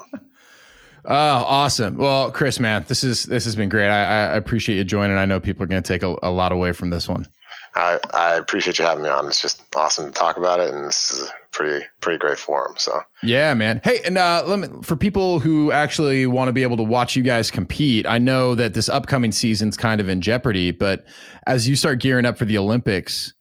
Oh, 1.05 1.15
awesome. 1.15 1.97
Well, 1.97 2.31
Chris, 2.31 2.61
man, 2.61 2.85
this 2.89 3.05
is 3.05 3.25
this 3.25 3.45
has 3.45 3.57
been 3.57 3.69
great. 3.69 3.89
I, 3.89 4.33
I 4.33 4.37
appreciate 4.37 4.77
you 4.77 4.85
joining. 4.85 5.17
I 5.17 5.25
know 5.25 5.41
people 5.41 5.63
are 5.65 5.67
going 5.67 5.83
to 5.83 5.87
take 5.87 6.03
a, 6.03 6.15
a, 6.23 6.31
lot 6.31 6.53
away 6.53 6.73
from 6.73 6.91
this 6.91 7.09
one. 7.09 7.27
I, 7.75 7.99
I 8.13 8.35
appreciate 8.35 8.79
you 8.79 8.85
having 8.85 9.05
me 9.05 9.11
on. 9.11 9.27
It's 9.27 9.41
just 9.41 9.63
awesome 9.77 10.07
to 10.07 10.13
talk 10.13 10.37
about 10.37 10.61
it, 10.61 10.75
and 10.75 10.87
this 10.87 11.13
is 11.13 11.29
a 11.29 11.33
pretty 11.53 11.85
pretty 12.01 12.19
great 12.19 12.39
forum. 12.39 12.75
So 12.77 13.01
yeah, 13.23 13.55
man. 13.55 13.81
Hey, 13.83 14.01
and 14.05 14.19
uh, 14.19 14.43
let 14.47 14.59
me 14.59 14.69
for 14.83 14.97
people 14.97 15.39
who 15.39 15.73
actually 15.73 16.27
want 16.27 16.49
to 16.49 16.53
be 16.53 16.63
able 16.63 16.77
to 16.77 16.83
watch 16.83 17.17
you 17.17 17.23
guys 17.23 17.51
compete. 17.51 18.07
I 18.07 18.19
know 18.19 18.55
that 18.55 18.75
this 18.75 18.89
upcoming 18.89 19.33
season's 19.33 19.77
kind 19.77 20.01
of 20.01 20.09
in 20.09 20.21
jeopardy, 20.21 20.71
but 20.71 21.05
as 21.47 21.69
you 21.69 21.77
start 21.77 22.01
gearing 22.01 22.27
up 22.27 22.37
for 22.37 22.45
the 22.45 22.59
Olympics, 22.59 23.33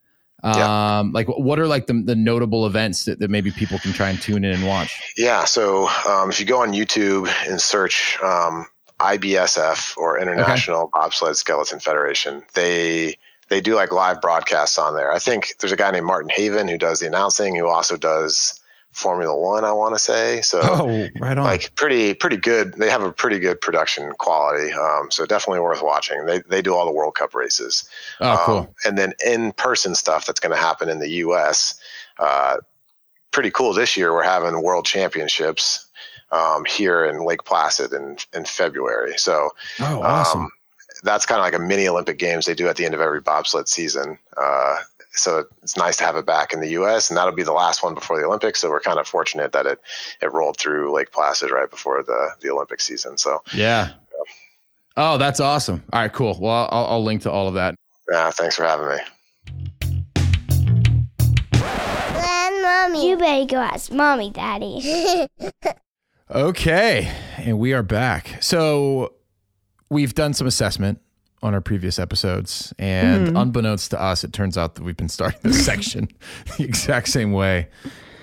yeah. 0.43 0.99
um 0.99 1.11
like 1.11 1.27
what 1.27 1.59
are 1.59 1.67
like 1.67 1.87
the, 1.87 1.93
the 2.05 2.15
notable 2.15 2.65
events 2.65 3.05
that, 3.05 3.19
that 3.19 3.29
maybe 3.29 3.51
people 3.51 3.77
can 3.79 3.93
try 3.93 4.09
and 4.09 4.21
tune 4.21 4.43
in 4.43 4.53
and 4.53 4.65
watch 4.65 5.01
yeah 5.17 5.43
so 5.43 5.87
um, 6.07 6.29
if 6.29 6.39
you 6.39 6.45
go 6.45 6.61
on 6.61 6.71
youtube 6.71 7.27
and 7.47 7.61
search 7.61 8.17
um, 8.23 8.65
ibsf 8.99 9.97
or 9.97 10.19
international 10.19 10.83
okay. 10.83 10.91
bobsled 10.93 11.35
skeleton 11.35 11.79
federation 11.79 12.43
they 12.53 13.15
they 13.49 13.61
do 13.61 13.75
like 13.75 13.91
live 13.91 14.21
broadcasts 14.21 14.77
on 14.77 14.95
there 14.95 15.11
i 15.11 15.19
think 15.19 15.53
there's 15.59 15.71
a 15.71 15.77
guy 15.77 15.91
named 15.91 16.05
martin 16.05 16.29
haven 16.29 16.67
who 16.67 16.77
does 16.77 16.99
the 16.99 17.07
announcing 17.07 17.55
who 17.55 17.67
also 17.67 17.97
does 17.97 18.58
Formula 18.91 19.37
One, 19.37 19.63
I 19.63 19.71
want 19.71 19.95
to 19.95 19.99
say. 19.99 20.41
So, 20.41 20.59
oh, 20.63 21.07
right 21.19 21.37
on. 21.37 21.43
Like 21.43 21.73
pretty, 21.75 22.13
pretty 22.13 22.37
good. 22.37 22.73
They 22.73 22.89
have 22.89 23.03
a 23.03 23.11
pretty 23.11 23.39
good 23.39 23.61
production 23.61 24.11
quality. 24.17 24.73
Um, 24.73 25.11
so 25.11 25.25
definitely 25.25 25.61
worth 25.61 25.81
watching. 25.83 26.25
They 26.25 26.39
they 26.49 26.61
do 26.61 26.75
all 26.75 26.85
the 26.85 26.91
World 26.91 27.15
Cup 27.15 27.33
races. 27.33 27.87
Oh, 28.19 28.31
um, 28.31 28.37
cool. 28.45 28.75
And 28.85 28.97
then 28.97 29.13
in 29.25 29.51
person 29.53 29.95
stuff 29.95 30.25
that's 30.25 30.39
going 30.39 30.55
to 30.55 30.61
happen 30.61 30.89
in 30.89 30.99
the 30.99 31.09
U.S. 31.09 31.79
Uh, 32.17 32.57
pretty 33.31 33.51
cool 33.51 33.73
this 33.73 33.95
year. 33.95 34.13
We're 34.13 34.23
having 34.23 34.61
World 34.61 34.85
Championships. 34.85 35.85
um, 36.31 36.65
here 36.65 37.05
in 37.05 37.25
Lake 37.25 37.43
Placid 37.43 37.93
in 37.93 38.17
in 38.33 38.45
February. 38.45 39.17
So, 39.17 39.49
oh, 39.81 40.01
awesome. 40.01 40.41
Um, 40.41 40.51
that's 41.03 41.25
kind 41.25 41.39
of 41.39 41.43
like 41.43 41.53
a 41.53 41.59
mini 41.59 41.87
Olympic 41.87 42.19
Games 42.19 42.45
they 42.45 42.53
do 42.53 42.67
at 42.67 42.75
the 42.75 42.85
end 42.85 42.93
of 42.93 43.01
every 43.01 43.21
bobsled 43.21 43.67
season. 43.67 44.17
Uh, 44.35 44.77
so 45.11 45.45
it's 45.63 45.75
nice 45.77 45.97
to 45.97 46.05
have 46.05 46.15
it 46.15 46.25
back 46.25 46.53
in 46.53 46.61
the 46.61 46.69
U.S. 46.69 47.09
and 47.09 47.17
that'll 47.17 47.33
be 47.33 47.43
the 47.43 47.51
last 47.53 47.83
one 47.83 47.93
before 47.93 48.19
the 48.19 48.25
Olympics. 48.25 48.61
So 48.61 48.69
we're 48.69 48.79
kind 48.79 48.99
of 48.99 49.07
fortunate 49.07 49.51
that 49.53 49.65
it 49.65 49.81
it 50.21 50.31
rolled 50.31 50.57
through 50.57 50.93
Lake 50.93 51.11
Placid 51.11 51.51
right 51.51 51.69
before 51.69 52.03
the 52.03 52.29
the 52.41 52.49
Olympic 52.49 52.81
season. 52.81 53.17
So 53.17 53.41
yeah. 53.53 53.91
Oh, 54.97 55.17
that's 55.17 55.39
awesome. 55.39 55.83
All 55.93 56.01
right, 56.01 56.11
cool. 56.11 56.37
Well, 56.39 56.67
I'll, 56.71 56.85
I'll 56.85 57.03
link 57.03 57.21
to 57.21 57.31
all 57.31 57.47
of 57.47 57.53
that. 57.53 57.75
Yeah, 58.11 58.31
thanks 58.31 58.57
for 58.57 58.63
having 58.65 58.89
me. 58.89 58.97
Mommy, 62.61 63.09
you 63.09 63.17
better 63.17 63.45
go 63.45 63.57
ask 63.57 63.91
mommy, 63.91 64.31
daddy. 64.31 65.27
okay, 66.31 67.11
and 67.37 67.59
we 67.59 67.71
are 67.73 67.83
back. 67.83 68.41
So 68.41 69.13
we've 69.89 70.13
done 70.15 70.33
some 70.33 70.47
assessment 70.47 70.99
on 71.41 71.53
our 71.53 71.61
previous 71.61 71.99
episodes, 71.99 72.73
and 72.77 73.27
mm-hmm. 73.27 73.37
unbeknownst 73.37 73.91
to 73.91 74.01
us, 74.01 74.23
it 74.23 74.33
turns 74.33 74.57
out 74.57 74.75
that 74.75 74.83
we've 74.83 74.97
been 74.97 75.09
starting 75.09 75.39
this 75.43 75.65
section 75.65 76.09
the 76.57 76.63
exact 76.63 77.07
same 77.07 77.31
way 77.31 77.67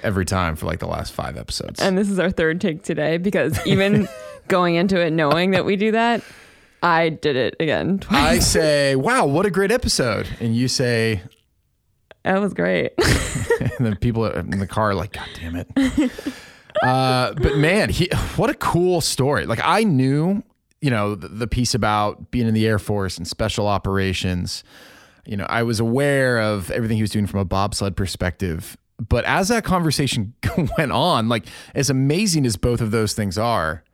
every 0.03 0.25
time 0.25 0.57
for 0.57 0.67
like 0.67 0.79
the 0.79 0.87
last 0.87 1.13
five 1.13 1.37
episodes. 1.37 1.81
And 1.81 1.97
this 1.97 2.11
is 2.11 2.19
our 2.19 2.31
third 2.31 2.61
take 2.61 2.83
today 2.83 3.17
because 3.17 3.65
even 3.67 4.09
going 4.49 4.75
into 4.75 5.01
it 5.01 5.13
knowing 5.13 5.53
that 5.53 5.65
we 5.65 5.77
do 5.77 5.93
that, 5.93 6.23
I 6.83 7.09
did 7.09 7.37
it 7.37 7.57
again. 7.59 7.99
Twice. 7.99 8.21
I 8.21 8.39
say, 8.39 8.97
"Wow, 8.97 9.27
what 9.27 9.47
a 9.47 9.51
great 9.51 9.73
episode," 9.73 10.29
and 10.41 10.55
you 10.55 10.69
say, 10.69 11.23
"That 12.23 12.39
was 12.41 12.53
great." 12.53 12.93
and 12.99 13.87
then 13.87 13.97
people 13.97 14.27
in 14.27 14.59
the 14.59 14.67
car 14.67 14.91
are 14.91 14.95
like, 14.95 15.13
"God 15.13 15.29
damn 15.35 15.57
it!" 15.57 16.13
Uh, 16.83 17.33
but 17.35 17.57
man, 17.57 17.89
he 17.89 18.09
what 18.37 18.51
a 18.51 18.55
cool 18.55 19.01
story. 19.01 19.47
Like 19.47 19.61
I 19.63 19.83
knew 19.83 20.43
you 20.81 20.91
know, 20.91 21.15
the, 21.15 21.29
the 21.29 21.47
piece 21.47 21.75
about 21.75 22.31
being 22.31 22.47
in 22.47 22.55
the 22.55 22.67
Air 22.67 22.79
Force 22.79 23.17
and 23.17 23.27
special 23.27 23.67
operations, 23.67 24.63
you 25.27 25.37
know, 25.37 25.47
I 25.49 25.63
was 25.63 25.81
aware 25.81 26.41
of 26.41 26.71
everything 26.71 26.97
he 26.97 27.03
was 27.03 27.11
doing 27.11 27.27
from 27.27 27.41
a 27.41 27.45
bobsled 27.45 27.97
perspective. 27.97 28.77
But 29.09 29.25
as 29.25 29.49
that 29.49 29.65
conversation 29.65 30.35
went 30.79 30.93
on, 30.93 31.29
like 31.29 31.47
as 31.75 31.91
amazing 31.91 32.47
as 32.47 32.57
both 32.57 32.81
of 32.81 32.91
those 32.91 33.13
things 33.13 33.37
are, 33.37 33.85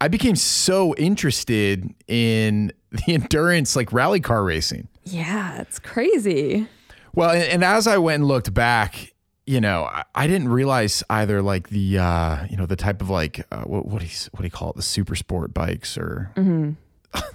I 0.00 0.08
became 0.08 0.36
so 0.36 0.94
interested 0.96 1.92
in 2.06 2.72
the 2.90 3.02
endurance, 3.14 3.76
like 3.76 3.92
rally 3.92 4.20
car 4.20 4.44
racing. 4.44 4.88
Yeah, 5.04 5.60
it's 5.60 5.78
crazy. 5.78 6.68
Well, 7.14 7.30
and, 7.30 7.44
and 7.44 7.64
as 7.64 7.86
I 7.86 7.98
went 7.98 8.20
and 8.20 8.28
looked 8.28 8.52
back, 8.52 9.12
you 9.46 9.60
know, 9.60 9.84
I, 9.84 10.04
I, 10.14 10.26
didn't 10.26 10.48
realize 10.48 11.02
either 11.08 11.40
like 11.40 11.68
the 11.68 11.98
uh, 11.98 12.46
you 12.50 12.56
know 12.56 12.66
the 12.66 12.76
type 12.76 13.00
of 13.00 13.08
like 13.08 13.46
uh, 13.52 13.62
what 13.62 13.86
what 13.86 14.00
do 14.00 14.06
you 14.06 14.12
what 14.32 14.40
do 14.40 14.44
you 14.44 14.50
call 14.50 14.70
it 14.70 14.76
the 14.76 14.82
super 14.82 15.14
sport 15.14 15.54
bikes 15.54 15.96
or 15.96 16.32
mm-hmm. 16.36 16.72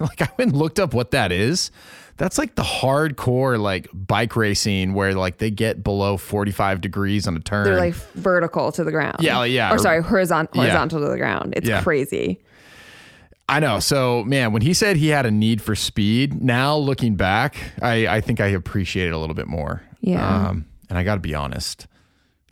like 0.00 0.20
I 0.20 0.28
went 0.36 0.52
and 0.52 0.56
looked 0.56 0.78
up 0.78 0.94
what 0.94 1.10
that 1.12 1.32
is. 1.32 1.70
That's 2.18 2.36
like 2.36 2.54
the 2.54 2.62
hardcore 2.62 3.58
like 3.58 3.88
bike 3.92 4.36
racing 4.36 4.92
where 4.92 5.14
like 5.14 5.38
they 5.38 5.50
get 5.50 5.82
below 5.82 6.18
45 6.18 6.82
degrees 6.82 7.26
on 7.26 7.36
a 7.36 7.40
turn. 7.40 7.64
They're 7.64 7.78
like 7.78 7.94
vertical 7.94 8.70
to 8.72 8.84
the 8.84 8.92
ground. 8.92 9.16
Yeah, 9.20 9.44
yeah. 9.44 9.70
Or, 9.70 9.76
or 9.76 9.78
sorry, 9.78 10.02
horizontal 10.02 10.60
horizontal 10.60 11.00
yeah. 11.00 11.06
to 11.06 11.10
the 11.10 11.18
ground. 11.18 11.54
It's 11.56 11.68
yeah. 11.68 11.82
crazy. 11.82 12.40
I 13.48 13.60
know. 13.60 13.80
So, 13.80 14.22
man, 14.24 14.52
when 14.52 14.62
he 14.62 14.72
said 14.72 14.96
he 14.96 15.08
had 15.08 15.26
a 15.26 15.30
need 15.30 15.60
for 15.60 15.74
speed, 15.74 16.42
now 16.42 16.76
looking 16.76 17.16
back, 17.16 17.56
I, 17.82 18.06
I 18.06 18.20
think 18.20 18.40
I 18.40 18.46
appreciate 18.46 19.08
it 19.08 19.12
a 19.12 19.18
little 19.18 19.34
bit 19.34 19.48
more. 19.48 19.82
Yeah. 20.00 20.46
Um, 20.48 20.66
and 20.88 20.98
I 20.98 21.02
got 21.02 21.16
to 21.16 21.20
be 21.20 21.34
honest, 21.34 21.86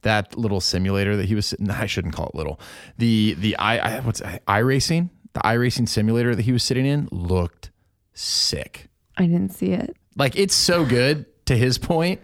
that 0.02 0.36
little 0.36 0.60
simulator 0.60 1.16
that 1.16 1.26
he 1.26 1.34
was 1.34 1.46
sitting. 1.46 1.70
I 1.70 1.86
shouldn't 1.86 2.14
call 2.14 2.28
it 2.28 2.34
little. 2.34 2.60
The 2.98 3.34
the 3.38 3.56
i, 3.56 3.96
I 3.96 4.00
what's 4.00 4.22
i 4.46 4.58
racing 4.58 5.10
the 5.32 5.40
iRacing 5.40 5.88
simulator 5.88 6.34
that 6.34 6.42
he 6.42 6.52
was 6.52 6.62
sitting 6.62 6.86
in 6.86 7.08
looked 7.10 7.70
sick. 8.14 8.88
I 9.16 9.26
didn't 9.26 9.50
see 9.50 9.72
it. 9.72 9.96
Like 10.16 10.36
it's 10.36 10.54
so 10.54 10.84
good 10.84 11.26
to 11.46 11.56
his 11.56 11.78
point 11.78 12.20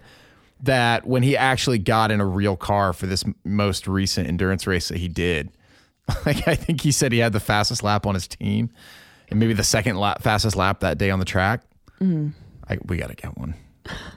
that 0.62 1.06
when 1.06 1.22
he 1.22 1.36
actually 1.36 1.78
got 1.78 2.10
in 2.10 2.20
a 2.20 2.26
real 2.26 2.56
car 2.56 2.92
for 2.92 3.06
this 3.06 3.24
most 3.44 3.86
recent 3.86 4.28
endurance 4.28 4.66
race 4.66 4.88
that 4.88 4.98
he 4.98 5.08
did, 5.08 5.50
like 6.26 6.48
I 6.48 6.54
think 6.54 6.80
he 6.80 6.90
said 6.90 7.12
he 7.12 7.18
had 7.18 7.32
the 7.32 7.40
fastest 7.40 7.82
lap 7.82 8.06
on 8.06 8.14
his 8.14 8.26
team 8.26 8.70
and 9.28 9.38
maybe 9.38 9.52
the 9.52 9.64
second 9.64 9.96
lap, 9.96 10.22
fastest 10.22 10.56
lap 10.56 10.80
that 10.80 10.98
day 10.98 11.10
on 11.10 11.18
the 11.18 11.24
track. 11.24 11.62
Mm. 12.00 12.32
I, 12.68 12.78
we 12.84 12.96
got 12.96 13.08
to 13.08 13.14
get 13.14 13.36
one. 13.38 13.54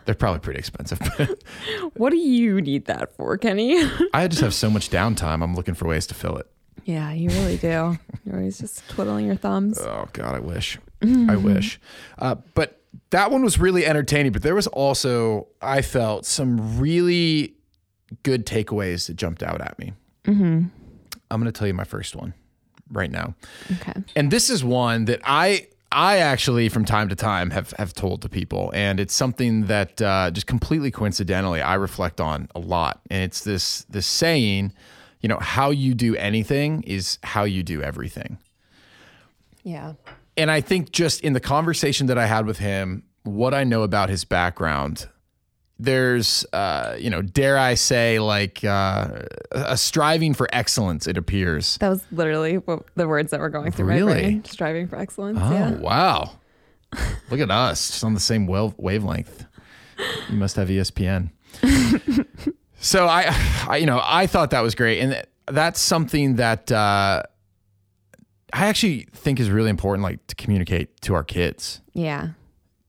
They're 0.05 0.15
probably 0.15 0.39
pretty 0.39 0.59
expensive. 0.59 0.99
what 1.93 2.11
do 2.11 2.17
you 2.17 2.61
need 2.61 2.86
that 2.86 3.15
for, 3.15 3.38
Kenny? 3.38 3.82
I 4.13 4.28
just 4.28 4.41
have 4.41 4.53
so 4.53 4.70
much 4.70 4.89
downtime. 4.89 5.43
I'm 5.43 5.55
looking 5.55 5.76
for 5.76 5.88
ways 5.88 6.07
to 6.07 6.15
fill 6.15 6.38
it. 6.38 6.47
Yeah, 6.86 7.11
you 7.11 7.30
really 7.30 7.57
do. 7.57 7.97
You're 8.26 8.38
always 8.38 8.59
just 8.59 8.88
twiddling 8.89 9.26
your 9.26 9.36
thumbs. 9.36 9.80
Oh 9.80 10.07
God, 10.13 10.36
I 10.36 10.39
wish. 10.39 10.80
Mm-hmm. 11.01 11.30
I 11.30 11.36
wish. 11.36 11.80
Uh, 12.17 12.36
but 12.53 12.82
that 13.11 13.32
one 13.32 13.43
was 13.43 13.59
really 13.59 13.86
entertaining. 13.86 14.32
But 14.32 14.41
there 14.41 14.55
was 14.55 14.67
also, 14.67 15.47
I 15.61 15.82
felt, 15.82 16.26
some 16.26 16.80
really 16.80 17.53
good 18.24 18.45
takeaways 18.45 19.07
that 19.07 19.15
jumped 19.15 19.43
out 19.43 19.61
at 19.61 19.78
me. 19.78 19.93
Mm-hmm. 20.26 20.65
I'm 21.32 21.41
going 21.41 21.51
to 21.51 21.57
tell 21.57 21.67
you 21.67 21.74
my 21.74 21.84
first 21.84 22.15
one 22.15 22.34
right 22.91 23.11
now. 23.11 23.36
Okay. 23.74 23.93
And 24.15 24.32
this 24.32 24.49
is 24.49 24.63
one 24.63 25.05
that 25.05 25.22
I 25.24 25.67
I 25.92 26.18
actually, 26.18 26.70
from 26.70 26.86
time 26.86 27.10
to 27.10 27.16
time, 27.16 27.50
have 27.50 27.72
have 27.72 27.94
told 27.94 28.22
to 28.22 28.30
people, 28.30 28.72
and 28.76 29.00
it's 29.00 29.14
something 29.14 29.66
that 29.66 30.02
uh, 30.02 30.30
just 30.32 30.46
completely 30.46 30.92
coincidentally 30.92 31.62
I 31.62 31.76
reflect 31.76 32.22
on 32.22 32.48
a 32.54 32.60
lot. 32.60 33.02
And 33.10 33.24
it's 33.24 33.44
this 33.44 33.86
this 33.90 34.06
saying, 34.06 34.74
you 35.22 35.30
know, 35.30 35.40
how 35.40 35.72
you 35.72 35.96
do 35.96 36.16
anything 36.16 36.84
is 36.84 37.18
how 37.24 37.44
you 37.44 37.64
do 37.64 37.82
everything. 37.82 38.38
Yeah. 39.64 39.94
And 40.38 40.52
I 40.52 40.62
think 40.62 40.92
just 40.92 41.22
in 41.22 41.34
the 41.34 41.40
conversation 41.40 42.08
that 42.08 42.18
I 42.18 42.28
had 42.28 42.46
with 42.46 42.60
him, 42.60 43.04
what 43.24 43.54
I 43.54 43.64
know 43.64 43.82
about 43.82 44.10
his 44.10 44.24
background, 44.24 45.08
there's, 45.80 46.45
uh, 46.51 46.95
you 46.99 47.09
know, 47.09 47.21
dare 47.21 47.57
I 47.57 47.75
say, 47.75 48.19
like 48.19 48.63
uh, 48.63 49.21
a 49.51 49.77
striving 49.77 50.34
for 50.34 50.47
excellence. 50.51 51.07
It 51.07 51.17
appears 51.17 51.77
that 51.77 51.89
was 51.89 52.03
literally 52.11 52.57
what 52.57 52.84
the 52.95 53.07
words 53.07 53.32
that 53.32 53.39
were 53.39 53.49
going 53.49 53.71
through 53.71 53.86
really? 53.86 54.05
my 54.05 54.13
brain. 54.13 54.45
Striving 54.45 54.88
for 54.88 54.97
excellence. 54.97 55.39
Oh 55.41 55.51
yeah. 55.51 55.71
wow! 55.71 56.32
Look 57.32 57.39
at 57.39 57.49
us, 57.49 57.91
just 57.91 58.03
on 58.03 58.13
the 58.13 58.19
same 58.19 58.45
wavelength. 58.45 59.45
You 60.30 60.36
must 60.36 60.57
have 60.57 60.67
ESPN. 60.67 61.32
so 62.80 63.05
I, 63.05 63.36
I, 63.67 63.77
you 63.77 63.86
know, 63.86 64.01
I 64.03 64.27
thought 64.27 64.51
that 64.51 64.61
was 64.61 64.75
great, 64.75 64.99
and 64.99 65.23
that's 65.47 65.80
something 65.80 66.36
that 66.36 66.71
uh, 66.71 67.23
I 68.53 68.67
actually 68.67 69.07
think 69.13 69.39
is 69.39 69.49
really 69.49 69.69
important, 69.69 70.03
like 70.03 70.25
to 70.27 70.36
communicate 70.36 71.01
to 71.01 71.13
our 71.13 71.23
kids. 71.23 71.82
Yeah. 71.93 72.30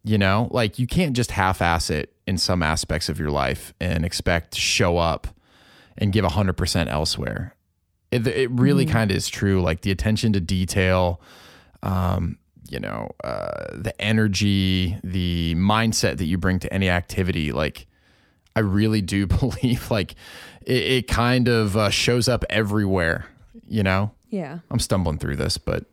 You 0.02 0.18
know, 0.18 0.48
like 0.50 0.78
you 0.78 0.86
can't 0.86 1.14
just 1.14 1.30
half-ass 1.32 1.90
it 1.90 2.12
in 2.30 2.38
some 2.38 2.62
aspects 2.62 3.08
of 3.08 3.18
your 3.18 3.30
life 3.30 3.74
and 3.80 4.04
expect 4.04 4.52
to 4.52 4.60
show 4.60 4.96
up 4.96 5.26
and 5.98 6.12
give 6.12 6.24
100% 6.24 6.86
elsewhere. 6.86 7.56
It, 8.12 8.24
it 8.26 8.50
really 8.52 8.86
mm. 8.86 8.90
kind 8.90 9.10
of 9.10 9.16
is 9.16 9.28
true. 9.28 9.60
Like 9.60 9.82
the 9.82 9.90
attention 9.90 10.32
to 10.34 10.40
detail, 10.40 11.20
um, 11.82 12.38
you 12.68 12.78
know, 12.78 13.10
uh, 13.24 13.66
the 13.74 13.92
energy, 14.00 14.96
the 15.02 15.56
mindset 15.56 16.18
that 16.18 16.26
you 16.26 16.38
bring 16.38 16.60
to 16.60 16.72
any 16.72 16.88
activity. 16.88 17.50
Like, 17.50 17.88
I 18.54 18.60
really 18.60 19.02
do 19.02 19.26
believe 19.40 19.90
like 19.90 20.14
it, 20.62 20.82
it 20.82 21.08
kind 21.08 21.48
of 21.48 21.76
uh, 21.76 21.90
shows 21.90 22.28
up 22.28 22.44
everywhere, 22.48 23.26
you 23.66 23.82
know? 23.82 24.12
Yeah. 24.28 24.60
I'm 24.70 24.78
stumbling 24.78 25.18
through 25.18 25.36
this, 25.36 25.58
but 25.58 25.84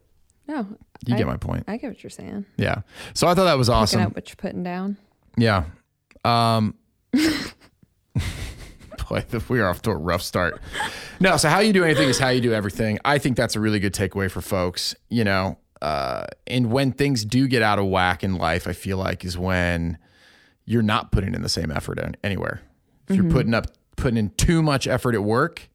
no, 0.48 0.68
you 1.08 1.16
I, 1.16 1.18
get 1.18 1.26
my 1.26 1.38
point. 1.38 1.64
I 1.68 1.78
get 1.78 1.88
what 1.88 2.04
you're 2.04 2.12
saying. 2.12 2.46
Yeah. 2.58 2.82
So 3.16 3.28
I 3.28 3.34
thought 3.34 3.46
that 3.46 3.58
was 3.58 3.70
awesome. 3.70 4.00
Picking 4.00 4.12
up 4.12 4.16
what 4.16 4.30
you're 4.30 4.36
putting 4.36 4.64
down. 4.64 4.98
Yeah. 5.36 5.66
Um, 6.26 6.76
boy, 9.10 9.26
we're 9.48 9.68
off 9.68 9.82
to 9.84 9.92
a 9.92 9.98
rough 9.98 10.22
start. 10.22 10.62
No, 11.20 11.38
so 11.38 11.50
how 11.50 11.60
you 11.60 11.74
do 11.74 11.84
anything 11.84 12.10
is 12.10 12.20
how 12.20 12.30
you 12.30 12.42
do 12.42 12.54
everything. 12.54 13.00
I 13.06 13.18
think 13.18 13.38
that's 13.38 13.56
a 13.56 13.60
really 13.60 13.80
good 13.80 13.94
takeaway 13.94 14.30
for 14.30 14.42
folks. 14.42 14.96
You 15.10 15.24
know, 15.24 15.58
uh, 15.82 16.28
and 16.46 16.72
when 16.72 16.92
things 16.92 17.26
do 17.26 17.48
get 17.48 17.62
out 17.62 17.80
of 17.80 17.86
whack 17.86 18.24
in 18.24 18.36
life, 18.36 18.68
I 18.68 18.74
feel 18.74 18.98
like 18.98 19.24
is 19.24 19.38
when 19.38 19.98
you're 20.66 20.82
not 20.82 21.12
putting 21.12 21.34
in 21.34 21.42
the 21.42 21.50
same 21.50 21.72
effort 21.72 22.00
anywhere. 22.24 22.62
If 23.08 23.16
you're 23.16 23.26
mm-hmm. 23.26 23.34
putting 23.34 23.54
up 23.54 23.68
putting 23.96 24.18
in 24.18 24.30
too 24.32 24.62
much 24.62 24.88
effort 24.88 25.16
at 25.16 25.24
work, 25.24 25.70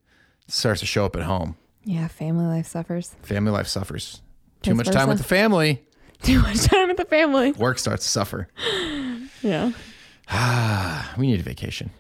it 0.47 0.53
starts 0.53 0.81
to 0.81 0.87
show 0.87 1.05
up 1.05 1.17
at 1.17 1.23
home. 1.23 1.57
Yeah, 1.85 2.09
family 2.09 2.45
life 2.45 2.67
suffers. 2.67 3.15
Family 3.23 3.51
life 3.51 3.67
suffers. 3.67 4.23
Too 4.63 4.75
much 4.75 4.87
versa. 4.87 4.99
time 4.99 5.09
with 5.09 5.19
the 5.19 5.25
family. 5.25 5.85
Too 6.23 6.41
much 6.41 6.63
time 6.67 6.87
with 6.87 6.99
the 6.99 7.05
family. 7.05 7.51
Work 7.51 7.81
starts 7.81 8.05
to 8.05 8.11
suffer. 8.11 8.47
Yeah. 9.43 9.73
Ah, 10.29 11.15
we 11.19 11.27
need 11.27 11.41
a 11.41 11.43
vacation. 11.43 11.91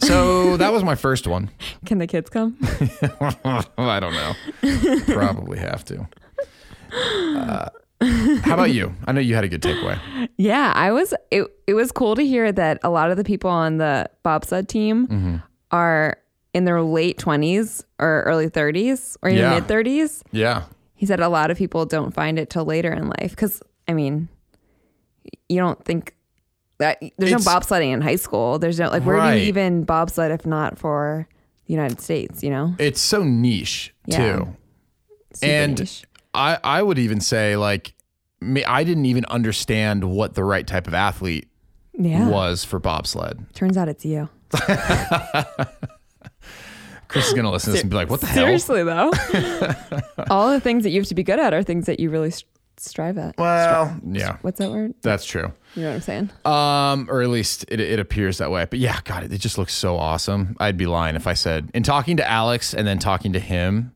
So 0.00 0.56
that 0.56 0.72
was 0.72 0.82
my 0.82 0.94
first 0.96 1.26
one. 1.26 1.50
Can 1.86 1.98
the 1.98 2.06
kids 2.06 2.28
come? 2.28 2.56
I 3.78 4.00
don't 4.00 4.12
know. 4.12 4.34
Probably 5.14 5.58
have 5.58 5.84
to. 5.86 6.06
Uh, 6.92 7.68
how 8.42 8.54
about 8.54 8.72
you? 8.72 8.92
I 9.06 9.12
know 9.12 9.20
you 9.20 9.34
had 9.34 9.44
a 9.44 9.48
good 9.48 9.62
takeaway. 9.62 9.98
Yeah, 10.36 10.72
I 10.74 10.90
was. 10.92 11.14
It 11.30 11.46
it 11.66 11.74
was 11.74 11.92
cool 11.92 12.16
to 12.16 12.26
hear 12.26 12.52
that 12.52 12.78
a 12.82 12.90
lot 12.90 13.10
of 13.10 13.16
the 13.16 13.24
people 13.24 13.50
on 13.50 13.78
the 13.78 14.10
bobsled 14.22 14.68
team 14.68 15.06
mm-hmm. 15.06 15.36
are 15.70 16.18
in 16.52 16.64
their 16.64 16.82
late 16.82 17.18
20s 17.18 17.84
or 17.98 18.22
early 18.22 18.48
30s 18.48 19.16
or 19.22 19.28
even 19.28 19.42
Yeah. 19.42 19.54
mid 19.54 19.64
30s. 19.66 20.22
Yeah. 20.30 20.64
He 20.94 21.06
said 21.06 21.20
a 21.20 21.28
lot 21.28 21.50
of 21.50 21.58
people 21.58 21.84
don't 21.84 22.14
find 22.14 22.38
it 22.38 22.48
till 22.48 22.64
later 22.64 22.92
in 22.92 23.08
life 23.08 23.30
because, 23.30 23.60
I 23.88 23.92
mean, 23.92 24.28
you 25.48 25.58
don't 25.58 25.84
think 25.84 26.14
that 26.78 26.98
there's 27.18 27.32
It's- 27.32 27.44
no 27.46 27.52
bobsledding 27.52 27.92
in 27.92 28.00
high 28.00 28.16
school. 28.16 28.58
There's 28.58 28.78
no, 28.78 28.88
like, 28.88 29.04
where 29.04 29.20
do 29.32 29.38
you 29.38 29.46
even 29.46 29.84
bobsled 29.84 30.30
if 30.32 30.44
not 30.44 30.78
for 30.78 31.28
the 31.66 31.72
United 31.72 32.00
States, 32.00 32.42
you 32.42 32.50
know? 32.50 32.74
It's 32.78 33.00
so 33.00 33.22
niche 33.24 33.94
Yeah. 34.06 34.16
too. 34.18 34.56
Super 35.34 35.52
and 35.52 35.78
niche. 35.78 36.04
I, 36.34 36.58
I 36.64 36.82
would 36.82 36.98
even 36.98 37.20
say 37.20 37.56
like 37.56 37.94
me, 38.40 38.64
I 38.64 38.84
didn't 38.84 39.06
even 39.06 39.24
understand 39.26 40.04
what 40.04 40.34
the 40.34 40.44
right 40.44 40.66
type 40.66 40.86
of 40.86 40.94
athlete 40.94 41.48
yeah. 41.92 42.28
was 42.28 42.64
for 42.64 42.78
bobsled. 42.80 43.46
Turns 43.54 43.76
out 43.76 43.88
it's 43.88 44.04
you. 44.04 44.28
Chris 47.08 47.28
is 47.28 47.34
gonna 47.34 47.50
listen 47.50 47.68
to 47.68 47.72
this 47.72 47.82
and 47.82 47.90
be 47.90 47.96
like, 47.96 48.10
"What 48.10 48.20
the 48.20 48.26
hell?" 48.26 48.44
Seriously, 48.44 48.82
though. 48.82 49.12
All 50.30 50.50
the 50.50 50.58
things 50.60 50.82
that 50.82 50.90
you 50.90 51.00
have 51.00 51.06
to 51.08 51.14
be 51.14 51.22
good 51.22 51.38
at 51.38 51.54
are 51.54 51.62
things 51.62 51.86
that 51.86 52.00
you 52.00 52.10
really 52.10 52.32
strive 52.78 53.18
at. 53.18 53.36
Well, 53.38 54.00
yeah, 54.06 54.38
What's 54.42 54.58
that 54.58 54.70
word? 54.70 54.94
that's 55.02 55.24
true. 55.24 55.52
You 55.74 55.82
know 55.82 55.88
what 55.88 55.94
I'm 55.96 56.00
saying? 56.02 56.30
Um, 56.44 57.08
or 57.10 57.22
at 57.22 57.28
least 57.28 57.64
it, 57.68 57.80
it 57.80 57.98
appears 57.98 58.38
that 58.38 58.50
way. 58.50 58.66
But 58.68 58.78
yeah, 58.78 58.98
God, 59.04 59.24
it, 59.24 59.32
it 59.32 59.40
just 59.40 59.58
looks 59.58 59.74
so 59.74 59.96
awesome. 59.96 60.56
I'd 60.60 60.76
be 60.76 60.86
lying 60.86 61.16
if 61.16 61.26
I 61.26 61.34
said 61.34 61.70
in 61.74 61.82
talking 61.82 62.16
to 62.18 62.28
Alex 62.30 62.74
and 62.74 62.86
then 62.86 62.98
talking 62.98 63.32
to 63.32 63.40
him. 63.40 63.92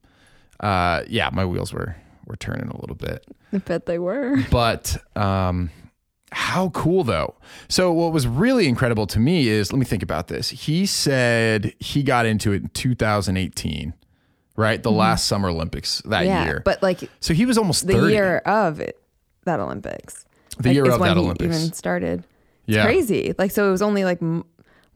Uh, 0.61 1.03
yeah, 1.09 1.31
my 1.33 1.45
wheels 1.45 1.73
were 1.73 1.97
were 2.27 2.37
turning 2.37 2.69
a 2.69 2.81
little 2.81 2.97
bit. 2.97 3.25
I 3.53 3.59
bet 3.59 3.87
they 3.87 3.99
were. 3.99 4.37
But 4.51 4.97
um, 5.17 5.71
how 6.33 6.69
cool 6.71 7.05
though. 7.05 7.37
So 7.69 7.93
what 7.93 8.13
was 8.13 8.27
really 8.27 8.67
incredible 8.69 9.07
to 9.09 9.19
me 9.19 9.49
is 9.49 9.73
let 9.73 9.79
me 9.79 9.85
think 9.87 10.03
about 10.03 10.29
this. 10.29 10.51
He 10.51 10.85
said 10.85 11.75
he 11.79 12.03
got 12.03 12.27
into 12.27 12.53
it 12.53 12.63
in 12.63 12.69
2018, 12.71 13.95
right? 14.59 14.83
The 14.83 14.91
last 14.91 15.27
Summer 15.27 15.49
Olympics 15.49 16.03
that 16.03 16.19
Mm-hmm. 16.23 16.27
yeah, 16.27 16.45
year. 16.45 16.63
but 16.65 16.83
like 16.83 17.09
so 17.21 17.33
he 17.33 17.47
was 17.47 17.57
almost 17.57 17.87
the 17.87 17.95
30. 17.95 18.13
year 18.13 18.39
of 18.45 18.81
it, 18.81 19.01
that 19.45 19.61
Olympics. 19.61 20.27
The 20.59 20.69
like, 20.69 20.75
year 20.75 20.91
of 20.91 21.01
when 21.01 21.09
that 21.09 21.17
Olympics. 21.17 21.57
even 21.57 21.73
started. 21.73 22.19
It's 22.67 22.77
Yeah. 22.77 22.85
crazy. 22.85 23.35
Like 23.39 23.53
so, 23.53 23.69
it 23.69 23.71
was 23.71 23.81
only 23.83 24.05
like 24.05 24.21
m- 24.21 24.45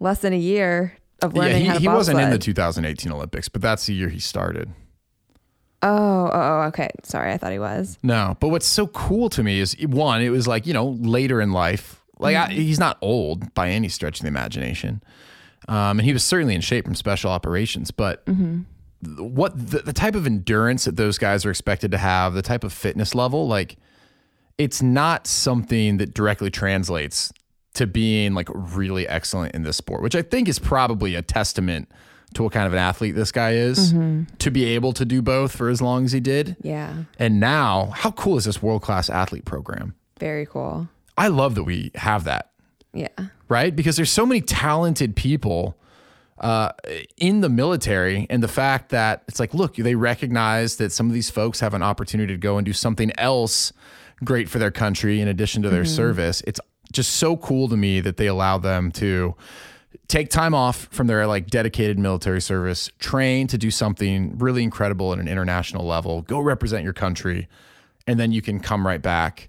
less 0.01 0.19
than 0.19 0.33
a 0.33 0.39
year 0.39 0.95
of 1.23 1.35
yeah, 1.35 1.41
learning 1.43 1.61
he, 1.63 1.67
how 1.69 1.75
to 1.75 1.81
he 1.81 1.89
wasn't 1.89 2.19
in 2.21 2.31
the 2.31 2.39
2018 2.39 3.13
Olympics, 3.13 3.49
but 3.49 3.63
that's 3.63 3.87
the 3.87 3.95
year 3.95 4.09
he 4.09 4.19
started. 4.19 4.69
Oh, 5.85 6.27
oh, 6.27 6.31
oh, 6.33 6.61
okay. 6.69 6.91
Sorry, 7.03 7.33
I 7.33 7.39
thought 7.39 7.51
he 7.53 7.59
was. 7.59 7.99
No, 8.05 8.37
but 8.41 8.49
what's 8.49 8.67
so 8.67 8.87
cool 8.89 9.29
to 9.31 9.43
me 9.43 9.59
is 9.59 9.75
one, 9.87 10.23
it 10.23 10.29
was 10.31 10.47
like 10.47 10.67
you 10.67 10.73
know 10.73 10.91
later 11.01 11.41
in 11.41 11.53
life. 11.53 12.01
Like 12.19 12.37
I, 12.37 12.47
he's 12.53 12.79
not 12.79 12.99
old 13.01 13.53
by 13.55 13.71
any 13.71 13.89
stretch 13.89 14.19
of 14.21 14.23
the 14.23 14.29
imagination, 14.29 15.03
um, 15.69 15.99
and 15.99 16.03
he 16.03 16.13
was 16.13 16.23
certainly 16.23 16.55
in 16.55 16.61
shape 16.61 16.85
from 16.85 16.95
special 16.95 17.31
operations. 17.33 17.91
But 17.91 18.25
th- 18.27 18.37
what 19.03 19.53
the, 19.71 19.81
the 19.81 19.93
type 19.93 20.15
of 20.15 20.27
endurance 20.27 20.85
that 20.85 20.97
those 20.97 21.19
guys 21.19 21.45
are 21.45 21.51
expected 21.51 21.91
to 21.91 21.99
have, 21.99 22.35
the 22.35 22.43
type 22.43 22.65
of 22.65 22.73
fitness 22.73 23.15
level, 23.15 23.49
like 23.49 23.77
it's 24.59 24.83
not 24.83 25.27
something 25.27 25.97
that 25.97 26.15
directly 26.15 26.51
translates 26.51 27.33
to 27.75 27.87
being 27.87 28.35
like 28.35 28.49
really 28.55 29.09
excellent 29.09 29.55
in 29.55 29.63
this 29.63 29.77
sport, 29.77 30.03
which 30.03 30.15
I 30.15 30.23
think 30.23 30.49
is 30.49 30.59
probably 30.59 31.15
a 31.15 31.23
testament 31.23 31.91
to 32.35 32.43
what 32.43 32.53
kind 32.53 32.67
of 32.67 32.73
an 32.73 32.79
athlete 32.79 33.15
this 33.15 33.33
guy 33.33 33.53
is 33.53 33.93
mm-hmm. 33.93 34.35
to 34.39 34.51
be 34.51 34.65
able 34.65 34.93
to 34.95 35.05
do 35.05 35.21
both 35.21 35.55
for 35.55 35.69
as 35.69 35.83
long 35.83 36.05
as 36.05 36.13
he 36.13 36.21
did. 36.21 36.57
Yeah, 36.63 37.05
And 37.19 37.41
now, 37.41 37.93
how 37.95 38.11
cool 38.13 38.37
is 38.37 38.45
this 38.45 38.63
world 38.63 38.83
class 38.83 39.11
athlete 39.11 39.45
program? 39.45 39.95
very 40.19 40.47
cool. 40.47 40.89
I 41.19 41.27
love 41.29 41.57
that 41.57 41.65
we 41.65 41.91
have 41.97 42.23
that, 42.25 42.51
Yeah, 42.95 43.09
right? 43.49 43.75
Because 43.75 43.97
there's 43.97 44.11
so 44.11 44.25
many 44.25 44.41
talented 44.41 45.17
people 45.17 45.77
uh, 46.43 46.73
in 47.17 47.41
the 47.41 47.49
military, 47.49 48.27
and 48.29 48.43
the 48.43 48.49
fact 48.49 48.91
that 48.91 49.23
it's 49.29 49.39
like, 49.41 49.55
look, 49.55 49.77
they 49.77 49.95
recognize 49.95 50.77
that 50.77 50.91
some 50.93 51.07
of 51.07 51.13
these 51.13 51.31
folks 51.31 51.61
have 51.61 51.73
an 51.73 51.83
opportunity 51.83 52.35
to 52.35 52.39
go 52.39 52.59
and 52.59 52.65
do 52.65 52.73
something 52.73 53.13
else 53.17 53.73
great 54.25 54.49
for 54.49 54.59
their 54.59 54.71
country 54.71 55.21
in 55.21 55.29
addition 55.29 55.63
to 55.63 55.71
their 55.71 55.85
service. 55.85 56.43
It's 56.47 56.61
just 56.93 57.15
so 57.17 57.37
cool 57.37 57.69
to 57.69 57.77
me 57.77 58.01
that 58.01 58.17
they 58.17 58.27
allow 58.27 58.59
them 58.59 58.91
to 58.93 59.35
take 60.09 60.31
time 60.31 60.55
off 60.55 60.89
from 60.91 61.07
their 61.07 61.27
like 61.27 61.47
dedicated 61.49 61.99
military 61.99 62.41
service, 62.41 62.91
train 62.99 63.47
to 63.47 63.57
do 63.57 63.71
something 63.71 64.37
really 64.39 64.63
incredible 64.63 65.13
at 65.13 65.19
an 65.19 65.29
international 65.29 65.87
level, 65.87 66.23
go 66.23 66.39
represent 66.41 66.85
your 66.85 66.93
country, 66.93 67.49
and 68.07 68.19
then 68.21 68.33
you 68.33 68.43
can 68.43 68.61
come 68.61 68.87
right 68.87 69.01
back. 69.03 69.49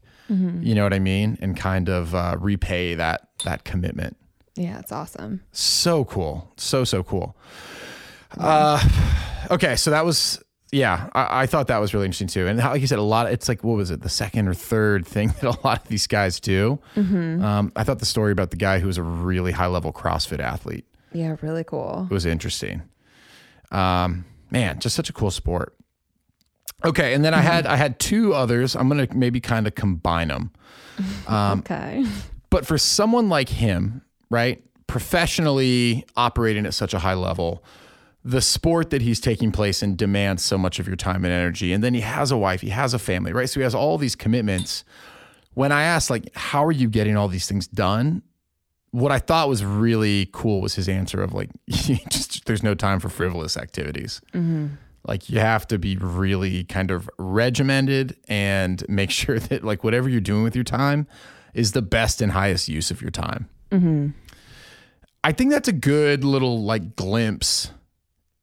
You 0.63 0.73
know 0.73 0.83
what 0.83 0.93
I 0.93 0.99
mean, 0.99 1.37
and 1.41 1.55
kind 1.57 1.89
of 1.89 2.15
uh, 2.15 2.37
repay 2.39 2.95
that 2.95 3.27
that 3.43 3.65
commitment. 3.65 4.15
Yeah, 4.55 4.79
it's 4.79 4.91
awesome. 4.91 5.43
So 5.51 6.05
cool, 6.05 6.51
so 6.57 6.83
so 6.83 7.03
cool. 7.03 7.35
Uh, 8.37 8.81
okay, 9.51 9.75
so 9.75 9.91
that 9.91 10.05
was 10.05 10.41
yeah. 10.71 11.09
I, 11.13 11.43
I 11.43 11.45
thought 11.45 11.67
that 11.67 11.77
was 11.79 11.93
really 11.93 12.05
interesting 12.05 12.27
too, 12.27 12.47
and 12.47 12.59
how, 12.59 12.71
like 12.71 12.81
you 12.81 12.87
said, 12.87 12.99
a 12.99 13.03
lot. 13.03 13.31
It's 13.31 13.47
like 13.47 13.63
what 13.63 13.75
was 13.75 13.91
it, 13.91 14.01
the 14.01 14.09
second 14.09 14.47
or 14.47 14.53
third 14.53 15.05
thing 15.07 15.29
that 15.41 15.43
a 15.43 15.65
lot 15.65 15.81
of 15.83 15.87
these 15.87 16.07
guys 16.07 16.39
do. 16.39 16.79
Um, 16.95 17.71
I 17.75 17.83
thought 17.83 17.99
the 17.99 18.05
story 18.05 18.31
about 18.31 18.51
the 18.51 18.57
guy 18.57 18.79
who 18.79 18.87
was 18.87 18.97
a 18.97 19.03
really 19.03 19.51
high 19.51 19.67
level 19.67 19.91
CrossFit 19.93 20.39
athlete 20.39 20.85
Yeah, 21.13 21.35
really 21.41 21.63
cool. 21.63 22.07
It 22.09 22.13
was 22.13 22.25
interesting. 22.25 22.81
Um, 23.71 24.25
man, 24.51 24.79
just 24.79 24.95
such 24.95 25.09
a 25.09 25.13
cool 25.13 25.31
sport. 25.31 25.75
Okay, 26.85 27.13
and 27.13 27.23
then 27.23 27.33
I 27.33 27.39
had 27.41 27.65
I 27.65 27.75
had 27.77 27.97
two 27.99 28.33
others. 28.33 28.75
I'm 28.75 28.87
gonna 28.89 29.07
maybe 29.13 29.39
kind 29.39 29.67
of 29.67 29.75
combine 29.75 30.27
them. 30.27 30.51
Um, 31.27 31.59
okay. 31.59 32.05
But 32.51 32.67
for 32.67 32.77
someone 32.77 33.27
like 33.27 33.49
him, 33.49 34.03
right, 34.33 34.63
professionally 34.87 36.05
operating 36.17 36.65
at 36.65 36.73
such 36.73 36.93
a 36.93 36.99
high 36.99 37.13
level, 37.13 37.63
the 38.25 38.41
sport 38.41 38.89
that 38.89 39.01
he's 39.01 39.19
taking 39.19 39.51
place 39.51 39.83
in 39.83 39.95
demands 39.95 40.43
so 40.43 40.57
much 40.57 40.79
of 40.79 40.87
your 40.87 40.95
time 40.95 41.23
and 41.23 41.33
energy. 41.33 41.71
And 41.71 41.83
then 41.83 41.93
he 41.93 42.01
has 42.01 42.31
a 42.31 42.37
wife, 42.37 42.61
he 42.61 42.69
has 42.69 42.93
a 42.93 42.99
family, 42.99 43.31
right? 43.31 43.49
So 43.49 43.59
he 43.59 43.63
has 43.63 43.75
all 43.75 43.97
these 43.97 44.15
commitments. 44.15 44.83
When 45.53 45.71
I 45.71 45.83
asked, 45.83 46.09
like, 46.09 46.35
how 46.35 46.65
are 46.65 46.71
you 46.71 46.89
getting 46.89 47.15
all 47.15 47.27
these 47.27 47.47
things 47.47 47.67
done? 47.67 48.23
What 48.91 49.11
I 49.11 49.19
thought 49.19 49.49
was 49.49 49.63
really 49.63 50.29
cool 50.33 50.61
was 50.61 50.75
his 50.75 50.89
answer 50.89 51.21
of 51.21 51.33
like, 51.33 51.49
just 51.69 52.45
there's 52.45 52.63
no 52.63 52.75
time 52.75 52.99
for 52.99 53.09
frivolous 53.09 53.55
activities. 53.57 54.21
Mm-hmm. 54.33 54.67
Like 55.05 55.29
you 55.29 55.39
have 55.39 55.67
to 55.67 55.77
be 55.77 55.97
really 55.97 56.63
kind 56.63 56.91
of 56.91 57.09
regimented 57.17 58.15
and 58.27 58.83
make 58.87 59.11
sure 59.21 59.37
that 59.37 59.63
like 59.63 59.83
whatever 59.83 60.09
you're 60.09 60.21
doing 60.21 60.43
with 60.43 60.55
your 60.55 60.63
time 60.63 61.07
is 61.53 61.73
the 61.73 61.81
best 61.81 62.21
and 62.21 62.31
highest 62.31 62.67
use 62.67 62.89
of 62.89 63.01
your 63.01 63.11
time. 63.11 63.49
Mm-hmm. 63.71 64.09
I 65.23 65.31
think 65.31 65.51
that's 65.51 65.67
a 65.69 65.73
good 65.73 66.23
little 66.23 66.63
like 66.63 66.95
glimpse 66.95 67.71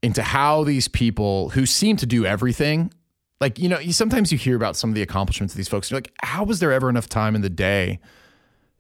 into 0.03 0.23
how 0.23 0.65
these 0.65 0.89
people 0.89 1.51
who 1.51 1.67
seem 1.67 1.97
to 1.99 2.07
do 2.07 2.25
everything, 2.25 2.93
like 3.41 3.59
you 3.59 3.69
know, 3.69 3.79
you, 3.79 3.93
sometimes 3.93 4.33
you 4.33 4.39
hear 4.39 4.57
about 4.57 4.77
some 4.77 4.91
of 4.91 4.95
the 4.95 5.03
accomplishments 5.03 5.53
of 5.55 5.59
these 5.59 5.69
folks. 5.69 5.91
You're 5.91 5.99
like, 5.99 6.13
how 6.23 6.45
was 6.45 6.59
there 6.61 6.73
ever 6.73 6.89
enough 6.89 7.09
time 7.09 7.35
in 7.35 7.43
the 7.43 7.51
day 7.51 8.01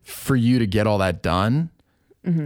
for 0.02 0.34
you 0.36 0.58
to 0.58 0.66
get 0.66 0.86
all 0.86 0.98
that 0.98 1.22
done? 1.22 1.70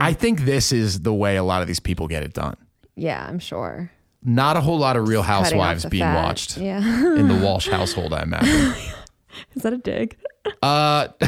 I 0.01 0.13
think 0.13 0.43
this 0.43 0.71
is 0.71 1.01
the 1.01 1.13
way 1.13 1.37
a 1.37 1.43
lot 1.43 1.61
of 1.61 1.67
these 1.67 1.81
people 1.81 2.07
get 2.07 2.23
it 2.23 2.33
done. 2.33 2.57
Yeah, 2.95 3.27
I'm 3.29 3.41
sure. 3.41 3.91
Not 4.23 4.57
a 4.57 4.61
whole 4.61 4.79
lot 4.79 4.97
of 4.97 5.09
Real 5.09 5.21
off 5.21 5.27
Housewives 5.27 5.85
being 5.87 6.03
fat. 6.05 6.25
watched 6.25 6.57
Yeah. 6.59 6.79
in 7.17 7.27
the 7.27 7.35
Walsh 7.45 7.69
household, 7.69 8.13
I 8.15 8.23
imagine. 8.23 8.73
Is 9.57 9.63
that 9.65 9.73
a 9.73 9.79
dig? 9.79 10.17
Uh, 10.63 11.09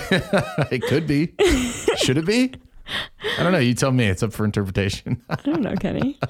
it 0.70 0.82
could 0.82 1.08
be. 1.08 1.32
Should 1.96 2.18
it 2.18 2.24
be? 2.24 2.52
I 3.38 3.42
don't 3.42 3.52
know. 3.52 3.58
You 3.58 3.74
tell 3.74 3.92
me. 3.92 4.06
It's 4.06 4.22
up 4.22 4.32
for 4.32 4.44
interpretation. 4.44 5.22
I 5.30 5.34
don't 5.36 5.62
know, 5.62 5.74
Kenny. 5.76 6.18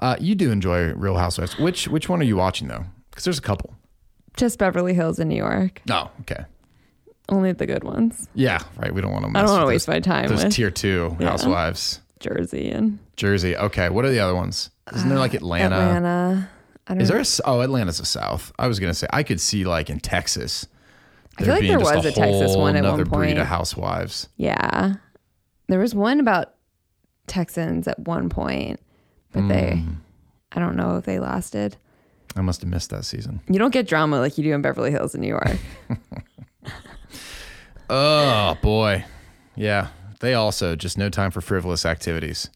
Uh, 0.00 0.14
you 0.20 0.36
do 0.36 0.52
enjoy 0.52 0.92
Real 0.94 1.16
Housewives. 1.16 1.58
Which 1.58 1.88
which 1.88 2.08
one 2.08 2.20
are 2.20 2.24
you 2.24 2.36
watching 2.36 2.68
though? 2.68 2.84
Because 3.10 3.24
there's 3.24 3.38
a 3.38 3.42
couple. 3.42 3.74
Just 4.36 4.56
Beverly 4.56 4.94
Hills 4.94 5.18
in 5.18 5.26
New 5.28 5.34
York. 5.36 5.82
Oh, 5.90 6.08
okay. 6.20 6.44
Only 7.28 7.50
the 7.50 7.66
good 7.66 7.82
ones. 7.82 8.28
Yeah, 8.32 8.60
right. 8.76 8.94
We 8.94 9.00
don't 9.00 9.10
want 9.10 9.24
to. 9.24 9.36
I 9.36 9.42
don't 9.42 9.50
want 9.50 9.62
to 9.62 9.66
waste 9.66 9.88
my 9.88 9.98
time 9.98 10.28
Those 10.28 10.44
with 10.44 10.52
tier 10.52 10.70
two 10.70 11.16
Yeah. 11.18 11.30
Housewives. 11.30 12.00
Jersey 12.20 12.70
and 12.70 13.00
Jersey. 13.16 13.56
Okay. 13.56 13.88
What 13.88 14.04
are 14.04 14.10
the 14.10 14.20
other 14.20 14.36
ones? 14.36 14.70
Isn't 14.94 15.08
there 15.08 15.18
like 15.18 15.34
Atlanta? 15.34 15.74
Atlanta. 15.74 16.48
I 16.86 16.94
don't 16.94 17.00
Is 17.02 17.08
know. 17.10 17.16
there? 17.16 17.22
A, 17.22 17.48
oh, 17.50 17.60
Atlanta's 17.62 17.98
the 17.98 18.06
South. 18.06 18.52
I 18.56 18.68
was 18.68 18.78
gonna 18.78 18.94
say 18.94 19.08
I 19.10 19.24
could 19.24 19.40
see 19.40 19.64
like 19.64 19.90
in 19.90 19.98
Texas. 19.98 20.68
I 21.38 21.42
feel 21.42 21.54
like 21.54 21.62
there 21.66 21.80
was 21.80 22.04
a 22.04 22.12
Texas 22.12 22.56
one 22.56 22.76
at 22.76 22.84
one 22.84 22.98
breed 22.98 23.08
point. 23.08 23.38
of 23.40 23.48
housewives. 23.48 24.28
Yeah. 24.36 24.94
There 25.68 25.78
was 25.78 25.94
one 25.94 26.18
about 26.20 26.54
Texans 27.26 27.86
at 27.86 27.98
one 28.00 28.28
point, 28.28 28.80
but 29.32 29.46
they, 29.48 29.76
Hmm. 29.76 29.92
I 30.52 30.60
don't 30.60 30.76
know 30.76 30.96
if 30.96 31.04
they 31.04 31.18
lasted. 31.18 31.76
I 32.36 32.40
must 32.40 32.60
have 32.62 32.70
missed 32.70 32.90
that 32.90 33.04
season. 33.04 33.40
You 33.48 33.58
don't 33.58 33.72
get 33.72 33.86
drama 33.86 34.18
like 34.18 34.38
you 34.38 34.44
do 34.44 34.52
in 34.54 34.62
Beverly 34.62 34.90
Hills 34.90 35.14
in 35.14 35.20
New 35.20 35.28
York. 35.28 35.56
Oh 37.90 38.54
boy, 38.60 39.02
yeah. 39.56 39.88
They 40.20 40.34
also 40.34 40.76
just 40.76 40.98
no 40.98 41.08
time 41.08 41.30
for 41.30 41.40
frivolous 41.40 41.86
activities. 41.86 42.50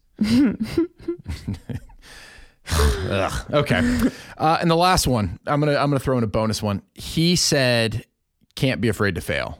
Okay, 3.50 3.98
uh, 4.38 4.58
and 4.60 4.70
the 4.70 4.76
last 4.76 5.06
one, 5.06 5.38
I'm 5.46 5.58
gonna 5.60 5.76
I'm 5.76 5.90
gonna 5.90 5.98
throw 5.98 6.16
in 6.18 6.24
a 6.24 6.28
bonus 6.28 6.62
one. 6.62 6.82
He 6.94 7.34
said, 7.36 8.04
"Can't 8.54 8.80
be 8.80 8.88
afraid 8.88 9.14
to 9.16 9.20
fail." 9.20 9.58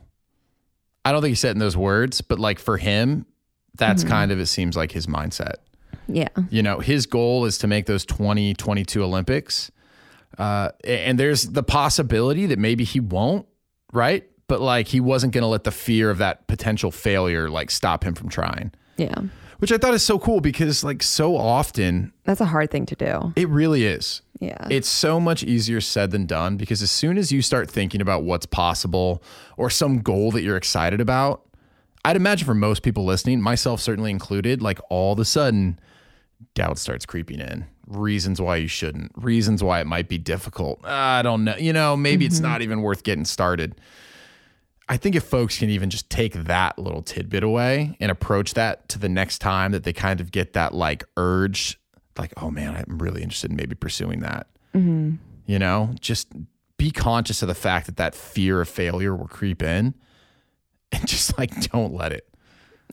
I 1.04 1.10
don't 1.12 1.20
think 1.20 1.30
he 1.30 1.34
said 1.36 1.48
it 1.48 1.52
in 1.52 1.58
those 1.58 1.76
words, 1.76 2.20
but 2.20 2.38
like 2.38 2.58
for 2.58 2.76
him, 2.76 3.26
that's 3.76 4.04
kind 4.04 4.30
of 4.30 4.38
it 4.38 4.46
seems 4.46 4.76
like 4.76 4.92
his 4.92 5.06
mindset. 5.06 5.54
Yeah. 6.08 6.28
You 6.50 6.62
know, 6.62 6.80
his 6.80 7.06
goal 7.06 7.44
is 7.44 7.58
to 7.58 7.66
make 7.66 7.86
those 7.86 8.04
2022 8.04 9.02
Olympics. 9.02 9.70
Uh, 10.38 10.70
and 10.84 11.18
there's 11.18 11.44
the 11.44 11.62
possibility 11.62 12.46
that 12.46 12.58
maybe 12.58 12.84
he 12.84 13.00
won't, 13.00 13.46
right? 13.92 14.24
But 14.48 14.60
like 14.60 14.88
he 14.88 15.00
wasn't 15.00 15.32
going 15.32 15.42
to 15.42 15.48
let 15.48 15.64
the 15.64 15.70
fear 15.70 16.10
of 16.10 16.18
that 16.18 16.46
potential 16.48 16.90
failure 16.90 17.48
like 17.48 17.70
stop 17.70 18.04
him 18.04 18.14
from 18.14 18.28
trying. 18.28 18.72
Yeah. 18.96 19.14
Which 19.58 19.70
I 19.72 19.78
thought 19.78 19.94
is 19.94 20.02
so 20.02 20.18
cool 20.18 20.40
because 20.40 20.82
like 20.82 21.02
so 21.02 21.36
often 21.36 22.12
That's 22.24 22.40
a 22.40 22.46
hard 22.46 22.70
thing 22.70 22.84
to 22.86 22.96
do. 22.96 23.32
it 23.36 23.48
really 23.48 23.84
is. 23.84 24.22
Yeah. 24.40 24.66
It's 24.70 24.88
so 24.88 25.20
much 25.20 25.44
easier 25.44 25.80
said 25.80 26.10
than 26.10 26.26
done 26.26 26.56
because 26.56 26.82
as 26.82 26.90
soon 26.90 27.16
as 27.16 27.30
you 27.30 27.42
start 27.42 27.70
thinking 27.70 28.00
about 28.00 28.24
what's 28.24 28.44
possible 28.44 29.22
or 29.56 29.70
some 29.70 30.00
goal 30.00 30.32
that 30.32 30.42
you're 30.42 30.56
excited 30.56 31.00
about, 31.00 31.46
I'd 32.04 32.16
imagine 32.16 32.46
for 32.46 32.54
most 32.54 32.82
people 32.82 33.04
listening, 33.04 33.40
myself 33.40 33.80
certainly 33.80 34.10
included, 34.10 34.60
like 34.60 34.80
all 34.90 35.12
of 35.12 35.18
a 35.18 35.24
sudden 35.24 35.78
doubt 36.54 36.78
starts 36.78 37.06
creeping 37.06 37.40
in. 37.40 37.66
Reasons 37.86 38.40
why 38.40 38.56
you 38.56 38.68
shouldn't, 38.68 39.12
reasons 39.16 39.62
why 39.62 39.80
it 39.80 39.86
might 39.86 40.08
be 40.08 40.18
difficult. 40.18 40.84
I 40.84 41.22
don't 41.22 41.44
know. 41.44 41.56
You 41.56 41.72
know, 41.72 41.96
maybe 41.96 42.26
it's 42.26 42.40
not 42.40 42.54
mm-hmm. 42.54 42.62
even 42.62 42.82
worth 42.82 43.02
getting 43.02 43.24
started. 43.24 43.74
I 44.88 44.96
think 44.96 45.14
if 45.14 45.24
folks 45.24 45.58
can 45.58 45.70
even 45.70 45.90
just 45.90 46.10
take 46.10 46.34
that 46.34 46.78
little 46.78 47.02
tidbit 47.02 47.42
away 47.42 47.96
and 48.00 48.10
approach 48.10 48.54
that 48.54 48.88
to 48.90 48.98
the 48.98 49.08
next 49.08 49.38
time 49.38 49.72
that 49.72 49.84
they 49.84 49.92
kind 49.92 50.20
of 50.20 50.32
get 50.32 50.54
that 50.54 50.74
like 50.74 51.04
urge, 51.16 51.78
like, 52.18 52.32
oh 52.36 52.50
man, 52.50 52.74
I'm 52.74 52.98
really 52.98 53.22
interested 53.22 53.50
in 53.50 53.56
maybe 53.56 53.74
pursuing 53.74 54.20
that. 54.20 54.48
Mm-hmm. 54.74 55.16
You 55.46 55.58
know, 55.58 55.94
just 56.00 56.28
be 56.76 56.90
conscious 56.90 57.42
of 57.42 57.48
the 57.48 57.54
fact 57.54 57.86
that 57.86 57.96
that 57.96 58.14
fear 58.14 58.60
of 58.60 58.68
failure 58.68 59.14
will 59.14 59.28
creep 59.28 59.62
in 59.62 59.94
and 60.98 61.06
just 61.06 61.36
like 61.38 61.50
don't 61.70 61.94
let 61.94 62.12
it. 62.12 62.28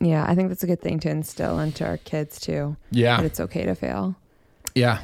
yeah. 0.00 0.24
I 0.26 0.34
think 0.34 0.48
that's 0.48 0.62
a 0.62 0.66
good 0.66 0.80
thing 0.80 1.00
to 1.00 1.10
instill 1.10 1.58
into 1.58 1.84
our 1.86 1.96
kids 1.98 2.40
too. 2.40 2.76
Yeah. 2.90 3.16
That 3.18 3.26
it's 3.26 3.40
okay 3.40 3.64
to 3.64 3.74
fail 3.74 4.16
Yeah. 4.74 5.00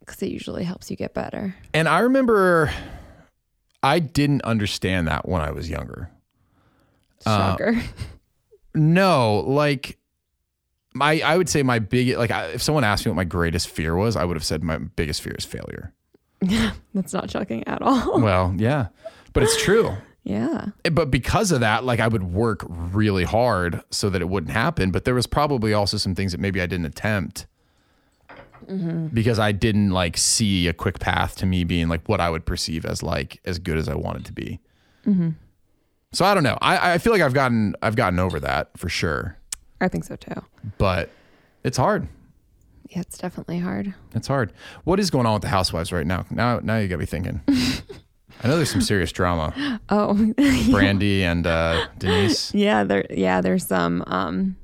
because 0.00 0.22
it 0.22 0.30
usually 0.30 0.64
helps 0.64 0.90
you 0.90 0.96
get 0.96 1.14
better. 1.14 1.54
And 1.72 1.88
I 1.88 2.00
remember 2.00 2.70
I 3.82 3.98
didn't 3.98 4.42
understand 4.42 5.08
that 5.08 5.28
when 5.28 5.42
I 5.42 5.50
was 5.50 5.68
younger. 5.68 6.10
Shocker. 7.24 7.74
Uh, 7.76 7.82
no, 8.74 9.40
like 9.46 9.98
my 10.94 11.20
I 11.20 11.36
would 11.36 11.48
say 11.48 11.62
my 11.62 11.78
big 11.78 12.16
like 12.16 12.30
I, 12.30 12.46
if 12.48 12.62
someone 12.62 12.84
asked 12.84 13.04
me 13.06 13.10
what 13.10 13.16
my 13.16 13.24
greatest 13.24 13.68
fear 13.68 13.94
was, 13.96 14.16
I 14.16 14.24
would 14.24 14.36
have 14.36 14.44
said 14.44 14.62
my 14.62 14.78
biggest 14.78 15.22
fear 15.22 15.34
is 15.38 15.44
failure. 15.44 15.92
Yeah, 16.42 16.72
that's 16.94 17.12
not 17.12 17.30
shocking 17.30 17.66
at 17.66 17.80
all. 17.82 18.20
Well, 18.20 18.54
yeah. 18.58 18.88
But 19.32 19.42
it's 19.42 19.62
true. 19.62 19.94
yeah. 20.24 20.68
Eh, 20.84 20.90
but 20.90 21.10
because 21.10 21.52
of 21.52 21.60
that, 21.60 21.84
like 21.84 22.00
I 22.00 22.08
would 22.08 22.32
work 22.32 22.64
really 22.68 23.24
hard 23.24 23.82
so 23.90 24.08
that 24.10 24.22
it 24.22 24.28
wouldn't 24.28 24.52
happen. 24.52 24.90
But 24.90 25.04
there 25.04 25.14
was 25.14 25.26
probably 25.26 25.72
also 25.74 25.98
some 25.98 26.14
things 26.14 26.32
that 26.32 26.40
maybe 26.40 26.60
I 26.60 26.66
didn't 26.66 26.86
attempt 26.86 27.46
mm-hmm. 28.66 29.08
because 29.08 29.38
I 29.38 29.52
didn't 29.52 29.90
like 29.90 30.16
see 30.16 30.66
a 30.66 30.72
quick 30.72 30.98
path 30.98 31.36
to 31.36 31.46
me 31.46 31.64
being 31.64 31.88
like 31.88 32.08
what 32.08 32.20
I 32.20 32.30
would 32.30 32.46
perceive 32.46 32.86
as 32.86 33.02
like 33.02 33.40
as 33.44 33.58
good 33.58 33.76
as 33.76 33.88
I 33.88 33.94
wanted 33.94 34.24
to 34.24 34.32
be. 34.32 34.60
Mm-hmm. 35.06 35.30
So 36.12 36.24
I 36.24 36.32
don't 36.32 36.44
know. 36.44 36.58
I, 36.62 36.94
I 36.94 36.98
feel 36.98 37.12
like 37.12 37.22
I've 37.22 37.34
gotten 37.34 37.76
I've 37.82 37.96
gotten 37.96 38.18
over 38.18 38.40
that 38.40 38.76
for 38.78 38.88
sure. 38.88 39.36
I 39.80 39.88
think 39.88 40.04
so 40.04 40.16
too. 40.16 40.42
But 40.78 41.10
it's 41.64 41.76
hard. 41.76 42.08
Yeah, 42.88 43.00
it's 43.00 43.18
definitely 43.18 43.58
hard. 43.58 43.94
It's 44.14 44.28
hard. 44.28 44.52
What 44.84 45.00
is 45.00 45.10
going 45.10 45.26
on 45.26 45.34
with 45.34 45.42
the 45.42 45.48
housewives 45.48 45.92
right 45.92 46.06
now? 46.06 46.24
Now 46.30 46.60
now 46.60 46.78
you 46.78 46.88
got 46.88 46.98
me 46.98 47.06
thinking. 47.06 47.42
I 48.42 48.48
know 48.48 48.56
there's 48.56 48.70
some 48.70 48.80
serious 48.82 49.12
drama. 49.12 49.52
Oh, 49.88 50.14
Brandi 50.38 51.20
and 51.20 51.46
uh, 51.46 51.86
Denise. 51.98 52.52
yeah. 52.54 52.84
There, 52.84 53.04
yeah. 53.10 53.40
There's 53.40 53.66
some, 53.66 54.02
um, 54.06 54.56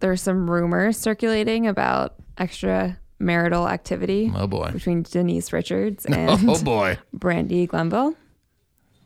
there's 0.00 0.22
some 0.22 0.50
rumors 0.50 0.98
circulating 0.98 1.66
about 1.66 2.14
extra 2.38 2.98
marital 3.18 3.68
activity 3.68 4.30
Oh 4.34 4.46
boy. 4.46 4.70
between 4.72 5.02
Denise 5.02 5.52
Richards 5.52 6.04
and 6.06 6.48
Oh 6.48 6.62
boy. 6.62 6.98
Brandi 7.16 7.66
Glanville. 7.68 8.14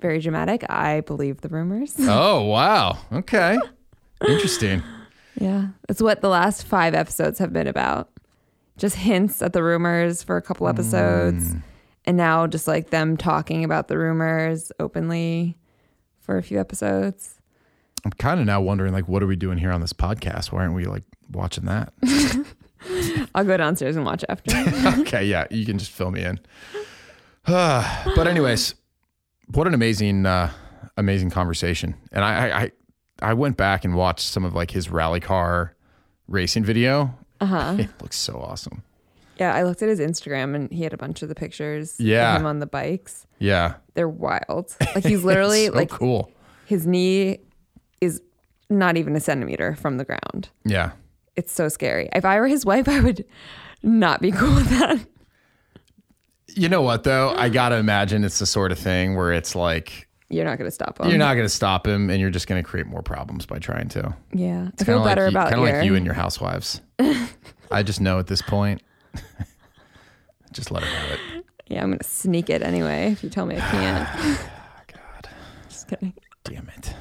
Very 0.00 0.20
dramatic. 0.20 0.64
I 0.70 1.00
believe 1.02 1.40
the 1.40 1.48
rumors. 1.48 1.94
Oh 2.00 2.44
wow. 2.44 2.98
Okay. 3.12 3.58
Interesting. 4.26 4.82
yeah, 5.40 5.68
it's 5.88 6.02
what 6.02 6.20
the 6.20 6.28
last 6.28 6.64
five 6.66 6.94
episodes 6.94 7.38
have 7.38 7.52
been 7.52 7.66
about. 7.68 8.10
Just 8.76 8.96
hints 8.96 9.40
at 9.42 9.52
the 9.52 9.62
rumors 9.62 10.22
for 10.24 10.36
a 10.36 10.42
couple 10.42 10.66
episodes, 10.68 11.54
and 12.08 12.16
now 12.16 12.46
just 12.46 12.66
like 12.66 12.88
them 12.88 13.18
talking 13.18 13.64
about 13.64 13.88
the 13.88 13.98
rumors 13.98 14.72
openly 14.80 15.58
for 16.20 16.38
a 16.38 16.42
few 16.42 16.58
episodes. 16.58 17.38
I'm 18.02 18.12
kind 18.12 18.40
of 18.40 18.46
now 18.46 18.62
wondering 18.62 18.94
like 18.94 19.06
what 19.08 19.22
are 19.22 19.26
we 19.26 19.36
doing 19.36 19.58
here 19.58 19.70
on 19.70 19.82
this 19.82 19.92
podcast? 19.92 20.50
Why 20.50 20.60
aren't 20.60 20.74
we 20.74 20.86
like 20.86 21.02
watching 21.30 21.66
that? 21.66 21.92
I'll 23.34 23.44
go 23.44 23.56
downstairs 23.58 23.94
and 23.96 24.06
watch 24.06 24.24
after. 24.28 24.56
okay, 25.02 25.24
yeah, 25.26 25.46
you 25.50 25.66
can 25.66 25.78
just 25.78 25.90
fill 25.90 26.10
me 26.10 26.24
in. 26.24 26.40
but 27.44 28.26
anyways, 28.26 28.74
what 29.52 29.66
an 29.66 29.74
amazing 29.74 30.24
uh 30.24 30.50
amazing 30.96 31.28
conversation. 31.30 31.94
And 32.10 32.24
I 32.24 32.48
I 32.48 32.62
I- 32.62 32.72
I 33.20 33.34
went 33.34 33.56
back 33.56 33.84
and 33.84 33.96
watched 33.96 34.24
some 34.28 34.44
of 34.44 34.54
like 34.54 34.70
his 34.70 34.90
rally 34.90 35.18
car 35.18 35.74
racing 36.28 36.64
video. 36.64 37.18
Uh-huh. 37.40 37.74
It 37.80 37.90
looks 38.00 38.16
so 38.16 38.38
awesome. 38.38 38.84
Yeah, 39.38 39.54
I 39.54 39.62
looked 39.62 39.82
at 39.82 39.88
his 39.88 40.00
Instagram 40.00 40.54
and 40.54 40.70
he 40.72 40.82
had 40.82 40.92
a 40.92 40.96
bunch 40.96 41.22
of 41.22 41.28
the 41.28 41.34
pictures 41.34 41.94
Yeah. 41.98 42.34
of 42.34 42.40
him 42.40 42.46
on 42.46 42.58
the 42.58 42.66
bikes. 42.66 43.26
Yeah. 43.38 43.74
They're 43.94 44.08
wild. 44.08 44.74
Like 44.94 45.04
he's 45.04 45.24
literally 45.24 45.66
so 45.66 45.72
like 45.74 45.90
cool. 45.90 46.30
his 46.66 46.86
knee 46.86 47.38
is 48.00 48.20
not 48.70 48.96
even 48.96 49.14
a 49.16 49.20
centimeter 49.20 49.74
from 49.76 49.96
the 49.96 50.04
ground. 50.04 50.48
Yeah. 50.64 50.92
It's 51.36 51.52
so 51.52 51.68
scary. 51.68 52.08
If 52.12 52.24
I 52.24 52.38
were 52.40 52.48
his 52.48 52.64
wife, 52.66 52.88
I 52.96 53.00
would 53.00 53.24
not 53.82 54.20
be 54.20 54.30
cool 54.32 54.54
with 54.54 54.68
that. 54.70 54.98
You 56.48 56.68
know 56.68 56.82
what 56.82 57.04
though? 57.04 57.30
I 57.36 57.48
gotta 57.48 57.76
imagine 57.76 58.24
it's 58.24 58.38
the 58.38 58.46
sort 58.46 58.72
of 58.72 58.78
thing 58.78 59.14
where 59.14 59.32
it's 59.32 59.54
like 59.54 60.08
You're 60.30 60.44
not 60.44 60.58
going 60.58 60.66
to 60.66 60.74
stop 60.74 60.98
him. 60.98 61.08
you're 61.08 61.18
not 61.18 61.34
gonna 61.34 61.48
stop 61.48 61.86
him, 61.86 62.10
and 62.10 62.20
you're 62.20 62.30
just 62.30 62.46
gonna 62.48 62.62
create 62.62 62.86
more 62.86 63.02
problems 63.02 63.46
by 63.46 63.58
trying 63.58 63.88
to. 63.90 64.16
Yeah, 64.32 64.70
I 64.80 64.84
feel 64.84 65.04
better 65.04 65.30
like 65.30 65.32
you, 65.32 65.38
about 65.38 65.50
kind 65.50 65.60
of 65.62 65.68
your. 65.68 65.76
like 65.78 65.86
you 65.86 65.94
and 65.94 66.04
your 66.04 66.14
housewives. 66.14 66.80
I 67.70 67.82
just 67.82 68.00
know 68.00 68.18
at 68.18 68.26
this 68.26 68.42
point. 68.42 68.82
just 70.52 70.70
let 70.70 70.82
her 70.82 70.88
have 70.88 71.10
it. 71.12 71.44
yeah, 71.66 71.82
I'm 71.82 71.88
going 71.90 71.98
to 71.98 72.04
sneak 72.04 72.50
it 72.50 72.62
anyway 72.62 73.12
if 73.12 73.22
you 73.22 73.30
tell 73.30 73.46
me 73.46 73.56
I 73.56 73.60
can't. 73.70 74.40
God 74.92 75.28
Just 75.68 75.88
kidding. 75.88 76.14
damn 76.44 76.68
it. 76.76 76.94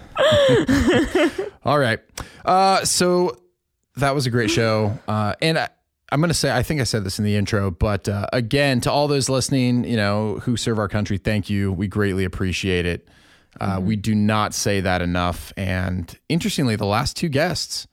All 1.66 1.80
right. 1.80 2.00
Uh, 2.46 2.84
so 2.86 3.38
that 3.96 4.14
was 4.16 4.26
a 4.26 4.30
great 4.30 4.50
show. 4.52 4.98
Uh, 5.08 5.34
and 5.42 5.58
I, 5.58 5.70
I'm 6.12 6.20
going 6.20 6.30
to 6.30 6.34
say, 6.34 6.52
I 6.56 6.64
think 6.64 6.80
I 6.82 6.86
said 6.86 7.04
this 7.04 7.20
in 7.20 7.26
the 7.26 7.36
intro, 7.36 7.70
but 7.72 8.08
uh, 8.08 8.28
again, 8.32 8.80
to 8.82 8.92
all 8.92 9.08
those 9.08 9.28
listening, 9.30 9.84
you 9.84 9.98
know, 9.98 10.40
who 10.44 10.56
serve 10.56 10.80
our 10.80 10.88
country, 10.88 11.18
thank 11.18 11.50
you. 11.50 11.72
We 11.72 11.88
greatly 11.88 12.24
appreciate 12.24 12.86
it. 12.86 13.08
Uh, 13.60 13.80
We 13.82 13.96
do 13.96 14.14
not 14.16 14.54
say 14.54 14.80
that 14.82 15.02
enough. 15.02 15.52
And 15.58 16.18
interestingly, 16.30 16.76
the 16.78 16.86
last 16.86 17.18
two 17.18 17.28
guests, 17.30 17.88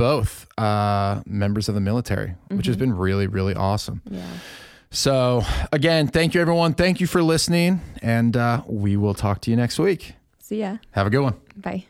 both 0.00 0.46
uh, 0.56 1.20
members 1.26 1.68
of 1.68 1.74
the 1.74 1.80
military, 1.80 2.34
which 2.48 2.66
has 2.66 2.76
been 2.76 2.96
really, 2.96 3.26
really 3.26 3.54
awesome. 3.54 4.00
Yeah. 4.10 4.26
So, 4.90 5.42
again, 5.72 6.08
thank 6.08 6.32
you, 6.32 6.40
everyone. 6.40 6.72
Thank 6.72 7.02
you 7.02 7.06
for 7.06 7.22
listening. 7.22 7.82
And 8.00 8.34
uh, 8.34 8.62
we 8.66 8.96
will 8.96 9.12
talk 9.12 9.42
to 9.42 9.50
you 9.50 9.56
next 9.56 9.78
week. 9.78 10.14
See 10.38 10.60
ya. 10.60 10.78
Have 10.92 11.06
a 11.06 11.10
good 11.10 11.20
one. 11.20 11.34
Bye. 11.54 11.84